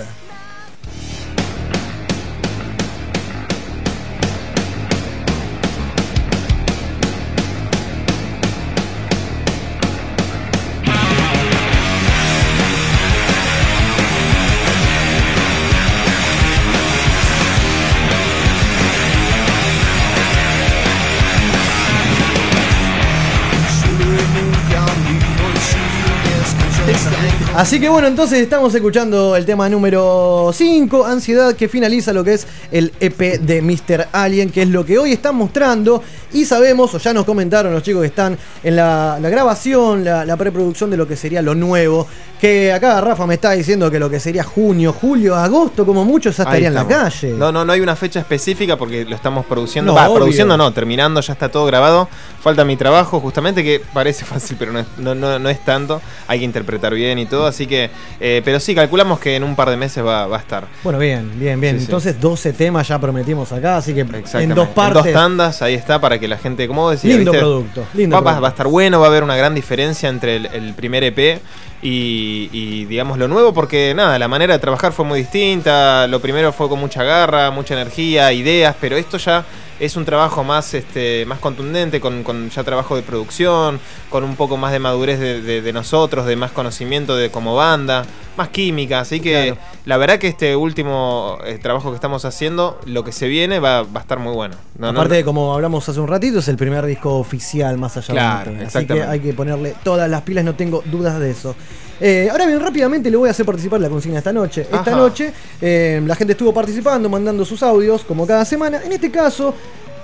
Así 27.62 27.80
que 27.80 27.90
bueno, 27.90 28.08
entonces 28.08 28.40
estamos 28.40 28.74
escuchando 28.74 29.36
el 29.36 29.46
tema 29.46 29.70
número 29.70 30.50
5, 30.52 31.06
Ansiedad, 31.06 31.54
que 31.54 31.70
finaliza 31.70 32.12
lo 32.12 32.24
que 32.24 32.34
es 32.34 32.48
el 32.72 32.92
EP 33.00 33.40
de 33.40 33.62
Mr. 33.62 34.08
Alien, 34.14 34.50
que 34.50 34.64
es 34.64 34.68
lo 34.68 34.84
que 34.84 34.98
hoy 34.98 35.12
están 35.12 35.36
mostrando. 35.36 36.02
Y 36.34 36.46
sabemos, 36.46 36.94
o 36.96 36.98
ya 36.98 37.14
nos 37.14 37.26
comentaron 37.26 37.74
los 37.74 37.84
chicos 37.84 38.02
que 38.02 38.08
están 38.08 38.38
en 38.64 38.76
la, 38.76 39.18
la 39.22 39.30
grabación, 39.30 40.04
la, 40.04 40.26
la 40.26 40.38
preproducción 40.38 40.90
de 40.90 40.98
lo 40.98 41.08
que 41.08 41.16
sería 41.16 41.42
lo 41.42 41.56
nuevo. 41.56 42.08
Que 42.40 42.74
acá 42.74 43.00
Rafa 43.02 43.28
me 43.28 43.36
está 43.36 43.52
diciendo 43.52 43.92
que 43.92 44.00
lo 44.00 44.10
que 44.10 44.20
sería 44.20 44.44
junio, 44.44 44.94
julio, 44.94 45.36
agosto, 45.36 45.86
como 45.86 46.04
mucho, 46.04 46.32
ya 46.32 46.42
estaría 46.44 46.70
en 46.70 46.74
la 46.74 46.88
calle. 46.88 47.34
No, 47.38 47.52
no, 47.52 47.64
no 47.64 47.72
hay 47.74 47.82
una 47.82 47.96
fecha 47.96 48.20
específica 48.20 48.78
porque 48.78 49.06
lo 49.06 49.16
estamos 49.16 49.46
produciendo. 49.46 49.92
No, 49.94 49.96
Va, 49.96 50.12
produciendo 50.12 50.58
no, 50.58 50.74
terminando, 50.74 51.22
ya 51.22 51.34
está 51.34 51.50
todo 51.50 51.66
grabado. 51.68 52.10
Falta 52.42 52.66
mi 52.66 52.78
trabajo, 52.78 53.20
justamente, 53.20 53.64
que 53.64 53.80
parece 53.94 54.26
fácil, 54.32 54.56
pero 54.58 54.72
no 54.72 54.80
es, 54.80 54.86
no, 54.98 55.14
no- 55.14 55.38
no 55.38 55.50
es 55.50 55.64
tanto. 55.64 56.02
Hay 56.28 56.40
que 56.40 56.46
interpretar 56.46 56.96
bien 56.96 57.20
y 57.20 57.28
todo, 57.28 57.46
así 57.46 57.68
que. 57.68 57.92
eh, 58.20 58.42
pero 58.44 58.60
sí, 58.60 58.74
calculamos 58.74 59.20
que 59.20 59.36
en 59.36 59.44
un 59.44 59.56
par 59.56 59.70
de 59.70 59.78
meses 59.78 60.04
va, 60.04 60.26
va 60.26 60.38
a 60.38 60.40
estar. 60.40 60.66
Bueno, 60.84 60.98
bien, 60.98 61.32
bien, 61.40 61.62
bien. 61.62 61.76
Sí, 61.76 61.82
sí. 61.82 61.86
Entonces 61.86 62.20
12 62.20 62.54
temas 62.54 62.88
ya 62.88 62.98
prometimos 62.98 63.52
acá, 63.52 63.78
así 63.78 63.94
que 63.94 64.00
en 64.34 64.56
dos 64.56 64.70
partes. 64.70 65.14
tandas, 65.14 65.62
ahí 65.62 65.76
está, 65.76 66.02
para 66.02 66.18
que 66.18 66.21
la 66.28 66.38
gente, 66.38 66.68
como 66.68 66.82
vos 66.84 66.92
decías, 66.94 67.16
Lindo 67.16 67.32
¿viste? 67.32 67.40
producto, 67.46 67.84
lindo 67.94 68.16
va, 68.16 68.20
va- 68.20 68.24
producto. 68.24 68.42
va 68.42 68.48
a 68.48 68.52
estar 68.52 68.68
bueno, 68.68 69.00
va 69.00 69.06
a 69.06 69.10
haber 69.10 69.24
una 69.24 69.36
gran 69.36 69.54
diferencia 69.56 70.10
entre 70.10 70.36
el, 70.38 70.46
el 70.48 70.74
primer 70.74 71.04
EP 71.04 71.40
y, 71.82 72.50
y, 72.52 72.86
digamos 72.86 73.18
lo 73.18 73.28
nuevo, 73.28 73.54
porque 73.54 73.94
nada, 73.96 74.20
la 74.20 74.28
manera 74.28 74.54
de 74.54 74.60
trabajar 74.60 74.94
fue 74.94 75.04
muy 75.06 75.20
distinta. 75.22 76.08
Lo 76.08 76.20
primero 76.20 76.54
fue 76.54 76.70
con 76.70 76.80
mucha 76.80 77.04
garra, 77.04 77.50
mucha 77.52 77.74
energía, 77.74 78.32
ideas, 78.34 78.76
pero 78.80 78.98
esto 78.98 79.18
ya 79.18 79.44
es 79.80 79.96
un 79.96 80.06
trabajo 80.06 80.44
más, 80.44 80.76
este, 80.76 81.26
más 81.26 81.40
contundente, 81.40 82.00
con, 82.00 82.22
con 82.24 82.52
ya 82.52 82.64
trabajo 82.64 82.96
de 82.96 83.02
producción, 83.02 83.80
con 84.12 84.24
un 84.24 84.36
poco 84.36 84.56
más 84.56 84.72
de 84.72 84.78
madurez 84.80 85.20
de, 85.20 85.42
de- 85.42 85.62
de 85.64 85.74
nosotros, 85.74 86.28
de 86.28 86.36
más 86.36 86.52
conocimiento 86.52 87.16
de 87.16 87.32
como 87.32 87.56
banda, 87.56 88.06
más 88.38 88.50
química. 88.50 89.00
Así 89.00 89.20
que 89.20 89.56
la 89.86 89.98
verdad 89.98 90.20
que 90.20 90.28
este 90.28 90.56
último 90.56 91.40
eh, 91.46 91.58
trabajo 91.60 91.90
que 91.90 91.96
estamos 91.96 92.26
haciendo, 92.26 92.80
lo 92.86 93.04
que 93.04 93.12
se 93.12 93.28
viene 93.28 93.60
va, 93.60 93.82
va 93.82 93.88
a 93.96 94.02
estar 94.02 94.20
muy 94.20 94.34
bueno. 94.36 94.54
No, 94.78 94.92
no, 94.92 95.00
Aparte, 95.00 95.16
no. 95.16 95.18
de 95.18 95.24
como 95.24 95.54
hablamos 95.56 95.90
hace 95.90 96.00
un 96.00 96.08
ratito, 96.08 96.40
es 96.40 96.48
el 96.48 96.58
primer 96.58 96.86
disco 96.86 97.16
oficial 97.18 97.76
más 97.80 97.98
allá 97.98 98.14
Claro, 98.14 98.52
de 98.54 98.66
Así 98.66 98.86
que 98.86 99.02
hay 99.02 99.20
que 99.20 99.34
ponerle 99.34 99.74
todas 99.84 100.08
las 100.08 100.22
pilas, 100.22 100.46
no 100.46 100.54
tengo 100.54 100.84
dudas 100.86 101.20
de 101.20 101.32
eso. 101.32 101.56
Eh, 102.00 102.30
ahora 102.32 102.46
bien, 102.48 102.60
rápidamente 102.60 103.12
le 103.12 103.18
voy 103.18 103.28
a 103.28 103.32
hacer 103.32 103.46
participar 103.46 103.80
la 103.80 103.90
consigna 103.90 104.18
esta 104.18 104.34
noche. 104.34 104.62
Esta 104.62 104.80
Ajá. 104.80 104.92
noche 104.92 105.32
eh, 105.62 106.02
la 106.06 106.16
gente 106.16 106.34
estuvo 106.34 106.54
participando, 106.54 107.10
mandando 107.10 107.46
sus 107.46 107.62
audios, 107.64 108.04
como 108.04 108.26
cada 108.26 108.44
semana. 108.46 108.80
En 108.84 108.92
este 108.92 109.12
caso, 109.12 109.54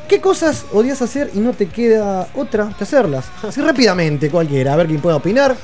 ¿qué 0.07 0.21
cosas 0.21 0.65
odias 0.73 1.01
hacer 1.01 1.31
y 1.33 1.39
no 1.39 1.53
te 1.53 1.67
queda 1.67 2.27
otra 2.35 2.69
que 2.77 2.83
hacerlas? 2.83 3.25
Así 3.41 3.61
rápidamente, 3.61 4.29
cualquiera, 4.29 4.73
a 4.73 4.75
ver 4.75 4.87
quién 4.87 4.99
puede 5.01 5.15
opinar. 5.15 5.55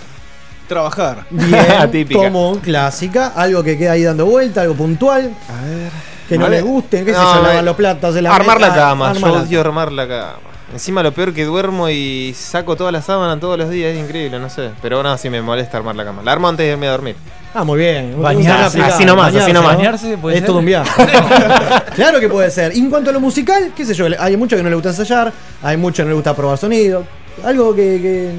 Trabajar. 0.67 1.25
Bien, 1.29 1.65
Típica. 1.91 2.19
común, 2.19 2.59
clásica, 2.59 3.27
algo 3.35 3.61
que 3.63 3.77
queda 3.77 3.91
ahí 3.91 4.03
dando 4.03 4.25
vuelta, 4.25 4.61
algo 4.61 4.73
puntual. 4.75 5.35
A 5.49 5.65
ver. 5.65 5.91
Que 6.27 6.37
no 6.37 6.45
A 6.45 6.49
le 6.49 6.55
ver. 6.57 6.65
guste, 6.65 7.03
qué 7.03 7.11
sé 7.13 7.19
No, 7.19 7.35
yo, 7.35 7.41
me- 7.41 7.47
lavar 7.49 7.63
los 7.65 7.75
platos, 7.75 8.15
de 8.15 8.21
la 8.21 8.33
Armar 8.33 8.59
la 8.61 8.73
cama, 8.73 9.09
armar 9.11 9.29
yo 9.31 9.37
la 9.37 9.43
odio 9.43 9.61
armar 9.61 9.91
la 9.91 10.07
cama. 10.07 10.39
Encima 10.73 11.03
lo 11.03 11.11
peor 11.13 11.33
que 11.33 11.45
duermo 11.45 11.87
y 11.87 12.33
saco 12.35 12.75
toda 12.75 12.91
la 12.91 13.01
sábana 13.01 13.39
todos 13.39 13.57
los 13.59 13.69
días, 13.69 13.93
es 13.95 13.99
increíble, 14.03 14.39
no 14.39 14.49
sé. 14.49 14.71
Pero 14.81 15.03
no, 15.03 15.17
sí 15.17 15.29
me 15.29 15.41
molesta 15.41 15.77
armar 15.77 15.95
la 15.95 16.03
cama. 16.03 16.23
La 16.23 16.31
armo 16.31 16.47
antes 16.49 16.65
de 16.65 16.71
irme 16.73 16.87
a 16.87 16.91
dormir. 16.91 17.15
Ah, 17.53 17.63
muy 17.63 17.77
bien. 17.77 18.19
Bañarse. 18.19 18.81
Así 18.81 19.05
nomás, 19.05 19.27
así 19.27 19.35
bañarse, 19.37 19.53
nomás. 19.53 19.71
¿no? 19.73 19.77
Bañarse, 19.77 20.17
puede 20.17 20.35
es 20.37 20.41
ser. 20.41 20.47
todo 20.47 20.57
un 20.59 20.65
viaje. 20.65 20.89
claro 21.95 22.19
que 22.19 22.27
puede 22.27 22.49
ser. 22.49 22.75
Y 22.75 22.79
en 22.79 22.89
cuanto 22.89 23.11
a 23.11 23.13
lo 23.13 23.19
musical, 23.19 23.71
qué 23.75 23.85
sé 23.85 23.93
yo, 23.93 24.07
hay 24.19 24.35
mucho 24.35 24.55
que 24.57 24.63
no 24.63 24.69
le 24.69 24.75
gusta 24.75 24.89
ensayar, 24.89 25.31
hay 25.61 25.77
mucho 25.77 25.97
que 25.97 26.05
no 26.05 26.09
le 26.09 26.15
gusta 26.15 26.35
probar 26.35 26.57
sonido. 26.57 27.05
Algo 27.45 27.75
que. 27.75 27.81
que- 28.01 28.31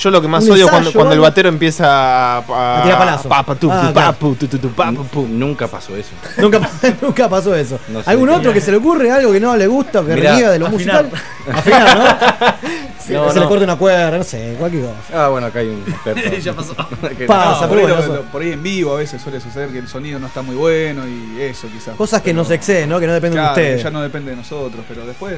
Yo 0.00 0.10
lo 0.10 0.22
que 0.22 0.28
más 0.28 0.48
odio 0.48 0.66
cuando, 0.68 0.92
cuando 0.92 1.12
el 1.14 1.20
batero 1.20 1.48
empieza 1.50 2.38
a, 2.38 2.78
A 2.78 2.82
tirar 2.82 2.98
palazos. 2.98 3.26
pa, 3.26 3.42
pa, 3.42 3.54
tu, 3.54 3.70
Ah, 3.70 3.88
tu, 3.88 3.92
claro. 3.92 4.16
tu, 4.18 4.46
tu, 4.48 4.68
pu. 4.70 5.26
Nunca 5.28 5.68
pasó 5.68 5.94
eso. 5.94 6.10
nunca, 6.38 6.58
nunca 7.02 7.28
pasó 7.28 7.54
eso. 7.54 7.78
No 7.88 8.02
sé 8.02 8.08
¿Algún 8.10 8.30
otro 8.30 8.52
que 8.52 8.60
se 8.62 8.70
le 8.70 8.78
ocurre? 8.78 9.10
Algo 9.10 9.30
que 9.32 9.40
no 9.40 9.54
le 9.56 9.66
gusta 9.66 10.00
o 10.00 10.06
que 10.06 10.14
Mirá, 10.14 10.30
reniega 10.30 10.50
de 10.52 10.58
lo 10.58 10.66
afinar. 10.68 11.04
musical? 11.04 11.22
Afinar, 11.58 11.98
¿no? 11.98 12.50
Sí, 13.06 13.14
No, 13.14 13.24
que 13.26 13.30
se 13.32 13.38
le 13.40 13.44
no. 13.44 13.48
corte 13.48 13.64
una 13.64 13.76
cuerda, 13.76 14.18
no 14.18 14.24
sé, 14.24 14.54
cualquier 14.58 14.84
cosa. 14.84 15.24
Ah, 15.24 15.28
bueno, 15.28 15.46
acá 15.48 15.58
hay 15.60 15.68
un 15.68 15.82
experto. 15.86 16.36
ya 16.36 16.52
pasó. 16.52 16.74
Pasa, 16.74 16.88
por, 16.96 17.26
pero 17.26 17.80
ahí 17.80 17.80
bueno, 17.80 17.88
lo- 17.88 17.98
eso- 18.02 18.14
lo- 18.16 18.22
por 18.22 18.42
ahí 18.42 18.52
en 18.52 18.62
vivo 18.62 18.94
a 18.94 18.98
veces 18.98 19.20
suele 19.20 19.40
suceder 19.40 19.70
que 19.70 19.78
el 19.78 19.88
sonido 19.88 20.18
no 20.20 20.28
está 20.28 20.42
muy 20.42 20.54
bueno 20.54 21.02
y 21.08 21.40
eso 21.40 21.66
quizás. 21.72 21.96
Cosas 21.96 22.22
que 22.22 22.32
nos 22.32 22.50
exceden, 22.50 22.88
¿no? 22.88 23.00
Que 23.00 23.06
no 23.06 23.12
dependen 23.14 23.40
Claro, 23.40 23.54
de 23.56 23.62
ustedes. 23.62 23.82
ya 23.82 23.90
no 23.90 24.00
depende 24.02 24.30
de 24.30 24.36
nosotros, 24.36 24.84
pero 24.88 25.04
después 25.06 25.34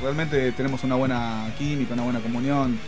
realmente 0.00 0.52
tenemos 0.52 0.84
una 0.84 0.94
buena 0.94 1.46
química, 1.58 1.94
una 1.94 2.04
buena 2.04 2.20
comunión. 2.20 2.78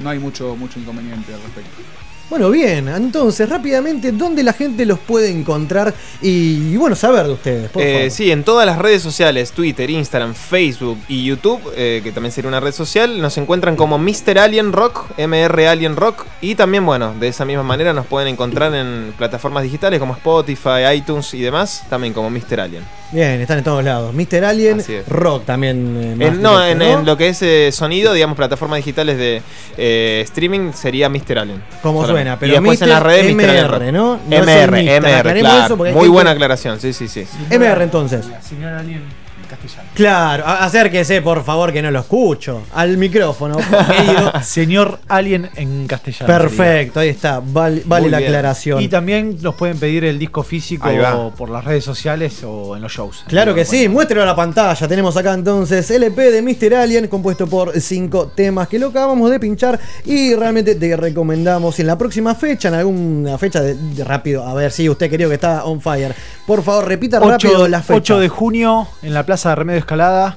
No 0.00 0.10
hay 0.10 0.18
mucho, 0.18 0.56
mucho 0.56 0.78
inconveniente 0.78 1.32
al 1.32 1.42
respecto. 1.42 1.82
Bueno, 2.30 2.50
bien, 2.50 2.88
entonces 2.88 3.48
rápidamente, 3.48 4.10
¿dónde 4.10 4.42
la 4.42 4.54
gente 4.54 4.86
los 4.86 4.98
puede 4.98 5.30
encontrar? 5.30 5.92
Y, 6.22 6.72
y 6.72 6.76
bueno, 6.76 6.96
saber 6.96 7.26
de 7.26 7.32
ustedes, 7.32 7.70
por 7.70 7.82
Eh, 7.82 7.94
favor. 7.96 8.10
sí, 8.10 8.30
en 8.32 8.42
todas 8.44 8.66
las 8.66 8.78
redes 8.78 9.02
sociales, 9.02 9.52
Twitter, 9.52 9.88
Instagram, 9.90 10.34
Facebook 10.34 10.98
y 11.06 11.24
YouTube, 11.24 11.60
eh, 11.76 12.00
que 12.02 12.12
también 12.12 12.32
sería 12.32 12.48
una 12.48 12.60
red 12.60 12.72
social, 12.72 13.20
nos 13.20 13.36
encuentran 13.36 13.76
como 13.76 13.98
Mr. 13.98 14.38
Alien 14.38 14.72
Rock, 14.72 15.06
MR 15.18 15.66
Alien 15.68 15.96
Rock, 15.96 16.24
y 16.40 16.54
también, 16.54 16.84
bueno, 16.86 17.14
de 17.20 17.28
esa 17.28 17.44
misma 17.44 17.62
manera 17.62 17.92
nos 17.92 18.06
pueden 18.06 18.28
encontrar 18.28 18.74
en 18.74 19.12
plataformas 19.18 19.62
digitales 19.62 20.00
como 20.00 20.14
Spotify, 20.14 20.94
iTunes 20.96 21.34
y 21.34 21.40
demás, 21.42 21.84
también 21.90 22.14
como 22.14 22.30
Mr. 22.30 22.58
Alien. 22.60 22.84
Bien, 23.12 23.40
están 23.40 23.58
en 23.58 23.64
todos 23.64 23.84
lados. 23.84 24.12
Mr. 24.12 24.44
Alien. 24.44 24.82
Rock 25.06 25.44
también. 25.44 26.16
eh, 26.20 26.26
En, 26.26 26.42
no, 26.42 26.58
directo, 26.58 26.66
en, 26.66 26.78
¿no? 26.78 26.98
en 27.00 27.06
lo 27.06 27.16
que 27.16 27.28
es 27.28 27.40
eh, 27.42 27.70
sonido, 27.70 28.12
digamos, 28.12 28.36
plataformas 28.36 28.78
digitales 28.78 29.18
de 29.18 29.40
eh, 29.76 30.22
streaming 30.24 30.72
sería 30.72 31.08
Mr. 31.08 31.46
Como 31.82 32.00
Solamente. 32.00 32.13
Suena, 32.14 32.38
pero 32.38 32.52
y 32.52 32.54
después 32.56 32.82
en 32.82 32.88
las 32.88 33.02
redes 33.02 33.34
Mr. 33.34 33.70
MR. 33.70 33.92
¿no? 33.92 34.18
MR, 34.28 34.70
Mr. 34.70 35.38
Claro. 35.40 35.76
Muy 35.76 36.08
buena 36.08 36.30
aclaración, 36.30 36.80
sí, 36.80 36.92
sí, 36.92 37.08
sí. 37.08 37.26
MR 37.50 37.82
entonces. 37.82 38.26
Señor 38.42 38.72
Alien 38.74 39.02
en 39.02 39.23
castellano. 39.56 39.88
Claro, 39.94 40.44
acérquese 40.46 41.22
por 41.22 41.44
favor 41.44 41.72
que 41.72 41.82
no 41.82 41.90
lo 41.90 42.00
escucho. 42.00 42.62
Al 42.74 42.96
micrófono, 42.96 43.56
querido. 43.56 44.32
Señor 44.42 45.00
Alien 45.08 45.50
en 45.56 45.86
castellano. 45.86 46.26
Perfecto, 46.26 47.00
ahí 47.00 47.08
está. 47.08 47.40
Vale, 47.44 47.82
vale 47.84 48.02
Muy 48.02 48.10
la 48.10 48.18
bien. 48.18 48.30
aclaración. 48.30 48.82
Y 48.82 48.88
también 48.88 49.38
nos 49.40 49.54
pueden 49.54 49.78
pedir 49.78 50.04
el 50.04 50.18
disco 50.18 50.42
físico 50.42 50.88
por 51.36 51.50
las 51.50 51.64
redes 51.64 51.84
sociales 51.84 52.42
o 52.44 52.76
en 52.76 52.82
los 52.82 52.92
shows. 52.92 53.24
Claro 53.26 53.54
que 53.54 53.64
sí, 53.64 53.88
muéstrelo 53.88 54.22
a 54.22 54.26
la 54.26 54.36
pantalla. 54.36 54.88
Tenemos 54.88 55.16
acá 55.16 55.34
entonces 55.34 55.90
LP 55.90 56.30
de 56.30 56.42
Mr. 56.42 56.74
Alien, 56.74 57.08
compuesto 57.08 57.46
por 57.46 57.78
cinco 57.80 58.26
temas 58.34 58.68
que 58.68 58.78
lo 58.78 58.88
acabamos 58.88 59.30
de 59.30 59.40
pinchar. 59.40 59.78
Y 60.04 60.34
realmente 60.34 60.74
te 60.74 60.96
recomendamos 60.96 61.78
en 61.80 61.86
la 61.86 61.98
próxima 61.98 62.34
fecha, 62.34 62.68
en 62.68 62.74
alguna 62.74 63.38
fecha 63.38 63.60
de, 63.60 63.74
de 63.74 64.04
rápido, 64.04 64.46
a 64.46 64.54
ver 64.54 64.70
si 64.72 64.88
usted 64.88 65.10
querido 65.10 65.28
que 65.28 65.34
está 65.34 65.64
on 65.64 65.80
fire. 65.80 66.14
Por 66.46 66.62
favor, 66.62 66.86
repita 66.86 67.18
rápido 67.20 67.60
8, 67.62 67.68
la 67.68 67.82
fecha. 67.82 67.94
8 67.96 68.20
de 68.20 68.28
junio 68.28 68.88
en 69.02 69.14
la 69.14 69.24
Plaza 69.24 69.43
de 69.50 69.54
Remedio 69.56 69.78
Escalada. 69.80 70.34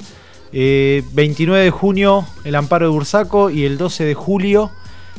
eh, 0.54 1.04
29 1.14 1.64
de 1.64 1.72
junio 1.72 2.26
el 2.44 2.56
Amparo 2.56 2.86
de 2.86 2.92
Bursaco. 2.92 3.50
Y 3.50 3.66
el 3.66 3.78
12 3.78 4.06
de 4.06 4.14
julio, 4.14 4.72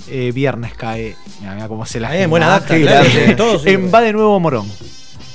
eh, 0.08 0.32
viernes 0.34 0.72
cae. 0.74 1.16
Mira, 1.40 1.54
mira 1.54 1.68
cómo 1.68 1.84
se 1.86 2.00
la 2.00 2.10
buena 2.28 2.48
data, 2.48 2.76
claro. 2.76 3.08
En 3.64 3.92
Va 3.92 4.00
de 4.00 4.12
Nuevo 4.12 4.38
Morón. 4.40 4.66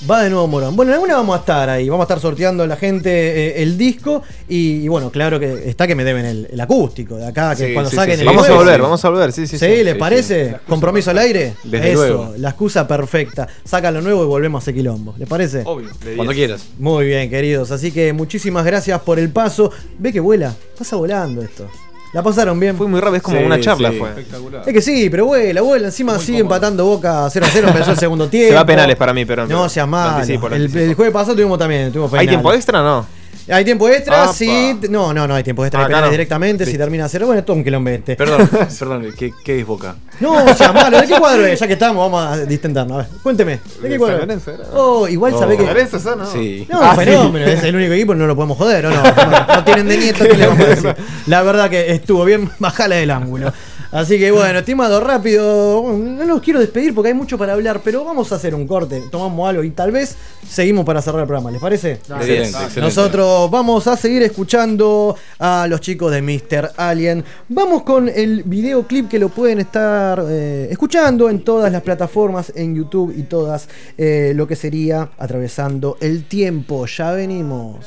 Va 0.09 0.21
de 0.23 0.29
nuevo 0.29 0.47
Morón. 0.47 0.75
Bueno, 0.75 0.91
en 0.91 0.95
alguna 0.95 1.15
vamos 1.15 1.35
a 1.37 1.39
estar 1.39 1.69
ahí. 1.69 1.87
Vamos 1.87 2.03
a 2.03 2.05
estar 2.07 2.19
sorteando 2.19 2.63
a 2.63 2.67
la 2.67 2.75
gente 2.75 3.09
eh, 3.09 3.63
el 3.63 3.77
disco. 3.77 4.21
Y, 4.49 4.81
y 4.83 4.87
bueno, 4.89 5.09
claro 5.11 5.39
que 5.39 5.69
está 5.69 5.87
que 5.87 5.95
me 5.95 6.03
deben 6.03 6.25
el, 6.25 6.47
el 6.51 6.59
acústico 6.59 7.15
de 7.15 7.25
acá. 7.25 7.55
Que 7.55 7.67
Sí, 7.67 7.73
cuando 7.73 7.89
sí, 7.89 7.95
saquen 7.95 8.15
sí, 8.15 8.21
el. 8.21 8.27
Vamos 8.27 8.49
a 8.49 8.53
volver, 8.53 8.81
vamos 8.81 9.05
a 9.05 9.09
volver, 9.09 9.31
sí, 9.31 9.47
sí, 9.47 9.57
sí. 9.57 9.65
¿les 9.65 9.93
Sí, 9.93 9.99
parece? 9.99 10.57
¿Compromiso 10.67 11.11
al 11.11 11.19
aire? 11.19 11.53
Desde 11.63 11.91
Eso, 11.93 12.01
luego. 12.01 12.33
la 12.37 12.49
excusa 12.49 12.85
perfecta. 12.85 13.47
Sacan 13.63 13.93
lo 13.93 14.01
nuevo 14.01 14.23
y 14.23 14.27
volvemos 14.27 14.61
a 14.61 14.63
ese 14.63 14.73
quilombo. 14.73 15.15
¿Les 15.17 15.27
parece? 15.29 15.61
Obvio. 15.65 15.89
Cuando 16.17 16.33
quieras. 16.33 16.65
Muy 16.77 17.05
bien, 17.05 17.29
queridos. 17.29 17.71
Así 17.71 17.91
que 17.93 18.11
muchísimas 18.11 18.65
gracias 18.65 18.99
por 19.03 19.19
el 19.19 19.29
paso. 19.29 19.71
Ve 19.99 20.11
que 20.11 20.19
vuela. 20.19 20.53
Pasa 20.77 20.97
volando 20.97 21.41
esto. 21.41 21.67
¿La 22.13 22.21
pasaron 22.21 22.59
bien? 22.59 22.77
Fue 22.77 22.87
muy 22.87 22.99
rápido, 22.99 23.17
es 23.17 23.23
como 23.23 23.39
Sí, 23.39 23.43
una 23.43 23.59
charla 23.59 23.89
sí. 23.91 23.97
fue. 23.97 24.09
Espectacular. 24.09 24.63
Es 24.67 24.73
que 24.73 24.81
sí, 24.81 25.09
pero 25.09 25.25
vuela, 25.25 25.61
vuela. 25.61 25.87
Encima 25.87 26.19
sigue 26.19 26.39
empatando 26.39 26.85
Boca 26.85 27.27
0 27.29 27.45
a 27.45 27.49
0. 27.51 27.67
Empezó 27.69 27.91
el 27.91 27.97
segundo 27.97 28.27
tiempo. 28.27 28.49
Se 28.49 28.55
va 28.55 28.61
a 28.61 28.65
penales 28.65 28.95
para 28.95 29.13
mí, 29.13 29.25
pero. 29.25 29.47
No 29.47 29.67
seas 29.67 29.87
lo 29.87 29.91
malo. 29.91 30.11
anticipo, 30.17 30.47
lo 30.47 30.55
El, 30.55 30.61
anticipo. 30.63 30.83
el 30.85 30.93
jueves 30.95 31.13
pasado 31.13 31.35
tuvimos 31.35 31.57
también. 31.57 31.91
Tuvimos 31.91 32.13
¿Hay 32.13 32.27
tiempo 32.27 32.53
extra 32.53 32.81
o 32.81 32.83
no? 32.83 33.05
Hay 33.49 33.65
tiempo 33.65 33.89
extra, 33.89 34.23
Apa. 34.23 34.33
sí. 34.33 34.79
No, 34.89 35.13
no, 35.13 35.27
no 35.27 35.35
hay 35.35 35.43
tiempo 35.43 35.65
extra. 35.65 35.79
Hay 35.81 35.85
Acá 35.85 35.89
penales 35.89 36.07
no. 36.07 36.11
directamente. 36.11 36.65
Si 36.65 36.77
termina 36.77 37.05
a 37.05 37.09
0, 37.09 37.25
bueno, 37.25 37.39
es 37.39 37.45
todo 37.45 37.57
un 37.57 37.63
quilombete. 37.63 38.15
Perdón, 38.15 38.49
perdón, 38.79 39.07
¿qué, 39.17 39.33
qué 39.43 39.59
es 39.59 39.65
Boca? 39.65 39.95
No, 40.19 40.53
seas 40.55 40.73
malo. 40.73 41.01
¿De 41.01 41.07
qué 41.07 41.15
cuadro 41.19 41.45
es? 41.45 41.59
Ya 41.59 41.67
que 41.67 41.73
estamos, 41.73 42.09
vamos 42.11 42.25
a 42.25 42.45
distendernos. 42.45 42.93
A 42.93 42.97
ver, 42.99 43.07
cuénteme. 43.21 43.59
¿De 43.81 43.89
qué 43.89 43.97
cuadro 43.97 44.19
San 44.19 44.31
es? 44.31 44.45
Lorenzo, 44.47 44.63
Oh, 44.73 45.07
igual 45.07 45.33
Oh. 45.33 45.39
sabés 45.39 45.57
que. 45.57 45.63
San 45.65 45.73
Lorenzo, 45.73 45.97
¿eso 45.97 46.15
no? 46.15 46.25
Sí. 46.25 46.67
No, 46.69 46.81
Ah, 46.81 46.95
fenómeno, 46.95 47.45
es 47.45 47.63
el 47.63 47.75
único 47.75 47.93
equipo, 47.93 48.15
no 48.15 48.27
lo 48.27 48.35
podemos 48.35 48.57
joder, 48.57 48.85
¿o 48.85 48.91
no? 48.91 49.03
No, 49.03 49.55
no 49.55 49.63
tienen 49.65 49.87
de 49.87 49.97
nieto, 49.97 50.23
¿qué 50.25 50.37
le 50.37 50.47
vamos 50.47 50.63
a 50.65 50.69
decir? 50.69 50.95
La 51.27 51.41
verdad 51.43 51.69
que 51.69 51.91
estuvo 51.91 52.23
bien 52.25 52.49
bajala 52.59 52.95
del 52.95 53.11
ángulo. 53.11 53.51
Así 53.93 54.17
que 54.17 54.31
bueno, 54.31 54.57
estimado, 54.57 54.99
rápido, 54.99 55.83
no 55.95 56.25
los 56.25 56.41
quiero 56.41 56.59
despedir 56.59 56.95
porque 56.95 57.09
hay 57.09 57.13
mucho 57.13 57.37
para 57.37 57.53
hablar, 57.53 57.79
pero 57.83 58.03
vamos 58.03 58.31
a 58.31 58.35
hacer 58.35 58.55
un 58.55 58.65
corte, 58.65 59.03
tomamos 59.11 59.47
algo 59.47 59.63
y 59.63 59.69
tal 59.69 59.91
vez 59.91 60.15
seguimos 60.49 60.83
para 60.83 60.99
cerrar 60.99 61.21
el 61.21 61.27
programa, 61.27 61.51
¿les 61.51 61.61
parece? 61.61 61.91
Excelente, 61.91 62.47
excelente. 62.47 62.81
Nosotros 62.81 63.51
vamos 63.51 63.85
a 63.85 63.95
seguir 63.95 64.23
escuchando 64.23 65.15
a 65.37 65.67
los 65.69 65.79
chicos 65.79 66.11
de 66.11 66.23
Mr. 66.23 66.71
Alien. 66.75 67.23
Vamos 67.49 67.83
con 67.83 68.09
el 68.09 68.41
videoclip 68.41 69.09
que 69.09 69.19
lo 69.19 69.29
pueden 69.29 69.59
estar 69.59 70.25
eh, 70.27 70.69
escuchando 70.71 71.29
en 71.29 71.43
todas 71.43 71.71
las 71.71 71.83
plataformas, 71.83 72.51
en 72.55 72.73
YouTube 72.73 73.13
y 73.15 73.21
todas 73.23 73.69
eh, 73.95 74.33
lo 74.35 74.47
que 74.47 74.55
sería 74.55 75.11
atravesando 75.19 75.97
el 76.01 76.23
tiempo. 76.25 76.87
Ya 76.87 77.11
venimos. 77.11 77.85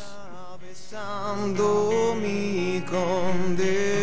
Mi 2.22 2.80
condena 2.88 3.95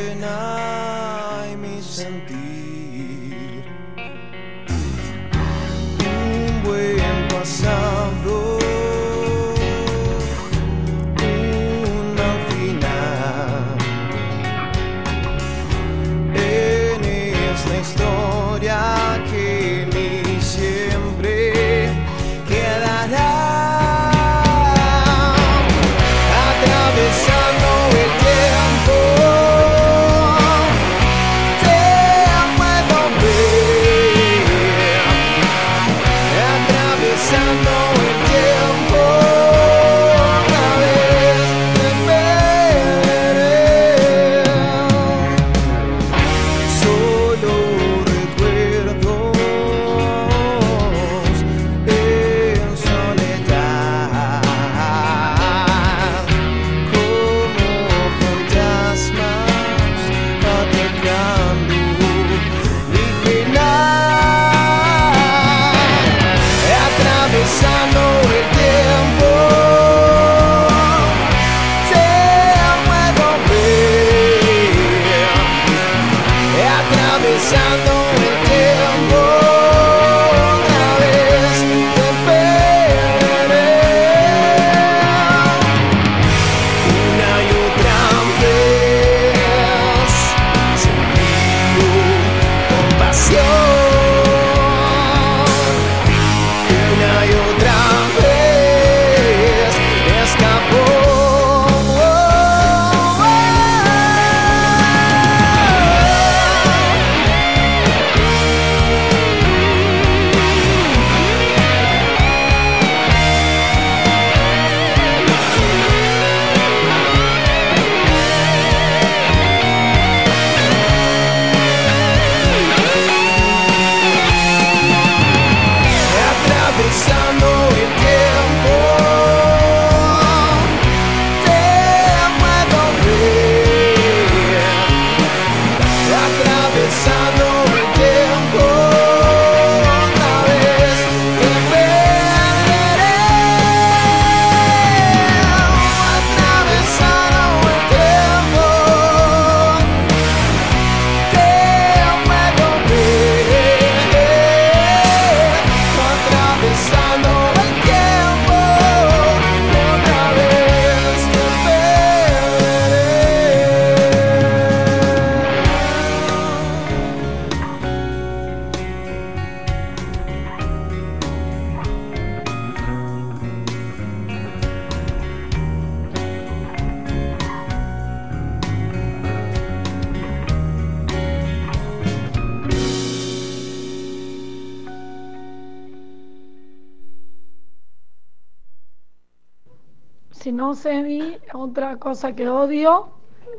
cosa 192.14 192.36
que 192.36 192.48
odio, 192.48 193.10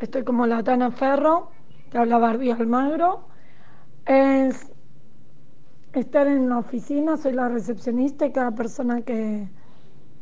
estoy 0.01 0.23
como 0.23 0.47
la 0.47 0.63
Tana 0.63 0.93
Ferro, 0.93 1.51
que 1.91 1.99
habla 1.99 2.19
Barbie 2.19 2.53
Almagro, 2.53 3.27
es 4.07 4.71
estar 5.93 6.29
en 6.29 6.49
la 6.49 6.59
oficina, 6.59 7.17
soy 7.17 7.33
la 7.33 7.49
recepcionista 7.49 8.27
y 8.27 8.33
cada 8.33 8.53
persona 8.53 9.03
que, 9.03 9.49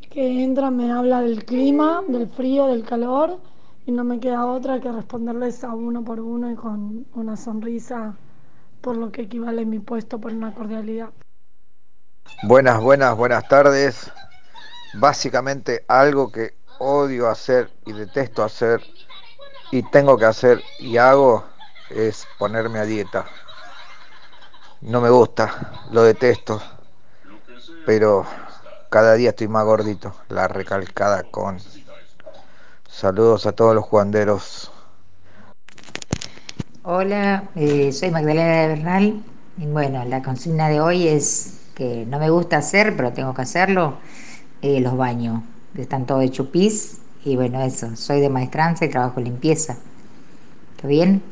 que 0.09 0.42
entra 0.42 0.70
me 0.70 0.90
habla 0.90 1.20
del 1.20 1.44
clima, 1.44 2.02
del 2.09 2.26
frío, 2.26 2.68
del 2.68 2.86
calor 2.86 3.38
y 3.84 3.92
no 3.92 4.02
me 4.02 4.18
queda 4.18 4.46
otra 4.46 4.80
que 4.80 4.90
responderles 4.90 5.62
a 5.62 5.74
uno 5.74 6.02
por 6.02 6.18
uno 6.18 6.50
y 6.50 6.54
con 6.54 7.04
una 7.12 7.36
sonrisa 7.36 8.16
por 8.80 8.96
lo 8.96 9.12
que 9.12 9.22
equivale 9.22 9.66
mi 9.66 9.78
puesto 9.78 10.18
por 10.18 10.32
una 10.32 10.54
cordialidad. 10.54 11.10
Buenas, 12.44 12.80
buenas, 12.80 13.14
buenas 13.14 13.46
tardes. 13.46 14.10
Básicamente 14.94 15.84
algo 15.86 16.32
que 16.32 16.61
odio 16.82 17.28
hacer 17.28 17.70
y 17.86 17.92
detesto 17.92 18.42
hacer 18.42 18.82
y 19.70 19.82
tengo 19.84 20.18
que 20.18 20.24
hacer 20.24 20.60
y 20.80 20.96
hago 20.96 21.44
es 21.90 22.26
ponerme 22.38 22.80
a 22.80 22.84
dieta. 22.84 23.24
No 24.80 25.00
me 25.00 25.09
gusta, 25.10 25.86
lo 25.92 26.02
detesto, 26.02 26.60
pero 27.86 28.26
cada 28.90 29.14
día 29.14 29.30
estoy 29.30 29.46
más 29.46 29.64
gordito. 29.64 30.12
La 30.28 30.48
recalcada 30.48 31.22
con. 31.22 31.59
Saludos 32.88 33.46
a 33.46 33.52
todos 33.52 33.76
los 33.76 33.84
juganderos. 33.84 34.72
Hola, 36.82 37.44
eh, 37.54 37.92
soy 37.92 38.10
Magdalena 38.10 38.62
de 38.62 38.68
Bernal. 38.68 39.22
Y 39.56 39.66
bueno, 39.66 40.04
la 40.04 40.22
consigna 40.22 40.68
de 40.68 40.80
hoy 40.80 41.06
es 41.06 41.60
que 41.76 42.04
no 42.06 42.18
me 42.18 42.28
gusta 42.28 42.56
hacer, 42.56 42.96
pero 42.96 43.12
tengo 43.12 43.34
que 43.34 43.42
hacerlo, 43.42 43.98
eh, 44.62 44.80
los 44.80 44.96
baños. 44.96 45.42
Están 45.76 46.06
todos 46.06 46.20
de 46.22 46.30
chupís. 46.30 46.98
Y 47.24 47.36
bueno, 47.36 47.60
eso, 47.62 47.94
soy 47.96 48.20
de 48.20 48.28
maestranza 48.28 48.84
y 48.84 48.88
trabajo 48.90 49.20
limpieza. 49.20 49.76
¿Está 50.76 50.88
bien? 50.88 51.22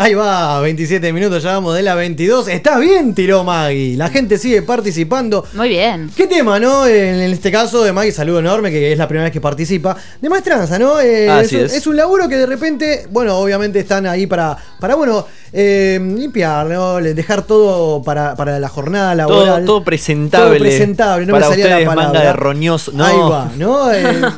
Ahí 0.00 0.14
va, 0.14 0.60
27 0.60 1.12
minutos, 1.12 1.42
ya 1.42 1.54
vamos 1.54 1.74
de 1.74 1.82
la 1.82 1.96
22. 1.96 2.46
Está 2.46 2.78
bien, 2.78 3.14
tiró 3.16 3.42
Maggie. 3.42 3.96
La 3.96 4.08
gente 4.08 4.38
sigue 4.38 4.62
participando. 4.62 5.44
Muy 5.54 5.70
bien. 5.70 6.08
¿Qué 6.16 6.28
tema, 6.28 6.60
no? 6.60 6.86
En 6.86 7.16
este 7.32 7.50
caso 7.50 7.82
de 7.82 7.92
Maggie, 7.92 8.12
saludo 8.12 8.38
enorme, 8.38 8.70
que 8.70 8.92
es 8.92 8.96
la 8.96 9.08
primera 9.08 9.24
vez 9.24 9.32
que 9.32 9.40
participa. 9.40 9.96
De 10.20 10.28
maestranza, 10.28 10.78
¿no? 10.78 11.00
Eh, 11.00 11.28
Así 11.28 11.56
es, 11.56 11.60
un- 11.62 11.66
es. 11.66 11.74
es 11.74 11.86
un 11.88 11.96
laburo 11.96 12.28
que 12.28 12.36
de 12.36 12.46
repente, 12.46 13.08
bueno, 13.10 13.36
obviamente 13.38 13.80
están 13.80 14.06
ahí 14.06 14.28
para, 14.28 14.56
para 14.78 14.94
bueno, 14.94 15.26
eh, 15.52 15.98
limpiar, 16.16 16.66
¿no? 16.68 16.98
Dejar 16.98 17.42
todo 17.42 18.00
para, 18.00 18.36
para 18.36 18.60
la 18.60 18.68
jornada 18.68 19.16
Todo, 19.26 19.44
laboral. 19.44 19.64
todo 19.64 19.82
presentable. 19.82 20.58
Todo 20.58 20.68
presentable, 20.68 21.26
no 21.26 21.32
me 21.32 21.40
para 21.40 21.50
salía 21.50 21.80
la 21.80 21.86
palabra. 21.86 22.04
manga 22.12 22.20
de 22.24 22.32
roñoso. 22.34 22.92
No. 22.94 23.04
Ahí 23.04 23.16
va, 23.18 23.50
¿no? 23.58 23.90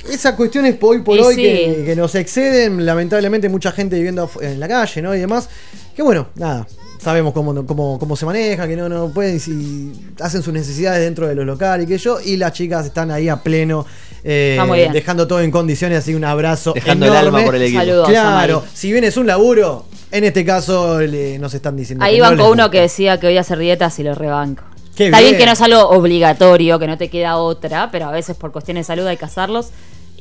esas 0.13 0.33
cuestiones 0.35 0.75
hoy 0.81 0.99
por 0.99 1.17
Y 1.17 1.21
hoy 1.21 1.35
sí. 1.35 1.41
que, 1.41 1.83
que 1.85 1.95
nos 1.95 2.13
exceden, 2.15 2.85
lamentablemente 2.85 3.49
mucha 3.49 3.71
gente 3.71 3.95
viviendo 3.95 4.29
en 4.41 4.59
la 4.59 4.67
calle, 4.67 5.01
¿no? 5.01 5.15
Y 5.15 5.19
demás. 5.19 5.49
Que 5.95 6.01
bueno, 6.01 6.27
nada, 6.35 6.67
sabemos 6.99 7.33
cómo, 7.33 7.65
cómo, 7.65 7.97
cómo 7.99 8.15
se 8.15 8.25
maneja, 8.25 8.67
que 8.67 8.75
no, 8.75 8.87
no 8.89 9.09
pueden, 9.09 9.39
si 9.39 9.91
hacen 10.19 10.41
sus 10.43 10.53
necesidades 10.53 11.01
dentro 11.01 11.27
de 11.27 11.35
los 11.35 11.45
locales 11.45 11.85
y 11.85 11.89
que 11.89 11.97
yo, 11.97 12.19
y 12.23 12.37
las 12.37 12.53
chicas 12.53 12.85
están 12.85 13.11
ahí 13.11 13.27
a 13.29 13.37
pleno. 13.43 13.85
eh, 14.23 14.59
bien. 14.73 14.91
dejando 14.93 15.27
todo 15.27 15.41
en 15.41 15.51
condiciones, 15.51 15.97
así 15.99 16.13
un 16.13 16.23
abrazo. 16.23 16.73
Dejando 16.73 17.05
el 17.07 17.11
enorme. 17.11 17.27
alma 17.39 17.45
por 17.45 17.55
el 17.55 17.63
equipo. 17.63 17.79
Saludos 17.79 18.09
Claro, 18.09 18.63
si 18.73 18.91
bien 18.91 19.03
es 19.03 19.17
un 19.17 19.25
laburo, 19.27 19.85
en 20.11 20.23
este 20.25 20.45
caso 20.45 20.99
le- 21.01 21.39
nos 21.39 21.53
están 21.53 21.75
diciendo. 21.75 22.05
Ahí 22.05 22.13
que 22.13 22.17
no 22.19 22.23
van 22.25 22.33
les 22.37 22.41
con 22.43 22.51
uno 22.53 22.63
gusta. 22.63 22.71
que 22.71 22.81
decía 22.81 23.19
que 23.19 23.27
voy 23.27 23.37
a 23.37 23.41
hacer 23.41 23.57
dietas 23.57 23.97
y 23.99 24.03
lo 24.03 24.13
rebanco. 24.15 24.63
Qué 24.95 25.05
Está 25.05 25.19
bien. 25.19 25.31
bien. 25.31 25.39
que 25.39 25.45
no 25.45 25.51
es 25.53 25.61
algo 25.61 25.89
obligatorio, 25.89 26.77
que 26.77 26.85
no 26.85 26.97
te 26.97 27.09
queda 27.09 27.37
otra, 27.37 27.89
pero 27.91 28.05
a 28.07 28.11
veces 28.11 28.35
por 28.37 28.51
cuestiones 28.51 28.85
de 28.85 28.93
salud 28.93 29.07
hay 29.07 29.17
que 29.17 29.25
hacerlos. 29.25 29.69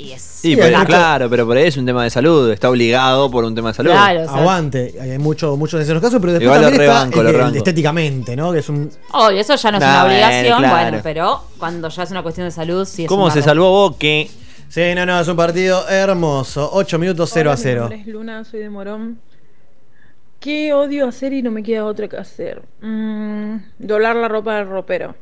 Y 0.02 0.12
es. 0.12 0.22
Sí, 0.22 0.56
pero, 0.56 0.82
claro, 0.85 1.28
pero 1.28 1.47
por 1.47 1.56
ahí 1.56 1.66
es 1.66 1.77
un 1.77 1.85
tema 1.85 2.02
de 2.05 2.10
salud. 2.10 2.51
Está 2.51 2.70
obligado 2.70 3.31
por 3.31 3.44
un 3.44 3.55
tema 3.55 3.68
de 3.68 3.74
salud. 3.74 3.90
Claro, 3.90 4.22
o 4.22 4.24
sea- 4.24 4.35
Aguante, 4.39 4.94
hay 5.01 5.18
muchos 5.18 5.59
muchos 5.59 5.78
de 5.78 5.85
esos 5.85 6.01
casos, 6.01 6.18
pero 6.20 6.32
después 6.32 6.44
Igual 6.47 6.60
lo 6.62 6.66
también 6.68 6.82
está 6.82 6.94
rebanco, 6.94 7.18
el 7.20 7.24
lo 7.24 7.28
que- 7.31 7.31
el 7.31 7.36
rebanco. 7.39 7.59
estéticamente, 7.59 8.36
¿no? 8.36 8.52
Que 8.52 8.60
es 8.60 8.68
un. 8.70 8.90
Obvio, 9.12 9.40
eso 9.40 9.55
ya 9.56 9.70
no 9.72 9.77
es 9.77 9.82
Nah, 9.85 9.89
una 9.90 10.01
bueno, 10.05 10.14
obligación, 10.14 10.59
claro. 10.59 10.74
bueno, 10.82 11.01
pero 11.02 11.44
cuando 11.59 11.89
ya 11.90 12.02
es 12.02 12.10
una 12.10 12.22
cuestión 12.22 12.47
de 12.47 12.51
salud, 12.51 12.85
sí 12.86 13.02
es 13.05 13.09
¿Cómo 13.09 13.24
un 13.24 13.31
se 13.31 13.40
barro. 13.40 13.51
salvó 13.51 13.70
Boque? 13.70 14.31
Sí, 14.70 14.94
no, 14.94 15.05
no, 15.05 15.20
es 15.20 15.28
un 15.28 15.36
partido 15.36 15.86
hermoso. 15.89 16.70
8 16.72 16.98
minutos 16.98 17.28
0 17.32 17.51
Hola, 17.51 17.55
a 17.55 17.62
0. 17.62 17.74
Mi 17.74 17.81
nombre 17.81 18.01
es 18.01 18.06
Luna, 18.06 18.44
soy 18.44 18.60
de 18.60 18.70
Morón. 18.70 19.18
¿Qué 20.39 20.72
odio 20.72 21.06
hacer 21.06 21.32
y 21.35 21.43
no 21.43 21.51
me 21.51 21.62
queda 21.62 21.85
otra 21.85 22.09
que 22.09 22.16
hacer? 22.16 22.62
Mm, 22.81 23.56
doblar 23.78 24.16
la 24.16 24.28
ropa 24.28 24.56
del 24.56 24.68
ropero. 24.68 25.14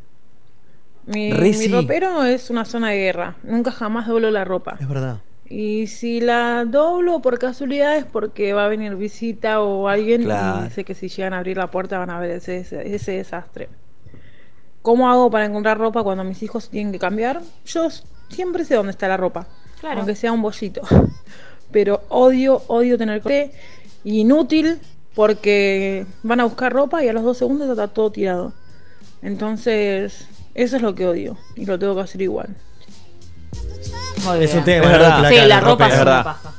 Mi, 1.08 1.32
mi 1.32 1.54
sí. 1.54 1.68
ropero 1.68 2.24
es 2.24 2.50
una 2.50 2.64
zona 2.64 2.90
de 2.90 2.98
guerra. 2.98 3.36
Nunca 3.42 3.70
jamás 3.72 4.06
doblo 4.06 4.30
la 4.30 4.44
ropa. 4.44 4.76
Es 4.80 4.88
verdad. 4.88 5.18
Y 5.50 5.86
si 5.86 6.20
la 6.20 6.64
doblo 6.66 7.20
por 7.20 7.38
casualidad 7.38 7.96
es 7.96 8.04
porque 8.04 8.52
va 8.52 8.66
a 8.66 8.68
venir 8.68 8.94
visita 8.96 9.62
o 9.62 9.88
alguien 9.88 10.24
Claro. 10.24 10.66
y 10.66 10.70
sé 10.70 10.84
que 10.84 10.94
si 10.94 11.08
llegan 11.08 11.32
a 11.32 11.38
abrir 11.38 11.56
la 11.56 11.70
puerta 11.70 11.98
van 11.98 12.10
a 12.10 12.20
ver 12.20 12.32
ese, 12.32 12.58
ese, 12.58 12.94
ese 12.94 13.12
desastre. 13.12 13.68
¿Cómo 14.82 15.10
hago 15.10 15.30
para 15.30 15.46
encontrar 15.46 15.78
ropa 15.78 16.02
cuando 16.02 16.22
mis 16.24 16.42
hijos 16.42 16.68
tienen 16.68 16.92
que 16.92 16.98
cambiar? 16.98 17.40
Yo 17.64 17.88
siempre 18.28 18.64
sé 18.66 18.74
dónde 18.74 18.90
está 18.92 19.08
la 19.08 19.16
ropa, 19.16 19.46
Claro. 19.80 20.00
aunque 20.00 20.14
sea 20.14 20.32
un 20.32 20.42
bollito. 20.42 20.82
Pero 21.72 22.02
odio, 22.10 22.62
odio 22.68 22.98
tener 22.98 23.22
que 23.22 23.50
inútil 24.04 24.78
porque 25.14 26.06
van 26.22 26.40
a 26.40 26.44
buscar 26.44 26.72
ropa 26.72 27.02
y 27.02 27.08
a 27.08 27.12
los 27.14 27.24
dos 27.24 27.38
segundos 27.38 27.68
está 27.70 27.88
todo 27.88 28.12
tirado. 28.12 28.52
Entonces, 29.22 30.28
eso 30.62 30.76
es 30.76 30.82
lo 30.82 30.94
que 30.94 31.06
odio 31.06 31.36
y 31.56 31.64
lo 31.64 31.78
tengo 31.78 31.94
que 31.94 32.02
hacer 32.02 32.20
igual. 32.22 32.48
Muy 34.24 34.44
Es 34.44 34.54
un 34.54 34.64
tema, 34.64 34.84
Es 34.86 34.92
verdad. 34.92 35.22
La 35.22 35.28
Sí, 35.28 35.34
cara, 35.36 35.46
la 35.46 35.60
ropa 35.60 35.84
ropero. 35.84 35.94
es 35.94 36.06
una 36.06 36.24
paja. 36.24 36.52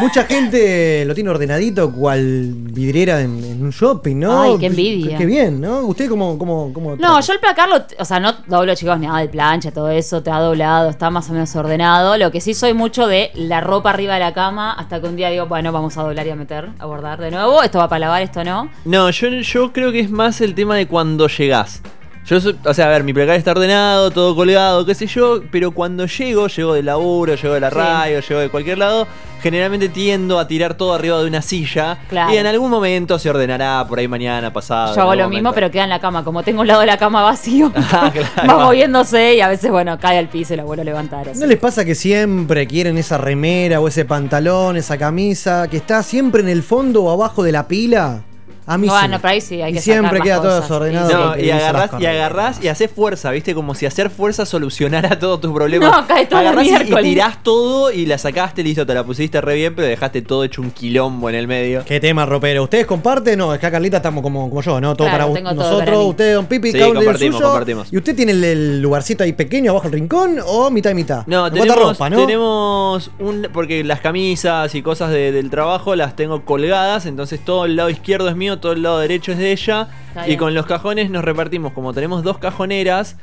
Mucha 0.00 0.24
gente 0.24 1.04
lo 1.04 1.14
tiene 1.14 1.28
ordenadito, 1.28 1.92
cual 1.92 2.54
vidriera 2.54 3.20
en, 3.20 3.44
en 3.44 3.62
un 3.62 3.70
shopping, 3.70 4.18
¿no? 4.18 4.40
Ay, 4.40 4.56
qué 4.58 4.66
envidia. 4.66 5.18
Qué 5.18 5.26
bien, 5.26 5.60
¿no? 5.60 5.80
¿Usted 5.80 6.08
cómo.? 6.08 6.38
cómo, 6.38 6.72
cómo 6.72 6.96
No, 6.96 7.20
yo 7.20 7.32
el 7.34 7.38
placar, 7.38 7.68
lo, 7.68 7.84
o 7.98 8.04
sea, 8.06 8.18
no 8.18 8.32
doblo 8.46 8.74
chicos 8.74 8.98
ni 8.98 9.06
nada 9.06 9.18
de 9.18 9.28
plancha, 9.28 9.72
todo 9.72 9.90
eso, 9.90 10.22
te 10.22 10.30
ha 10.30 10.38
doblado, 10.38 10.88
está 10.88 11.10
más 11.10 11.28
o 11.28 11.34
menos 11.34 11.54
ordenado. 11.54 12.16
Lo 12.16 12.30
que 12.30 12.40
sí 12.40 12.54
soy 12.54 12.72
mucho 12.72 13.06
de 13.06 13.30
la 13.34 13.60
ropa 13.60 13.90
arriba 13.90 14.14
de 14.14 14.20
la 14.20 14.32
cama, 14.32 14.72
hasta 14.72 15.02
que 15.02 15.06
un 15.06 15.16
día 15.16 15.28
digo, 15.28 15.46
bueno, 15.48 15.70
vamos 15.70 15.98
a 15.98 16.02
doblar 16.02 16.26
y 16.26 16.30
a 16.30 16.36
meter, 16.36 16.70
a 16.78 16.86
bordar 16.86 17.20
de 17.20 17.30
nuevo. 17.30 17.62
Esto 17.62 17.78
va 17.78 17.88
para 17.90 17.98
lavar, 17.98 18.22
esto 18.22 18.42
no. 18.42 18.70
No, 18.86 19.10
yo, 19.10 19.28
yo 19.28 19.72
creo 19.74 19.92
que 19.92 20.00
es 20.00 20.10
más 20.10 20.40
el 20.40 20.54
tema 20.54 20.76
de 20.76 20.86
cuando 20.88 21.28
llegás. 21.28 21.82
Yo, 22.26 22.40
soy- 22.40 22.56
o 22.64 22.72
sea, 22.72 22.86
a 22.86 22.88
ver, 22.88 23.04
mi 23.04 23.12
placar 23.12 23.36
está 23.36 23.50
ordenado, 23.50 24.10
todo 24.10 24.34
colgado, 24.34 24.86
qué 24.86 24.94
sé 24.94 25.06
yo, 25.06 25.42
pero 25.50 25.72
cuando 25.72 26.06
llego, 26.06 26.46
llego 26.46 26.72
del 26.72 26.86
laburo, 26.86 27.34
llego 27.34 27.52
de 27.52 27.60
la 27.60 27.68
Sí. 27.68 27.76
radio, 27.76 28.20
llego 28.20 28.40
de 28.40 28.48
cualquier 28.48 28.78
lado, 28.78 29.06
generalmente 29.42 29.90
tiendo 29.90 30.38
a 30.38 30.48
tirar 30.48 30.72
todo 30.72 30.94
arriba 30.94 31.20
de 31.20 31.26
una 31.26 31.42
silla. 31.42 31.98
Claro. 32.08 32.32
Y 32.32 32.38
en 32.38 32.46
algún 32.46 32.70
momento 32.70 33.18
se 33.18 33.28
ordenará, 33.28 33.84
por 33.86 33.98
ahí 33.98 34.08
mañana, 34.08 34.50
pasado. 34.50 34.94
Yo 34.96 35.02
hago 35.02 35.14
lo 35.14 35.28
mismo, 35.28 35.52
pero 35.52 35.70
queda 35.70 35.84
en 35.84 35.90
la 35.90 36.00
cama. 36.00 36.24
Como 36.24 36.42
tengo 36.42 36.62
un 36.62 36.66
lado 36.66 36.80
de 36.80 36.86
la 36.86 36.96
cama 36.96 37.22
vacío, 37.22 37.70
Ah, 37.92 38.10
claro. 38.10 38.28
va 38.48 38.64
moviéndose 38.64 39.34
y 39.34 39.42
a 39.42 39.48
veces, 39.48 39.70
bueno, 39.70 39.98
cae 40.00 40.16
al 40.16 40.28
piso 40.28 40.54
y 40.54 40.56
lo 40.56 40.64
vuelvo 40.64 40.80
a 40.80 40.84
levantar. 40.86 41.28
así. 41.28 41.38
¿No 41.38 41.44
les 41.44 41.58
pasa 41.58 41.84
que 41.84 41.94
siempre 41.94 42.66
quieren 42.66 42.96
esa 42.96 43.18
remera 43.18 43.80
o 43.80 43.88
ese 43.88 44.06
pantalón, 44.06 44.78
esa 44.78 44.96
camisa, 44.96 45.68
que 45.68 45.76
está 45.76 46.02
siempre 46.02 46.40
en 46.40 46.48
el 46.48 46.62
fondo 46.62 47.04
o 47.04 47.10
abajo 47.10 47.42
de 47.42 47.52
la 47.52 47.68
pila? 47.68 48.22
A 48.66 48.78
mí 48.78 48.88
Bueno, 48.88 49.16
sí. 49.16 49.20
por 49.20 49.30
ahí 49.30 49.40
sí, 49.40 49.60
hay 49.60 49.72
y 49.72 49.74
que 49.74 49.80
siempre 49.82 50.08
sacar 50.18 50.22
queda 50.22 50.42
todo 50.42 50.60
desordenado. 50.62 51.36
No, 51.36 51.38
y 51.38 51.50
agarrás, 51.50 51.90
y 52.00 52.06
agarrás 52.06 52.64
y 52.64 52.68
haces 52.68 52.90
fuerza, 52.90 53.30
¿viste? 53.30 53.54
Como 53.54 53.74
si 53.74 53.84
hacer 53.86 54.08
fuerza 54.10 54.46
solucionara 54.46 55.18
todos 55.18 55.40
tus 55.40 55.52
problemas. 55.52 55.90
No, 55.90 56.06
cae 56.06 56.24
todo 56.26 56.40
el 56.40 56.46
agarrás 56.46 56.64
y- 56.64 56.68
y, 56.68 56.72
miércoles. 56.72 57.04
tirás 57.04 57.42
todo 57.42 57.92
y 57.92 58.06
la 58.06 58.16
sacaste, 58.16 58.62
listo, 58.62 58.86
te 58.86 58.94
la 58.94 59.04
pusiste 59.04 59.40
re 59.40 59.54
bien, 59.56 59.74
pero 59.74 59.86
dejaste 59.88 60.22
todo 60.22 60.44
hecho 60.44 60.62
un 60.62 60.70
quilombo 60.70 61.28
en 61.28 61.34
el 61.34 61.46
medio. 61.46 61.84
¿Qué 61.84 62.00
tema, 62.00 62.24
ropero? 62.24 62.62
¿Ustedes 62.62 62.86
comparten? 62.86 63.38
No, 63.38 63.52
es 63.52 63.60
que 63.60 63.66
acá 63.66 63.72
Carlita 63.74 63.98
estamos 63.98 64.22
como, 64.22 64.48
como 64.48 64.62
yo, 64.62 64.80
¿no? 64.80 64.94
Todo 64.96 65.08
Claro, 65.08 65.32
para 65.32 65.42
todo 65.42 65.54
nosotros, 65.54 65.84
para 65.84 65.98
usted, 65.98 66.34
Don 66.34 66.46
Pipi, 66.46 66.72
Sí, 66.72 66.78
cada 66.78 66.90
uno 66.90 67.00
el 67.00 67.06
compartimos, 67.06 67.36
suyo. 67.36 67.48
compartimos. 67.50 67.92
¿Y 67.92 67.96
usted 67.98 68.16
tiene 68.16 68.32
el, 68.32 68.44
el 68.44 68.80
lugarcito 68.80 69.24
ahí 69.24 69.32
pequeño 69.34 69.72
abajo 69.72 69.90
del 69.90 70.00
rincón 70.00 70.38
o 70.46 70.70
mitad 70.70 70.90
y 70.90 70.94
mitad? 70.94 71.24
No, 71.26 71.44
Me 71.44 71.50
tenemos, 71.50 71.76
bota 71.76 71.88
ropa, 71.90 72.10
¿no? 72.10 72.16
tenemos 72.24 73.10
un. 73.18 73.48
Porque 73.52 73.84
las 73.84 74.00
camisas 74.00 74.74
y 74.74 74.80
cosas 74.82 75.10
de- 75.10 75.32
del 75.32 75.50
trabajo 75.50 75.94
las 75.96 76.16
tengo 76.16 76.44
colgadas, 76.44 77.06
entonces 77.06 77.44
todo 77.44 77.66
el 77.66 77.76
lado 77.76 77.90
izquierdo 77.90 78.28
es 78.28 78.36
mío, 78.36 78.53
todo 78.58 78.72
el 78.72 78.82
lado 78.82 78.98
derecho 78.98 79.32
es 79.32 79.38
de 79.38 79.52
ella. 79.52 79.88
Está 80.08 80.24
Y 80.24 80.28
bien. 80.28 80.38
con 80.38 80.54
los 80.54 80.66
cajones 80.66 81.10
nos 81.10 81.24
repartimos, 81.24 81.72
como 81.72 81.92
tenemos 81.92 82.22
dos 82.22 82.38
cajoneras. 82.38 83.16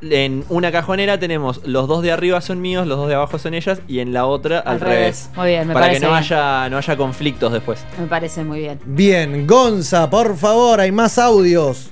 En 0.00 0.44
una 0.48 0.70
cajonera 0.72 1.18
tenemos 1.18 1.60
los 1.66 1.88
dos 1.88 2.02
de 2.02 2.12
arriba 2.12 2.40
son 2.40 2.60
míos, 2.60 2.86
los 2.86 2.96
dos 2.98 3.08
de 3.08 3.14
abajo 3.16 3.38
son 3.38 3.54
ellas, 3.54 3.80
y 3.88 3.98
en 4.00 4.12
la 4.12 4.26
otra 4.26 4.58
al, 4.60 4.74
Al 4.74 4.80
revés. 4.80 5.30
Muy 5.36 5.48
bien, 5.48 5.66
me 5.68 5.74
Para 5.74 5.86
parece 5.86 6.00
que 6.00 6.06
no 6.06 6.12
bien. 6.12 6.22
haya, 6.24 6.68
no 6.70 6.76
haya 6.78 6.96
conflictos 6.96 7.52
después. 7.52 7.84
Me 7.98 8.06
parece 8.06 8.44
muy 8.44 8.60
bien. 8.60 8.78
Bien, 8.84 9.46
Gonza, 9.46 10.08
por 10.10 10.36
favor, 10.36 10.80
hay 10.80 10.92
más 10.92 11.18
audios. 11.18 11.90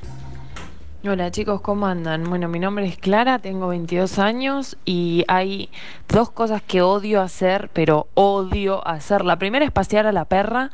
Hola 1.03 1.31
chicos, 1.31 1.63
¿cómo 1.63 1.87
andan? 1.87 2.25
Bueno, 2.25 2.47
mi 2.49 2.59
nombre 2.59 2.85
es 2.87 2.99
Clara, 2.99 3.39
tengo 3.39 3.69
22 3.69 4.19
años 4.19 4.77
y 4.85 5.25
hay 5.29 5.71
dos 6.09 6.31
cosas 6.31 6.61
que 6.63 6.83
odio 6.83 7.23
hacer, 7.23 7.71
pero 7.73 8.09
odio 8.15 8.87
hacer. 8.87 9.25
La 9.25 9.37
primera 9.39 9.65
es 9.65 9.71
pasear 9.71 10.07
a 10.07 10.13
la 10.13 10.27
perra. 10.27 10.71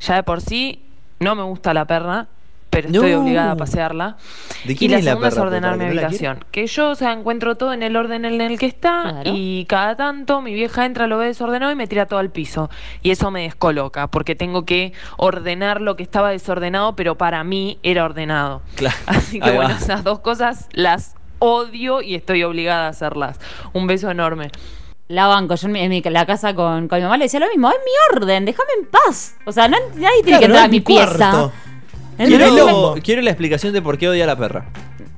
Ya 0.00 0.16
de 0.16 0.22
por 0.24 0.40
sí 0.40 0.82
no 1.20 1.34
me 1.34 1.42
gusta 1.42 1.74
la 1.74 1.84
perra, 1.86 2.26
pero 2.70 2.88
estoy 2.88 3.12
No. 3.12 3.22
obligada 3.22 3.52
a 3.52 3.56
pasearla. 3.56 4.16
¿De 4.64 4.74
Y 4.74 4.76
quién 4.76 4.90
la 4.92 4.98
es 4.98 5.04
la 5.04 5.10
segunda 5.12 5.30
perra? 5.30 5.40
es 5.40 5.46
ordenar 5.46 5.70
¿Para 5.78 5.88
mi 5.88 5.94
la 5.94 6.00
habitación. 6.02 6.44
Que 6.50 6.66
yo, 6.66 6.90
o 6.90 6.94
sea, 6.94 7.12
encuentro 7.12 7.56
todo 7.56 7.72
en 7.72 7.82
el 7.82 7.96
orden 7.96 8.26
en 8.26 8.40
el 8.42 8.58
que 8.58 8.66
está 8.66 9.02
Claro. 9.04 9.30
y 9.34 9.64
cada 9.66 9.96
tanto 9.96 10.42
mi 10.42 10.52
vieja 10.52 10.84
entra, 10.84 11.06
lo 11.06 11.16
ve 11.16 11.26
desordenado 11.28 11.72
y 11.72 11.76
me 11.76 11.86
tira 11.86 12.04
todo 12.06 12.20
al 12.20 12.30
piso. 12.30 12.68
Y 13.02 13.10
eso 13.10 13.30
me 13.30 13.42
descoloca 13.42 14.08
porque 14.08 14.34
tengo 14.34 14.66
que 14.66 14.92
ordenar 15.16 15.80
lo 15.80 15.96
que 15.96 16.02
estaba 16.02 16.30
desordenado, 16.30 16.94
pero 16.94 17.16
para 17.16 17.42
mí 17.42 17.78
era 17.82 18.04
ordenado. 18.04 18.60
Claro. 18.74 18.96
Así 19.06 19.40
que 19.40 19.48
Ahí 19.48 19.56
bueno, 19.56 19.70
va. 19.70 19.76
esas 19.78 20.04
dos 20.04 20.18
cosas 20.20 20.68
las 20.72 21.14
odio 21.38 22.02
y 22.02 22.14
estoy 22.16 22.42
obligada 22.42 22.86
a 22.86 22.90
hacerlas. 22.90 23.40
Un 23.72 23.86
beso 23.86 24.10
enorme. 24.10 24.50
La 25.08 25.26
banco, 25.26 25.54
yo 25.54 25.66
en, 25.68 25.72
mi, 25.72 25.80
en 25.80 25.88
mi- 25.90 26.02
la 26.02 26.26
casa 26.26 26.54
con, 26.54 26.86
con 26.86 26.98
mi 26.98 27.02
mamá 27.04 27.16
le 27.16 27.24
decía 27.24 27.40
lo 27.40 27.48
mismo, 27.48 27.70
es 27.70 27.76
mi 27.84 28.16
orden, 28.16 28.44
déjame 28.44 28.68
en 28.80 28.86
paz. 28.86 29.34
O 29.46 29.52
sea, 29.52 29.66
no- 29.66 29.76
nadie 29.94 30.22
tiene 30.22 30.38
Claro, 30.38 30.40
que 30.40 30.48
no 30.48 30.54
entrar 30.54 30.64
a 30.64 30.68
mi 30.68 30.80
pieza. 30.80 31.50
Quiero, 32.18 32.94
quiero 33.02 33.22
la 33.22 33.30
explicación 33.30 33.72
de 33.72 33.80
por 33.80 33.96
qué 33.96 34.08
odia 34.08 34.24
a 34.24 34.26
la 34.26 34.36
perra. 34.36 34.66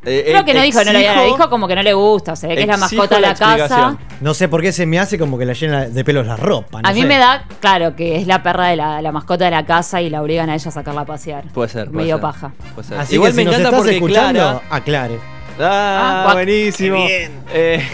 Eh, 0.05 0.23
Creo 0.27 0.41
eh, 0.41 0.45
que 0.45 0.55
no 0.55 0.63
dijo, 0.63 0.83
no 0.85 0.91
exijo- 0.93 1.25
dijo 1.37 1.51
como 1.51 1.67
que 1.67 1.75
no 1.75 1.83
le 1.83 1.93
gusta, 1.93 2.33
o 2.33 2.37
sea, 2.37 2.49
que 2.55 2.61
es 2.61 2.67
la 2.67 2.75
exijo 2.75 2.97
mascota 3.03 3.17
de 3.17 3.21
la, 3.21 3.29
casa. 3.35 3.53
explicación. 3.57 3.99
No 4.21 4.35
sé 4.35 4.49
por 4.49 4.63
qué 4.63 4.71
se 4.73 4.87
me 4.87 4.99
hace 4.99 5.19
como 5.19 5.37
que 5.39 5.45
la 5.45 5.53
llena 5.55 5.87
de 5.87 6.05
pelos 6.05 6.27
la 6.27 6.37
ropa. 6.37 6.81
no 6.83 6.89
A 6.89 6.93
mí 6.93 7.03
sé. 7.03 7.07
me 7.07 7.19
da, 7.19 7.45
claro, 7.61 7.97
que 7.97 8.17
es 8.17 8.27
la 8.27 8.43
perra 8.43 8.69
de 8.69 8.77
la, 8.77 9.03
la 9.03 9.13
mascota 9.13 9.45
de 9.47 9.51
la 9.51 9.67
casa 9.67 10.01
y 10.01 10.09
la 10.09 10.23
obligan 10.23 10.49
a 10.51 10.55
ella 10.55 10.69
a 10.69 10.73
sacarla 10.73 11.01
a 11.03 11.07
pasear. 11.07 11.45
Puede 11.53 11.69
ser. 11.69 11.87
puede 11.91 12.05
Medio 12.05 12.17
ser, 12.17 12.23
paja. 12.23 12.53
puede 12.75 12.87
ser. 12.89 12.99
Así 12.99 13.15
Igual 13.17 13.33
que 13.33 13.37
me 13.37 13.43
si 13.43 13.47
nos 13.47 13.55
encanta 13.55 13.69
estás 13.69 13.81
porque 13.81 13.95
escuchando, 13.97 14.41
Clara. 14.41 14.63
aclare. 14.71 15.19
Ah, 15.59 15.63
Ah, 15.63 16.23
guac. 16.25 16.35
buenísimo. 16.37 16.97
Qué 16.97 17.19
bien. 17.19 17.33
Eh, 17.53 17.89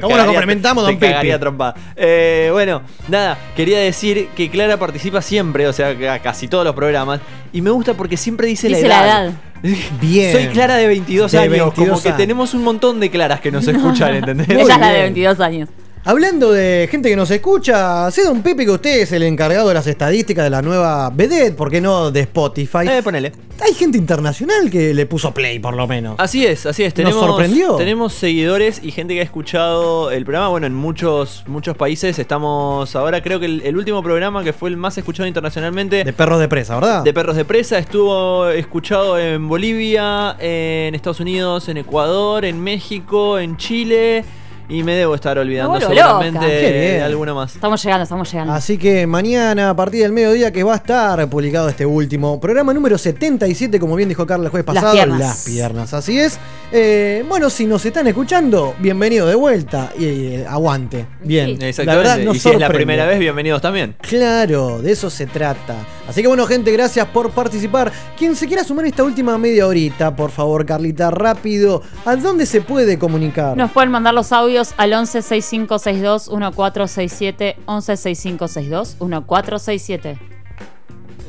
¿Cómo 0.00 0.16
lo 0.16 0.26
complementamos, 0.26 0.84
don 0.84 0.98
Pepe? 0.98 1.38
trompada. 1.38 1.74
Eh, 1.96 2.48
bueno, 2.52 2.82
nada, 3.08 3.38
quería 3.56 3.78
decir 3.78 4.28
que 4.36 4.50
Clara 4.50 4.76
participa 4.76 5.22
siempre, 5.22 5.66
o 5.66 5.72
sea, 5.72 5.90
a 6.12 6.18
casi 6.18 6.48
todos 6.48 6.64
los 6.64 6.74
programas. 6.74 7.20
Y 7.52 7.60
me 7.60 7.70
gusta 7.70 7.94
porque 7.94 8.16
siempre 8.16 8.46
dice, 8.48 8.68
Dice 8.68 8.88
la 8.88 8.88
la 9.00 9.04
edad. 9.06 9.26
edad. 9.26 9.34
Bien. 10.00 10.32
Soy 10.32 10.46
Clara 10.48 10.76
de 10.76 10.86
22 10.88 11.32
De 11.32 11.38
años. 11.38 11.50
22 11.50 11.74
como 11.74 12.02
que 12.02 12.08
años. 12.08 12.18
tenemos 12.18 12.54
un 12.54 12.64
montón 12.64 13.00
de 13.00 13.10
Claras 13.10 13.40
que 13.40 13.50
nos 13.50 13.66
escuchan, 13.68 14.14
¿entendés? 14.14 14.48
Ella 14.50 14.60
es 14.62 14.68
la 14.68 14.86
de 14.88 14.92
bien. 14.92 15.02
22 15.14 15.40
años. 15.40 15.68
Hablando 16.06 16.52
de 16.52 16.86
gente 16.90 17.08
que 17.08 17.16
nos 17.16 17.30
escucha, 17.30 18.10
sé 18.10 18.24
don 18.24 18.42
Pepe 18.42 18.66
que 18.66 18.70
usted 18.72 19.00
es 19.00 19.12
el 19.12 19.22
encargado 19.22 19.68
de 19.68 19.74
las 19.74 19.86
estadísticas 19.86 20.44
de 20.44 20.50
la 20.50 20.60
nueva 20.60 21.08
Vedette, 21.08 21.56
¿por 21.56 21.70
qué 21.70 21.80
no 21.80 22.10
de 22.10 22.20
Spotify? 22.20 22.86
Eh, 22.86 23.02
ponele. 23.02 23.32
Hay 23.64 23.72
gente 23.72 23.96
internacional 23.96 24.70
que 24.70 24.92
le 24.92 25.06
puso 25.06 25.32
play, 25.32 25.60
por 25.60 25.72
lo 25.74 25.86
menos. 25.86 26.16
Así 26.18 26.44
es, 26.44 26.66
así 26.66 26.82
es. 26.82 26.88
¿Nos 26.88 26.94
Tenemos, 26.96 27.24
sorprendió? 27.24 27.76
Tenemos 27.76 28.12
seguidores 28.12 28.82
y 28.84 28.90
gente 28.90 29.14
que 29.14 29.20
ha 29.20 29.22
escuchado 29.22 30.10
el 30.10 30.24
programa. 30.24 30.48
Bueno, 30.48 30.66
en 30.66 30.74
muchos, 30.74 31.42
muchos 31.46 31.74
países 31.74 32.18
estamos 32.18 32.94
ahora, 32.94 33.22
creo 33.22 33.40
que 33.40 33.46
el, 33.46 33.62
el 33.62 33.74
último 33.74 34.02
programa 34.02 34.44
que 34.44 34.52
fue 34.52 34.68
el 34.68 34.76
más 34.76 34.98
escuchado 34.98 35.26
internacionalmente 35.26 36.04
De 36.04 36.12
perros 36.12 36.38
de 36.38 36.48
presa, 36.48 36.74
¿verdad? 36.74 37.02
de 37.02 37.14
Perros 37.14 37.36
de 37.36 37.46
Presa 37.46 37.78
estuvo 37.78 38.50
escuchado 38.50 39.18
en 39.18 39.48
Bolivia, 39.48 40.36
en 40.38 40.94
Estados 40.94 41.20
Unidos, 41.20 41.66
en 41.70 41.78
Ecuador, 41.78 42.44
en 42.44 42.62
México, 42.62 43.38
en 43.38 43.56
Chile. 43.56 44.22
Y 44.68 44.82
me 44.82 44.94
debo 44.94 45.14
estar 45.14 45.38
olvidando 45.38 45.78
seguramente 45.78 46.38
loca. 46.40 46.48
Qué 46.48 46.60
bien. 46.72 46.82
de 46.94 47.02
alguna 47.02 47.34
más. 47.34 47.54
Estamos 47.54 47.82
llegando, 47.82 48.02
estamos 48.04 48.32
llegando. 48.32 48.52
Así 48.54 48.78
que 48.78 49.06
mañana, 49.06 49.70
a 49.70 49.76
partir 49.76 50.02
del 50.02 50.12
mediodía, 50.12 50.50
que 50.52 50.62
va 50.62 50.72
a 50.72 50.76
estar 50.76 51.28
publicado 51.28 51.68
este 51.68 51.84
último 51.84 52.40
programa 52.40 52.72
número 52.72 52.96
77, 52.96 53.78
como 53.78 53.94
bien 53.94 54.08
dijo 54.08 54.26
Carla 54.26 54.46
el 54.46 54.50
jueves 54.50 54.66
Las 54.66 54.74
pasado, 54.76 54.94
piernas. 54.94 55.18
las 55.20 55.44
piernas. 55.44 55.92
Así 55.94 56.18
es. 56.18 56.38
Eh, 56.72 57.24
bueno, 57.28 57.50
si 57.50 57.66
nos 57.66 57.84
están 57.84 58.06
escuchando, 58.06 58.74
bienvenido 58.78 59.26
de 59.26 59.34
vuelta 59.34 59.92
y 59.98 60.04
eh, 60.06 60.46
aguante. 60.48 61.06
Bien. 61.22 61.50
Exactamente. 61.60 61.84
La 61.86 61.96
verdad, 61.96 62.18
nos 62.24 62.36
y 62.36 62.38
si 62.40 62.48
es 62.48 62.54
la 62.54 62.66
sorprende. 62.66 62.76
primera 62.76 63.06
vez, 63.06 63.18
bienvenidos 63.18 63.60
también. 63.60 63.94
Claro, 64.00 64.80
de 64.80 64.92
eso 64.92 65.10
se 65.10 65.26
trata. 65.26 65.74
Así 66.08 66.20
que 66.20 66.28
bueno, 66.28 66.46
gente, 66.46 66.70
gracias 66.70 67.06
por 67.08 67.30
participar. 67.30 67.90
Quien 68.16 68.36
se 68.36 68.46
quiera 68.46 68.62
sumar 68.62 68.84
esta 68.84 69.02
última 69.02 69.38
media 69.38 69.66
horita, 69.66 70.14
por 70.14 70.30
favor, 70.30 70.66
Carlita, 70.66 71.10
rápido, 71.10 71.82
¿a 72.04 72.14
dónde 72.16 72.44
se 72.44 72.60
puede 72.60 72.98
comunicar? 72.98 73.56
Nos 73.56 73.70
pueden 73.70 73.90
mandar 73.90 74.12
los 74.12 74.30
audios 74.30 74.74
al 74.76 74.92
11 74.92 75.22
6562 75.22 76.28
1467 76.28 77.56
11 77.64 77.96
6562 77.96 78.96
1467. 79.00 80.18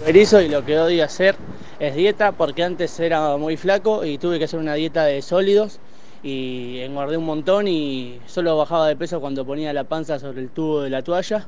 Erizo 0.05 0.41
y 0.41 0.49
lo 0.49 0.65
que 0.65 0.77
odio 0.77 1.05
hacer 1.05 1.35
es 1.79 1.95
dieta 1.95 2.33
porque 2.33 2.63
antes 2.63 2.99
era 2.99 3.37
muy 3.37 3.55
flaco 3.57 4.03
y 4.05 4.17
tuve 4.17 4.39
que 4.39 4.45
hacer 4.45 4.59
una 4.59 4.73
dieta 4.73 5.05
de 5.05 5.21
sólidos 5.21 5.79
y 6.21 6.79
engordé 6.79 7.17
un 7.17 7.25
montón 7.25 7.67
y 7.67 8.19
solo 8.25 8.57
bajaba 8.57 8.87
de 8.87 8.95
peso 8.95 9.21
cuando 9.21 9.45
ponía 9.45 9.71
la 9.73 9.85
panza 9.85 10.19
sobre 10.19 10.41
el 10.41 10.49
tubo 10.49 10.81
de 10.81 10.89
la 10.89 11.01
toalla 11.01 11.47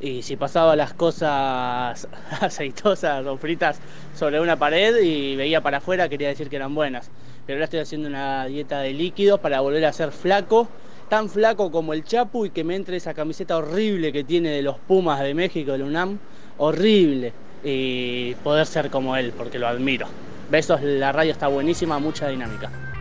y 0.00 0.22
si 0.22 0.36
pasaba 0.36 0.76
las 0.76 0.92
cosas 0.94 2.08
aceitosas 2.40 3.26
o 3.26 3.36
fritas 3.36 3.78
sobre 4.14 4.40
una 4.40 4.56
pared 4.56 4.96
y 5.02 5.36
veía 5.36 5.60
para 5.60 5.78
afuera 5.78 6.08
quería 6.08 6.28
decir 6.28 6.48
que 6.48 6.56
eran 6.56 6.74
buenas. 6.74 7.10
Pero 7.46 7.56
ahora 7.56 7.64
estoy 7.64 7.80
haciendo 7.80 8.08
una 8.08 8.46
dieta 8.46 8.80
de 8.80 8.92
líquidos 8.92 9.40
para 9.40 9.60
volver 9.60 9.84
a 9.84 9.92
ser 9.92 10.10
flaco, 10.10 10.68
tan 11.08 11.28
flaco 11.28 11.70
como 11.70 11.92
el 11.92 12.04
Chapu 12.04 12.46
y 12.46 12.50
que 12.50 12.64
me 12.64 12.74
entre 12.74 12.96
esa 12.96 13.14
camiseta 13.14 13.56
horrible 13.56 14.12
que 14.12 14.24
tiene 14.24 14.50
de 14.50 14.62
los 14.62 14.78
Pumas 14.78 15.20
de 15.20 15.32
México, 15.32 15.72
del 15.72 15.82
UNAM, 15.82 16.18
horrible. 16.58 17.32
Y 17.62 18.34
poder 18.44 18.66
ser 18.66 18.90
como 18.90 19.16
él, 19.16 19.32
porque 19.36 19.58
lo 19.58 19.66
admiro. 19.66 20.06
Besos, 20.50 20.82
la 20.82 21.10
radio 21.10 21.32
está 21.32 21.48
buenísima, 21.48 21.98
mucha 21.98 22.28
dinámica. 22.28 22.95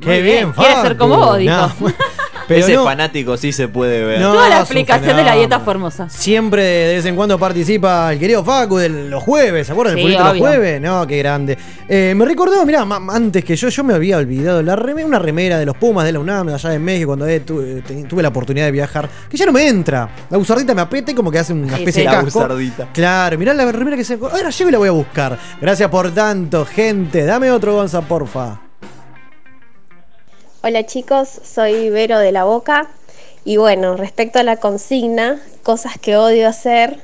Qué 0.00 0.22
bien, 0.22 0.52
Quiere 0.52 0.80
ser 0.82 0.96
como 0.96 1.16
vos, 1.16 1.38
dijo. 1.38 1.54
No. 1.54 1.70
Pero 2.48 2.64
Ese 2.64 2.74
no- 2.74 2.82
fanático 2.84 3.36
sí 3.36 3.52
se 3.52 3.68
puede 3.68 4.02
ver. 4.04 4.20
No, 4.20 4.32
Toda 4.32 4.48
la 4.48 4.58
explicación 4.58 5.16
de 5.16 5.22
la 5.22 5.36
dieta 5.36 5.60
fue 5.60 5.72
hermosa. 5.74 6.08
Siempre 6.08 6.64
de 6.64 6.94
vez 6.96 7.06
en 7.06 7.14
cuando 7.14 7.38
participa 7.38 8.12
el 8.12 8.18
querido 8.18 8.42
Facu 8.42 8.76
de 8.78 8.88
los 8.88 9.22
jueves, 9.22 9.68
¿se 9.68 9.72
acuerdan? 9.72 9.94
Sí, 9.94 10.02
el 10.02 10.12
los 10.14 10.36
jueves, 10.36 10.80
no, 10.80 11.06
qué 11.06 11.18
grande. 11.18 11.56
Eh, 11.88 12.12
me 12.16 12.24
recordó, 12.24 12.66
mirá, 12.66 12.84
antes 13.12 13.44
que 13.44 13.54
yo, 13.54 13.68
yo 13.68 13.84
me 13.84 13.94
había 13.94 14.16
olvidado, 14.16 14.62
la 14.64 14.74
reme- 14.74 15.04
una 15.04 15.20
remera 15.20 15.60
de 15.60 15.66
los 15.66 15.76
Pumas 15.76 16.04
de 16.04 16.10
la 16.10 16.18
UNAM, 16.18 16.48
allá 16.48 16.70
de 16.70 16.80
México, 16.80 17.06
cuando 17.10 17.28
eh, 17.28 17.38
tuve, 17.38 17.82
te- 17.82 18.02
tuve 18.02 18.20
la 18.20 18.30
oportunidad 18.30 18.64
de 18.66 18.72
viajar, 18.72 19.08
que 19.30 19.36
ya 19.36 19.46
no 19.46 19.52
me 19.52 19.68
entra. 19.68 20.08
La 20.28 20.36
buzardita 20.36 20.74
me 20.74 20.80
aprieta 20.80 21.12
y 21.12 21.14
como 21.14 21.30
que 21.30 21.38
hace 21.38 21.52
una 21.52 21.74
especie 21.74 21.92
sí. 21.92 21.98
de 22.00 22.04
La 22.06 22.22
casco. 22.24 22.40
buzardita. 22.40 22.88
Claro, 22.92 23.38
mirá 23.38 23.54
la 23.54 23.70
remera 23.70 23.96
que 23.96 24.02
se... 24.04 24.14
Ahora 24.14 24.50
llego 24.50 24.68
y 24.70 24.72
la 24.72 24.78
voy 24.78 24.88
a 24.88 24.92
buscar. 24.92 25.38
Gracias 25.60 25.88
por 25.88 26.10
tanto, 26.10 26.64
gente. 26.66 27.24
Dame 27.24 27.48
otro 27.52 27.74
Gonza, 27.74 28.00
porfa. 28.00 28.58
Hola 30.62 30.84
chicos, 30.84 31.40
soy 31.42 31.88
Vero 31.88 32.18
de 32.18 32.32
la 32.32 32.44
Boca. 32.44 32.90
Y 33.46 33.56
bueno, 33.56 33.96
respecto 33.96 34.38
a 34.38 34.42
la 34.42 34.58
consigna, 34.58 35.40
cosas 35.62 35.96
que 35.98 36.18
odio 36.18 36.46
hacer, 36.46 36.98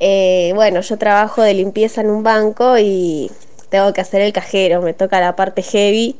eh, 0.00 0.50
bueno, 0.56 0.80
yo 0.80 0.98
trabajo 0.98 1.42
de 1.42 1.54
limpieza 1.54 2.00
en 2.00 2.10
un 2.10 2.24
banco 2.24 2.76
y 2.78 3.30
tengo 3.68 3.92
que 3.92 4.00
hacer 4.00 4.20
el 4.20 4.32
cajero, 4.32 4.82
me 4.82 4.94
toca 4.94 5.20
la 5.20 5.36
parte 5.36 5.62
heavy, 5.62 6.16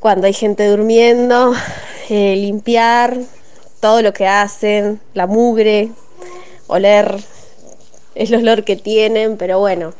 cuando 0.00 0.26
hay 0.26 0.32
gente 0.32 0.66
durmiendo, 0.66 1.54
eh, 2.10 2.34
limpiar 2.34 3.16
todo 3.80 4.02
lo 4.02 4.12
que 4.12 4.26
hacen, 4.26 5.00
la 5.14 5.28
mugre, 5.28 5.90
oler 6.66 7.14
el 8.16 8.34
olor 8.34 8.64
que 8.64 8.74
tienen, 8.74 9.36
pero 9.36 9.60
bueno, 9.60 9.94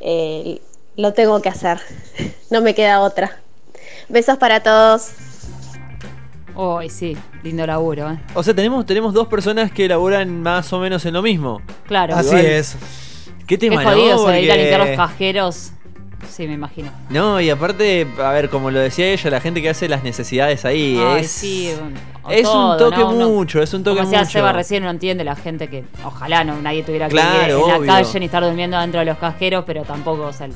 eh, 0.00 0.62
lo 0.96 1.12
tengo 1.12 1.42
que 1.42 1.50
hacer, 1.50 1.80
no 2.50 2.62
me 2.62 2.74
queda 2.74 3.02
otra. 3.02 3.42
Besos 4.08 4.38
para 4.38 4.60
todos. 4.60 5.10
Uy, 6.54 6.88
sí, 6.90 7.16
lindo 7.44 7.64
laburo, 7.66 8.10
¿eh? 8.10 8.18
O 8.34 8.42
sea, 8.42 8.52
tenemos, 8.54 8.84
tenemos 8.84 9.14
dos 9.14 9.28
personas 9.28 9.70
que 9.70 9.86
laburan 9.86 10.42
más 10.42 10.72
o 10.72 10.80
menos 10.80 11.04
en 11.06 11.14
lo 11.14 11.22
mismo. 11.22 11.60
Claro. 11.86 12.16
Así 12.16 12.30
Igual- 12.30 12.46
es. 12.46 12.76
Qué 13.46 13.56
Qué 13.56 13.58
tema, 13.70 13.82
jodido 13.84 14.16
¿no? 14.26 14.36
ir 14.36 14.50
a 14.50 14.54
Porque- 14.54 14.56
limpiar 14.56 14.80
los 14.88 14.96
cajeros. 14.96 15.70
Sí, 16.28 16.48
me 16.48 16.54
imagino. 16.54 16.90
No, 17.10 17.40
y 17.40 17.48
aparte, 17.48 18.06
a 18.20 18.32
ver, 18.32 18.50
como 18.50 18.72
lo 18.72 18.80
decía 18.80 19.06
ella, 19.06 19.30
la 19.30 19.40
gente 19.40 19.62
que 19.62 19.70
hace 19.70 19.88
las 19.88 20.02
necesidades 20.02 20.64
ahí 20.64 21.00
Ay, 21.00 21.20
es. 21.22 21.30
sí, 21.30 21.70
es 22.28 22.42
todo, 22.42 22.72
un 22.72 22.78
toque 22.78 23.04
mucho, 23.04 23.62
es 23.62 23.72
un 23.72 23.84
toque 23.84 24.00
Como 24.00 24.10
mucho. 24.10 24.24
Seba 24.26 24.52
recién, 24.52 24.82
no 24.82 24.90
entiende 24.90 25.22
la 25.22 25.36
gente 25.36 25.68
que 25.68 25.84
ojalá 26.04 26.42
no 26.42 26.60
nadie 26.60 26.82
tuviera 26.82 27.08
que 27.08 27.14
ir 27.14 27.20
en 27.20 27.86
la 27.86 27.86
calle 27.86 28.18
ni 28.20 28.26
estar 28.26 28.42
durmiendo 28.42 28.78
dentro 28.80 28.98
de 28.98 29.06
los 29.06 29.16
cajeros, 29.18 29.62
pero 29.64 29.84
tampoco, 29.84 30.22
o 30.26 30.32
sea, 30.32 30.48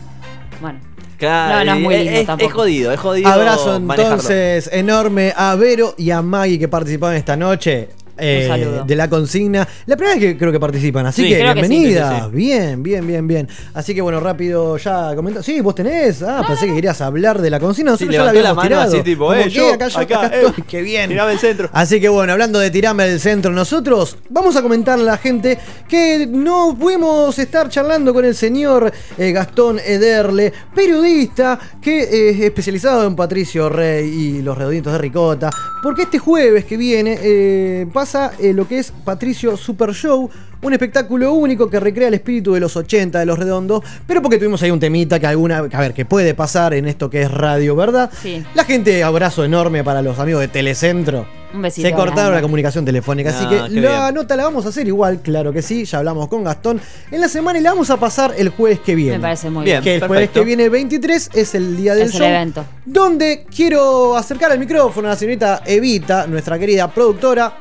bueno. 0.60 0.80
Claro, 1.22 1.58
No, 1.58 1.64
no 1.64 1.74
es 1.76 1.80
muy 1.82 1.94
y 1.94 1.98
lindo 2.04 2.20
es, 2.20 2.26
tampoco. 2.26 2.48
es 2.48 2.54
jodido, 2.54 2.92
es 2.92 2.98
jodido. 2.98 3.28
Abrazo 3.28 3.78
manejarlo. 3.78 4.12
entonces 4.14 4.68
enorme 4.72 5.32
a 5.36 5.54
Vero 5.54 5.94
y 5.96 6.10
a 6.10 6.20
Maggie 6.20 6.58
que 6.58 6.66
participaron 6.66 7.14
esta 7.16 7.36
noche. 7.36 7.90
Eh, 8.18 8.82
de 8.86 8.96
la 8.96 9.08
consigna. 9.08 9.66
La 9.86 9.96
primera 9.96 10.16
vez 10.18 10.24
que 10.32 10.38
creo 10.38 10.52
que 10.52 10.60
participan, 10.60 11.06
así 11.06 11.22
Sí, 11.22 11.28
que 11.30 11.38
creo 11.40 11.54
que 11.54 11.64
sí, 11.64 11.68
bienvenida. 11.68 12.24
sí. 12.30 12.36
Bien, 12.36 12.82
bien, 12.82 13.06
bien, 13.06 13.26
bien. 13.28 13.48
Así 13.74 13.94
que 13.94 14.00
bueno, 14.00 14.20
rápido 14.20 14.76
ya 14.76 15.14
comenta. 15.14 15.42
Sí, 15.42 15.60
vos 15.60 15.74
tenés. 15.74 16.22
Ah, 16.22 16.42
pensé 16.46 16.66
que 16.66 16.74
querías 16.74 17.00
hablar 17.00 17.40
de 17.40 17.50
la 17.50 17.58
consigna. 17.60 17.96
Sí, 17.96 18.04
Nosotros 18.06 18.14
ya 18.14 18.24
la 18.24 18.32
levantó 18.32 18.42
la 18.42 18.50
habíamos 18.50 18.64
mano 18.64 18.68
tirado. 18.68 18.94
así, 18.94 19.02
tipo, 19.10 19.34
eh, 19.34 19.44
que 19.44 19.50
yo, 19.50 19.72
acá, 19.74 19.88
yo, 19.88 19.98
acá, 20.00 20.26
acá 20.26 20.36
eh, 20.36 20.42
estoy. 20.46 20.64
Qué 20.68 20.82
bien. 20.82 21.08
tirame 21.10 21.32
el 21.32 21.38
centro. 21.38 21.70
Así 21.72 22.00
que 22.00 22.08
bueno, 22.08 22.32
hablando 22.32 22.58
de 22.58 22.70
tirarme 22.70 23.04
el 23.06 23.20
centro 23.20 23.52
nosotros, 23.52 24.16
vamos 24.30 24.56
a 24.56 24.62
comentarle 24.62 25.04
a 25.04 25.12
la 25.12 25.18
gente 25.18 25.58
que 25.88 26.26
no 26.30 26.76
pudimos 26.78 27.38
estar 27.38 27.68
charlando 27.68 28.12
con 28.14 28.24
el 28.24 28.34
señor 28.34 28.92
eh, 29.18 29.32
Gastón 29.32 29.78
Ederle, 29.84 30.52
periodista 30.74 31.58
que 31.80 32.02
eh, 32.02 32.30
es 32.30 32.40
especializado 32.40 33.06
en 33.06 33.16
Patricio 33.16 33.68
Rey 33.68 34.06
y 34.08 34.42
los 34.42 34.56
redonditos 34.58 34.92
de 34.92 34.98
Ricota, 34.98 35.50
porque 35.82 36.02
este 36.02 36.18
jueves 36.18 36.64
que 36.64 36.76
viene 36.76 37.18
eh, 37.22 37.86
pasa 38.02 38.32
eh, 38.40 38.52
lo 38.52 38.66
que 38.66 38.80
es 38.80 38.92
Patricio 39.04 39.56
Super 39.56 39.92
Show. 39.94 40.28
Un 40.62 40.72
espectáculo 40.72 41.32
único 41.32 41.68
que 41.70 41.78
recrea 41.80 42.06
el 42.08 42.14
espíritu 42.14 42.52
de 42.54 42.60
los 42.60 42.76
80 42.76 43.18
de 43.18 43.26
los 43.26 43.36
redondos, 43.38 43.82
pero 44.06 44.22
porque 44.22 44.38
tuvimos 44.38 44.62
ahí 44.62 44.70
un 44.70 44.78
temita 44.78 45.18
que 45.18 45.26
alguna, 45.26 45.58
a 45.58 45.80
ver, 45.80 45.92
que 45.92 46.04
puede 46.04 46.34
pasar 46.34 46.72
en 46.74 46.86
esto 46.86 47.10
que 47.10 47.22
es 47.22 47.30
radio, 47.32 47.74
¿verdad? 47.74 48.10
Sí. 48.22 48.44
La 48.54 48.64
gente, 48.64 49.02
abrazo 49.02 49.44
enorme 49.44 49.82
para 49.82 50.02
los 50.02 50.18
amigos 50.20 50.40
de 50.40 50.46
Telecentro. 50.48 51.26
Un 51.52 51.62
besito. 51.62 51.86
Se 51.88 51.92
cortaron 51.92 52.14
grande. 52.16 52.34
la 52.36 52.42
comunicación 52.42 52.84
telefónica, 52.84 53.30
así 53.30 53.44
No, 53.44 53.50
que 53.50 53.56
la 53.80 54.04
bien. 54.04 54.14
nota 54.14 54.36
la 54.36 54.44
vamos 54.44 54.64
a 54.64 54.68
hacer 54.68 54.86
igual, 54.86 55.20
claro 55.20 55.52
que 55.52 55.62
sí, 55.62 55.84
ya 55.84 55.98
hablamos 55.98 56.28
con 56.28 56.44
Gastón 56.44 56.80
en 57.10 57.20
la 57.20 57.28
semana 57.28 57.58
y 57.58 57.62
la 57.62 57.70
vamos 57.70 57.90
a 57.90 57.96
pasar 57.98 58.32
el 58.38 58.50
jueves 58.50 58.78
que 58.80 58.94
viene. 58.94 59.16
Me 59.18 59.22
parece 59.22 59.50
muy 59.50 59.64
Bien. 59.64 59.82
bien. 59.82 59.98
que 60.00 60.04
el 60.04 60.08
jueves 60.08 60.30
que 60.30 60.44
viene 60.44 60.64
el 60.64 60.70
23 60.70 61.30
es 61.34 61.54
el 61.56 61.76
día 61.76 61.94
del 61.96 62.06
Es 62.08 62.14
el 62.14 62.22
evento. 62.22 62.64
Donde 62.84 63.46
quiero 63.54 64.16
acercar 64.16 64.52
el 64.52 64.60
micrófono 64.60 65.08
a 65.08 65.10
la 65.10 65.16
señorita 65.16 65.62
Evita, 65.66 66.26
nuestra 66.28 66.56
querida 66.56 66.88
productora. 66.88 67.52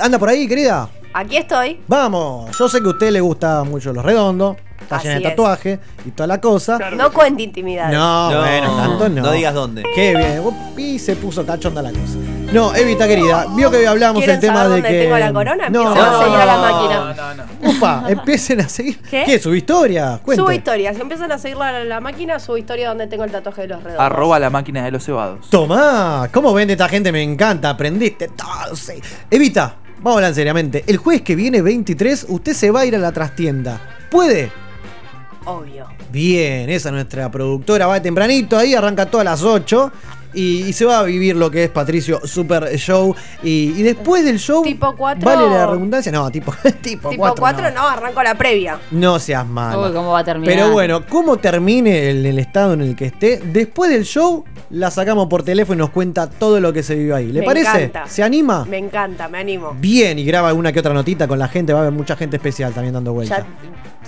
¿Anda 0.00 0.18
por 0.18 0.28
ahí, 0.28 0.46
querida? 0.48 0.88
Aquí 1.12 1.36
estoy. 1.36 1.80
Vamos, 1.86 2.56
yo 2.58 2.68
sé 2.68 2.80
que 2.80 2.86
a 2.88 2.90
usted 2.90 3.10
le 3.12 3.20
gusta 3.20 3.62
mucho 3.62 3.92
los 3.92 4.04
redondos. 4.04 4.56
está 4.80 4.98
llena 4.98 5.10
de 5.10 5.16
Así 5.18 5.24
es. 5.26 5.30
tatuaje 5.30 5.78
y 6.04 6.10
toda 6.10 6.26
la 6.26 6.40
cosa. 6.40 6.76
No 6.90 7.12
cuente 7.12 7.44
intimidad. 7.44 7.92
No, 7.92 8.30
No, 8.32 8.40
bueno, 8.40 8.76
tanto 8.76 9.08
no. 9.08 9.22
no 9.22 9.30
digas 9.32 9.54
dónde. 9.54 9.84
Qué 9.94 10.16
bien. 10.16 10.42
Y 10.76 10.98
se 10.98 11.14
puso 11.14 11.46
cachonda 11.46 11.82
la 11.82 11.90
cosa. 11.90 12.18
No, 12.52 12.74
Evita 12.74 13.06
querida, 13.08 13.46
vio 13.56 13.70
que 13.70 13.86
hablamos 13.86 14.18
¿Quieren 14.20 14.34
el 14.36 14.40
tema 14.40 14.54
saber 14.64 14.68
de 14.70 14.74
dónde 14.82 14.88
que. 14.88 15.02
tengo 15.04 15.18
la 15.18 15.32
corona? 15.32 15.68
No, 15.70 15.82
Empiecen 15.88 16.04
a 16.04 16.18
seguir 16.18 16.36
a 16.40 16.46
la 16.46 16.56
máquina. 16.56 17.46
Upa, 17.62 18.04
empiecen 18.08 18.60
a 18.60 18.68
seguir. 18.68 19.00
¿Qué? 19.02 19.22
¿Qué? 19.24 19.38
¿Su 19.38 19.54
historia? 19.54 20.20
Cuente. 20.22 20.40
Subo 20.42 20.52
historias. 20.52 20.96
Si 20.96 21.02
empiezan 21.02 21.30
a 21.32 21.38
seguir 21.38 21.56
la, 21.56 21.84
la 21.84 22.00
máquina, 22.00 22.38
subo 22.40 22.56
historia 22.56 22.88
donde 22.88 23.06
tengo 23.06 23.22
el 23.24 23.30
tatuaje 23.30 23.62
de 23.62 23.68
los 23.68 23.82
redondos. 23.82 24.04
Arroba 24.04 24.38
la 24.40 24.50
máquina 24.50 24.84
de 24.84 24.90
los 24.90 25.04
cebados. 25.04 25.48
Tomá, 25.50 26.28
¿cómo 26.32 26.52
vende 26.52 26.74
esta 26.74 26.88
gente? 26.88 27.10
Me 27.12 27.22
encanta, 27.22 27.70
aprendiste 27.70 28.28
todo. 28.28 28.74
sí. 28.76 28.94
Evita, 29.30 29.76
vamos 30.04 30.16
a 30.16 30.18
hablar 30.18 30.34
seriamente. 30.34 30.84
El 30.86 30.98
jueves 30.98 31.22
que 31.22 31.34
viene, 31.34 31.62
23, 31.62 32.26
usted 32.28 32.52
se 32.52 32.70
va 32.70 32.80
a 32.80 32.86
ir 32.86 32.94
a 32.94 32.98
la 32.98 33.10
trastienda. 33.10 33.80
¿Puede? 34.10 34.52
Obvio. 35.46 35.88
Bien, 36.12 36.70
esa 36.70 36.90
es 36.90 36.92
nuestra 36.92 37.30
productora. 37.30 37.86
Va 37.86 38.00
tempranito 38.00 38.56
ahí, 38.56 38.74
arranca 38.74 39.06
todas 39.06 39.24
las 39.24 39.42
8. 39.42 39.90
Y, 40.34 40.64
y 40.66 40.72
se 40.72 40.84
va 40.84 40.98
a 41.00 41.02
vivir 41.04 41.36
lo 41.36 41.50
que 41.50 41.64
es 41.64 41.70
Patricio 41.70 42.20
Super 42.24 42.76
Show. 42.76 43.14
Y, 43.42 43.72
y 43.76 43.82
después 43.82 44.24
del 44.24 44.38
show. 44.38 44.62
Tipo 44.62 44.94
4. 44.96 45.24
¿Vale 45.24 45.48
la 45.48 45.66
redundancia? 45.66 46.10
No, 46.12 46.30
tipo, 46.30 46.52
tipo, 46.82 47.10
Tipo 47.10 47.22
4. 47.22 47.36
4, 47.40 47.70
no. 47.70 47.88
arranco 47.88 48.22
la 48.22 48.34
previa. 48.34 48.78
No 48.90 49.18
seas 49.18 49.46
malo. 49.46 49.86
Uy, 49.86 49.92
¿cómo 49.92 50.10
va 50.12 50.20
a 50.20 50.24
terminar? 50.24 50.54
Pero 50.54 50.70
bueno, 50.72 51.04
¿cómo 51.08 51.36
termine 51.38 52.10
el, 52.10 52.26
el 52.26 52.38
estado 52.38 52.72
en 52.74 52.80
el 52.82 52.96
que 52.96 53.06
esté? 53.06 53.38
Después 53.44 53.90
del 53.90 54.04
show, 54.04 54.44
la 54.70 54.90
sacamos 54.90 55.28
por 55.28 55.42
teléfono 55.42 55.76
y 55.76 55.78
nos 55.78 55.90
cuenta 55.90 56.28
todo 56.28 56.60
lo 56.60 56.72
que 56.72 56.82
se 56.82 56.94
vivió 56.94 57.16
ahí. 57.16 57.30
¿Le 57.32 57.40
Me 57.40 57.46
parece? 57.46 57.84
encanta. 57.84 58.06
¿Se 58.08 58.22
anima? 58.22 58.64
Me 58.64 58.78
encanta, 58.78 59.28
me 59.28 59.38
animo. 59.38 59.74
Bien, 59.78 60.18
y 60.18 60.24
graba 60.24 60.48
alguna 60.48 60.72
que 60.72 60.80
otra 60.80 60.92
notita 60.92 61.28
con 61.28 61.38
la 61.38 61.48
gente. 61.48 61.72
Va 61.72 61.80
a 61.80 61.82
haber 61.82 61.92
mucha 61.94 62.16
gente 62.16 62.36
especial 62.36 62.72
también 62.72 62.94
dando 62.94 63.12
vueltas. 63.12 63.38
Ya- 63.40 63.46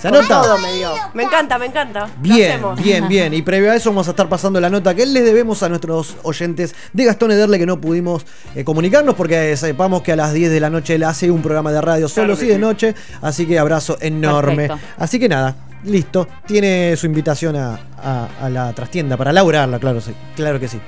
¿Se 0.01 0.09
anota? 0.09 0.43
Todo 0.43 0.59
me 0.59 0.73
dio. 0.75 0.91
Me 1.15 1.23
encanta, 1.23 1.59
me 1.59 1.67
encanta. 1.67 2.07
Bien, 2.19 2.61
bien, 2.83 3.09
bien. 3.09 3.33
Y 3.33 3.41
previo 3.41 3.71
a 3.73 3.77
eso 3.77 3.89
vamos 3.89 4.07
a 4.09 4.11
estar 4.11 4.29
pasando 4.29 4.61
la 4.61 4.69
nota 4.69 4.95
que 4.95 5.07
les 5.07 5.25
debemos 5.25 5.63
a 5.63 5.71
nuestros 5.71 6.16
oyentes 6.23 6.75
de 6.93 7.05
Gastón 7.05 7.31
Ederle 7.33 7.59
que 7.59 7.67
no 7.67 7.81
pudimos 7.81 8.25
eh, 8.55 8.65
comunicarnos 8.65 9.15
porque 9.15 9.57
sepamos 9.57 10.03
que 10.03 10.13
a 10.13 10.17
las 10.17 10.33
10 10.33 10.51
de 10.51 10.61
la 10.61 10.71
noche 10.71 10.95
él 10.95 11.05
hace 11.05 11.31
un 11.31 11.43
programa 11.43 11.73
de 11.73 11.81
radio 11.81 12.09
solo 12.09 12.29
Claro 12.35 12.41
sí 12.41 12.47
de 12.47 12.59
noche. 12.59 12.95
Así 13.23 13.47
que 13.47 13.59
abrazo 13.59 13.97
enorme. 14.01 14.69
Perfecto. 14.69 14.89
Así 14.99 15.19
que 15.19 15.29
nada, 15.29 15.57
listo. 15.85 16.27
Tiene 16.47 16.97
su 16.97 17.07
invitación 17.07 17.57
a, 17.57 17.79
a- 18.03 18.29
a 18.43 18.51
la 18.51 18.73
trastienda 18.73 19.17
para 19.17 19.33
laburarla, 19.33 19.79
claro, 19.79 20.01
sí, 20.01 20.13
claro 20.35 20.59
que 20.61 20.69
sí. 20.69 20.79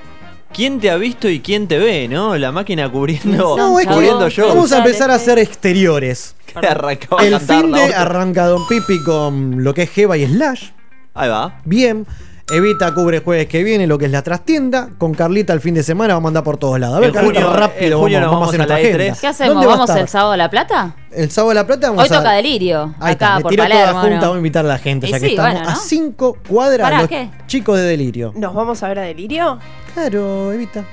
¿Quién 0.53 0.81
te 0.81 0.91
ha 0.91 0.97
visto 0.97 1.29
y 1.29 1.41
quién 1.41 1.69
te 1.69 1.77
ve, 1.77 2.09
no? 2.09 2.37
La 2.39 2.51
máquina 2.53 2.91
cubriendo, 2.91 3.55
No, 3.57 3.79
es 3.79 3.87
que 3.87 3.93
cubriendo 3.93 4.29
vamos 4.39 4.73
a 4.73 4.79
empezar 4.79 5.11
a 5.11 5.15
hacer 5.17 5.39
exteriores. 5.39 6.35
El 7.21 7.39
fin 7.41 7.71
la 7.71 7.79
de 7.87 7.95
arranca 7.95 8.47
Don 8.47 8.67
Pipi 8.67 9.03
con 9.05 9.63
lo 9.63 9.75
que 9.75 9.83
es 9.83 9.91
Jeva 9.91 10.17
y 10.17 10.27
Slash. 10.27 10.71
Ahí 11.15 11.29
va. 11.29 11.61
Bien. 11.67 12.07
Evita 12.51 12.95
cubre 12.95 13.21
jueves 13.21 13.47
que 13.47 13.63
viene 13.63 13.87
lo 13.87 13.99
que 13.99 14.07
es 14.07 14.11
la 14.11 14.23
trastienda. 14.23 14.89
Con 14.97 15.13
Carlita 15.13 15.53
el 15.53 15.61
fin 15.61 15.75
de 15.75 15.83
semana 15.83 16.15
vamos 16.15 16.29
a 16.29 16.31
andar 16.31 16.45
por 16.45 16.57
todos 16.57 16.81
lados. 16.81 16.97
A 16.97 17.01
ver, 17.01 17.13
Carlita, 17.13 17.43
junio- 17.43 17.57
rápido, 17.57 17.99
junio 17.99 18.21
nos 18.21 18.31
vamos, 18.31 18.47
a 18.47 18.49
hacer 18.49 18.61
vamos 18.61 18.71
a 18.71 18.75
nuestra 18.75 18.77
la 18.77 18.83
agenda. 19.05 19.15
E3. 19.17 19.21
¿Qué 19.21 19.27
hacemos? 19.27 19.55
¿Dónde 19.55 19.67
va 19.67 19.73
a 19.75 19.77
¿Vamos 19.77 19.97
el 19.97 20.09
sábado 20.09 20.33
a 20.33 20.37
La 20.39 20.49
Plata? 20.51 20.97
El 21.11 21.31
sábado 21.31 21.49
de 21.51 21.55
la 21.57 21.67
plata 21.67 21.89
vamos 21.91 22.03
Hoy 22.05 22.09
a... 22.17 22.19
toca 22.19 22.33
Delirio. 22.33 22.95
Ahí 23.01 23.13
acá 23.15 23.37
está, 23.39 23.49
tiré 23.49 23.69
toda 23.69 23.93
junta, 24.01 24.15
¿no? 24.17 24.21
vamos 24.21 24.35
a 24.35 24.39
invitar 24.39 24.65
a 24.65 24.69
la 24.69 24.79
gente, 24.79 25.07
Y 25.07 25.11
ya 25.11 25.21
que 25.21 25.27
estamos 25.27 25.53
bueno, 25.55 25.69
a 25.69 25.75
cinco 25.77 26.37
cuadras 26.49 26.85
¿Para 26.87 27.01
los 27.01 27.09
qué? 27.09 27.31
chicos 27.47 27.77
de 27.79 27.85
Delirio. 27.85 28.33
¿Nos 28.35 28.55
vamos 28.55 28.83
a 28.83 28.89
ver 28.89 28.99
a 28.99 29.03
Delirio? 29.03 29.59
Claro, 29.95 30.53
Evita. 30.53 30.85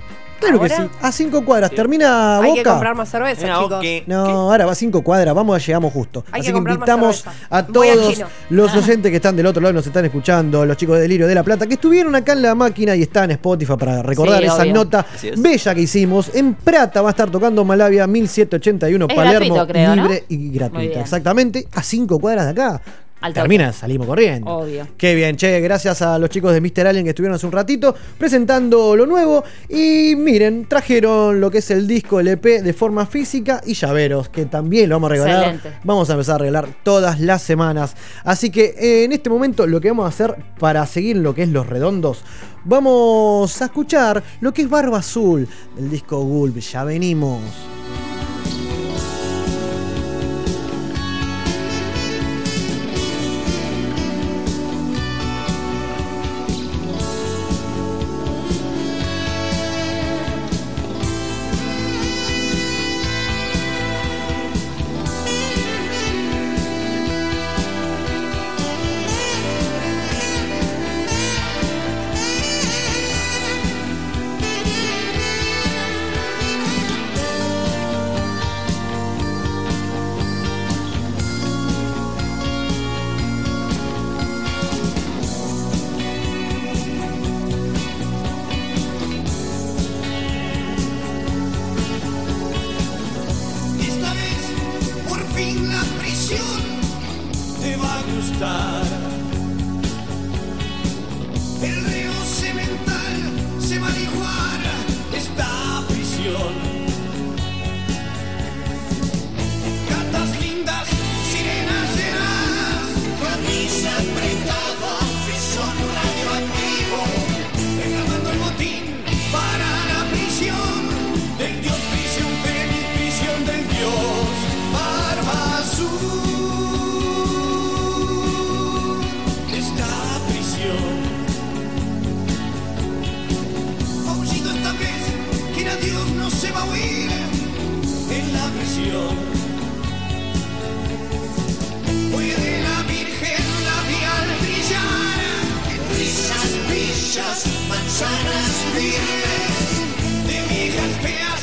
Claro 0.45 0.59
que 0.61 0.69
sí. 0.69 0.83
A 1.01 1.11
cinco 1.11 1.43
cuadras. 1.43 1.71
Termina 1.71 2.37
Hay 2.39 2.49
Boca. 2.51 2.63
que 2.63 2.69
comprar 2.69 2.95
más 2.95 3.09
cerveza, 3.09 3.41
Mira, 3.43 3.59
chicos. 3.61 3.83
No, 4.07 4.25
ahora 4.51 4.65
va 4.65 4.71
a 4.71 4.75
cinco 4.75 5.01
cuadras, 5.03 5.33
vamos, 5.35 5.65
llegamos 5.65 5.91
justo. 5.93 6.23
Hay 6.31 6.41
Así 6.41 6.47
que 6.51 6.53
que 6.63 6.71
invitamos 6.71 7.25
a 7.49 7.65
todos 7.65 8.23
los 8.49 8.71
Ah. 8.73 8.77
oyentes 8.79 9.09
que 9.09 9.15
están 9.17 9.35
del 9.35 9.45
otro 9.47 9.61
lado 9.61 9.71
y 9.71 9.75
nos 9.75 9.87
están 9.87 10.05
escuchando, 10.05 10.65
los 10.65 10.77
chicos 10.77 10.95
de 10.95 11.01
Delirio 11.03 11.27
de 11.27 11.35
la 11.35 11.43
Plata, 11.43 11.65
que 11.67 11.73
estuvieron 11.75 12.15
acá 12.15 12.33
en 12.33 12.41
la 12.41 12.55
máquina 12.55 12.95
y 12.95 13.01
están 13.03 13.25
en 13.25 13.31
Spotify 13.31 13.73
para 13.77 14.01
recordar 14.03 14.39
Sí, 14.39 14.45
esa 14.45 14.61
obvio. 14.63 14.73
nota 14.73 15.05
es. 15.21 15.41
bella 15.41 15.75
que 15.75 15.81
hicimos. 15.81 16.31
En 16.33 16.53
Prata 16.53 17.01
va 17.01 17.09
a 17.09 17.11
estar 17.11 17.29
tocando 17.29 17.63
Malavia 17.65 18.05
1781, 18.07 19.05
Es 19.09 19.15
Palermo, 19.15 19.55
gratuito, 19.55 19.67
creo, 19.67 19.95
¿no? 19.95 20.03
libre 20.03 20.23
y 20.29 20.49
gratuita. 20.51 20.99
Exactamente, 21.01 21.67
a 21.73 21.81
cinco 21.83 22.19
cuadras 22.19 22.45
de 22.45 22.51
acá. 22.51 22.81
Al. 23.21 23.33
Termina, 23.33 23.73
salimos 23.73 24.07
corriendo. 24.07 24.49
Obvio. 24.51 24.87
Qué 24.97 25.15
bien, 25.15 25.35
che, 25.35 25.59
gracias 25.61 26.01
a 26.01 26.19
los 26.19 26.29
chicos 26.29 26.53
de 26.53 26.61
Mr. 26.61 26.87
Alien 26.87 27.05
que 27.05 27.09
estuvieron 27.09 27.35
hace 27.35 27.45
un 27.45 27.51
ratito 27.51 27.95
presentando 28.17 28.95
lo 28.95 29.05
nuevo. 29.05 29.43
Y 29.69 30.15
miren, 30.15 30.67
trajeron 30.67 31.39
lo 31.39 31.49
que 31.49 31.59
es 31.59 31.71
el 31.71 31.87
disco, 31.87 32.19
el 32.19 32.27
EP 32.27 32.43
de 32.61 32.73
forma 32.73 33.05
física 33.05 33.61
y 33.65 33.73
llaveros, 33.73 34.29
que 34.29 34.45
también 34.45 34.89
lo 34.89 34.95
vamos 34.95 35.07
a 35.07 35.13
regalar. 35.13 35.55
Excelente. 35.55 35.79
Vamos 35.83 36.09
a 36.09 36.13
empezar 36.13 36.35
a 36.35 36.37
regalar 36.39 36.67
todas 36.83 37.19
las 37.19 37.41
semanas. 37.41 37.95
Así 38.23 38.49
que 38.49 38.75
eh, 38.77 39.05
en 39.05 39.11
este 39.11 39.29
momento 39.29 39.65
lo 39.65 39.81
que 39.81 39.89
vamos 39.89 40.05
a 40.05 40.09
hacer 40.09 40.35
para 40.59 40.85
seguir 40.85 41.17
lo 41.17 41.33
que 41.33 41.43
es 41.43 41.49
los 41.49 41.67
redondos, 41.67 42.23
vamos 42.63 43.61
a 43.61 43.65
escuchar 43.65 44.21
lo 44.41 44.53
que 44.53 44.63
es 44.63 44.69
Barba 44.69 44.99
Azul, 44.99 45.47
del 45.75 45.89
disco 45.89 46.21
Gulp. 46.21 46.57
Ya 46.59 46.83
venimos. 46.83 47.41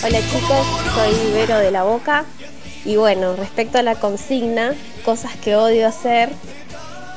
Hola 0.05 0.19
chicos, 0.19 0.67
soy 0.95 1.33
Vero 1.33 1.59
de 1.59 1.71
la 1.71 1.85
Boca. 1.85 2.25
Y 2.85 2.97
bueno, 2.97 3.37
respecto 3.37 3.79
a 3.79 3.83
la 3.83 3.95
consigna, 3.95 4.75
cosas 5.05 5.37
que 5.37 5.55
odio 5.55 5.87
hacer, 5.87 6.31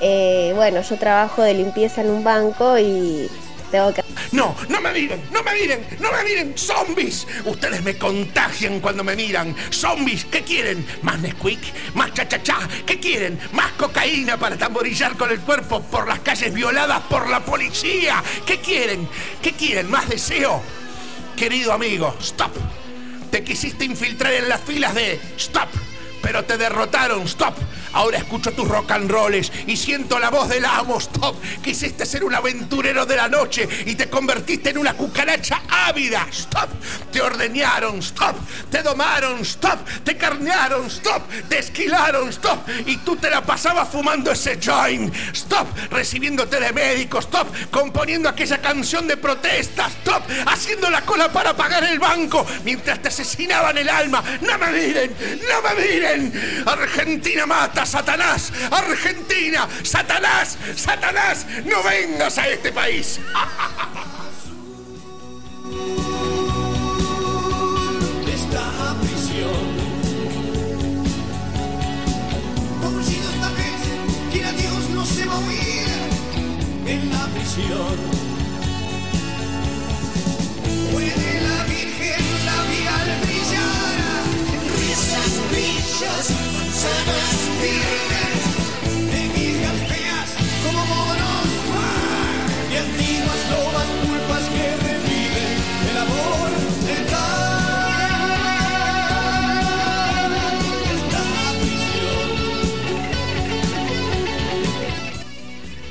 eh, 0.02 0.54
bueno, 0.56 0.82
yo 0.82 0.98
trabajo 0.98 1.42
de 1.42 1.56
limpieza 1.56 2.02
en 2.02 2.12
un 2.12 2.24
banco 2.24 2.78
y 2.78 3.28
tengo 3.72 3.92
que 3.92 4.05
No, 4.46 4.56
no 4.70 4.80
me 4.80 4.92
miren, 4.92 5.24
no 5.32 5.42
me 5.42 5.54
miren, 5.56 5.88
no 6.00 6.12
me 6.12 6.24
miren, 6.24 6.56
zombies. 6.56 7.26
Ustedes 7.46 7.82
me 7.82 7.98
contagian 7.98 8.80
cuando 8.80 9.04
me 9.04 9.16
miran. 9.16 9.56
Zombies, 9.72 10.26
¿qué 10.26 10.44
quieren? 10.44 10.86
¿Más 11.02 11.18
Nesquik? 11.20 11.60
¿Más 11.96 12.14
cha-cha-cha? 12.14 12.60
¿Qué 12.86 13.00
quieren? 13.00 13.40
¿Más 13.54 13.72
cocaína 13.72 14.38
para 14.38 14.56
tamborillar 14.56 15.18
con 15.18 15.32
el 15.32 15.40
cuerpo 15.40 15.82
por 15.82 16.08
las 16.08 16.20
calles 16.20 16.54
violadas 16.54 17.02
por 17.10 17.28
la 17.28 17.44
policía? 17.44 18.24
¿Qué 18.46 18.60
quieren? 18.60 19.10
¿Qué 19.42 19.54
quieren? 19.54 19.90
¿Más 19.90 20.08
deseo? 20.08 20.62
Querido 21.36 21.74
amigo, 21.74 22.16
stop. 22.20 22.52
Te 23.32 23.44
quisiste 23.44 23.84
infiltrar 23.86 24.32
en 24.32 24.48
las 24.48 24.62
filas 24.62 24.94
de 24.94 25.20
Stop. 25.38 25.70
Pero 26.26 26.44
te 26.44 26.58
derrotaron, 26.58 27.22
stop. 27.28 27.54
Ahora 27.94 28.18
escucho 28.18 28.52
tus 28.52 28.68
rock 28.68 28.92
and 28.92 29.10
rolls 29.10 29.52
y 29.68 29.78
siento 29.78 30.18
la 30.18 30.32
voz 30.32 30.50
del 30.50 30.66
amo, 30.66 30.98
stop. 30.98 31.40
Quisiste 31.64 32.04
ser 32.04 32.24
un 32.24 32.34
aventurero 32.34 33.06
de 33.06 33.16
la 33.16 33.30
noche 33.30 33.70
y 33.86 33.94
te 33.94 34.10
convertiste 34.10 34.72
en 34.72 34.80
una 34.80 34.96
cucaracha 34.96 35.62
ávida, 35.70 36.28
stop. 36.32 36.68
Te 37.12 37.22
ordeñaron, 37.22 38.00
stop. 38.00 38.36
Te 38.72 38.82
domaron, 38.82 39.40
stop. 39.42 39.88
Te 40.04 40.18
carnearon, 40.18 40.88
stop. 40.88 41.22
Te 41.48 41.60
esquilaron, 41.60 42.30
stop. 42.30 42.68
Y 42.88 42.98
tú 42.98 43.16
te 43.18 43.30
la 43.30 43.46
pasabas 43.46 43.88
fumando 43.88 44.32
ese 44.32 44.60
joint, 44.60 45.16
stop. 45.32 45.68
Recibiéndote 45.92 46.60
de 46.60 46.74
médico, 46.74 47.20
stop. 47.20 47.48
Componiendo 47.70 48.28
aquella 48.28 48.60
canción 48.60 49.08
de 49.08 49.16
protesta, 49.16 49.88
stop. 49.88 50.24
Haciendo 50.48 50.90
la 50.90 51.06
cola 51.06 51.32
para 51.32 51.56
pagar 51.56 51.84
el 51.84 52.00
banco 52.00 52.46
mientras 52.66 53.00
te 53.02 53.10
asesinaban 53.10 53.78
el 53.78 53.88
alma. 53.88 54.24
No 54.42 54.58
me 54.58 54.72
miren, 54.72 55.16
no 55.48 55.62
me 55.62 55.82
miren. 55.82 56.15
Argentina 56.66 57.46
mata, 57.46 57.86
Satanás. 57.86 58.52
Argentina, 58.72 59.68
Satanás, 59.84 60.58
Satanás. 60.76 61.46
No 61.66 61.84
vengas 61.84 62.38
a 62.38 62.48
este 62.48 62.72
país. 62.72 63.20
esta 68.34 68.96
prisión. 69.02 69.66
Conocido 72.82 73.30
esta 73.30 73.50
vez 73.50 73.82
que 74.32 74.46
a 74.46 74.52
Dios 74.52 74.90
no 74.94 75.06
se 75.06 75.26
va 75.26 75.34
a 75.34 75.40
oír 75.40 75.88
en 76.86 77.12
la 77.12 77.26
prisión. 77.28 78.25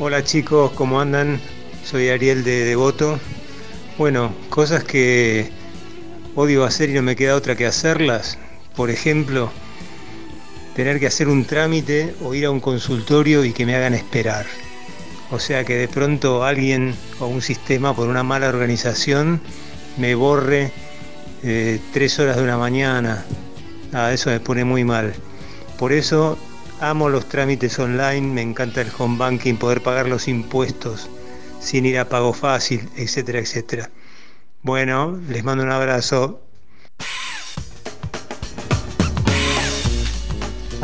Hola 0.06 0.22
chicos, 0.22 0.70
¿cómo 0.72 1.00
andan? 1.00 1.40
Soy 1.82 2.10
Ariel 2.10 2.44
de 2.44 2.64
Devoto. 2.64 3.18
Bueno, 3.96 4.34
cosas 4.50 4.84
que 4.84 5.50
odio 6.34 6.62
hacer 6.64 6.90
y 6.90 6.92
no 6.92 7.00
me 7.02 7.16
queda 7.16 7.34
otra 7.34 7.56
que 7.56 7.64
hacerlas. 7.64 8.38
Por 8.76 8.90
ejemplo, 8.90 9.50
tener 10.74 10.98
que 11.00 11.06
hacer 11.06 11.28
un 11.28 11.44
trámite 11.44 12.14
o 12.22 12.34
ir 12.34 12.46
a 12.46 12.50
un 12.50 12.60
consultorio 12.60 13.44
y 13.44 13.52
que 13.52 13.66
me 13.66 13.76
hagan 13.76 13.94
esperar. 13.94 14.46
O 15.30 15.38
sea 15.38 15.64
que 15.64 15.76
de 15.76 15.88
pronto 15.88 16.44
alguien 16.44 16.94
o 17.20 17.26
un 17.26 17.42
sistema 17.42 17.94
por 17.94 18.08
una 18.08 18.22
mala 18.22 18.48
organización 18.48 19.40
me 19.96 20.14
borre 20.14 20.72
eh, 21.42 21.80
tres 21.92 22.18
horas 22.18 22.36
de 22.36 22.42
una 22.42 22.58
mañana. 22.58 23.24
Ah, 23.92 24.12
eso 24.12 24.30
me 24.30 24.40
pone 24.40 24.64
muy 24.64 24.84
mal. 24.84 25.14
Por 25.78 25.92
eso 25.92 26.38
amo 26.80 27.08
los 27.08 27.28
trámites 27.28 27.78
online, 27.78 28.22
me 28.22 28.42
encanta 28.42 28.80
el 28.80 28.90
home 28.96 29.16
banking, 29.18 29.56
poder 29.56 29.82
pagar 29.82 30.08
los 30.08 30.28
impuestos 30.28 31.08
sin 31.60 31.86
ir 31.86 31.98
a 31.98 32.08
pago 32.08 32.32
fácil, 32.32 32.88
etcétera, 32.96 33.38
etcétera. 33.38 33.90
Bueno, 34.62 35.18
les 35.28 35.44
mando 35.44 35.64
un 35.64 35.70
abrazo. 35.70 36.43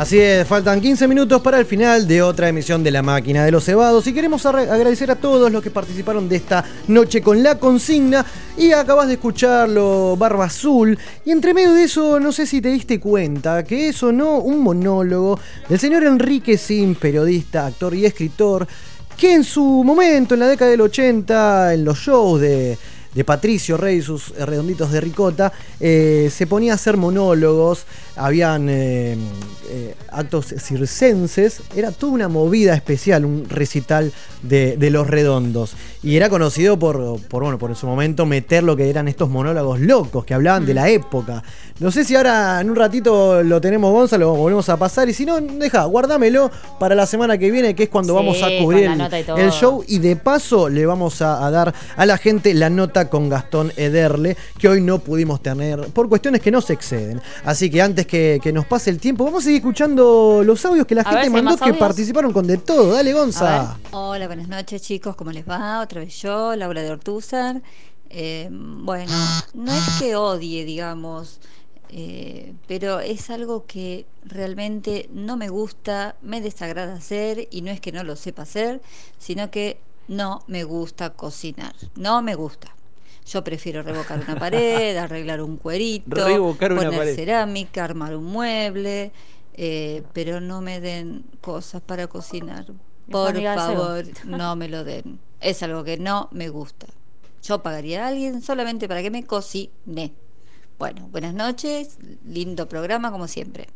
Así 0.01 0.17
es, 0.17 0.47
faltan 0.47 0.81
15 0.81 1.07
minutos 1.07 1.43
para 1.43 1.59
el 1.59 1.67
final 1.67 2.07
de 2.07 2.23
otra 2.23 2.49
emisión 2.49 2.83
de 2.83 2.89
La 2.89 3.03
Máquina 3.03 3.45
de 3.45 3.51
los 3.51 3.65
Cebados 3.65 4.07
y 4.07 4.13
queremos 4.13 4.43
agradecer 4.47 5.11
a 5.11 5.15
todos 5.15 5.51
los 5.51 5.61
que 5.61 5.69
participaron 5.69 6.27
de 6.27 6.37
esta 6.37 6.65
noche 6.87 7.21
con 7.21 7.43
la 7.43 7.59
consigna 7.59 8.25
y 8.57 8.71
acabas 8.71 9.09
de 9.09 9.13
escucharlo, 9.13 10.17
Barba 10.17 10.45
Azul, 10.45 10.97
y 11.23 11.29
entre 11.29 11.53
medio 11.53 11.73
de 11.73 11.83
eso 11.83 12.19
no 12.19 12.31
sé 12.31 12.47
si 12.47 12.61
te 12.61 12.69
diste 12.69 12.99
cuenta 12.99 13.63
que 13.63 13.89
eso 13.89 14.11
no 14.11 14.39
un 14.39 14.61
monólogo 14.63 15.39
del 15.69 15.77
señor 15.77 16.03
Enrique 16.03 16.57
Sim, 16.57 16.95
periodista, 16.95 17.67
actor 17.67 17.93
y 17.93 18.03
escritor, 18.03 18.67
que 19.15 19.35
en 19.35 19.43
su 19.43 19.83
momento, 19.83 20.33
en 20.33 20.39
la 20.39 20.47
década 20.47 20.71
del 20.71 20.81
80, 20.81 21.75
en 21.75 21.85
los 21.85 21.99
shows 21.99 22.41
de, 22.41 22.75
de 23.13 23.23
Patricio 23.23 23.77
Rey 23.77 23.97
y 23.97 24.01
sus 24.01 24.29
eh, 24.31 24.45
redonditos 24.45 24.91
de 24.91 25.01
ricota, 25.01 25.51
eh, 25.79 26.29
se 26.33 26.47
ponía 26.47 26.73
a 26.73 26.75
hacer 26.75 26.97
monólogos, 26.97 27.85
habían 28.15 28.67
eh, 28.69 29.17
eh, 29.69 29.95
actos 30.11 30.47
circenses, 30.57 31.61
era 31.75 31.91
toda 31.91 32.13
una 32.13 32.27
movida 32.27 32.73
especial, 32.73 33.25
un 33.25 33.47
recital 33.49 34.11
de, 34.43 34.77
de 34.77 34.89
los 34.89 35.07
redondos. 35.07 35.73
Y 36.03 36.15
era 36.15 36.29
conocido 36.29 36.77
por, 36.79 37.21
por, 37.27 37.43
bueno, 37.43 37.57
por 37.57 37.69
en 37.69 37.75
su 37.75 37.85
momento 37.87 38.25
meter 38.25 38.63
lo 38.63 38.75
que 38.75 38.89
eran 38.89 39.07
estos 39.07 39.29
monólogos 39.29 39.79
locos 39.79 40.25
que 40.25 40.33
hablaban 40.33 40.65
de 40.65 40.73
la 40.73 40.89
época. 40.89 41.43
No 41.79 41.91
sé 41.91 42.03
si 42.03 42.15
ahora 42.15 42.59
en 42.59 42.69
un 42.69 42.75
ratito 42.75 43.43
lo 43.43 43.61
tenemos, 43.61 43.91
Gonzalo, 43.91 44.25
lo 44.25 44.35
volvemos 44.35 44.67
a 44.69 44.77
pasar. 44.77 45.09
Y 45.09 45.13
si 45.13 45.25
no, 45.25 45.39
deja, 45.39 45.83
guárdamelo 45.85 46.51
para 46.79 46.95
la 46.95 47.05
semana 47.05 47.37
que 47.37 47.49
viene, 47.51 47.75
que 47.75 47.83
es 47.83 47.89
cuando 47.89 48.13
Sí, 48.13 48.17
vamos 48.17 48.43
a 48.43 48.49
cubrir 48.61 48.85
el, 48.85 49.39
el 49.39 49.51
show. 49.51 49.83
Y 49.87 49.99
de 49.99 50.15
paso 50.15 50.69
le 50.69 50.85
vamos 50.85 51.21
a, 51.21 51.45
a 51.45 51.51
dar 51.51 51.73
a 51.95 52.05
la 52.05 52.17
gente 52.17 52.53
la 52.53 52.69
nota 52.69 53.00
con 53.09 53.29
Gastón 53.29 53.71
Ederle, 53.75 54.37
que 54.57 54.67
hoy 54.67 54.81
no 54.81 54.99
pudimos 54.99 55.41
tener 55.41 55.87
por 55.93 56.09
cuestiones 56.09 56.41
que 56.41 56.51
no 56.51 56.61
se 56.61 56.73
exceden. 56.73 57.21
Así 57.43 57.69
que 57.69 57.81
antes 57.81 58.05
que, 58.07 58.39
que 58.41 58.51
nos 58.53 58.65
pase 58.65 58.89
el 58.89 58.99
tiempo, 58.99 59.23
vamos 59.25 59.43
a 59.43 59.45
seguir 59.45 59.59
escuchando 59.59 60.43
los 60.45 60.63
audios 60.65 60.85
que 60.85 60.95
la 60.95 61.01
A 61.01 61.11
gente 61.11 61.29
mandó 61.29 61.59
que 61.61 61.71
audios. 61.71 61.77
participaron 61.77 62.31
con 62.33 62.45
de 62.47 62.57
todo. 62.57 62.93
Dale, 62.93 63.13
Gonza. 63.13 63.77
Hola, 63.91 64.27
buenas 64.27 64.47
noches 64.47 64.81
chicos, 64.81 65.15
¿cómo 65.15 65.31
les 65.31 65.47
va? 65.47 65.81
Otra 65.81 65.99
vez 66.01 66.21
yo, 66.21 66.55
Laura 66.55 66.81
de 66.81 66.91
Ortúzar. 66.91 67.61
Eh, 68.09 68.49
bueno, 68.51 69.13
no 69.53 69.71
es 69.73 69.89
que 69.99 70.15
odie, 70.17 70.65
digamos, 70.65 71.39
eh, 71.89 72.53
pero 72.67 72.99
es 72.99 73.29
algo 73.29 73.65
que 73.65 74.05
realmente 74.23 75.09
no 75.13 75.37
me 75.37 75.49
gusta, 75.49 76.15
me 76.21 76.41
desagrada 76.41 76.93
hacer 76.95 77.47
y 77.51 77.61
no 77.61 77.71
es 77.71 77.79
que 77.79 77.91
no 77.91 78.03
lo 78.03 78.15
sepa 78.15 78.43
hacer, 78.43 78.81
sino 79.17 79.49
que 79.49 79.79
no 80.07 80.43
me 80.47 80.63
gusta 80.65 81.11
cocinar, 81.11 81.73
no 81.95 82.21
me 82.21 82.35
gusta. 82.35 82.75
Yo 83.31 83.43
prefiero 83.43 83.81
revocar 83.81 84.19
una 84.19 84.37
pared, 84.37 84.97
arreglar 84.97 85.41
un 85.41 85.55
cuerito, 85.57 86.27
Revocar 86.27 86.73
una 86.73 86.83
poner 86.83 86.97
pared. 86.99 87.15
cerámica, 87.15 87.85
armar 87.85 88.15
un 88.15 88.25
mueble, 88.25 89.11
eh, 89.53 90.03
pero 90.11 90.41
no 90.41 90.61
me 90.61 90.81
den 90.81 91.23
cosas 91.39 91.81
para 91.81 92.07
cocinar. 92.07 92.65
Por 93.09 93.41
favor, 93.41 94.05
no 94.25 94.55
me 94.55 94.67
lo 94.67 94.83
den. 94.83 95.19
Es 95.39 95.63
algo 95.63 95.83
que 95.83 95.97
no 95.97 96.27
me 96.31 96.49
gusta. 96.49 96.87
Yo 97.43 97.63
pagaría 97.63 98.05
a 98.05 98.09
alguien 98.09 98.41
solamente 98.41 98.87
para 98.87 99.01
que 99.01 99.11
me 99.11 99.25
cocine. 99.25 100.13
Bueno, 100.77 101.07
buenas 101.09 101.33
noches, 101.33 101.97
lindo 102.25 102.67
programa 102.67 103.11
como 103.11 103.27
siempre. 103.27 103.67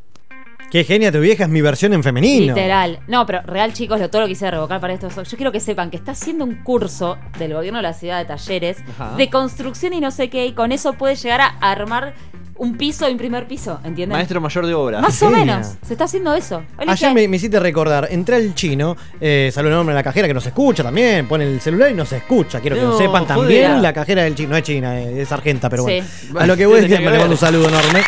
Qué 0.72 0.84
genia 0.84 1.12
tu 1.12 1.20
vieja, 1.20 1.44
es 1.46 1.50
mi 1.50 1.62
versión 1.62 1.94
en 1.94 2.04
femenino. 2.04 2.54
Literal. 2.54 3.00
No, 3.08 3.26
pero 3.26 3.42
real, 3.44 3.72
chicos, 3.74 4.00
lo 4.00 4.10
todo 4.10 4.24
lo 4.24 4.28
quise 4.28 4.50
revocar 4.52 4.82
para 4.82 4.94
esto. 4.94 5.08
Yo 5.10 5.38
quiero 5.38 5.52
que 5.52 5.60
sepan 5.60 5.90
que 5.90 5.98
está 5.98 6.12
haciendo 6.12 6.44
un 6.44 6.56
curso 6.64 7.18
del 7.40 7.54
gobierno 7.54 7.80
de 7.80 7.84
la 7.84 7.94
ciudad 7.94 8.18
de 8.20 8.26
Talleres 8.26 8.78
Ajá. 8.98 9.16
de 9.16 9.30
construcción 9.30 9.94
y 9.94 10.02
no 10.02 10.12
sé 10.12 10.30
qué, 10.30 10.46
y 10.48 10.52
con 10.54 10.72
eso 10.72 10.94
puede 10.94 11.16
llegar 11.16 11.40
a 11.42 11.48
armar 11.72 12.14
un 12.58 12.78
piso 12.78 13.08
y 13.10 13.12
un 13.12 13.18
primer 13.18 13.48
piso, 13.48 13.80
¿entienden? 13.84 14.16
Maestro 14.18 14.40
mayor 14.42 14.66
de 14.66 14.74
obra. 14.74 15.02
Más 15.02 15.22
o 15.24 15.30
menos. 15.30 15.76
Se 15.86 15.94
está 15.94 16.06
haciendo 16.06 16.34
eso. 16.36 16.58
Hoy 16.78 16.86
Ayer 16.88 17.10
dije- 17.10 17.14
me, 17.14 17.28
me 17.28 17.36
hiciste 17.38 17.60
recordar, 17.60 18.08
entré 18.12 18.38
al 18.38 18.56
chino, 18.56 18.96
eh, 19.20 19.50
salió 19.54 19.70
el 19.70 19.76
nombre 19.76 19.94
de 19.94 20.00
la 20.00 20.04
cajera 20.04 20.28
que 20.28 20.34
nos 20.34 20.46
escucha 20.46 20.82
también, 20.84 21.28
pone 21.28 21.44
el 21.46 21.60
celular 21.62 21.92
y 21.92 21.94
nos 21.94 22.12
escucha. 22.14 22.60
Quiero 22.62 22.76
que 22.78 22.82
lo 22.82 22.98
sepan 22.98 23.26
joder. 23.26 23.28
también, 23.28 23.82
la 23.82 23.92
cajera 23.94 24.24
del 24.24 24.36
chino, 24.36 24.50
no 24.52 24.58
es 24.58 24.64
china, 24.64 25.00
eh, 25.00 25.22
es 25.22 25.32
argenta, 25.34 25.70
pero 25.70 25.84
bueno. 25.84 26.06
Sí. 26.06 26.30
A 26.38 26.46
lo 26.46 26.56
que 26.58 26.66
voy 26.66 26.80
Tenía 26.82 26.98
que 27.00 27.10
le 27.10 27.18
mando 27.18 27.34
un 27.34 27.38
saludo 27.38 27.68
enorme. 27.70 28.02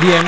Bien. 0.00 0.22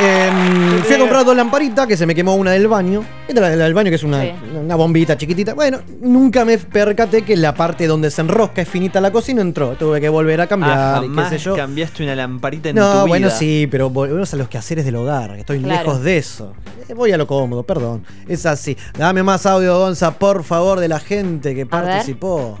Em, 0.00 0.80
fui 0.84 0.94
a 0.94 0.98
comprar 1.00 1.24
dos 1.24 1.34
lamparitas 1.36 1.86
que 1.88 1.96
se 1.96 2.06
me 2.06 2.14
quemó 2.14 2.36
una 2.36 2.52
del 2.52 2.68
baño. 2.68 3.04
Esta 3.26 3.50
es 3.50 3.56
la 3.58 3.64
del 3.64 3.74
baño 3.74 3.90
que 3.90 3.96
es 3.96 4.04
una, 4.04 4.22
Sí. 4.22 4.32
una 4.60 4.76
bombita 4.76 5.16
chiquitita. 5.16 5.54
Bueno, 5.54 5.80
nunca 6.00 6.44
me 6.44 6.56
percaté 6.56 7.22
que 7.22 7.36
la 7.36 7.52
parte 7.52 7.86
donde 7.88 8.10
se 8.12 8.20
enrosca 8.20 8.62
es 8.62 8.68
finita 8.68 9.00
la 9.00 9.10
cocina 9.10 9.42
entró. 9.42 9.74
Tuve 9.74 10.00
que 10.00 10.08
volver 10.08 10.40
a 10.40 10.46
cambiar 10.46 10.78
Ah, 10.78 11.00
jamás 11.02 11.30
qué 11.32 11.38
sé 11.38 11.44
yo. 11.44 11.56
cambiaste 11.56 12.04
una 12.04 12.14
lamparita 12.14 12.68
en 12.68 12.76
tu 12.76 12.80
No, 12.80 12.92
vida. 12.92 13.04
bueno, 13.06 13.30
sí, 13.30 13.66
pero 13.70 13.90
volvemos 13.90 14.32
a 14.32 14.36
los 14.36 14.48
quehaceres 14.48 14.84
del 14.84 14.94
hogar. 14.96 15.36
Estoy 15.36 15.58
Claro. 15.60 15.82
lejos 15.84 16.02
de 16.04 16.18
eso. 16.18 16.52
Eh, 16.88 16.94
Voy 16.94 17.10
a 17.10 17.16
lo 17.16 17.26
cómodo, 17.26 17.64
perdón. 17.64 18.04
Es 18.28 18.46
así. 18.46 18.76
Dame 18.96 19.24
más 19.24 19.46
audio, 19.46 19.78
Gonza, 19.78 20.12
por 20.12 20.44
favor, 20.44 20.78
de 20.78 20.86
la 20.88 21.00
gente 21.00 21.54
que 21.56 21.66
participó. 21.66 22.56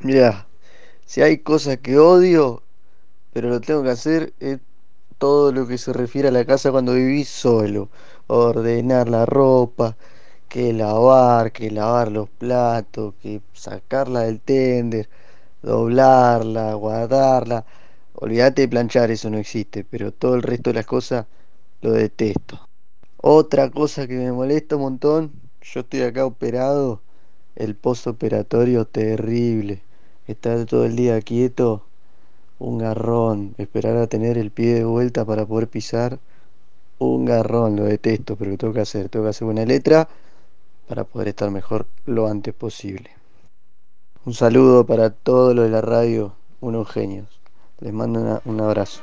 Mira, 0.00 0.46
si 1.06 1.22
hay 1.22 1.38
cosas 1.38 1.76
que 1.78 1.96
odio, 1.98 2.62
pero 3.32 3.48
lo 3.50 3.60
tengo 3.60 3.82
que 3.84 3.90
hacer, 3.90 4.32
es 4.40 4.58
todo 5.20 5.52
lo 5.52 5.66
que 5.68 5.78
se 5.78 5.92
refiere 5.92 6.28
a 6.28 6.32
la 6.32 6.46
casa 6.46 6.72
cuando 6.72 6.94
viví 6.94 7.24
solo. 7.24 7.90
Ordenar 8.28 9.08
la 9.10 9.26
ropa, 9.26 9.96
que 10.48 10.72
lavar, 10.72 11.52
que 11.52 11.70
lavar 11.70 12.10
los 12.12 12.30
platos, 12.30 13.14
que 13.22 13.42
sacarla 13.52 14.22
del 14.22 14.40
tender, 14.40 15.08
doblarla, 15.62 16.74
guardarla. 16.74 17.66
Olvídate 18.14 18.62
de 18.62 18.68
planchar, 18.68 19.10
eso 19.10 19.30
no 19.30 19.38
existe, 19.38 19.84
pero 19.84 20.12
todo 20.12 20.34
el 20.36 20.42
resto 20.42 20.70
de 20.70 20.74
las 20.74 20.86
cosas 20.86 21.26
lo 21.82 21.92
detesto. 21.92 22.60
Otra 23.18 23.70
cosa 23.70 24.08
que 24.08 24.16
me 24.16 24.32
molesta 24.32 24.76
un 24.76 24.82
montón, 24.82 25.32
yo 25.62 25.80
estoy 25.80 26.02
acá 26.02 26.24
operado, 26.26 27.02
el 27.56 27.76
postoperatorio 27.76 28.86
terrible. 28.86 29.82
Estar 30.26 30.64
todo 30.66 30.86
el 30.86 30.96
día 30.96 31.20
quieto, 31.22 31.86
un 32.60 32.78
garrón. 32.78 33.54
Esperar 33.58 33.96
a 33.96 34.06
tener 34.06 34.38
el 34.38 34.52
pie 34.52 34.74
de 34.74 34.84
vuelta 34.84 35.24
para 35.24 35.44
poder 35.46 35.66
pisar, 35.68 36.18
un 36.98 37.24
garrón. 37.24 37.74
Lo 37.74 37.84
detesto, 37.84 38.36
pero 38.36 38.52
lo 38.52 38.56
tengo 38.56 38.72
que 38.72 38.80
hacer. 38.80 39.08
Tengo 39.08 39.24
que 39.24 39.30
hacer 39.30 39.48
una 39.48 39.64
letra 39.64 40.08
para 40.88 41.02
poder 41.04 41.28
estar 41.28 41.50
mejor 41.50 41.86
lo 42.06 42.28
antes 42.28 42.54
posible. 42.54 43.10
Un 44.24 44.34
saludo 44.34 44.84
para 44.86 45.10
todos 45.10 45.54
los 45.54 45.64
de 45.64 45.70
la 45.70 45.80
radio, 45.80 46.34
unos 46.60 46.88
genios. 46.90 47.26
Les 47.80 47.92
mando 47.92 48.20
una- 48.20 48.40
un 48.44 48.60
abrazo. 48.60 49.00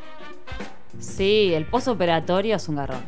Sí, 1.00 1.52
el 1.54 1.66
postoperatorio 1.66 2.56
es 2.56 2.70
un 2.70 2.76
garrón. 2.76 3.02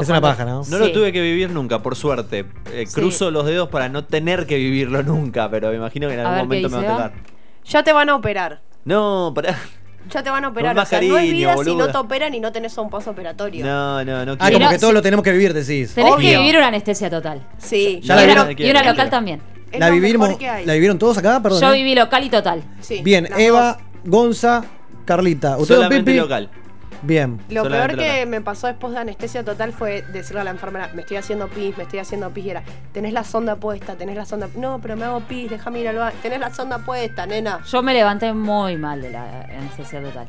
Es 0.00 0.08
una 0.08 0.20
paja, 0.20 0.44
¿no? 0.44 0.62
No 0.68 0.78
lo 0.78 0.92
tuve 0.92 1.12
que 1.12 1.20
vivir 1.20 1.50
nunca, 1.50 1.82
por 1.82 1.96
suerte. 1.96 2.46
Eh, 2.72 2.84
Sí. 2.86 2.94
Cruzo 2.94 3.30
los 3.30 3.44
dedos 3.46 3.68
para 3.70 3.88
no 3.88 4.04
tener 4.04 4.46
que 4.46 4.56
vivirlo 4.56 5.02
nunca, 5.02 5.50
pero 5.50 5.70
me 5.70 5.76
imagino 5.76 6.08
que 6.08 6.14
en 6.14 6.20
algún 6.20 6.48
ver, 6.48 6.60
¿qué 6.62 6.68
momento 6.68 6.80
me 6.80 6.86
va 6.86 6.92
a 7.06 7.08
tocar. 7.10 7.22
Ya 7.64 7.82
te 7.82 7.92
van 7.92 8.08
a 8.08 8.16
operar. 8.16 8.60
No, 8.84 9.32
pará. 9.34 9.58
Ya 10.10 10.22
te 10.22 10.30
van 10.30 10.44
a 10.44 10.48
operar. 10.48 10.74
más 10.74 10.88
o 10.88 10.90
sea, 10.90 10.98
no 11.00 11.04
es 11.06 11.12
cariño, 11.12 11.32
vida 11.36 11.50
si 11.52 11.56
boluda. 11.56 11.86
no 11.86 11.92
te 11.92 11.98
operan 11.98 12.34
y 12.34 12.40
no 12.40 12.50
tenés 12.50 12.76
un 12.78 12.88
postoperatorio. 12.90 13.64
No, 13.64 14.04
no, 14.04 14.24
no 14.24 14.32
Ah, 14.32 14.36
quiero. 14.48 14.58
como 14.58 14.70
que 14.70 14.78
todos 14.78 14.94
lo 14.94 15.02
tenemos 15.02 15.22
que 15.22 15.30
vivir, 15.32 15.52
decís. 15.52 15.94
Tenés 15.94 16.14
que 16.16 16.38
vivir 16.38 16.56
una 16.56 16.68
anestesia 16.68 17.08
total. 17.10 17.46
Sí. 17.58 18.00
Ya 18.02 18.16
la 18.16 18.22
y, 18.22 18.26
vieron- 18.26 18.48
una, 18.48 18.52
y 18.66 18.70
una 18.70 18.82
local 18.82 19.10
también. 19.10 19.40
¿La, 19.72 19.90
vivimos. 19.90 20.30
¿La 20.64 20.72
vivieron 20.72 20.98
todos 20.98 21.16
acá? 21.18 21.40
Perdón. 21.40 21.60
Yo 21.60 21.72
¿eh? 21.72 21.76
viví 21.76 21.94
local 21.94 22.24
y 22.24 22.30
total. 22.30 22.62
Sí, 22.80 23.02
Bien, 23.04 23.28
Eva, 23.38 23.74
dos. 23.74 24.10
Gonza, 24.10 24.64
Carlita. 25.04 25.58
¿Usted, 25.58 25.76
Solamente 25.76 26.10
Pipi? 26.10 26.18
local. 26.22 26.50
Bien. 27.02 27.40
Lo 27.48 27.64
Solamente 27.64 27.96
peor 27.96 28.08
que 28.08 28.26
me 28.26 28.40
pasó 28.40 28.66
después 28.66 28.92
de 28.92 29.00
anestesia 29.00 29.44
total 29.44 29.72
fue 29.72 30.02
decirle 30.02 30.40
a 30.40 30.44
la 30.44 30.50
enfermera, 30.50 30.90
me 30.94 31.02
estoy 31.02 31.16
haciendo 31.16 31.48
pis, 31.48 31.76
me 31.76 31.84
estoy 31.84 31.98
haciendo 31.98 32.30
pis, 32.30 32.46
y 32.46 32.50
era, 32.50 32.62
tenés 32.92 33.12
la 33.12 33.24
sonda 33.24 33.56
puesta, 33.56 33.96
tenés 33.96 34.16
la 34.16 34.24
sonda... 34.24 34.48
No, 34.56 34.80
pero 34.80 34.96
me 34.96 35.04
hago 35.04 35.20
pis, 35.20 35.50
déjame 35.50 35.80
ir 35.80 35.88
al 35.88 35.96
baño. 35.96 36.16
Tenés 36.22 36.40
la 36.40 36.52
sonda 36.52 36.78
puesta, 36.78 37.26
nena. 37.26 37.60
Yo 37.64 37.82
me 37.82 37.94
levanté 37.94 38.32
muy 38.32 38.76
mal 38.76 39.00
de 39.00 39.10
la 39.10 39.42
anestesia 39.42 40.02
total. 40.02 40.28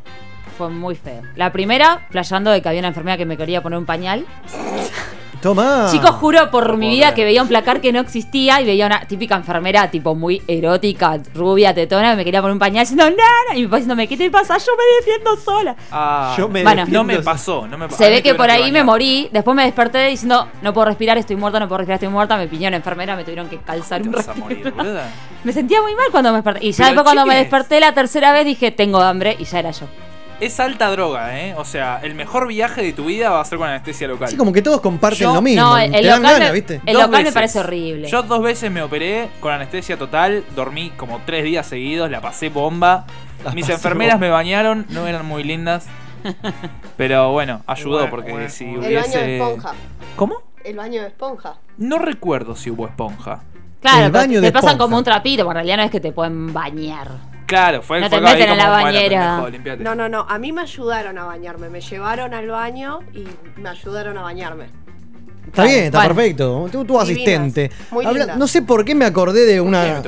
Fue 0.57 0.69
muy 0.69 0.95
feo. 0.95 1.22
La 1.35 1.52
primera, 1.52 2.06
flasheando 2.10 2.52
de 2.52 2.61
que 2.61 2.69
había 2.69 2.80
una 2.80 2.89
enfermera 2.89 3.18
que 3.18 3.26
me 3.26 3.38
quería 3.38 3.61
poner 3.61 3.80
un 3.80 3.85
pañal. 3.85 4.26
Toma. 5.41 5.88
Chicos, 5.91 6.11
juro 6.11 6.51
por 6.51 6.77
mi 6.77 6.89
vida 6.89 7.15
que 7.15 7.23
veía 7.26 7.41
un 7.41 7.47
placar 7.47 7.81
que 7.81 7.91
no 7.91 7.99
existía 7.99 8.61
y 8.61 8.65
veía 8.65 8.85
una 8.85 9.01
típica 9.07 9.35
enfermera, 9.35 9.89
tipo 9.89 10.13
muy 10.13 10.41
erótica, 10.47 11.18
rubia, 11.34 11.73
tetona, 11.73 12.11
que 12.11 12.18
me 12.18 12.23
quería 12.26 12.41
poner 12.41 12.53
un 12.53 12.59
pañal 12.59 12.81
diciendo, 12.84 13.05
nana, 13.05 13.55
y 13.57 13.61
mi 13.61 13.65
papá 13.65 13.77
diciéndome, 13.77 14.07
¿qué 14.07 14.18
te 14.18 14.30
pasa? 14.30 14.57
Yo 14.59 14.72
me 14.77 14.84
defiendo 15.05 15.35
sola. 15.38 15.76
Ah, 15.91 16.35
Yo 16.38 16.47
me 16.47 16.61
bueno, 16.63 16.81
defiendo- 16.81 16.99
no 16.99 17.03
me 17.03 17.19
pasó. 17.22 17.68
No 17.68 17.77
me 17.77 17.88
pa- 17.88 17.95
Se 17.95 18.09
ve 18.09 18.22
que 18.22 18.35
por 18.35 18.51
ahí 18.51 18.72
me 18.72 18.84
morí, 18.84 19.30
después 19.31 19.55
me 19.55 19.63
desperté 19.63 20.05
diciendo, 20.07 20.47
no 20.61 20.73
puedo 20.73 20.85
respirar, 20.85 21.18
estoy 21.18 21.35
muerta, 21.38 21.59
no 21.59 21.68
puedo 21.68 21.80
respirar, 21.80 21.95
estoy 21.95 22.09
muerta, 22.09 22.38
me 22.38 22.47
piñó 22.47 22.68
una 22.68 22.77
enfermera, 22.77 23.15
me 23.15 23.23
tuvieron 23.23 23.49
que 23.49 23.57
calzar 23.57 24.01
un 24.03 24.11
boluda. 24.11 25.09
Me 25.43 25.51
sentía 25.53 25.81
muy 25.81 25.95
mal 25.95 26.05
cuando 26.11 26.30
me 26.30 26.38
desperté. 26.38 26.63
Y 26.68 26.72
ya 26.72 26.77
Pero, 26.77 26.88
después 26.89 27.03
cuando 27.03 27.26
me 27.26 27.35
desperté 27.35 27.80
la 27.80 27.93
tercera 27.95 28.31
vez 28.31 28.45
dije, 28.45 28.69
tengo 28.69 29.01
hambre, 29.01 29.35
y 29.39 29.45
ya 29.45 29.57
era 29.57 29.72
yo. 29.72 29.88
Es 30.41 30.59
alta 30.59 30.89
droga, 30.89 31.39
¿eh? 31.39 31.53
O 31.55 31.63
sea, 31.65 31.99
el 32.01 32.15
mejor 32.15 32.47
viaje 32.47 32.81
de 32.81 32.93
tu 32.93 33.05
vida 33.05 33.30
va 33.30 33.41
a 33.41 33.45
ser 33.45 33.59
con 33.59 33.69
anestesia 33.69 34.07
local. 34.07 34.27
Sí, 34.27 34.35
como 34.38 34.51
que 34.51 34.61
todos 34.63 34.81
comparten 34.81 35.19
Yo- 35.19 35.34
lo 35.35 35.41
mismo. 35.41 35.61
No, 35.61 35.77
el- 35.77 35.93
el 35.93 36.01
Te 36.01 36.07
dan 36.07 36.22
local 36.22 36.34
ganas, 36.34 36.49
me- 36.49 36.53
¿viste? 36.55 36.81
el 36.85 36.93
Dos 36.93 37.03
local 37.05 37.23
me 37.23 37.31
parece 37.31 37.59
horrible. 37.59 38.07
Yo 38.09 38.23
dos 38.23 38.41
veces 38.41 38.72
me 38.72 38.81
operé 38.81 39.30
con 39.39 39.53
anestesia 39.53 39.97
total, 39.97 40.43
dormí 40.55 40.89
como 40.97 41.22
tres 41.27 41.43
días 41.43 41.68
seguidos, 41.68 42.09
la 42.09 42.22
pasé 42.22 42.49
bomba. 42.49 43.05
La 43.45 43.51
Mis 43.51 43.65
pasé 43.65 43.73
enfermeras 43.73 44.15
bomba. 44.15 44.26
me 44.27 44.31
bañaron, 44.31 44.85
no 44.89 45.05
eran 45.07 45.26
muy 45.27 45.43
lindas. 45.43 45.85
Pero 46.97 47.31
bueno, 47.31 47.61
ayudó 47.68 47.97
Bueno, 47.99 48.09
porque 48.09 48.31
bueno, 48.31 48.49
si 48.49 48.65
El 48.65 48.76
baño 48.77 48.88
hubiese. 48.88 49.19
de 49.19 49.38
esponja. 49.38 49.72
¿Cómo? 50.15 50.35
El 50.63 50.76
baño 50.76 51.01
de 51.01 51.07
esponja. 51.07 51.55
No 51.77 51.97
recuerdo 51.99 52.55
si 52.55 52.69
hubo 52.69 52.88
esponja. 52.88 53.41
Claro, 53.81 54.05
El 54.05 54.11
pero 54.11 54.22
baño 54.23 54.39
te 54.39 54.45
de 54.47 54.51
pasan 54.51 54.69
esponja. 54.72 54.84
como 54.85 54.97
un 54.97 55.03
trapito, 55.03 55.38
pero 55.43 55.51
en 55.51 55.55
realidad 55.55 55.77
no 55.77 55.84
es 55.84 55.91
que 55.91 55.99
te 55.99 56.11
pueden 56.11 56.53
bañar. 56.53 57.07
Claro, 57.52 57.82
fue 57.82 57.99
No 57.99 58.10
fue 58.10 58.18
te 58.18 58.23
meten 58.23 58.41
en 58.44 58.48
como, 58.49 58.56
la 58.61 58.69
bueno, 58.69 58.86
bañera. 58.86 59.44
pendejo. 59.52 59.84
No, 59.84 59.94
no, 59.95 60.07
no. 60.10 60.26
A 60.30 60.40
mí 60.40 60.52
me 60.53 60.61
ayudaron 60.61 61.18
a 61.18 61.26
bañarme. 61.26 61.69
Me 61.69 61.82
llevaron 61.82 62.34
al 62.34 62.48
baño 62.48 62.99
y 63.14 63.26
me 63.60 63.69
ayudaron 63.69 64.18
a 64.18 64.22
bañarme. 64.22 64.65
Está 65.48 65.64
bien, 65.65 65.86
está 65.86 65.98
Bueno. 65.98 66.15
perfecto. 66.15 66.69
Tú, 66.72 66.86
tu 66.86 66.94
Divinas, 66.94 67.03
asistente. 67.03 67.72
muy 67.90 68.06
Habla- 68.06 68.36
no 68.38 68.48
sé 68.48 68.61
por 68.61 68.86
qué 68.86 68.94
me 68.95 69.03
acordé 69.06 69.41
de 69.45 69.57
¿Por 69.57 69.65
qué 69.65 69.68
una. 69.69 70.02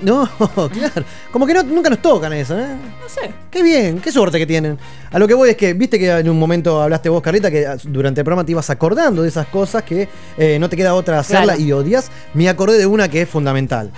No, 0.00 0.28
claro. 0.72 1.04
Como 1.30 1.46
que 1.46 1.54
no- 1.54 1.62
nunca 1.62 1.90
nos 1.90 2.00
tocan 2.00 2.32
eso, 2.32 2.58
¿eh? 2.58 2.66
No 3.00 3.08
sé. 3.08 3.30
Qué 3.50 3.62
bien, 3.62 4.00
qué 4.00 4.10
suerte 4.10 4.38
que 4.38 4.46
tienen. 4.46 4.78
A 5.12 5.18
lo 5.20 5.28
que 5.28 5.34
voy 5.34 5.50
es 5.50 5.56
que, 5.56 5.74
viste 5.74 5.98
que 5.98 6.10
en 6.10 6.28
un 6.28 6.38
momento 6.38 6.82
hablaste 6.82 7.10
vos, 7.10 7.22
Carlita, 7.22 7.50
que 7.50 7.64
durante 7.84 8.22
el 8.22 8.24
programa 8.24 8.44
te 8.44 8.52
ibas 8.52 8.70
acordando 8.70 9.22
de 9.22 9.28
esas 9.28 9.46
cosas 9.48 9.82
que 9.84 10.08
eh, 10.38 10.58
no 10.58 10.68
te 10.68 10.76
queda 10.76 10.94
otra 10.94 11.18
hacerla 11.20 11.54
Claro. 11.54 11.60
y 11.60 11.70
odias. 11.72 12.10
Me 12.34 12.48
acordé 12.48 12.78
de 12.78 12.86
una 12.86 13.08
que 13.08 13.22
es 13.22 13.28
fundamental. 13.28 13.92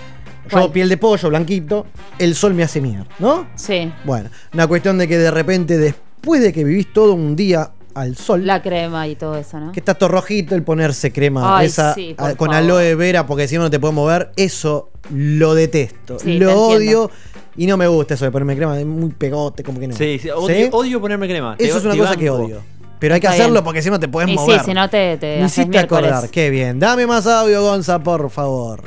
Yo, 0.45 0.51
¿Cuál? 0.59 0.73
piel 0.73 0.89
de 0.89 0.97
pollo, 0.97 1.29
blanquito, 1.29 1.87
el 2.19 2.35
sol 2.35 2.55
me 2.55 2.63
hace 2.63 2.81
mierda, 2.81 3.07
¿no? 3.19 3.47
Sí. 3.55 3.91
Bueno, 4.05 4.29
una 4.53 4.67
cuestión 4.67 4.99
de 4.99 5.09
que 5.09 5.17
de 5.19 5.31
repente, 5.31 5.79
después 5.79 6.43
de 6.43 6.53
que 6.53 6.65
vivís 6.65 6.93
todo 6.93 7.15
un 7.15 7.35
día 7.35 7.71
al 7.95 8.17
sol, 8.17 8.45
La 8.47 8.61
crema 8.61 9.07
y 9.09 9.15
todo 9.17 9.37
eso, 9.37 9.59
¿no? 9.61 9.73
que 9.73 9.81
está 9.81 9.95
todo 9.95 10.09
rojito, 10.11 10.55
el 10.55 10.63
ponerse 10.65 11.13
crema 11.13 11.59
Ay, 11.59 11.67
esa 11.67 11.95
sí, 11.95 12.15
por 12.19 12.29
a- 12.31 12.35
con 12.35 12.53
aloe 12.53 12.95
vera 12.97 13.25
porque 13.27 13.47
si 13.49 13.57
no 13.57 13.63
no 13.63 13.71
te 13.71 13.79
puedes 13.79 13.95
mover, 13.95 14.33
eso 14.37 14.91
lo 15.13 15.55
detesto. 15.55 16.19
Sí, 16.19 16.39
lo 16.39 16.61
odio 16.61 17.11
y 17.57 17.67
no 17.67 17.77
me 17.77 17.87
gusta 17.87 18.15
eso 18.15 18.25
de 18.25 18.33
ponerme 18.33 18.57
crema, 18.57 18.79
es 18.81 18.85
muy 18.85 19.11
pegote, 19.11 19.63
como 19.63 19.79
que 19.79 19.87
no. 19.89 19.97
Sí, 19.97 20.19
sí, 20.21 20.29
odio, 20.29 20.71
odio 20.73 21.01
ponerme 21.01 21.29
crema. 21.29 21.57
Te- 21.57 21.67
Eso 21.67 21.79
es 21.79 21.85
una 21.85 21.97
cosa 21.97 22.17
que 22.17 22.29
odio. 22.31 22.61
Pero 22.99 23.15
hay 23.15 23.21
que 23.21 23.27
Está 23.27 23.35
hacerlo 23.35 23.53
bien. 23.55 23.65
porque 23.65 23.83
si 23.83 23.91
no 23.91 24.01
te 24.01 24.09
puedes 24.09 24.31
Y 24.31 24.35
mover. 24.35 24.61
sí, 24.61 24.67
si 24.67 24.75
no 24.75 24.89
te, 24.91 25.17
te 25.19 25.39
Me 25.39 25.47
hiciste 25.47 25.69
miércoles. 25.71 26.11
acordar, 26.11 26.31
qué 26.31 26.51
bien. 26.51 26.79
Dame 26.81 27.07
más 27.07 27.27
audio, 27.27 27.63
Gonza, 27.63 27.99
por 28.01 28.29
favor. 28.31 28.83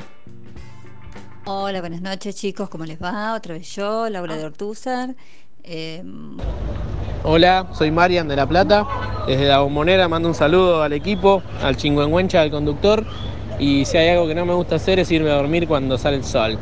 Hola, 1.49 1.79
buenas 1.79 2.01
noches 2.01 2.35
chicos, 2.35 2.67
¿cómo 2.67 2.83
les 2.83 3.01
va? 3.01 3.33
Otra 3.33 3.53
vez 3.53 3.73
yo, 3.73 4.09
Laura 4.09 4.35
de 4.35 4.43
Ortúzar. 4.43 5.15
Eh, 5.63 6.03
Hola, 7.23 7.67
soy 7.71 7.89
Marian 7.89 8.27
de 8.27 8.35
La 8.35 8.45
Plata. 8.45 8.85
Desde 9.25 9.45
la 9.45 9.59
bombonera 9.59 10.09
mando 10.09 10.27
un 10.27 10.35
saludo 10.35 10.83
al 10.83 10.91
equipo, 10.91 11.41
al 11.63 11.77
chingüengüencha 11.77 12.41
del 12.41 12.51
conductor. 12.51 13.05
Y 13.59 13.85
si 13.85 13.95
hay 13.95 14.09
algo 14.09 14.27
que 14.27 14.35
no 14.35 14.45
me 14.45 14.55
gusta 14.55 14.75
hacer 14.75 14.99
es 14.99 15.09
irme 15.09 15.31
a 15.31 15.35
dormir 15.35 15.69
cuando 15.69 15.97
sale 15.97 16.17
el 16.17 16.25
sol. 16.25 16.59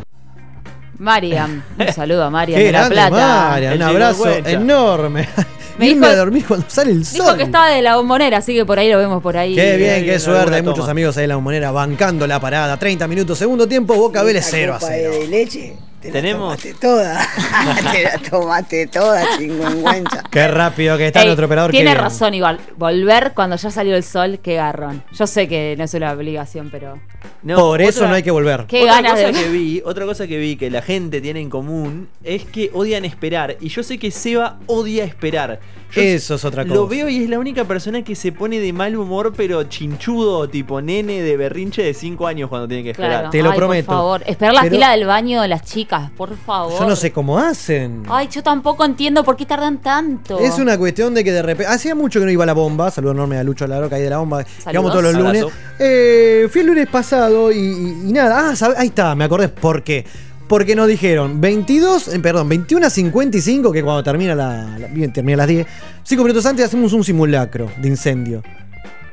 Mariam, 1.00 1.64
un 1.80 1.88
saludo 1.92 2.24
a 2.24 2.30
Mariam 2.30 2.60
Qué 2.60 2.66
de 2.66 2.72
La 2.72 2.88
Plata. 2.88 3.48
Marian, 3.50 3.78
un 3.78 3.82
abrazo 3.82 4.30
enorme. 4.46 5.28
Me 5.78 5.88
dijo- 5.88 6.06
a 6.06 6.16
dormir 6.16 6.46
cuando 6.48 6.66
sale 6.70 6.92
el 6.92 7.04
Dijo 7.04 7.26
sol. 7.26 7.38
que 7.38 7.44
estaba 7.44 7.70
de 7.70 7.82
la 7.82 7.96
bombonera, 7.98 8.38
así 8.38 8.54
que 8.54 8.66
por 8.66 8.80
ahí 8.80 8.90
lo 8.92 8.98
vemos 8.98 9.22
por 9.22 9.36
ahí. 9.38 9.56
Qué 9.56 9.78
bien, 9.78 10.06
qué 10.06 10.20
suerte. 10.20 10.56
Hay 10.56 10.62
muchos 10.62 10.80
toma. 10.80 10.92
amigos 10.92 11.18
ahí 11.18 11.24
en 11.24 11.30
la 11.30 11.36
bombonera 11.36 11.72
bancando 11.72 12.26
la 12.28 12.40
parada. 12.40 12.78
30 12.78 13.08
minutos, 13.08 13.38
segundo 13.38 13.68
tiempo, 13.68 13.96
Boca 13.96 14.24
Vélez 14.24 14.48
0 14.50 14.76
a 14.76 14.80
0. 14.80 15.12
de 15.12 15.28
leche. 15.28 15.74
Te 16.06 16.12
la 16.12 16.22
Tenemos. 16.22 16.42
tomaste 16.62 16.74
toda. 16.76 17.28
te 17.92 18.04
la 18.04 18.18
tomaste 18.30 18.88
toda, 18.88 19.38
chingüengüencha. 19.38 20.24
Qué 20.30 20.48
rápido 20.48 20.98
que 20.98 21.08
está 21.08 21.22
Ey, 21.22 21.26
nuestro 21.28 21.46
operador. 21.48 21.72
Tiene 21.72 21.94
razón 21.96 22.34
igual. 22.34 22.60
Volver 22.78 23.34
cuando 23.34 23.56
ya 23.56 23.72
salió 23.72 23.96
el 23.96 24.04
sol, 24.04 24.40
qué 24.42 24.56
garrón. 24.56 25.04
Yo 25.12 25.28
sé 25.28 25.48
que 25.48 25.76
no 25.78 25.84
es 25.84 25.94
una 25.94 26.12
obligación, 26.12 26.70
pero. 26.72 27.00
No, 27.44 27.56
Por 27.58 27.82
eso 27.82 28.00
otra- 28.00 28.10
no 28.10 28.16
hay 28.16 28.24
que 28.24 28.32
volver. 28.32 28.66
Qué 28.68 28.82
otra 28.84 28.96
ganas 28.96 29.12
cosa 29.14 29.28
de- 29.28 29.34
que 29.34 29.50
vi, 29.50 29.82
otra 29.86 30.06
cosa 30.06 30.28
que 30.28 30.38
vi 30.38 30.56
que 30.56 30.70
la 30.70 30.82
gente 30.82 31.22
tiene 31.22 31.40
en 31.42 31.50
común 31.50 32.08
es 32.24 32.46
que 32.46 32.70
odian 32.74 33.06
esperar. 33.06 33.58
Y 33.60 33.70
yo 33.70 33.84
sé 33.84 33.98
que 33.98 34.12
Seba 34.12 34.60
odia 34.68 35.04
esperar. 35.04 35.60
Yo 35.92 36.02
Eso 36.02 36.36
es 36.36 36.44
otra 36.44 36.64
cosa. 36.64 36.76
Lo 36.76 36.88
veo 36.88 37.08
y 37.08 37.24
es 37.24 37.30
la 37.30 37.40
única 37.40 37.64
persona 37.64 38.04
que 38.04 38.16
se 38.16 38.32
pone 38.32 38.60
de 38.60 38.74
mal 38.74 38.96
humor, 38.98 39.34
pero 39.36 39.64
chinchudo, 39.64 40.50
tipo 40.50 40.82
nene 40.82 41.22
de 41.22 41.38
berrinche 41.38 41.84
de 41.84 41.94
5 41.94 42.28
años 42.28 42.50
cuando 42.50 42.68
tiene 42.68 42.84
que 42.84 42.90
esperar. 42.92 43.12
Claro. 43.12 43.30
Te 43.30 43.42
lo 43.42 43.52
Ay, 43.52 43.58
prometo. 43.58 43.86
Por 43.88 43.96
favor. 43.96 44.24
Esperar 44.26 44.54
la 44.56 44.62
Pero- 44.64 44.74
fila 44.76 44.92
del 44.92 45.06
baño 45.06 45.42
de 45.42 45.48
las 45.48 45.62
chicas, 45.64 46.12
por 46.18 46.36
favor. 46.38 46.78
Yo 46.80 46.86
no 46.88 46.96
sé 46.96 47.12
cómo 47.14 47.40
hacen. 47.40 48.04
Ay, 48.10 48.28
yo 48.30 48.44
tampoco 48.44 48.84
entiendo 48.84 49.24
por 49.24 49.38
qué 49.38 49.46
tardan 49.46 49.78
tanto. 49.82 50.38
Es 50.40 50.60
una 50.60 50.78
cuestión 50.78 51.14
de 51.14 51.24
que 51.24 51.32
de 51.32 51.42
repente. 51.42 51.72
Hacía 51.72 51.96
mucho 51.96 52.20
que 52.20 52.26
no 52.26 52.32
iba 52.32 52.44
a 52.44 52.48
la 52.48 52.54
bomba. 52.54 52.92
Saludo 52.92 53.12
enorme 53.14 53.38
a 53.38 53.44
Lucho 53.44 53.66
Laro, 53.66 53.88
que 53.88 53.96
ahí 53.96 54.02
de 54.02 54.10
la 54.10 54.18
bomba. 54.18 54.44
Que 54.44 54.78
vamos 54.78 54.92
todos 54.92 55.04
los 55.04 55.16
lunes. 55.16 55.46
Eh, 55.80 56.48
fui 56.52 56.62
el 56.62 56.68
lunes 56.68 56.88
pasado 56.88 57.52
y, 57.52 57.58
y- 57.58 58.10
y 58.10 58.12
nada. 58.12 58.52
Ah, 58.52 58.74
ahí 58.78 58.88
está, 58.88 59.16
me 59.16 59.24
acordé. 59.24 59.48
¿Por 59.50 59.84
qué? 59.84 60.06
Porque 60.48 60.76
nos 60.76 60.88
dijeron 60.88 61.42
22, 61.42 62.10
eh, 62.10 62.20
perdón, 62.20 62.48
21 62.50 62.86
a 62.86 62.90
55, 62.90 63.72
que 63.72 63.82
cuando 63.84 64.04
termina 64.04 64.36
la, 64.36 64.78
la- 64.78 64.88
bien, 64.88 65.12
termina 65.12 65.38
las 65.38 65.48
10, 65.48 65.66
5 66.04 66.24
minutos 66.24 66.46
antes 66.46 66.66
hacemos 66.66 66.94
un 66.94 67.04
simulacro 67.04 67.70
de 67.82 67.88
incendio. 67.88 68.44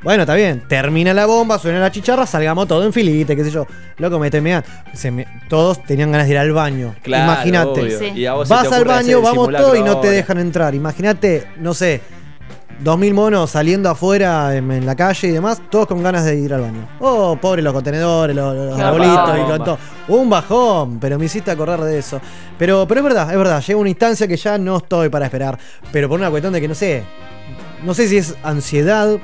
Bueno, 0.02 0.24
está 0.24 0.34
bien. 0.34 0.64
Termina 0.68 1.14
la 1.14 1.26
bomba, 1.26 1.58
suena 1.60 1.78
la 1.78 1.90
chicharra, 1.92 2.26
salgamos 2.26 2.66
todos 2.66 2.84
en 2.84 2.92
filita, 2.92 3.36
qué 3.36 3.44
sé 3.44 3.50
yo. 3.52 3.66
Loco, 3.98 4.18
me- 5.12 5.26
Todos 5.48 5.82
tenían 5.84 6.10
ganas 6.10 6.26
de 6.26 6.32
ir 6.32 6.38
al 6.38 6.52
baño. 6.52 6.94
Claro, 7.02 7.32
Imagínate. 7.32 7.98
Sí. 7.98 8.12
Vas 8.50 8.66
al 8.72 8.84
baño, 8.84 9.20
vamos 9.22 9.46
todos 9.62 9.78
y 9.78 9.82
no 9.82 10.00
te 10.00 10.10
dejan 10.10 10.38
entrar. 10.38 10.74
Imagínate, 10.74 11.46
no 11.58 11.72
sé, 11.72 12.00
dos 12.80 12.98
mil 12.98 13.14
monos 13.14 13.50
saliendo 13.50 13.88
afuera 13.90 14.54
en, 14.56 14.70
en 14.72 14.84
la 14.86 14.94
calle 14.96 15.28
y 15.28 15.30
demás, 15.32 15.60
todos 15.70 15.86
con 15.86 16.02
ganas 16.02 16.24
de 16.24 16.36
ir 16.38 16.52
al 16.54 16.62
baño. 16.62 16.88
Oh, 17.00 17.36
pobre 17.40 17.62
los 17.62 17.72
contenedores, 17.72 18.34
los, 18.34 18.54
los 18.54 18.78
arbolitos 18.78 19.38
y 19.38 19.50
con 19.50 19.64
todo. 19.64 19.78
Un 20.08 20.28
bajón, 20.30 20.98
pero 20.98 21.18
me 21.18 21.26
hiciste 21.26 21.50
acordar 21.50 21.80
de 21.82 21.98
eso. 21.98 22.20
Pero, 22.58 22.86
pero 22.88 23.00
es 23.00 23.04
verdad, 23.04 23.30
es 23.30 23.36
verdad. 23.38 23.62
Llega 23.62 23.78
una 23.78 23.88
instancia 23.90 24.26
que 24.26 24.36
ya 24.36 24.58
no 24.58 24.78
estoy 24.78 25.08
para 25.08 25.26
esperar. 25.26 25.58
Pero 25.92 26.08
por 26.08 26.18
una 26.18 26.30
cuestión 26.30 26.52
de 26.52 26.60
que 26.60 26.68
no 26.68 26.74
sé. 26.74 27.04
No 27.84 27.94
sé 27.94 28.08
si 28.08 28.16
es 28.18 28.34
ansiedad. 28.42 29.18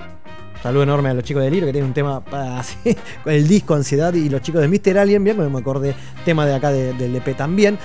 Saludo 0.63 0.83
enorme 0.83 1.09
a 1.11 1.15
los 1.15 1.23
chicos 1.23 1.43
de 1.45 1.51
Liro 1.53 1.67
que 1.67 1.73
tienen 1.73 1.89
un 1.91 1.95
tema 1.95 2.21
así, 2.59 2.97
con 3.23 3.33
el 3.33 3.47
disco 3.47 3.75
Ansiedad 3.75 4.13
y 4.15 4.29
los 4.29 4.43
chicos 4.43 4.61
de 4.61 4.67
Mr. 4.67 4.99
Alien, 4.99 5.23
bien, 5.23 5.53
me 5.53 5.59
acordé, 5.61 5.95
tema 6.25 6.45
de 6.47 6.55
acá 6.57 6.73
de- 6.73 6.95
del 6.95 7.15
EP 7.15 7.37
también. 7.37 7.79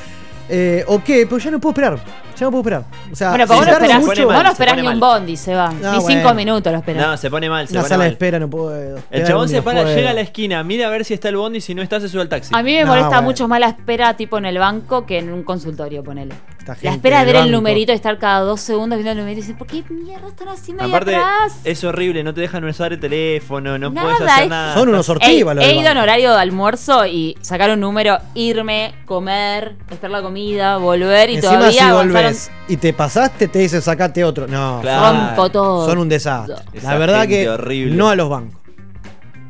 Eh, 0.50 0.84
ok, 0.88 1.04
pero 1.06 1.38
ya 1.38 1.52
no 1.52 1.60
puedo 1.60 1.72
esperar. 1.72 2.00
Ya 2.38 2.46
no 2.48 2.52
puedo 2.52 2.62
esperar. 2.62 2.84
O 3.12 3.16
sea, 3.16 3.30
Bueno, 3.30 3.46
pero 3.48 3.56
vos 3.60 3.66
si 3.66 3.72
no 3.72 3.78
tardo 3.78 3.86
esperás, 3.86 4.06
mucho- 4.06 4.26
vos 4.26 4.44
no 4.44 4.50
esperás 4.52 4.76
ni 4.78 4.88
un 4.88 5.00
bondi, 5.00 5.38
se 5.38 5.54
va. 5.56 5.72
No, 5.72 5.94
ni 5.94 6.02
cinco 6.02 6.34
minutos 6.34 6.72
lo 6.74 6.80
esperás. 6.80 7.08
No, 7.08 7.18
se 7.18 7.30
pone 7.30 7.50
mal, 7.50 7.68
se 7.68 7.74
Una 7.74 7.82
pone 7.82 7.90
sala 7.90 8.04
de 8.04 8.10
mal. 8.10 8.14
espera 8.14 8.40
no 8.40 8.50
puedo. 8.50 9.00
El 9.12 9.26
chabón 9.26 9.48
se 9.50 9.62
para, 9.62 9.84
puedo. 9.84 9.96
llega 9.96 10.10
a 10.10 10.14
la 10.14 10.22
esquina, 10.22 10.64
mira 10.64 10.88
a 10.88 10.90
ver 10.90 11.06
si 11.06 11.14
está 11.14 11.30
el 11.30 11.38
bondi, 11.38 11.62
si 11.62 11.74
no 11.76 11.82
está 11.82 12.00
se 12.00 12.10
sube 12.10 12.22
al 12.22 12.30
taxi. 12.30 12.52
A 12.54 12.62
mí 12.64 12.74
me 12.74 12.82
No, 12.82 12.88
molesta 12.88 13.10
bueno. 13.10 13.22
mucho 13.24 13.48
más 13.48 13.60
la 13.60 13.68
espera 13.68 14.16
tipo 14.16 14.38
en 14.38 14.46
el 14.46 14.58
banco 14.58 15.06
que 15.06 15.20
en 15.20 15.32
un 15.32 15.44
consultorio, 15.44 16.04
ponele. 16.04 16.34
Esta 16.66 16.78
La 16.82 16.92
espera 16.92 17.20
de 17.20 17.26
ver 17.26 17.36
el 17.44 17.52
numerito 17.52 17.92
y 17.92 17.96
estar 17.96 18.18
cada 18.18 18.40
dos 18.40 18.62
segundos 18.62 18.98
viendo 18.98 19.12
el 19.12 19.18
numerito 19.18 19.40
y 19.40 19.42
decir, 19.42 19.58
¿por 19.58 19.68
qué 19.68 19.84
mierda 19.90 20.30
están 20.30 20.48
haciendo 20.48 20.84
Aparte, 20.86 21.14
ahí 21.14 21.22
atrás? 21.22 21.60
es 21.66 21.84
horrible, 21.84 22.24
no 22.24 22.34
te 22.34 22.40
dejan 22.40 22.64
usar 22.64 22.94
el 22.94 23.02
teléfono, 23.02 23.78
no 23.78 23.90
Nada, 23.90 24.08
puedes 24.16 24.22
hacer 24.32 24.44
es- 24.46 24.50
nada. 24.50 24.74
Son 24.74 24.88
unos 24.88 25.00
Ey, 25.10 25.16
sortivas 25.16 25.56
los 25.58 25.66
he 25.66 25.68
del 25.68 25.78
ido 25.80 25.90
en 25.90 25.98
horario 25.98 26.32
de 26.32 26.40
almuerzo 26.42 27.06
y 27.06 27.36
sacar 27.42 27.70
un 27.72 27.82
número, 27.82 28.18
irme, 28.34 28.94
comer, 29.06 29.76
esperar 29.92 30.12
la 30.12 30.22
comida, 30.22 30.78
volver 30.78 31.32
y 31.32 31.36
Encima 31.36 31.54
todavía 31.54 31.72
si 31.72 31.80
avanzaron. 31.80 32.14
volvés 32.14 32.52
y 32.70 32.78
te 32.78 32.94
pasaste, 32.94 33.50
te 33.50 33.60
dicen 33.60 33.82
sacate 33.82 34.24
otro. 34.24 34.48
No, 34.48 34.80
Claro. 34.82 35.18
Rompo 35.36 35.50
todo. 35.50 35.86
son 35.86 35.98
un 35.98 36.08
desastre. 36.08 36.56
Esa 36.72 36.94
la 36.94 36.98
verdad 36.98 37.28
que 37.28 37.50
horrible. 37.50 37.94
no 37.96 38.08
a 38.10 38.16
los 38.16 38.30
bancos. 38.30 38.58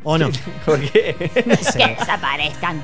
¿O 0.03 0.17
no? 0.17 0.29
¿Por 0.65 0.79
qué? 0.81 1.15
Que 1.33 1.43
desaparezcan. 1.99 2.81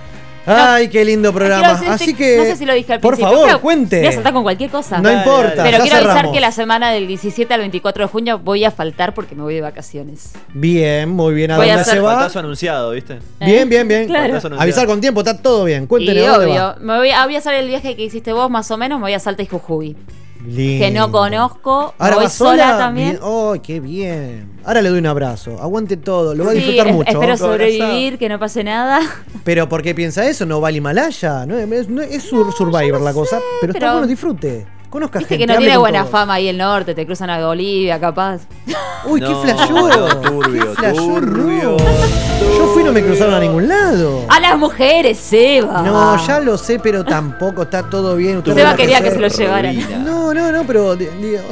Ay, 0.50 0.88
qué 0.90 1.06
lindo 1.06 1.32
programa. 1.34 1.74
Decirte- 1.74 1.90
Así 1.94 2.14
que. 2.14 2.38
No 2.38 2.44
sé 2.44 2.56
si 2.56 2.66
lo 2.66 2.74
dije 2.74 2.94
al 2.94 3.00
Por 3.00 3.14
principio. 3.16 3.32
favor, 3.34 3.48
pero 3.48 3.62
cuente. 3.62 4.00
Voy 4.00 4.08
a 4.08 4.12
saltar 4.12 4.34
con 4.34 4.44
cualquier 4.44 4.70
cosa. 4.70 5.00
No 5.00 5.12
importa, 5.12 5.64
Pero 5.64 5.78
ya 5.78 5.82
quiero 5.84 5.98
avisar 5.98 6.32
que 6.32 6.40
la 6.40 6.52
semana 6.52 6.92
del 6.92 7.08
17 7.08 7.54
al 7.54 7.60
24 7.62 8.06
de 8.06 8.10
junio 8.10 8.40
voy 8.40 8.66
a 8.66 8.72
faltar 8.72 9.14
porque 9.14 9.36
me 9.36 9.44
voy 9.44 9.54
de 9.56 9.62
vacaciones. 9.62 10.34
Bien, 10.54 11.10
muy 11.10 11.34
bien. 11.34 11.52
¿A 11.52 11.58
Voy 11.58 11.66
a 11.68 11.70
dónde 11.74 11.82
hacer- 11.82 11.94
se 11.96 12.00
va? 12.02 12.16
Faltazo 12.16 12.40
anunciado, 12.40 12.92
¿viste? 12.92 13.20
Bien, 13.40 13.70
bien, 13.70 13.88
bien. 13.88 14.08
Claro. 14.08 14.26
Anunciado. 14.38 14.60
Avisar 14.60 14.88
con 14.88 15.00
tiempo, 15.02 15.22
está 15.22 15.38
todo 15.42 15.66
bien. 15.66 15.88
Cuéntenos 15.88 16.24
y 16.24 16.28
dónde 16.28 16.46
obvio, 16.48 16.62
va. 16.62 16.76
me 16.80 16.98
voy, 16.98 17.10
a, 17.12 17.26
voy 17.26 17.36
a 17.36 17.38
hacer 17.40 17.54
el 17.56 17.68
viaje 17.68 17.96
que 17.96 18.04
hiciste 18.04 18.34
vos 18.34 18.50
más 18.50 18.70
o 18.72 18.78
menos, 18.78 19.00
me 19.00 19.04
voy 19.04 19.14
a 19.14 19.20
Salta 19.20 19.44
y 19.44 19.48
Jujuy. 19.48 19.96
Lindo. 20.50 20.86
Que 20.86 20.92
no 20.92 21.12
conozco, 21.12 21.94
Ahora 21.98 22.16
voy 22.16 22.28
sola, 22.30 22.64
sola 22.70 22.78
también. 22.78 23.20
¡Ay, 23.24 23.60
qué 23.60 23.80
bien! 23.80 24.60
Ahora 24.66 24.82
le 24.82 24.90
doy 24.90 25.00
un 25.00 25.06
abrazo. 25.06 25.58
Aguante 25.62 25.96
todo. 25.98 26.34
Lo 26.36 26.44
va 26.46 26.52
a 26.52 26.54
disfrutar 26.54 26.88
es- 26.88 26.94
mucho. 26.94 27.12
Espero 27.12 27.38
sobrevivir, 27.38 28.18
que 28.18 28.30
no 28.30 28.40
pase 28.40 28.64
nada. 28.64 29.00
Pero 29.44 29.70
¿por 29.70 29.82
qué 29.82 29.94
piensa 29.96 30.26
eso? 30.28 30.46
No 30.46 30.60
va 30.62 30.68
al 30.70 30.76
Himalaya. 30.76 31.46
No, 31.46 31.58
es, 31.58 31.88
no- 31.90 32.02
es 32.02 32.24
sur- 32.24 32.52
Survivor 32.54 33.02
la 33.02 33.14
cosa. 33.14 33.40
Pero, 33.62 33.74
está 33.74 33.80
pero- 33.80 33.92
bueno, 33.94 34.08
disfrute. 34.08 34.66
Conozca 34.90 35.20
Viste 35.20 35.38
gente. 35.38 35.46
que 35.48 35.54
no 35.54 35.60
tiene 35.60 35.78
buena 35.78 36.00
todos. 36.00 36.12
fama 36.12 36.34
ahí 36.34 36.48
el 36.48 36.58
norte, 36.58 36.96
te 36.96 37.06
cruzan 37.06 37.30
a 37.30 37.46
Bolivia, 37.46 38.00
capaz. 38.00 38.42
Uy, 39.06 39.20
qué 39.22 39.30
No, 39.30 39.42
flashudo. 39.44 40.22
turbio, 40.22 40.66
Qué 40.72 40.76
flashudo, 40.82 41.20
turbio, 41.20 41.78
no. 41.78 42.29
Yo 42.58 42.68
fui 42.74 42.82
y 42.82 42.86
no 42.86 42.92
me 42.92 43.04
cruzaron 43.04 43.34
a 43.34 43.40
ningún 43.40 43.68
lado. 43.68 44.26
A 44.30 44.40
las 44.40 44.58
mujeres, 44.58 45.18
Seba. 45.18 45.82
No, 45.84 46.18
ya 46.26 46.40
lo 46.40 46.58
sé, 46.58 46.80
pero 46.80 47.04
tampoco 47.04 47.64
está 47.64 47.90
todo 47.90 48.16
bien. 48.16 48.38
Usted 48.38 48.54
Seba 48.56 48.76
quería 48.76 49.02
que 49.02 49.12
se 49.12 49.20
lo 49.20 49.28
llevaran. 49.28 50.04
No, 50.04 50.34
no, 50.34 50.52
no, 50.52 50.64
pero 50.66 50.88
o 50.90 50.98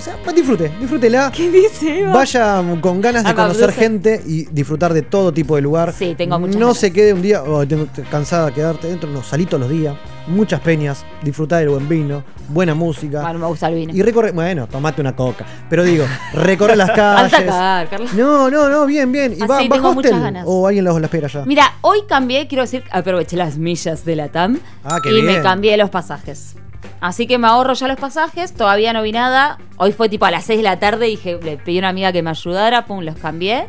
sea, 0.02 0.18
disfrute, 0.34 0.72
disfrútela. 0.80 1.32
¿Qué 1.36 1.50
dice 1.50 2.02
Eva? 2.02 2.14
Vaya 2.14 2.64
con 2.82 3.02
ganas 3.02 3.24
de 3.24 3.34
conocer 3.34 3.72
gente 3.72 4.22
y 4.26 4.46
disfrutar 4.52 4.94
de 4.94 5.02
todo 5.04 5.32
tipo 5.32 5.56
de 5.56 5.62
lugar. 5.62 5.94
Sí, 5.94 6.16
tengo 6.18 6.40
muchas 6.40 6.56
No 6.56 6.68
ganas. 6.68 6.78
se 6.80 6.92
quede 6.92 7.14
un 7.14 7.22
día, 7.22 7.44
oh, 7.44 7.66
tengo 7.68 7.88
cansada 8.10 8.48
de 8.48 8.54
quedarte 8.54 8.88
dentro, 8.88 9.10
no, 9.10 9.24
salí 9.24 9.46
todos 9.46 9.62
los 9.62 9.70
días. 9.70 9.96
Muchas 10.28 10.60
peñas, 10.60 11.06
disfrutar 11.24 11.60
del 11.60 11.70
buen 11.70 11.88
vino, 11.88 12.24
buena 12.50 12.76
música. 12.76 13.22
Bueno, 13.22 13.40
me 13.40 13.46
gusta 13.48 13.70
el 13.70 13.76
vino. 13.76 13.94
Y 13.96 14.02
recorre, 14.02 14.32
bueno, 14.32 14.68
tomate 14.68 15.00
una 15.00 15.16
coca. 15.16 15.46
Pero 15.70 15.84
digo, 15.84 16.06
recorrer 16.34 16.76
las 16.78 16.92
calles. 16.96 17.46
Carlos. 17.90 18.14
No, 18.14 18.50
no, 18.50 18.68
no, 18.70 18.86
bien, 18.86 19.12
bien. 19.12 19.34
¿Y 19.38 19.42
Ah, 19.44 19.48
va, 19.48 19.62
va 19.68 19.90
hostel? 19.90 20.20
ganas. 20.20 20.44
¿O 20.46 20.68
alguien 20.68 20.84
los 20.84 21.00
la 21.00 21.06
espera 21.08 21.28
ya? 21.30 21.46
Mira, 21.46 21.74
hoy 21.82 22.00
cambié, 22.10 22.48
quiero 22.48 22.64
decir, 22.64 22.84
aproveché 22.92 23.38
las 23.38 23.58
millas 23.58 24.04
de 24.04 24.16
la 24.18 24.28
TAM 24.30 24.60
Ah, 24.84 25.00
qué 25.02 25.18
y 25.18 25.22
me 25.22 25.42
cambié 25.42 25.78
los 25.78 25.90
pasajes. 25.90 26.56
Así 27.00 27.26
que 27.28 27.38
me 27.38 27.48
ahorro 27.48 27.74
ya 27.74 27.88
los 27.88 27.98
pasajes, 27.98 28.54
todavía 28.54 28.92
no 28.92 29.02
vi 29.04 29.12
nada. 29.12 29.60
Hoy 29.78 29.92
fue 29.94 30.10
tipo 30.10 30.26
a 30.26 30.32
las 30.32 30.46
6 30.46 30.58
de 30.60 30.64
la 30.64 30.80
tarde, 30.80 31.06
dije, 31.06 31.40
le 31.42 31.58
pedí 31.58 31.78
a 31.78 31.80
una 31.80 31.90
amiga 31.90 32.12
que 32.12 32.22
me 32.22 32.30
ayudara, 32.32 32.86
pum, 32.86 33.02
los 33.02 33.16
cambié. 33.16 33.68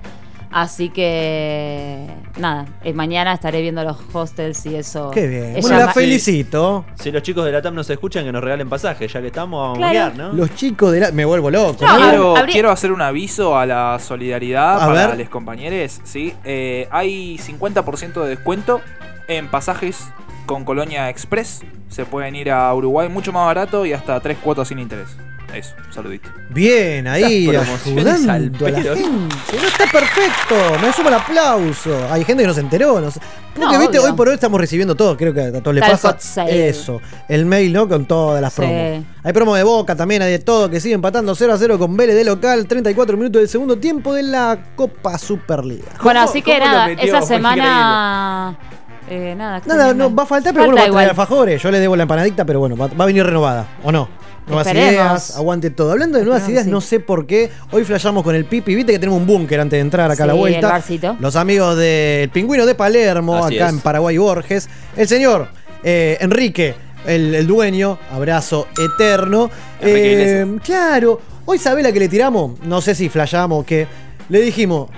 Así 0.50 0.88
que 0.88 2.06
nada, 2.38 2.64
eh, 2.82 2.92
mañana 2.94 3.34
estaré 3.34 3.60
viendo 3.60 3.84
los 3.84 3.96
hostels 4.12 4.64
y 4.66 4.76
eso. 4.76 5.10
Qué 5.10 5.26
bien. 5.26 5.44
Ella 5.56 5.60
Bueno, 5.60 5.78
la 5.78 5.92
felicito. 5.92 6.84
Si 6.94 7.10
los 7.10 7.22
chicos 7.22 7.44
de 7.44 7.52
la 7.52 7.60
TAM 7.60 7.74
nos 7.74 7.88
escuchan, 7.90 8.24
que 8.24 8.32
nos 8.32 8.42
regalen 8.42 8.68
pasajes, 8.68 9.12
ya 9.12 9.20
que 9.20 9.26
estamos, 9.26 9.60
vamos 9.60 9.78
Claro. 9.78 10.14
a 10.14 10.16
¿no? 10.16 10.32
Los 10.32 10.54
chicos 10.54 10.92
de 10.92 11.00
la. 11.00 11.12
Me 11.12 11.24
vuelvo 11.24 11.50
loco. 11.50 11.84
No, 11.84 12.34
¿no? 12.34 12.46
Quiero, 12.46 12.70
hacer 12.70 12.92
un 12.92 13.02
aviso 13.02 13.58
a 13.58 13.66
la 13.66 13.98
solidaridad 13.98 14.82
A 14.82 14.86
para 14.86 15.14
los 15.14 15.28
compañeros. 15.28 16.00
¿sí? 16.04 16.34
Eh, 16.44 16.88
hay 16.90 17.36
50% 17.38 18.22
de 18.22 18.28
descuento 18.30 18.80
en 19.26 19.48
pasajes 19.48 20.08
con 20.46 20.64
Colonia 20.64 21.10
Express. 21.10 21.62
Se 21.88 22.04
pueden 22.06 22.34
ir 22.36 22.50
a 22.50 22.72
Uruguay 22.74 23.08
mucho 23.08 23.32
más 23.32 23.44
barato 23.46 23.84
y 23.84 23.92
hasta 23.92 24.18
tres 24.20 24.38
cuotas 24.38 24.68
sin 24.68 24.78
interés. 24.78 25.16
Eso, 25.54 25.74
saludito. 25.90 26.28
Bien, 26.50 27.06
ahí, 27.08 27.48
al 27.48 27.56
ayudando 27.86 28.66
a 28.66 28.70
la 28.70 28.78
gente. 28.82 29.00
No 29.60 29.66
está 29.66 29.86
perfecto. 29.90 30.54
Me 30.82 30.92
sumo 30.92 31.08
el 31.08 31.14
aplauso. 31.14 31.90
Hay 32.10 32.22
gente 32.24 32.42
que 32.42 32.46
no 32.46 32.52
se 32.54 32.60
enteró. 32.60 33.00
No 33.00 33.10
sé. 33.10 33.18
Porque, 33.54 33.74
No, 33.74 33.80
viste, 33.80 33.98
obvio. 33.98 34.10
hoy 34.10 34.16
por 34.16 34.28
hoy 34.28 34.34
estamos 34.34 34.60
recibiendo 34.60 34.94
todo. 34.94 35.16
Creo 35.16 35.32
que 35.32 35.40
a 35.40 35.52
todos 35.62 35.74
les 35.74 35.88
pasa 35.88 36.16
sale. 36.18 36.68
eso. 36.68 37.00
El 37.28 37.46
mail, 37.46 37.72
¿no? 37.72 37.88
Con 37.88 38.04
todas 38.04 38.42
las 38.42 38.52
Sí. 38.52 38.60
promos. 38.60 39.04
Hay 39.24 39.32
promo 39.32 39.54
de 39.56 39.62
Boca 39.62 39.96
también, 39.96 40.20
hay 40.20 40.32
de 40.32 40.38
todo. 40.38 40.68
Que 40.68 40.80
sigue 40.80 40.94
empatando 40.94 41.34
0 41.34 41.54
a 41.54 41.58
0 41.58 41.78
con 41.78 41.96
Vélez 41.96 42.14
de 42.14 42.24
local. 42.24 42.66
34 42.66 43.16
minutos 43.16 43.40
del 43.40 43.48
segundo 43.48 43.78
tiempo 43.78 44.12
de 44.12 44.24
la 44.24 44.58
Copa 44.76 45.16
Superliga. 45.16 45.92
Bueno, 46.02 46.20
así 46.20 46.42
que 46.42 46.58
nada, 46.58 46.88
metió? 46.88 47.06
esa 47.16 47.22
semana. 47.22 48.56
Eh, 49.10 49.34
nada, 49.34 49.62
Nada, 49.64 49.94
no 49.94 50.14
va 50.14 50.24
a 50.24 50.26
faltar, 50.26 50.52
pero 50.52 50.66
Falta 50.66 50.82
bueno, 50.82 50.92
va 50.94 51.00
a 51.00 51.04
traer 51.04 51.10
alfajores. 51.10 51.62
Yo 51.62 51.70
le 51.70 51.80
debo 51.80 51.96
la 51.96 52.02
empanadita, 52.02 52.44
pero 52.44 52.58
bueno, 52.60 52.76
va, 52.76 52.88
va 52.88 53.04
a 53.04 53.06
venir 53.06 53.24
renovada, 53.24 53.66
¿o 53.82 53.90
no? 53.90 54.10
Nuevas 54.48 54.66
Esperemos. 54.66 54.92
ideas, 54.94 55.36
aguante 55.36 55.70
todo. 55.70 55.92
Hablando 55.92 56.18
de 56.18 56.24
nuevas 56.24 56.40
Esperemos, 56.42 56.52
ideas, 56.54 56.64
sí. 56.64 56.70
no 56.70 56.80
sé 56.80 57.00
por 57.00 57.26
qué. 57.26 57.50
Hoy 57.70 57.84
flashamos 57.84 58.22
con 58.24 58.34
el 58.34 58.44
Pipi. 58.44 58.74
Viste 58.74 58.92
que 58.92 58.98
tenemos 58.98 59.20
un 59.20 59.26
búnker 59.26 59.60
antes 59.60 59.76
de 59.76 59.80
entrar 59.80 60.10
acá 60.10 60.24
a 60.24 60.26
la 60.28 60.32
Sí, 60.32 60.38
vuelta. 60.38 60.58
el 60.60 60.64
barcito. 60.66 61.16
Los 61.20 61.36
amigos 61.36 61.76
del 61.76 62.28
Pingüino 62.30 62.64
de 62.66 62.74
Palermo, 62.74 63.44
Así 63.44 63.56
acá 63.56 63.66
es. 63.68 63.72
en 63.74 63.80
Paraguay 63.80 64.16
Borges. 64.18 64.68
El 64.96 65.06
señor 65.06 65.48
eh, 65.84 66.16
Enrique, 66.20 66.74
el, 67.06 67.34
el 67.34 67.46
dueño. 67.46 67.98
Abrazo 68.10 68.66
eterno. 68.78 69.50
Enrique 69.80 70.40
Eh, 70.40 70.46
claro, 70.64 71.20
hoy 71.44 71.58
sabe 71.58 71.82
la 71.82 71.92
que 71.92 71.98
le 72.00 72.08
tiramos. 72.08 72.58
No 72.62 72.80
sé 72.80 72.94
si 72.94 73.08
flashamos 73.08 73.62
o 73.62 73.66
qué. 73.66 73.86
Le 74.28 74.40
dijimos. 74.40 74.88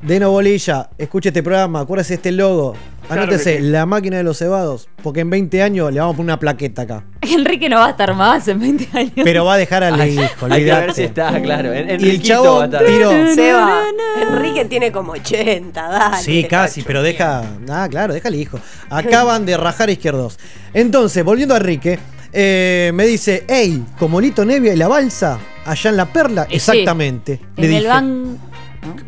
Deno 0.00 0.32
Bolilla, 0.32 0.90
escuche 0.98 1.28
este 1.28 1.44
programa, 1.44 1.80
acuérdese 1.82 2.14
este 2.14 2.32
logo. 2.32 2.74
Anótese, 3.12 3.56
que 3.56 3.62
sí. 3.62 3.68
la 3.68 3.86
máquina 3.86 4.16
de 4.16 4.22
los 4.22 4.38
cebados. 4.38 4.88
Porque 5.02 5.20
en 5.20 5.30
20 5.30 5.62
años 5.62 5.92
le 5.92 6.00
vamos 6.00 6.14
a 6.14 6.16
poner 6.16 6.30
una 6.32 6.38
plaqueta 6.38 6.82
acá. 6.82 7.04
Enrique 7.22 7.68
no 7.68 7.76
va 7.76 7.86
a 7.86 7.90
estar 7.90 8.14
más 8.14 8.46
en 8.48 8.58
20 8.60 8.88
años. 8.98 9.12
Pero 9.22 9.44
va 9.44 9.54
a 9.54 9.56
dejar 9.58 9.84
al 9.84 10.08
hijo, 10.08 10.46
Hay 10.50 10.64
que 10.64 10.72
ver 10.72 10.94
si 10.94 11.02
está, 11.02 11.40
claro. 11.42 11.72
En, 11.72 12.00
Y 12.04 12.10
el 12.10 12.22
chabón 12.22 12.58
va 12.58 12.62
a 12.62 12.64
estar. 12.66 12.84
tiró. 12.84 13.10
Seba, 13.34 13.82
Enrique 14.20 14.64
tiene 14.66 14.92
como 14.92 15.12
80, 15.12 15.88
dale. 15.88 16.22
Sí, 16.22 16.44
casi, 16.44 16.82
pero 16.82 17.02
deja. 17.02 17.42
Ah, 17.68 17.86
claro, 17.90 18.14
déjale 18.14 18.36
hijo. 18.36 18.58
Acaban 18.90 19.44
de 19.46 19.56
rajar 19.56 19.90
izquierdos. 19.90 20.38
Entonces, 20.74 21.24
volviendo 21.24 21.54
a 21.54 21.58
Enrique, 21.58 21.98
eh, 22.32 22.90
me 22.94 23.04
dice, 23.06 23.44
hey, 23.48 23.84
como 23.98 24.20
Lito 24.20 24.44
Nevia 24.44 24.72
y 24.72 24.76
la 24.76 24.88
balsa, 24.88 25.38
allá 25.66 25.90
en 25.90 25.96
la 25.96 26.06
perla. 26.06 26.46
Sí, 26.48 26.56
Exactamente. 26.56 27.40
Le 27.56 27.66
En 27.66 27.72
el 27.72 27.78
dije, 27.78 27.88
ban. 27.88 28.38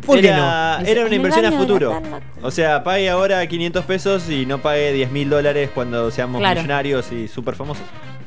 ¿Por 0.05 0.21
qué 0.21 0.27
era, 0.29 0.79
no? 0.79 0.85
era 0.87 1.01
En 1.01 1.07
una 1.07 1.15
inversión 1.15 1.45
a 1.45 1.51
futuro. 1.51 2.01
O 2.41 2.51
sea, 2.51 2.83
pague 2.83 3.09
ahora 3.09 3.45
500 3.45 3.83
pesos 3.85 4.29
y 4.29 4.45
no 4.45 4.59
pague 4.59 4.93
10 4.93 5.11
mil 5.11 5.29
dólares 5.29 5.69
cuando 5.73 6.09
seamos 6.11 6.39
Claro. 6.39 6.61
millonarios 6.61 7.11
y 7.11 7.27
súper 7.27 7.55
famosos. 7.55 7.83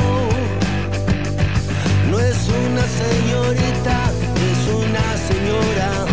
una 2.81 2.87
señorita 2.87 4.11
es 4.49 4.73
una 4.73 5.17
señora 5.27 6.05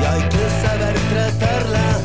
y 0.00 0.04
hay 0.04 0.28
que 0.28 0.44
saber 0.62 0.94
tratarla. 1.10 1.95